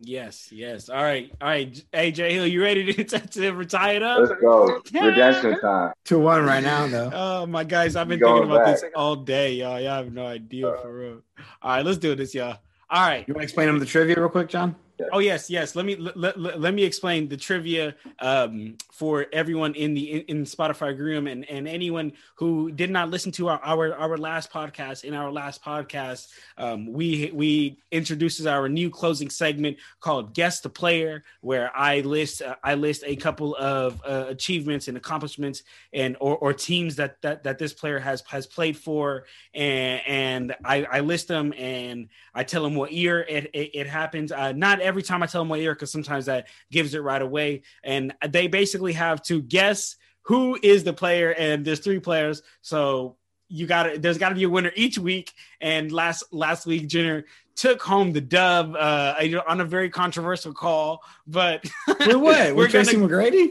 Yes 0.00 0.50
yes 0.52 0.88
all 0.88 1.02
right 1.02 1.32
all 1.40 1.48
right 1.48 1.84
AJ 1.92 2.30
hill 2.30 2.46
you 2.46 2.62
ready 2.62 2.92
to, 2.92 3.04
to, 3.18 3.18
to 3.18 3.50
retire 3.52 3.96
it 3.96 4.02
up 4.02 4.20
Let's 4.20 4.40
go. 4.40 4.80
Redemption 4.92 5.60
time. 5.60 5.92
Two 6.04 6.20
one 6.20 6.44
right 6.44 6.62
now, 6.62 6.86
though. 6.86 7.10
Oh 7.38 7.46
my 7.46 7.64
guys, 7.64 7.96
I've 7.96 8.08
been 8.08 8.18
thinking 8.18 8.44
about 8.44 8.66
this 8.66 8.84
all 8.94 9.16
day, 9.16 9.54
y'all. 9.54 9.80
Y'all 9.80 9.96
have 9.96 10.12
no 10.12 10.26
idea 10.26 10.68
uh, 10.68 10.80
for 10.80 10.92
real. 10.92 11.22
All 11.62 11.76
right, 11.76 11.84
let's 11.84 11.98
do 11.98 12.14
this, 12.14 12.34
y'all. 12.34 12.58
All 12.90 13.06
right. 13.06 13.24
You 13.28 13.34
want 13.34 13.42
to 13.42 13.44
explain 13.44 13.66
them 13.66 13.78
the 13.78 13.86
trivia 13.86 14.16
real 14.18 14.28
quick, 14.28 14.48
John? 14.48 14.74
Oh 15.12 15.20
yes, 15.20 15.48
yes. 15.48 15.76
Let 15.76 15.86
me 15.86 15.96
let, 15.96 16.38
let, 16.38 16.60
let 16.60 16.74
me 16.74 16.82
explain 16.82 17.28
the 17.28 17.36
trivia 17.36 17.94
um, 18.18 18.76
for 18.90 19.26
everyone 19.32 19.74
in 19.74 19.94
the 19.94 20.12
in, 20.12 20.38
in 20.38 20.44
Spotify 20.44 20.96
room 20.98 21.26
and 21.26 21.48
and 21.48 21.68
anyone 21.68 22.12
who 22.34 22.72
did 22.72 22.90
not 22.90 23.08
listen 23.08 23.30
to 23.32 23.48
our 23.48 23.60
our, 23.62 23.94
our 23.94 24.16
last 24.18 24.50
podcast. 24.50 25.04
In 25.04 25.14
our 25.14 25.30
last 25.30 25.62
podcast, 25.62 26.28
um, 26.56 26.92
we 26.92 27.30
we 27.32 27.78
introduces 27.92 28.46
our 28.46 28.68
new 28.68 28.90
closing 28.90 29.30
segment 29.30 29.76
called 30.00 30.34
Guess 30.34 30.60
the 30.60 30.68
Player, 30.68 31.22
where 31.42 31.70
I 31.76 32.00
list 32.00 32.42
uh, 32.42 32.56
I 32.64 32.74
list 32.74 33.04
a 33.06 33.14
couple 33.14 33.54
of 33.56 34.02
uh, 34.04 34.24
achievements 34.28 34.88
and 34.88 34.96
accomplishments 34.96 35.62
and 35.92 36.16
or, 36.20 36.36
or 36.38 36.52
teams 36.52 36.96
that, 36.96 37.22
that 37.22 37.44
that 37.44 37.58
this 37.58 37.72
player 37.72 38.00
has 38.00 38.22
has 38.22 38.46
played 38.46 38.76
for, 38.76 39.26
and 39.54 40.02
and 40.06 40.56
I, 40.64 40.84
I 40.84 41.00
list 41.00 41.28
them 41.28 41.54
and 41.56 42.08
I 42.34 42.42
tell 42.42 42.62
them 42.64 42.74
what 42.74 42.92
year 42.92 43.20
it 43.20 43.50
it, 43.54 43.70
it 43.74 43.86
happens. 43.86 44.32
Uh, 44.32 44.52
not 44.52 44.80
every 44.88 45.02
time 45.04 45.22
I 45.22 45.26
tell 45.26 45.40
them 45.42 45.48
what 45.48 45.60
year, 45.60 45.74
because 45.74 45.92
sometimes 45.92 46.26
that 46.26 46.48
gives 46.72 46.94
it 46.94 47.02
right 47.02 47.22
away. 47.22 47.62
And 47.84 48.12
they 48.28 48.48
basically 48.48 48.94
have 48.94 49.22
to 49.24 49.40
guess 49.40 49.94
who 50.22 50.58
is 50.62 50.82
the 50.84 50.92
player, 50.92 51.30
and 51.38 51.64
there's 51.64 51.78
three 51.80 52.00
players, 52.00 52.42
so 52.60 53.16
you 53.48 53.66
got 53.66 53.84
to 53.84 53.98
there's 53.98 54.18
got 54.18 54.28
to 54.28 54.34
be 54.34 54.42
a 54.44 54.48
winner 54.48 54.72
each 54.76 54.98
week. 54.98 55.32
And 55.60 55.90
last 55.90 56.24
last 56.32 56.66
week, 56.66 56.86
Jenner 56.88 57.24
took 57.54 57.80
home 57.80 58.12
the 58.12 58.20
dub 58.20 58.74
uh, 58.76 59.14
on 59.48 59.60
a 59.60 59.64
very 59.64 59.88
controversial 59.90 60.52
call, 60.52 61.02
but 61.26 61.64
Wait, 62.00 62.14
what? 62.16 62.16
We're 62.48 62.54
We're 62.54 62.68
Tracy 62.68 62.96
gonna- 62.96 63.08
McGrady? 63.08 63.50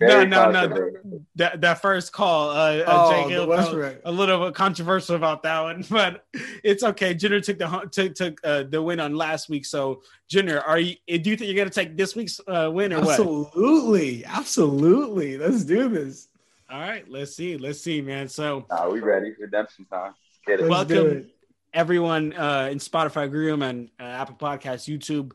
No, 0.00 0.06
Very 0.06 0.26
no, 0.26 0.50
no. 0.50 0.68
controversial. 0.68 1.22
That 1.36 1.60
that 1.62 1.80
first 1.82 2.12
call, 2.12 2.50
uh, 2.50 2.54
uh 2.78 2.84
Oh, 2.86 3.10
Jake 3.12 3.24
the 3.26 3.30
Hill 3.32 3.46
felt 3.46 3.58
Westbrook. 3.58 4.00
a 4.04 4.12
little 4.12 4.44
bit 4.46 4.54
controversial 4.54 5.16
about 5.16 5.42
that 5.44 5.60
one, 5.60 5.84
but 5.90 6.24
it's 6.64 6.82
okay. 6.82 7.14
Jenner 7.14 7.40
took 7.40 7.58
the 7.58 7.88
took 7.90 8.14
took 8.14 8.40
uh, 8.44 8.64
the 8.64 8.82
win 8.82 9.00
on 9.00 9.14
last 9.16 9.48
week. 9.48 9.64
So 9.64 10.02
Jenner, 10.28 10.60
are 10.60 10.78
you? 10.78 10.96
Do 11.06 11.30
you 11.30 11.36
think 11.36 11.42
you're 11.50 11.54
gonna 11.56 11.70
take 11.70 11.96
this 11.96 12.14
week's 12.14 12.40
uh, 12.46 12.70
win 12.72 12.92
or 12.92 13.00
what? 13.00 13.10
Absolutely, 13.20 14.24
absolutely. 14.24 15.38
Let's 15.38 15.64
do 15.64 15.88
this. 15.88 16.28
All 16.70 16.80
right, 16.80 17.08
let's 17.10 17.34
see, 17.34 17.56
let's 17.56 17.80
see, 17.80 18.00
man. 18.00 18.28
So 18.28 18.64
Nah, 18.70 18.88
we 18.88 19.00
ready. 19.00 19.34
Redemption 19.40 19.86
time. 19.86 20.14
Get 20.46 20.60
it. 20.60 20.68
Welcome 20.68 21.06
it. 21.08 21.34
everyone 21.74 22.32
uh, 22.34 22.68
in 22.70 22.78
Spotify, 22.78 23.30
Room, 23.30 23.62
and 23.62 23.90
uh, 23.98 24.04
Apple 24.04 24.36
Podcasts, 24.36 24.88
YouTube. 24.88 25.32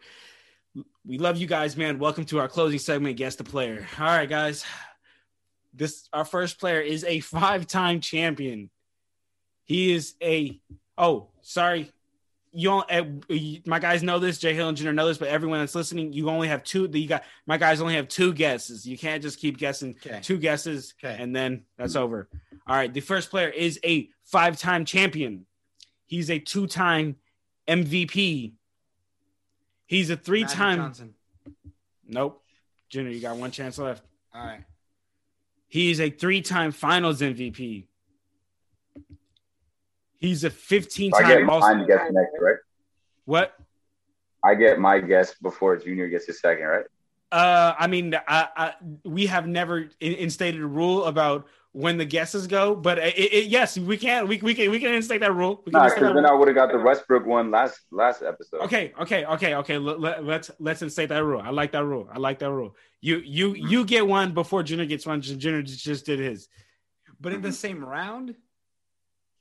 We 1.08 1.18
love 1.20 1.38
you 1.38 1.47
guys, 1.47 1.78
man. 1.78 1.99
Welcome 1.99 2.26
to 2.26 2.39
our 2.39 2.47
closing 2.47 2.80
segment, 2.80 3.18
Guess 3.18 3.36
the 3.36 3.43
Player. 3.43 3.88
All 3.99 4.06
right, 4.06 4.28
guys. 4.30 4.66
This 5.74 6.08
our 6.14 6.26
first 6.26 6.60
player 6.60 6.80
is 6.80 7.03
a 7.03 7.20
five-time 7.20 7.99
champion. 7.99 8.70
He 9.66 9.93
is 9.93 10.16
a 10.24 10.60
oh, 10.97 11.28
sorry. 11.41 11.91
You 12.58 12.72
all, 12.72 12.86
you- 13.28 13.62
my 13.66 13.80
guys 13.80 14.01
know 14.01 14.18
this. 14.18 14.38
Jay 14.39 14.53
Hill 14.53 14.70
and 14.70 14.78
Jenner 14.78 14.93
know 14.93 15.08
this, 15.08 15.18
but 15.18 15.28
everyone 15.28 15.60
that's 15.60 15.76
listening, 15.76 16.14
you 16.14 16.30
only 16.30 16.47
have 16.47 16.64
two. 16.64 16.89
You 16.91 17.08
got 17.08 17.24
my 17.45 17.58
guys 17.58 17.82
only 17.82 17.95
have 17.95 18.08
two 18.08 18.34
guesses. 18.34 18.88
You 18.88 18.97
can't 18.97 19.22
just 19.22 19.39
keep 19.39 19.58
guessing 19.58 19.95
Okay. 20.06 20.22
two 20.24 20.38
guesses 20.38 20.93
Okay. 21.03 21.22
and 21.22 21.36
then 21.36 21.66
that's 21.78 21.95
over. 21.97 22.30
All 22.66 22.76
right, 22.76 22.91
the 22.91 23.01
first 23.01 23.30
player 23.30 23.49
is 23.49 23.80
a 23.84 24.10
five-time 24.24 24.86
champion. 24.86 25.45
He's 26.08 26.32
a 26.32 26.39
two-time 26.39 27.18
MVP. 27.68 28.53
He's 29.86 30.09
a 30.09 30.13
Magic 30.13 30.25
three-time. 30.25 30.77
Johnson. 30.77 31.13
Nope, 32.07 32.43
Junior, 32.89 33.11
you 33.11 33.21
got 33.21 33.38
one 33.38 33.51
chance 33.51 33.77
left. 33.77 34.03
All 34.33 34.45
right. 34.45 34.63
He's 35.67 35.99
a 35.99 36.09
three-time 36.09 36.71
Finals 36.71 37.21
MVP. 37.21 37.88
He's 40.17 40.43
a 40.43 40.49
get 40.49 40.59
15-time 40.59 41.25
I 41.25 41.41
All. 41.41 41.61
mine 41.61 41.88
guess 41.88 42.01
next, 42.11 42.33
right? 42.39 42.55
What? 43.25 43.53
I 44.43 44.55
get 44.55 44.79
my 44.79 44.99
guess 44.99 45.36
before 45.36 45.75
Junior 45.77 46.07
gets 46.07 46.25
his 46.25 46.39
second, 46.39 46.65
right? 46.65 46.86
Uh, 47.31 47.73
I 47.77 47.88
mean, 47.88 48.15
I, 48.27 48.47
I, 48.55 48.73
we 49.03 49.25
have 49.25 49.47
never 49.47 49.89
in, 49.99 50.13
instated 50.13 50.61
a 50.61 50.67
rule 50.67 51.05
about 51.05 51.47
when 51.78 51.97
the 51.97 52.05
guesses 52.05 52.47
go, 52.47 52.73
but 52.73 52.97
it, 52.99 53.17
it, 53.17 53.45
yes, 53.47 53.78
we 53.78 53.97
can. 53.97 54.30
We, 54.30 54.38
we 54.38 54.55
can. 54.55 54.71
We 54.71 54.80
can 54.80 54.93
instate 54.93 55.19
that 55.19 55.34
rule. 55.34 55.61
We 55.65 55.73
can 55.73 55.82
Nah, 55.82 55.86
because 55.89 56.01
then 56.03 56.15
rule. 56.15 56.26
I 56.28 56.32
would 56.34 56.47
have 56.47 56.55
got 56.55 56.71
the 56.71 56.80
Westbrook 56.80 57.26
one 57.26 57.51
last 57.51 57.82
last 57.91 58.23
episode. 58.23 58.61
Okay, 58.61 58.93
okay, 59.01 59.26
okay, 59.26 59.55
okay. 59.55 59.78
Let, 59.78 59.99
let, 59.99 60.23
let's 60.23 60.51
let's 60.59 60.82
instate 60.82 61.09
that 61.09 61.23
rule. 61.26 61.41
I 61.43 61.49
like 61.49 61.73
that 61.73 61.84
rule. 61.84 62.07
I 62.09 62.17
like 62.17 62.39
that 62.39 62.49
rule. 62.51 62.78
You 63.01 63.17
you 63.17 63.53
you 63.55 63.84
get 63.84 64.07
one 64.07 64.34
before 64.34 64.63
Junior 64.63 64.86
gets 64.86 65.05
one. 65.05 65.19
Junior 65.21 65.61
just, 65.63 65.84
just 65.84 66.05
did 66.05 66.19
his. 66.19 66.47
But 67.19 67.34
in 67.34 67.41
the 67.41 67.51
same 67.51 67.84
round, 67.84 68.36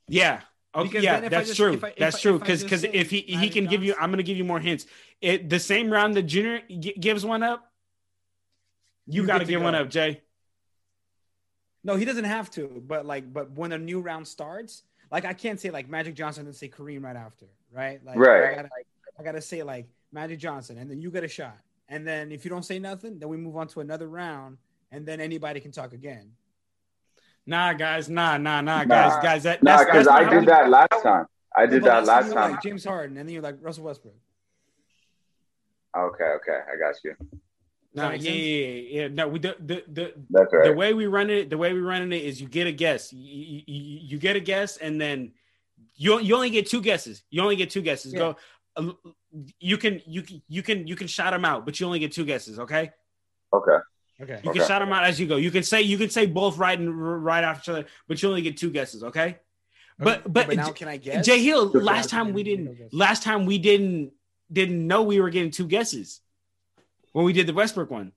Yeah. 0.09 0.41
Okay, 0.75 0.89
Because 0.89 1.03
yeah, 1.05 1.13
then 1.15 1.23
if 1.23 1.31
I 1.31 1.35
that's 1.37 1.47
just- 1.47 1.57
true. 1.59 1.73
if 1.73 1.83
I- 1.85 1.87
if 1.87 1.95
that's 1.95 2.17
I- 2.17 2.19
true. 2.19 2.37
Because 2.37 2.63
because 2.63 2.81
say 2.81 2.89
if 2.91 3.09
he 3.09 3.21
he 3.21 3.35
Magic 3.37 3.53
can 3.53 3.65
give 3.67 3.81
you, 3.81 3.95
I'm 3.97 4.11
gonna 4.11 4.23
give 4.23 4.35
you 4.37 4.43
more 4.43 4.59
hints. 4.59 4.85
It 5.21 5.49
the 5.49 5.59
same 5.59 5.89
round 5.89 6.15
that 6.15 6.23
Junior 6.23 6.61
g- 6.67 6.97
gives 6.99 7.25
one 7.25 7.43
up. 7.43 7.71
You, 9.07 9.21
You 9.21 9.27
got 9.27 9.33
to 9.35 9.39
get 9.39 9.45
to 9.45 9.51
give 9.53 9.61
one 9.61 9.73
up, 9.75 9.89
Jay. 9.89 10.21
No, 11.85 11.95
he 11.95 12.03
doesn't 12.03 12.25
have 12.25 12.49
to. 12.51 12.83
But 12.85 13.05
like, 13.05 13.31
but 13.31 13.51
when 13.51 13.71
a 13.71 13.77
new 13.77 14.01
round 14.01 14.27
starts, 14.27 14.83
like 15.11 15.23
I 15.23 15.33
can't 15.33 15.59
say 15.59 15.69
like 15.69 15.87
Magic 15.87 16.15
Johnson 16.15 16.47
and 16.47 16.55
say 16.55 16.67
Kareem 16.67 17.03
right 17.03 17.15
after, 17.15 17.45
right? 17.71 18.03
Like, 18.03 18.17
Right. 18.17 18.51
I 18.51 18.55
gotta, 18.55 18.69
I 19.19 19.23
gotta 19.23 19.41
say 19.41 19.61
like 19.61 19.87
Magic 20.11 20.39
Johnson, 20.39 20.79
and 20.79 20.89
then 20.89 20.99
you 20.99 21.11
get 21.11 21.23
a 21.23 21.27
shot, 21.27 21.57
and 21.87 22.05
then 22.05 22.31
if 22.31 22.43
you 22.43 22.49
don't 22.49 22.65
say 22.65 22.79
nothing, 22.79 23.19
then 23.19 23.29
we 23.29 23.37
move 23.37 23.55
on 23.55 23.67
to 23.69 23.81
another 23.81 24.09
round, 24.09 24.57
and 24.91 25.05
then 25.05 25.21
anybody 25.21 25.59
can 25.59 25.71
talk 25.71 25.93
again. 25.93 26.31
Nah, 27.45 27.73
guys. 27.73 28.09
Nah, 28.09 28.37
nah, 28.37 28.61
nah, 28.61 28.83
Nah. 28.83 28.85
guys, 28.85 29.23
guys. 29.23 29.43
That 29.43 29.61
Nah, 29.61 29.85
because 29.85 30.07
I 30.07 30.27
did 30.27 30.47
that 30.47 30.67
last 30.69 31.03
time. 31.03 31.27
I 31.55 31.67
did 31.67 31.83
that 31.83 32.05
last 32.05 32.33
time. 32.33 32.53
Like 32.53 32.61
James 32.63 32.83
Harden, 32.83 33.15
and 33.17 33.29
then 33.29 33.33
you're 33.33 33.43
like 33.43 33.57
Russell 33.61 33.83
Westbrook. 33.83 34.15
Okay, 35.95 36.23
okay, 36.23 36.59
I 36.73 36.77
got 36.77 36.95
you. 37.03 37.15
Nah, 37.95 38.09
that 38.09 38.21
yeah, 38.21 38.31
yeah, 38.31 38.65
yeah, 38.65 39.01
yeah. 39.01 39.07
No, 39.07 39.27
we 39.29 39.39
the 39.39 39.55
the 39.59 39.83
the, 39.87 40.13
That's 40.29 40.51
the 40.51 40.73
way 40.73 40.93
we 40.93 41.05
run 41.05 41.29
it, 41.29 41.49
the 41.49 41.57
way 41.57 41.71
we 41.71 41.79
run 41.79 42.11
it 42.11 42.23
is 42.23 42.41
you 42.41 42.47
get 42.47 42.67
a 42.67 42.71
guess. 42.71 43.13
You, 43.13 43.61
you, 43.65 43.99
you 44.01 44.17
get 44.17 44.35
a 44.35 44.41
guess, 44.41 44.75
and 44.77 44.99
then 44.99 45.31
you 45.95 46.19
you 46.19 46.35
only 46.35 46.49
get 46.49 46.67
two 46.67 46.81
guesses. 46.81 47.23
You 47.29 47.41
only 47.41 47.55
get 47.55 47.69
two 47.69 47.81
guesses. 47.81 48.11
Yeah. 48.11 48.19
Go. 48.19 48.37
uh, 48.75 48.91
You 49.59 49.77
can 49.77 50.01
you 50.05 50.23
can 50.23 50.41
you 50.49 50.61
can 50.61 50.87
you 50.87 50.95
can 50.97 51.07
shout 51.07 51.31
them 51.31 51.45
out, 51.45 51.65
but 51.65 51.79
you 51.79 51.85
only 51.85 51.99
get 51.99 52.11
two 52.11 52.25
guesses. 52.25 52.59
Okay. 52.59 52.91
Okay. 53.53 53.77
Okay. 54.21 54.39
You 54.43 54.49
Okay. 54.49 54.59
can 54.59 54.67
shout 54.67 54.81
them 54.81 54.91
out 54.91 55.05
as 55.05 55.17
you 55.19 55.27
go. 55.27 55.37
You 55.37 55.51
can 55.51 55.63
say 55.63 55.81
you 55.81 55.97
can 55.97 56.09
say 56.09 56.25
both 56.25 56.57
right 56.57 56.77
and 56.77 57.23
right 57.23 57.43
after 57.45 57.71
each 57.71 57.75
other, 57.77 57.87
but 58.09 58.21
you 58.21 58.27
only 58.27 58.41
get 58.41 58.57
two 58.57 58.71
guesses. 58.71 59.03
Okay. 59.05 59.37
But 59.97 60.31
but, 60.31 60.53
now 60.53 60.71
can 60.71 60.89
I 60.89 60.97
guess? 60.97 61.25
Jay 61.25 61.41
Hill, 61.41 61.69
last 61.71 62.09
time 62.09 62.33
we 62.33 62.43
didn't. 62.43 62.93
Last 62.93 63.23
time 63.23 63.45
we 63.45 63.57
didn't 63.57 64.11
didn't 64.51 64.85
know 64.85 65.03
we 65.03 65.21
were 65.21 65.29
getting 65.29 65.51
two 65.51 65.67
guesses 65.67 66.19
when 67.15 67.23
we 67.23 67.31
did 67.31 67.47
the 67.47 67.53
Westbrook 67.53 67.89
one. 67.89 68.11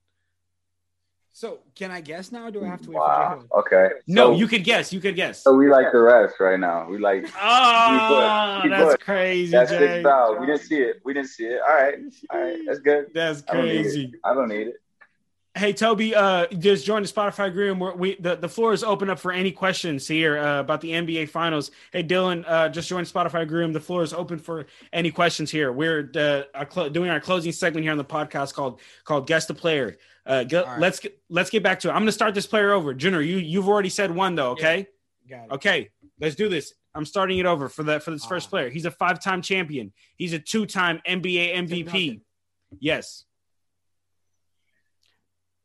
So 1.30 1.60
can 1.76 1.92
I 1.92 2.00
guess 2.00 2.32
now? 2.32 2.48
Or 2.48 2.50
do 2.50 2.64
I 2.64 2.66
have 2.66 2.80
to 2.82 2.88
wait 2.90 2.96
Wow. 2.96 3.44
for 3.48 3.60
Okay. 3.60 3.94
No, 4.08 4.32
So- 4.32 4.38
you 4.40 4.48
could 4.48 4.64
guess. 4.64 4.92
You 4.92 4.98
could 4.98 5.14
guess. 5.14 5.40
So 5.40 5.54
we 5.54 5.70
like 5.70 5.92
the 5.92 6.00
rest 6.00 6.40
right 6.40 6.58
now. 6.58 6.88
We 6.90 6.98
like 6.98 7.26
Oh, 7.26 7.30
ah, 7.38 8.58
Keep 8.62 8.72
that's 8.72 8.84
going. 8.86 8.96
crazy, 8.98 9.52
that's 9.52 9.70
Jay. 9.70 9.78
big 9.78 10.02
foul. 10.02 10.40
We 10.40 10.46
didn't 10.46 10.62
see 10.62 10.80
it. 10.80 10.96
We 11.04 11.14
didn't 11.14 11.28
see 11.28 11.44
it. 11.44 11.60
All 11.60 11.76
right. 11.76 11.94
All 12.30 12.40
right. 12.40 12.58
That's 12.66 12.80
good. 12.80 13.06
That's 13.14 13.44
I 13.48 13.54
don't 13.54 13.66
need 13.66 13.82
crazy. 13.82 14.12
I 14.24 14.34
don't 14.34 14.48
need 14.48 14.66
it. 14.66 14.74
Hey 15.58 15.72
Toby, 15.72 16.14
uh, 16.14 16.46
just 16.46 16.86
join 16.86 17.02
the 17.02 17.08
Spotify 17.08 17.52
group. 17.52 17.78
We're, 17.78 17.92
we 17.92 18.14
the, 18.20 18.36
the 18.36 18.48
floor 18.48 18.72
is 18.72 18.84
open 18.84 19.10
up 19.10 19.18
for 19.18 19.32
any 19.32 19.50
questions 19.50 20.06
here 20.06 20.38
uh, 20.38 20.60
about 20.60 20.80
the 20.80 20.92
NBA 20.92 21.30
Finals. 21.30 21.72
Hey 21.92 22.04
Dylan, 22.04 22.44
uh, 22.46 22.68
just 22.68 22.88
join 22.88 23.02
the 23.02 23.10
Spotify 23.10 23.46
group. 23.46 23.72
The 23.72 23.80
floor 23.80 24.04
is 24.04 24.12
open 24.12 24.38
for 24.38 24.66
any 24.92 25.10
questions 25.10 25.50
here. 25.50 25.72
We're 25.72 26.10
uh, 26.14 26.42
our 26.54 26.70
cl- 26.70 26.90
doing 26.90 27.10
our 27.10 27.18
closing 27.18 27.50
segment 27.50 27.82
here 27.82 27.90
on 27.90 27.98
the 27.98 28.04
podcast 28.04 28.54
called 28.54 28.80
called 29.02 29.26
Guess 29.26 29.46
the 29.46 29.54
Player. 29.54 29.96
Uh, 30.24 30.44
get, 30.44 30.64
right. 30.64 30.78
Let's 30.78 31.00
get, 31.00 31.18
let's 31.28 31.50
get 31.50 31.64
back 31.64 31.80
to 31.80 31.88
it. 31.88 31.90
I'm 31.90 31.98
going 31.98 32.06
to 32.06 32.12
start 32.12 32.34
this 32.34 32.46
player 32.46 32.72
over. 32.72 32.94
Junior, 32.94 33.20
you 33.20 33.38
you've 33.38 33.68
already 33.68 33.88
said 33.88 34.12
one 34.14 34.36
though. 34.36 34.52
Okay, 34.52 34.86
Got 35.28 35.46
it. 35.46 35.52
okay, 35.54 35.90
let's 36.20 36.36
do 36.36 36.48
this. 36.48 36.72
I'm 36.94 37.04
starting 37.04 37.38
it 37.38 37.46
over 37.46 37.68
for 37.68 37.82
that 37.84 38.04
for 38.04 38.12
this 38.12 38.24
first 38.24 38.46
Ah. 38.46 38.50
player. 38.50 38.70
He's 38.70 38.84
a 38.84 38.92
five 38.92 39.20
time 39.20 39.42
champion. 39.42 39.92
He's 40.14 40.34
a 40.34 40.38
two 40.38 40.66
time 40.66 41.00
NBA 41.04 41.56
MVP. 41.56 42.20
Yes. 42.78 43.24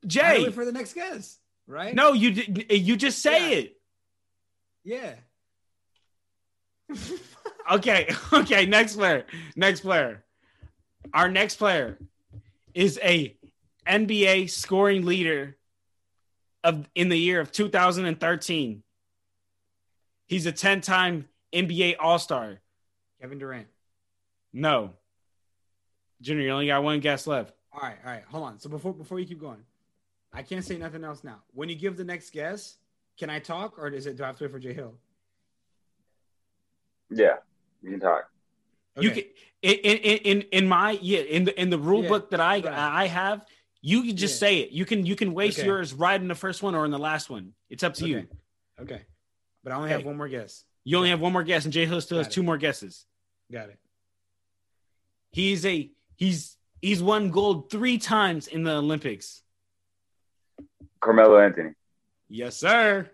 Jay, 0.08 0.49
for 0.51 0.66
the 0.66 0.72
next 0.72 0.93
guess, 0.93 1.38
right? 1.68 1.93
no, 1.95 2.14
you 2.14 2.32
did. 2.32 2.72
You 2.72 2.95
just 2.97 3.22
say 3.22 3.51
Yeah. 3.51 3.58
it. 3.58 3.78
Yeah. 4.84 5.16
Okay, 7.72 8.14
okay. 8.34 8.66
Next 8.66 8.97
player. 8.97 9.26
Next 9.56 9.80
player. 9.80 10.26
Our 11.14 11.30
next 11.30 11.56
player 11.56 11.97
is 12.74 12.99
a 13.01 13.38
NBA 13.88 14.49
scoring 14.49 15.06
leader 15.06 15.56
of 16.62 16.89
in 16.93 17.08
the 17.08 17.16
year 17.18 17.39
of 17.39 17.54
2013. 17.54 18.84
He's 20.28 20.45
a 20.45 20.51
10-time 20.51 21.30
NBA 21.54 21.95
All-Star. 22.01 22.60
Kevin 23.22 23.39
Durant. 23.39 23.68
No. 24.51 24.91
Junior, 26.22 26.43
you 26.43 26.51
only 26.51 26.68
got 26.68 26.84
one 26.84 26.99
guess 26.99 27.26
left. 27.28 27.54
All 27.72 27.80
right, 27.82 27.95
all 28.06 28.12
right. 28.12 28.24
Hold 28.28 28.43
on. 28.43 28.60
So 28.60 28.70
before 28.70 28.93
before 28.93 29.22
you 29.22 29.26
keep 29.26 29.39
going, 29.39 29.64
I 30.34 30.42
can't 30.42 30.66
say 30.66 30.78
nothing 30.78 31.04
else 31.04 31.24
now. 31.24 31.44
When 31.54 31.70
you 31.70 31.76
give 31.76 31.96
the 31.96 32.04
next 32.04 32.32
guess, 32.32 32.78
can 33.20 33.30
I 33.30 33.40
talk 33.40 33.78
or 33.78 33.88
is 33.90 34.08
it 34.08 34.18
do 34.18 34.24
I 34.24 34.28
have 34.28 34.38
to 34.40 34.44
wait 34.46 34.52
for 34.52 34.60
Jay 34.60 34.74
Hill? 34.74 34.96
Yeah, 37.12 37.36
you 37.84 37.92
can 37.92 38.00
talk. 38.00 38.24
You 39.00 39.12
can 39.12 39.24
in 39.62 39.74
in 39.80 40.18
in 40.18 40.42
in 40.52 40.68
my 40.68 40.98
yeah 41.02 41.20
in 41.20 41.44
the 41.46 41.60
in 41.62 41.70
the 41.70 41.78
rule 41.78 42.04
Yeah, 42.04 42.10
book 42.10 42.32
that 42.32 42.40
I 42.40 42.56
right. 42.60 42.66
I 42.66 43.08
have, 43.08 43.46
you 43.82 44.04
can 44.04 44.18
just 44.18 44.36
Yeah. 44.36 44.48
say 44.48 44.58
it. 44.60 44.72
You 44.72 44.86
can 44.86 45.06
you 45.06 45.16
can 45.16 45.34
waste 45.34 45.60
Okay. 45.60 45.68
yours 45.68 45.94
right 45.94 46.20
in 46.20 46.28
the 46.28 46.36
first 46.36 46.64
one 46.64 46.74
or 46.74 46.86
in 46.86 46.92
the 46.92 47.00
last 47.00 47.30
one. 47.30 47.54
It's 47.70 47.84
up 47.84 47.94
to 47.96 48.08
you. 48.08 48.18
Okay. 48.20 48.28
Okay. 48.80 49.02
But 49.64 49.74
I 49.74 49.76
only 49.76 49.90
Okay. 49.90 49.98
have 49.98 50.06
one 50.06 50.18
more 50.18 50.28
guess. 50.28 50.66
You 50.84 50.98
only 50.98 51.10
have 51.12 51.22
one 51.22 51.32
more 51.32 51.44
guess, 51.44 51.64
and 51.64 51.74
Jay 51.74 51.86
Hill 51.86 52.02
still 52.02 52.18
has 52.18 52.28
it. 52.28 52.32
two 52.32 52.44
more 52.44 52.58
guesses. 52.58 53.06
Got 53.52 53.70
it. 53.70 53.80
He's 55.32 55.66
a 55.66 55.92
he's 56.16 56.58
he's 56.82 57.02
won 57.02 57.30
gold 57.30 57.70
three 57.72 57.98
times 58.00 58.48
in 58.48 58.64
the 58.64 58.76
Olympics. 58.76 59.42
Carmelo 61.04 61.38
Anthony. 61.38 61.72
Yes, 62.30 62.58
sir. 62.58 63.10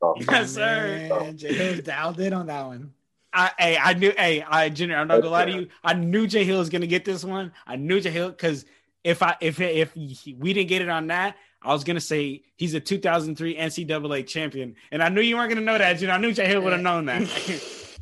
Oh, 0.00 0.14
Yes, 0.18 0.52
sir. 0.54 1.08
Man, 1.10 1.36
Jay 1.36 1.52
Hill's 1.54 1.80
dialed 1.80 2.20
in 2.20 2.32
on 2.32 2.46
that 2.46 2.66
one. 2.66 2.92
I 3.32 3.50
hey, 3.58 3.78
I 3.78 3.94
knew 3.94 4.12
hey, 4.16 4.42
I 4.42 4.68
Junior, 4.68 4.96
I'm 4.96 5.08
not 5.08 5.18
gonna 5.18 5.30
lie 5.30 5.46
to 5.46 5.52
you. 5.52 5.68
I 5.82 5.94
knew 5.94 6.26
Jay 6.26 6.44
Hill 6.44 6.58
was 6.58 6.68
gonna 6.68 6.86
get 6.86 7.04
this 7.04 7.24
one. 7.24 7.52
I 7.66 7.76
knew 7.76 7.98
Jay 8.00 8.10
Hill 8.10 8.30
because 8.30 8.64
if 9.04 9.22
I 9.22 9.36
if 9.40 9.58
if 9.60 9.94
we 9.96 10.52
didn't 10.52 10.68
get 10.68 10.82
it 10.82 10.88
on 10.88 11.06
that, 11.06 11.36
I 11.62 11.72
was 11.72 11.82
gonna 11.82 12.00
say 12.00 12.42
he's 12.56 12.74
a 12.74 12.80
2003 12.80 13.56
NCAA 13.56 14.26
champion, 14.26 14.74
and 14.90 15.02
I 15.02 15.08
knew 15.08 15.22
you 15.22 15.36
weren't 15.36 15.48
gonna 15.48 15.62
know 15.62 15.78
that. 15.78 15.94
Junior, 15.94 16.14
I 16.14 16.18
knew 16.18 16.32
Jay 16.32 16.46
Hill 16.46 16.60
would 16.62 16.72
have 16.72 16.82
known 16.82 17.06
that. 17.06 17.22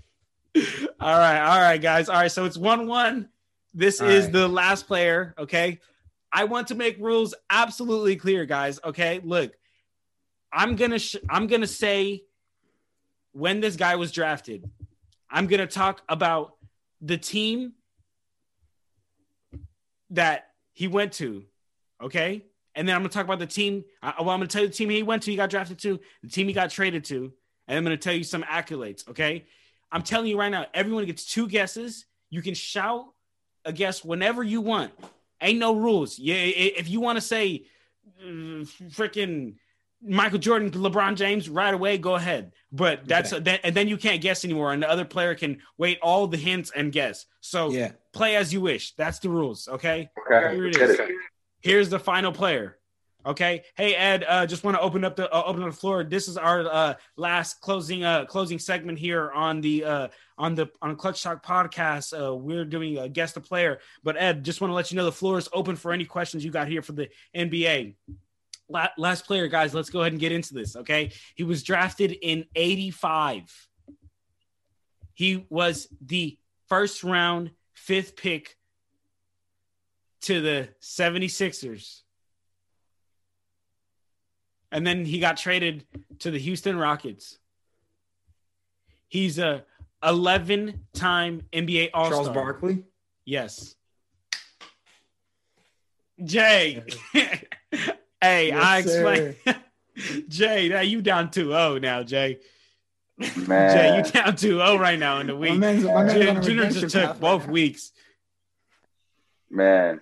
all 1.01 1.17
right, 1.19 1.41
all 1.41 1.61
right, 1.61 1.81
guys. 1.81 2.09
All 2.09 2.17
right, 2.17 2.33
so 2.33 2.45
it's 2.45 2.57
one 2.59 2.89
one. 2.89 3.29
This 3.73 4.01
All 4.01 4.09
is 4.09 4.25
right. 4.25 4.33
the 4.33 4.49
last 4.49 4.89
player. 4.89 5.35
Okay, 5.39 5.79
I 6.33 6.45
want 6.45 6.69
to 6.69 6.75
make 6.75 6.99
rules 6.99 7.35
absolutely 7.49 8.17
clear, 8.17 8.45
guys. 8.47 8.79
Okay, 8.85 9.21
look, 9.23 9.53
I'm 10.53 10.77
gonna 10.77 10.99
sh- 10.99 11.17
I'm 11.29 11.47
gonna 11.47 11.67
say 11.67 12.25
when 13.33 13.61
this 13.61 13.77
guy 13.77 13.97
was 13.97 14.13
drafted. 14.13 14.69
I'm 15.31 15.47
gonna 15.47 15.67
talk 15.67 16.03
about 16.09 16.55
the 17.01 17.17
team 17.17 17.73
that 20.11 20.49
he 20.73 20.89
went 20.89 21.13
to. 21.15 21.45
Okay. 22.03 22.45
And 22.75 22.89
then 22.89 22.95
I'm 22.95 23.03
gonna 23.03 23.11
talk 23.11 23.25
about 23.25 23.39
the 23.39 23.47
team. 23.47 23.85
I, 24.03 24.15
well, 24.21 24.31
I'm 24.31 24.39
gonna 24.39 24.47
tell 24.47 24.63
you 24.63 24.69
the 24.69 24.75
team 24.75 24.91
he 24.91 25.03
went 25.03 25.23
to, 25.25 25.31
he 25.31 25.37
got 25.37 25.51
drafted 25.51 25.79
to, 25.81 26.01
the 26.23 26.29
team 26.29 26.47
he 26.47 26.53
got 26.53 26.71
traded 26.71 27.05
to, 27.07 27.33
and 27.69 27.79
I'm 27.79 27.85
gonna 27.85 27.97
tell 27.97 28.15
you 28.15 28.25
some 28.25 28.43
accolades. 28.43 29.09
Okay. 29.09 29.47
I'm 29.93 30.03
telling 30.03 30.29
you 30.29 30.39
right 30.39 30.51
now, 30.51 30.67
everyone 30.73 31.05
gets 31.07 31.25
two 31.25 31.49
guesses. 31.49 32.07
You 32.31 32.43
can 32.43 32.55
shout 32.55 33.07
a 33.65 33.73
guess 33.73 34.05
whenever 34.05 34.43
you 34.43 34.61
want. 34.61 34.93
Ain't 35.41 35.59
no 35.59 35.75
rules. 35.75 36.19
Yeah, 36.19 36.35
if 36.37 36.89
you 36.89 37.01
want 37.01 37.17
to 37.17 37.21
say 37.21 37.65
mm, 38.23 38.67
freaking 38.93 39.55
Michael 40.03 40.39
Jordan, 40.39 40.71
LeBron 40.71 41.17
James, 41.17 41.49
right 41.49 41.73
away, 41.75 41.99
go 41.99 42.15
ahead. 42.15 42.53
But 42.73 43.07
that's 43.07 43.33
Okay. 43.33 43.43
that, 43.45 43.61
and 43.65 43.75
then 43.75 43.89
you 43.89 43.97
can't 43.97 44.21
guess 44.23 44.45
anymore, 44.45 44.73
and 44.73 44.83
the 44.83 44.89
other 44.91 45.05
player 45.05 45.35
can 45.35 45.61
wait 45.79 45.99
all 46.03 46.27
the 46.27 46.37
hints 46.37 46.71
and 46.75 46.93
guess. 46.93 47.27
So 47.41 47.71
Yeah. 47.71 47.93
play 48.13 48.37
as 48.37 48.53
you 48.53 48.61
wish. 48.61 48.93
That's 48.95 49.19
the 49.19 49.29
rules. 49.29 49.69
Okay. 49.69 50.11
Okay, 50.27 50.55
Here 50.55 50.67
it 50.67 50.75
get 50.75 50.91
is. 50.91 50.99
it. 50.99 51.11
Here's 51.61 51.91
the 51.91 51.99
final 51.99 52.33
player. 52.33 52.79
Okay. 53.25 53.65
Hey 53.77 53.95
Ed, 53.95 54.25
uh, 54.27 54.47
just 54.47 54.65
want 54.65 54.77
to 54.77 54.81
open 54.81 55.05
up 55.05 55.15
the 55.15 55.31
uh, 55.31 55.43
open 55.45 55.63
up 55.63 55.71
the 55.71 55.77
floor. 55.77 56.05
This 56.05 56.27
is 56.27 56.39
our 56.39 56.67
uh, 56.67 56.95
last 57.17 57.61
closing 57.61 58.03
uh, 58.03 58.25
closing 58.25 58.59
segment 58.59 58.99
here 58.99 59.31
on 59.33 59.61
the 59.61 59.85
uh, 59.85 60.09
on 60.39 60.55
the 60.55 60.71
on 60.81 60.97
Clutch 60.97 61.23
Talk 61.23 61.45
podcast. 61.45 62.19
Uh, 62.19 62.35
we're 62.35 62.65
doing 62.65 62.97
a 62.97 63.09
guest 63.09 63.35
the 63.35 63.41
player, 63.41 63.81
but 64.03 64.17
Ed, 64.17 64.43
just 64.43 64.63
want 64.63 64.71
to 64.71 64.75
let 64.75 64.91
you 64.91 64.97
know 64.97 65.05
the 65.05 65.13
floor 65.13 65.37
is 65.37 65.51
open 65.53 65.77
for 65.77 65.93
any 65.93 66.07
questions 66.07 66.45
you 66.45 66.51
got 66.51 66.69
here 66.69 66.81
for 66.81 66.93
the 66.93 67.11
NBA. 67.37 67.95
La- 68.71 68.89
last 68.97 69.27
player, 69.27 69.49
guys. 69.49 69.75
Let's 69.75 69.91
go 69.91 70.01
ahead 70.01 70.13
and 70.13 70.21
get 70.21 70.33
into 70.33 70.55
this. 70.55 70.77
Okay, 70.77 71.13
he 71.35 71.45
was 71.45 71.63
drafted 71.63 72.13
in 72.13 72.47
'85. 72.55 73.69
He 75.13 75.45
was 75.51 75.89
the 76.01 76.39
first 76.69 77.05
round 77.05 77.51
fifth 77.75 78.17
pick 78.17 78.57
to 80.23 80.41
the 80.41 80.69
76ers. 80.81 82.03
And 84.73 84.87
then 84.87 85.05
he 85.05 85.19
got 85.19 85.37
traded 85.37 85.85
to 86.21 86.31
the 86.31 86.39
Houston 86.39 86.79
Rockets. 86.79 87.39
He's 89.09 89.39
a 89.39 89.65
11 90.05 90.87
time 90.95 91.43
NBA 91.53 91.91
All 91.93 92.07
Star. 92.07 92.15
Charles 92.23 92.29
Barkley. 92.29 92.85
Yes. 93.25 93.75
Jay. 96.23 96.83
hey, 97.13 97.49
Yes, 98.21 98.65
I 98.65 98.79
explained. 98.79 99.37
Jay, 100.29 100.69
now 100.69 100.81
you 100.81 101.03
down 101.03 101.31
2 101.31 101.49
0 101.49 101.79
now, 101.79 102.03
Jay. 102.03 102.39
Jay, 103.21 103.97
you 103.97 104.03
down 104.13 104.37
2 104.37 104.49
0 104.59 104.77
right 104.79 104.99
now 104.99 105.19
in 105.21 105.27
the 105.27 105.35
My 105.35 105.39
week. 105.39 105.59
man's, 105.59 105.85
my 105.85 106.05
man's 106.05 106.13
Junior 106.13 106.31
a 106.31 106.43
Junior 106.43 106.63
redemption 106.63 106.89
just 106.89 106.95
took 106.95 107.21
both 107.21 107.43
right 107.43 107.51
weeks. 107.51 107.93
man. 109.51 110.01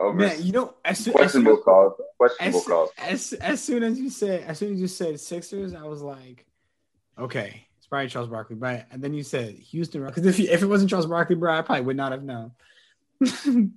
Over 0.00 0.14
Man, 0.14 0.42
you 0.42 0.52
know, 0.52 0.74
as 0.82 0.98
soon, 0.98 1.12
as, 1.12 1.18
questionable 1.18 1.56
soon, 1.56 1.62
calls. 1.62 1.92
Questionable 2.16 2.58
as, 2.58 2.66
calls. 2.66 2.90
as, 2.96 3.32
as 3.34 3.62
soon 3.62 3.82
as 3.82 4.00
you 4.00 4.08
said, 4.08 4.44
as 4.44 4.58
soon 4.58 4.72
as 4.72 4.80
you 4.80 4.86
said 4.86 5.20
Sixers, 5.20 5.74
I 5.74 5.82
was 5.82 6.00
like, 6.00 6.46
okay, 7.18 7.66
it's 7.76 7.86
probably 7.86 8.08
Charles 8.08 8.30
Barkley, 8.30 8.56
but 8.56 8.86
and 8.90 9.02
then 9.02 9.12
you 9.12 9.22
said 9.22 9.54
Houston 9.54 10.02
Rockets. 10.02 10.26
If, 10.26 10.38
you, 10.38 10.48
if 10.50 10.62
it 10.62 10.66
wasn't 10.66 10.88
Charles 10.88 11.04
Barkley, 11.06 11.36
bro, 11.36 11.52
I 11.52 11.60
probably 11.60 11.84
would 11.84 11.98
not 11.98 12.12
have 12.12 12.24
known. 12.24 12.52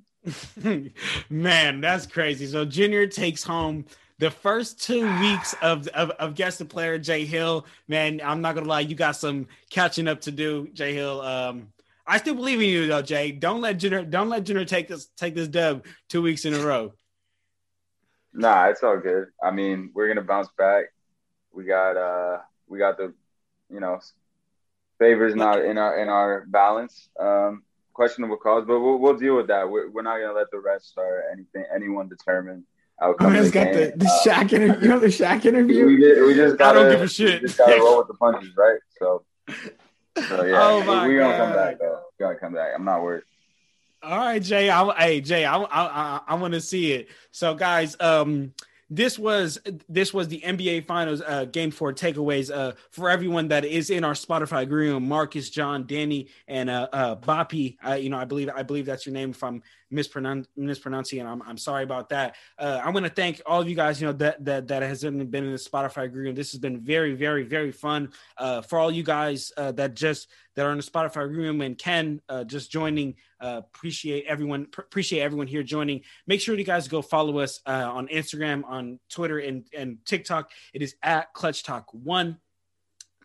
Man, 1.30 1.82
that's 1.82 2.06
crazy. 2.06 2.48
So 2.48 2.64
Junior 2.64 3.06
takes 3.08 3.44
home 3.44 3.84
the 4.20 4.32
first 4.32 4.82
two 4.82 5.04
weeks 5.20 5.54
of, 5.62 5.90
of, 5.90 6.12
of 6.12 6.36
guest 6.36 6.60
the 6.60 6.66
player 6.66 6.98
Jay 6.98 7.26
Hill. 7.26 7.66
Man, 7.90 8.22
I'm 8.24 8.40
not 8.42 8.56
gonna 8.56 8.70
lie, 8.70 8.80
you 8.80 8.96
got 8.96 9.18
some 9.18 9.48
catching 9.70 10.08
up 10.08 10.22
to 10.22 10.32
do, 10.32 10.70
Jay 10.74 10.94
Hill. 10.94 11.20
Um, 11.20 11.68
I 12.06 12.18
still 12.18 12.36
believe 12.36 12.60
in 12.62 12.68
you 12.68 12.88
though, 12.88 13.02
Jay. 13.02 13.32
Don't 13.32 13.62
let 13.62 13.78
Junior 13.78 14.04
don't 14.04 14.30
let 14.30 14.44
Junior 14.44 14.66
take 14.66 14.88
this 14.88 15.08
take 15.18 15.36
this 15.36 15.48
dub 15.48 15.86
two 16.10 16.22
weeks 16.22 16.46
in 16.46 16.54
a 16.54 16.60
row. 16.60 16.94
Nah, 18.34 18.66
it's 18.68 18.84
all 18.84 18.98
good. 18.98 19.28
I 19.42 19.52
mean, 19.52 19.92
we're 19.94 20.08
gonna 20.08 20.26
bounce 20.26 20.50
back. 20.58 20.86
We 21.54 21.66
got 21.66 21.96
uh 21.98 22.40
we 22.68 22.80
got 22.80 22.98
the 22.98 23.14
you 23.70 23.80
know 23.80 24.00
favors 25.00 25.36
not 25.36 25.64
in 25.64 25.78
our 25.78 26.00
in 26.00 26.10
our 26.10 26.46
balance. 26.48 27.10
Um 27.20 27.64
questionable 27.94 28.38
calls, 28.38 28.66
but 28.66 28.80
we'll 28.80 28.98
we'll 28.98 29.18
deal 29.18 29.36
with 29.36 29.48
that. 29.48 29.70
We're, 29.70 29.90
we're 29.90 30.02
not 30.02 30.20
gonna 30.20 30.34
let 30.34 30.50
the 30.52 30.60
rest 30.60 30.94
or 30.98 31.24
anything 31.32 31.64
anyone 31.74 32.10
determine 32.10 32.66
outcome. 33.02 33.36
of 33.36 33.46
the 33.46 33.52
got 33.52 33.72
the, 33.74 33.80
game. 33.90 33.98
the 33.98 34.06
Uh, 34.08 34.24
Shaq 34.26 34.52
interview. 34.54 34.82
You 34.82 34.88
know 34.90 35.00
the 35.00 35.08
Shaq 35.08 35.44
we, 35.44 35.50
interview? 35.50 36.00
just, 36.00 36.22
we 36.28 36.34
just 36.34 36.54
I 36.56 36.58
gotta 36.58 36.80
don't 36.80 36.92
give 36.92 37.02
a 37.02 37.08
shit. 37.08 37.42
We 37.42 37.48
just 37.48 37.58
gotta 37.60 37.80
roll 37.80 38.00
with 38.00 38.08
the 38.08 38.14
punches, 38.16 38.52
right? 38.58 38.80
So, 38.98 39.24
so 40.18 40.44
yeah, 40.44 40.62
Oh 40.62 40.84
my 40.84 41.08
we, 41.08 41.14
we 41.14 41.20
gonna 41.20 41.38
come 41.38 41.54
back 41.54 41.80
though. 41.80 42.02
We 42.20 42.24
gonna 42.26 42.40
come 42.40 42.54
back. 42.54 42.72
I'm 42.76 42.86
not 42.86 43.02
worried. 43.02 43.24
All 44.04 44.18
right, 44.18 44.42
Jay. 44.42 44.70
I, 44.70 44.94
hey, 44.98 45.22
Jay, 45.22 45.46
I, 45.46 45.56
I, 45.56 45.66
I, 45.66 46.20
I 46.28 46.36
want 46.36 46.54
to 46.54 46.60
see 46.60 46.92
it. 46.92 47.08
So, 47.32 47.56
guys, 47.56 47.96
um, 48.02 48.54
this 48.90 49.18
was 49.18 49.60
this 49.90 50.14
was 50.14 50.28
the 50.28 50.42
NBA 50.42 50.86
Finals 50.86 51.22
uh, 51.26 51.46
game 51.46 51.72
four 51.72 51.94
takeaways 51.94 52.54
uh, 52.54 52.74
for 52.92 53.10
everyone 53.10 53.48
that 53.48 53.66
is 53.66 53.90
in 53.90 54.04
our 54.04 54.14
Spotify 54.14 54.70
room. 54.70 55.08
Marcus, 55.08 55.50
John, 55.50 55.88
Danny, 55.88 56.28
and 56.48 56.70
uh, 56.70 56.90
uh, 56.92 57.16
Boppy. 57.16 57.78
Uh, 57.86 57.94
you 57.94 58.10
know, 58.10 58.18
I 58.18 58.26
believe 58.26 58.50
I 58.54 58.62
believe 58.62 58.86
that's 58.86 59.06
your 59.06 59.14
name. 59.14 59.32
If 59.32 59.44
I'm 59.44 59.64
mispronoun- 59.94 60.46
mispronouncing, 60.58 61.26
I'm 61.26 61.42
I'm 61.44 61.58
sorry 61.58 61.84
about 61.84 62.10
that. 62.10 62.36
Uh, 62.58 62.82
I 62.84 62.90
want 62.90 63.06
to 63.06 63.12
thank 63.12 63.42
all 63.46 63.62
of 63.62 63.70
you 63.70 63.76
guys. 63.76 64.02
You 64.02 64.08
know 64.08 64.14
that 64.14 64.44
that 64.46 64.68
that 64.68 64.82
has 64.84 65.04
been 65.04 65.22
in 65.22 65.52
the 65.52 65.58
Spotify 65.58 66.14
room. 66.14 66.36
This 66.36 66.52
has 66.52 66.60
been 66.60 66.82
very 66.82 67.14
very 67.14 67.44
very 67.44 67.72
fun. 67.72 68.12
Uh, 68.38 68.62
for 68.62 68.80
all 68.80 68.92
you 68.92 69.04
guys 69.04 69.52
uh, 69.58 69.72
that 69.74 69.96
just 69.96 70.28
that 70.56 70.66
are 70.66 70.72
in 70.72 70.78
the 70.78 70.84
Spotify 70.84 71.30
room 71.30 71.62
and 71.62 71.78
Ken 71.78 72.22
uh, 72.30 72.44
just 72.44 72.72
joining. 72.72 73.16
Uh, 73.40 73.62
appreciate 73.64 74.26
everyone. 74.26 74.68
Pr- 74.68 74.82
appreciate 74.82 75.22
everyone 75.22 75.48
here 75.48 75.64
joining. 75.64 76.02
Make 76.28 76.42
sure 76.42 76.56
you 76.58 76.64
guys 76.64 76.88
go 76.88 77.02
follow 77.02 77.40
us 77.40 77.60
uh, 77.66 77.90
on 77.92 78.08
Instagram, 78.08 78.64
on 78.66 79.00
Twitter, 79.10 79.40
and 79.40 79.66
and 79.78 79.98
TikTok. 80.06 80.52
It 80.74 80.82
is 80.82 80.96
at 81.04 81.34
Clutch 81.34 81.64
Talk 81.64 81.88
One. 81.92 82.40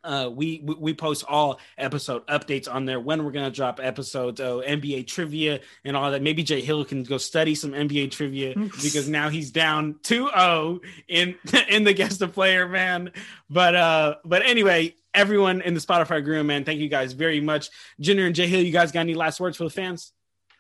Uh, 0.05 0.31
we, 0.33 0.61
we 0.65 0.75
we 0.75 0.95
post 0.95 1.25
all 1.29 1.61
episode 1.77 2.27
updates 2.27 2.73
on 2.73 2.85
there 2.85 3.01
when 3.01 3.25
we're 3.25 3.33
gonna 3.33 3.51
drop 3.51 3.81
episodes, 3.83 4.41
oh, 4.41 4.63
NBA 4.67 5.07
trivia 5.07 5.61
and 5.85 5.97
all 5.97 6.11
that. 6.11 6.23
Maybe 6.23 6.43
Jay 6.43 6.61
Hill 6.61 6.85
can 6.85 7.03
go 7.03 7.19
study 7.19 7.55
some 7.55 7.73
NBA 7.73 8.11
trivia 8.11 8.55
because 8.83 9.09
now 9.09 9.29
he's 9.29 9.51
down 9.51 9.95
2-0 10.03 10.81
in 11.09 11.35
in 11.69 11.85
the 11.85 11.93
guest 11.93 12.23
of 12.23 12.33
player 12.33 12.69
man. 12.69 13.13
But 13.51 13.75
uh, 13.75 14.15
but 14.25 14.43
anyway, 14.45 14.95
everyone 15.15 15.61
in 15.63 15.75
the 15.75 15.81
Spotify 15.81 16.25
room, 16.25 16.49
man, 16.49 16.65
thank 16.65 16.81
you 16.81 16.89
guys 16.89 17.13
very 17.13 17.41
much. 17.41 17.71
Junior 18.01 18.27
and 18.27 18.35
Jay 18.35 18.47
Hill, 18.47 18.63
you 18.63 18.73
guys 18.73 18.93
got 18.93 19.01
any 19.01 19.15
last 19.15 19.41
words 19.41 19.57
for 19.57 19.65
the 19.65 19.71
fans? 19.71 20.13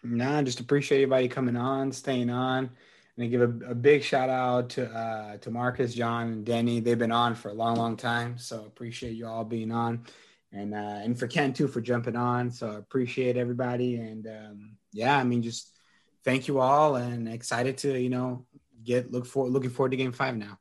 Nah, 0.02 0.42
just 0.42 0.60
appreciate 0.60 0.98
everybody 1.02 1.28
coming 1.28 1.56
on, 1.56 1.92
staying 1.92 2.30
on, 2.30 2.70
and 3.18 3.30
give 3.30 3.40
a, 3.40 3.70
a 3.70 3.74
big 3.74 4.02
shout 4.02 4.30
out 4.30 4.70
to 4.70 4.88
uh, 4.90 5.36
to 5.38 5.50
Marcus, 5.50 5.92
John, 5.92 6.28
and 6.28 6.44
Danny. 6.44 6.80
They've 6.80 6.98
been 6.98 7.12
on 7.12 7.34
for 7.34 7.50
a 7.50 7.54
long, 7.54 7.76
long 7.76 7.96
time, 7.96 8.38
so 8.38 8.64
appreciate 8.64 9.14
you 9.14 9.26
all 9.26 9.44
being 9.44 9.72
on, 9.72 10.04
and 10.52 10.74
uh, 10.74 11.00
and 11.02 11.18
for 11.18 11.26
Ken 11.26 11.52
too 11.52 11.68
for 11.68 11.80
jumping 11.80 12.16
on. 12.16 12.50
So 12.50 12.70
appreciate 12.70 13.36
everybody, 13.36 13.96
and 13.96 14.26
um, 14.26 14.76
yeah, 14.92 15.18
I 15.18 15.24
mean, 15.24 15.42
just 15.42 15.76
thank 16.24 16.48
you 16.48 16.60
all, 16.60 16.96
and 16.96 17.28
excited 17.28 17.76
to 17.78 17.98
you 17.98 18.08
know 18.08 18.46
get 18.84 19.10
look 19.10 19.26
for 19.26 19.48
looking 19.48 19.70
forward 19.70 19.90
to 19.90 19.96
Game 19.96 20.12
Five 20.12 20.36
now. 20.36 20.58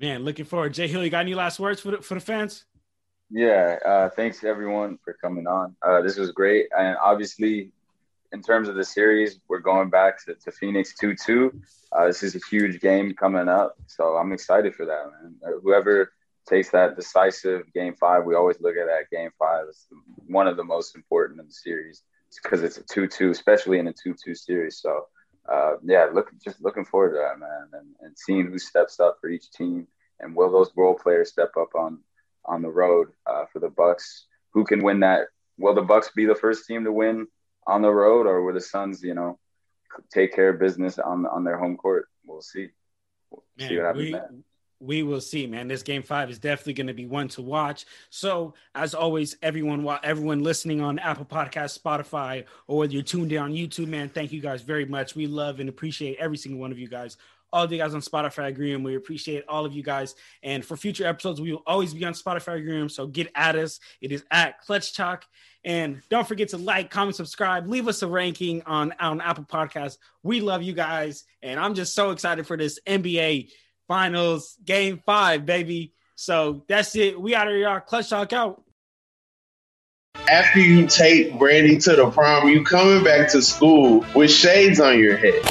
Man, 0.00 0.24
looking 0.24 0.44
forward. 0.44 0.74
Jay 0.74 0.88
Hill, 0.88 1.04
you 1.04 1.10
got 1.10 1.20
any 1.20 1.34
last 1.34 1.60
words 1.60 1.80
for 1.80 1.92
the, 1.92 1.98
for 1.98 2.14
the 2.14 2.20
fans? 2.20 2.64
Yeah, 3.30 3.78
uh, 3.86 4.08
thanks 4.08 4.42
everyone 4.42 4.98
for 5.04 5.14
coming 5.14 5.46
on. 5.46 5.76
Uh, 5.80 6.02
this 6.02 6.18
was 6.18 6.32
great, 6.32 6.66
and 6.76 6.96
obviously, 7.00 7.70
in 8.32 8.42
terms 8.42 8.68
of 8.68 8.74
the 8.74 8.84
series, 8.84 9.38
we're 9.48 9.60
going 9.60 9.90
back 9.90 10.24
to, 10.24 10.34
to 10.34 10.52
Phoenix 10.52 10.94
two 10.98 11.14
two. 11.14 11.60
Uh, 11.92 12.06
this 12.06 12.22
is 12.22 12.34
a 12.34 12.40
huge 12.50 12.80
game 12.80 13.12
coming 13.14 13.48
up, 13.48 13.76
so 13.86 14.16
I'm 14.16 14.32
excited 14.32 14.74
for 14.74 14.86
that, 14.86 15.04
man. 15.10 15.34
Uh, 15.46 15.60
whoever 15.62 16.12
takes 16.48 16.70
that 16.70 16.96
decisive 16.96 17.72
game 17.72 17.94
five, 17.94 18.24
we 18.24 18.34
always 18.34 18.60
look 18.60 18.76
at 18.76 18.86
that 18.86 19.10
game 19.10 19.30
five 19.38 19.66
as 19.68 19.86
one 20.26 20.48
of 20.48 20.56
the 20.56 20.64
most 20.64 20.96
important 20.96 21.38
in 21.40 21.46
the 21.46 21.52
series 21.52 22.02
because 22.42 22.62
it's 22.62 22.78
a 22.78 22.82
two 22.84 23.06
two, 23.06 23.30
especially 23.30 23.78
in 23.78 23.88
a 23.88 23.92
two 23.92 24.14
two 24.14 24.34
series. 24.34 24.78
So, 24.80 25.06
uh, 25.50 25.74
yeah, 25.84 26.08
look, 26.12 26.30
just 26.42 26.62
looking 26.62 26.84
forward 26.84 27.10
to 27.10 27.18
that, 27.18 27.38
man, 27.38 27.68
and, 27.74 27.88
and 28.00 28.18
seeing 28.18 28.46
who 28.46 28.58
steps 28.58 28.98
up 28.98 29.18
for 29.20 29.28
each 29.28 29.50
team, 29.52 29.86
and 30.20 30.34
will 30.34 30.50
those 30.50 30.70
role 30.76 30.94
players 30.94 31.30
step 31.30 31.52
up 31.58 31.74
on 31.74 31.98
on 32.44 32.62
the 32.62 32.70
road 32.70 33.08
uh, 33.26 33.44
for 33.52 33.60
the 33.60 33.68
Bucks. 33.68 34.26
Who 34.54 34.64
can 34.64 34.82
win 34.82 35.00
that? 35.00 35.28
Will 35.58 35.74
the 35.74 35.82
Bucks 35.82 36.10
be 36.16 36.24
the 36.26 36.34
first 36.34 36.66
team 36.66 36.84
to 36.84 36.92
win 36.92 37.26
on 37.66 37.82
the 37.82 37.90
road, 37.90 38.26
or 38.26 38.42
will 38.42 38.54
the 38.54 38.60
Suns, 38.60 39.02
you 39.02 39.14
know, 39.14 39.38
take 40.12 40.34
care 40.34 40.50
of 40.50 40.58
business 40.58 40.98
on 40.98 41.26
on 41.26 41.44
their 41.44 41.58
home 41.58 41.76
court? 41.76 42.08
We'll 42.24 42.42
see. 42.42 42.68
We'll 43.30 43.44
Man, 43.58 43.68
see 43.68 43.76
what 43.76 43.86
happens. 43.86 44.12
we, 44.80 44.98
we 44.98 45.02
will 45.04 45.20
see, 45.20 45.46
man. 45.46 45.68
This 45.68 45.82
game 45.82 46.02
five 46.02 46.28
is 46.28 46.38
definitely 46.38 46.74
going 46.74 46.88
to 46.88 46.94
be 46.94 47.06
one 47.06 47.28
to 47.28 47.42
watch. 47.42 47.86
So, 48.10 48.54
as 48.74 48.94
always, 48.94 49.36
everyone, 49.42 49.84
while 49.84 50.00
everyone 50.02 50.42
listening 50.42 50.80
on 50.80 50.98
Apple 50.98 51.24
Podcast, 51.24 51.78
Spotify, 51.78 52.44
or 52.66 52.78
whether 52.78 52.92
you're 52.92 53.02
tuned 53.02 53.32
in 53.32 53.38
on 53.38 53.52
YouTube, 53.52 53.86
man, 53.88 54.08
thank 54.08 54.32
you 54.32 54.40
guys 54.40 54.62
very 54.62 54.84
much. 54.84 55.14
We 55.14 55.26
love 55.28 55.60
and 55.60 55.68
appreciate 55.68 56.18
every 56.18 56.36
single 56.36 56.60
one 56.60 56.72
of 56.72 56.78
you 56.78 56.88
guys. 56.88 57.16
All 57.52 57.64
of 57.64 57.72
you 57.72 57.78
guys 57.78 57.94
on 57.94 58.00
Spotify 58.00 58.48
agree, 58.48 58.72
and 58.72 58.84
we 58.84 58.96
appreciate 58.96 59.44
all 59.48 59.66
of 59.66 59.72
you 59.72 59.82
guys. 59.82 60.14
And 60.42 60.64
for 60.64 60.76
future 60.76 61.06
episodes, 61.06 61.40
we 61.40 61.52
will 61.52 61.62
always 61.66 61.92
be 61.92 62.04
on 62.04 62.14
Spotify 62.14 62.58
agreement. 62.58 62.92
So 62.92 63.06
get 63.06 63.30
at 63.34 63.56
us. 63.56 63.80
It 64.00 64.12
is 64.12 64.24
at 64.30 64.60
Clutch 64.60 64.94
Talk. 64.94 65.24
And 65.64 66.02
don't 66.08 66.26
forget 66.26 66.48
to 66.48 66.56
like, 66.56 66.90
comment, 66.90 67.16
subscribe, 67.16 67.68
leave 67.68 67.86
us 67.86 68.02
a 68.02 68.08
ranking 68.08 68.62
on, 68.62 68.94
on 68.98 69.20
Apple 69.20 69.44
Podcasts. 69.44 69.98
We 70.22 70.40
love 70.40 70.62
you 70.62 70.72
guys. 70.72 71.24
And 71.42 71.60
I'm 71.60 71.74
just 71.74 71.94
so 71.94 72.10
excited 72.10 72.46
for 72.46 72.56
this 72.56 72.80
NBA 72.86 73.50
Finals 73.86 74.56
Game 74.64 75.02
Five, 75.04 75.46
baby. 75.46 75.92
So 76.14 76.64
that's 76.68 76.96
it. 76.96 77.20
We 77.20 77.34
out 77.34 77.48
of 77.48 77.54
here. 77.54 77.80
Clutch 77.80 78.10
Talk 78.10 78.32
out. 78.32 78.62
After 80.30 80.60
you 80.60 80.86
take 80.86 81.38
Brandy 81.38 81.78
to 81.78 81.96
the 81.96 82.10
prom, 82.10 82.48
you 82.48 82.64
coming 82.64 83.02
back 83.02 83.30
to 83.32 83.42
school 83.42 84.04
with 84.14 84.30
shades 84.30 84.80
on 84.80 84.98
your 84.98 85.16
head. 85.16 85.42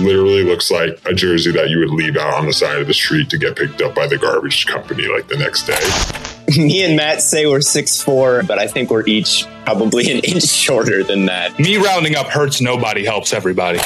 Literally 0.00 0.42
looks 0.44 0.70
like 0.70 0.98
a 1.06 1.14
jersey 1.14 1.52
that 1.52 1.68
you 1.70 1.78
would 1.78 1.90
leave 1.90 2.16
out 2.16 2.34
on 2.34 2.46
the 2.46 2.52
side 2.52 2.80
of 2.80 2.86
the 2.86 2.94
street 2.94 3.30
to 3.30 3.38
get 3.38 3.56
picked 3.56 3.80
up 3.82 3.94
by 3.94 4.06
the 4.06 4.18
garbage 4.18 4.66
company 4.66 5.06
like 5.08 5.28
the 5.28 5.36
next 5.36 5.66
day. 5.66 6.22
Me 6.62 6.84
and 6.84 6.96
Matt 6.96 7.22
say 7.22 7.46
we're 7.46 7.60
six 7.60 8.02
four, 8.02 8.42
but 8.42 8.58
I 8.58 8.66
think 8.66 8.90
we're 8.90 9.06
each 9.06 9.46
probably 9.64 10.10
an 10.10 10.18
inch 10.24 10.44
shorter 10.44 11.02
than 11.02 11.26
that. 11.26 11.58
Me 11.58 11.76
rounding 11.76 12.16
up 12.16 12.26
hurts 12.26 12.60
nobody, 12.60 13.04
helps 13.04 13.32
everybody. 13.32 13.78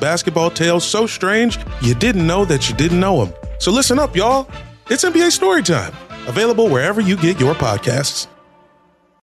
Basketball 0.00 0.50
tales 0.50 0.86
so 0.86 1.06
strange 1.06 1.58
you 1.82 1.94
didn't 1.94 2.26
know 2.26 2.44
that 2.44 2.68
you 2.68 2.74
didn't 2.76 3.00
know 3.00 3.24
them. 3.24 3.34
So 3.58 3.72
listen 3.72 3.98
up, 3.98 4.14
y'all. 4.14 4.48
It's 4.90 5.04
NBA 5.04 5.38
Storytime, 5.38 5.94
available 6.28 6.68
wherever 6.68 7.00
you 7.00 7.16
get 7.16 7.40
your 7.40 7.54
podcasts. 7.54 8.28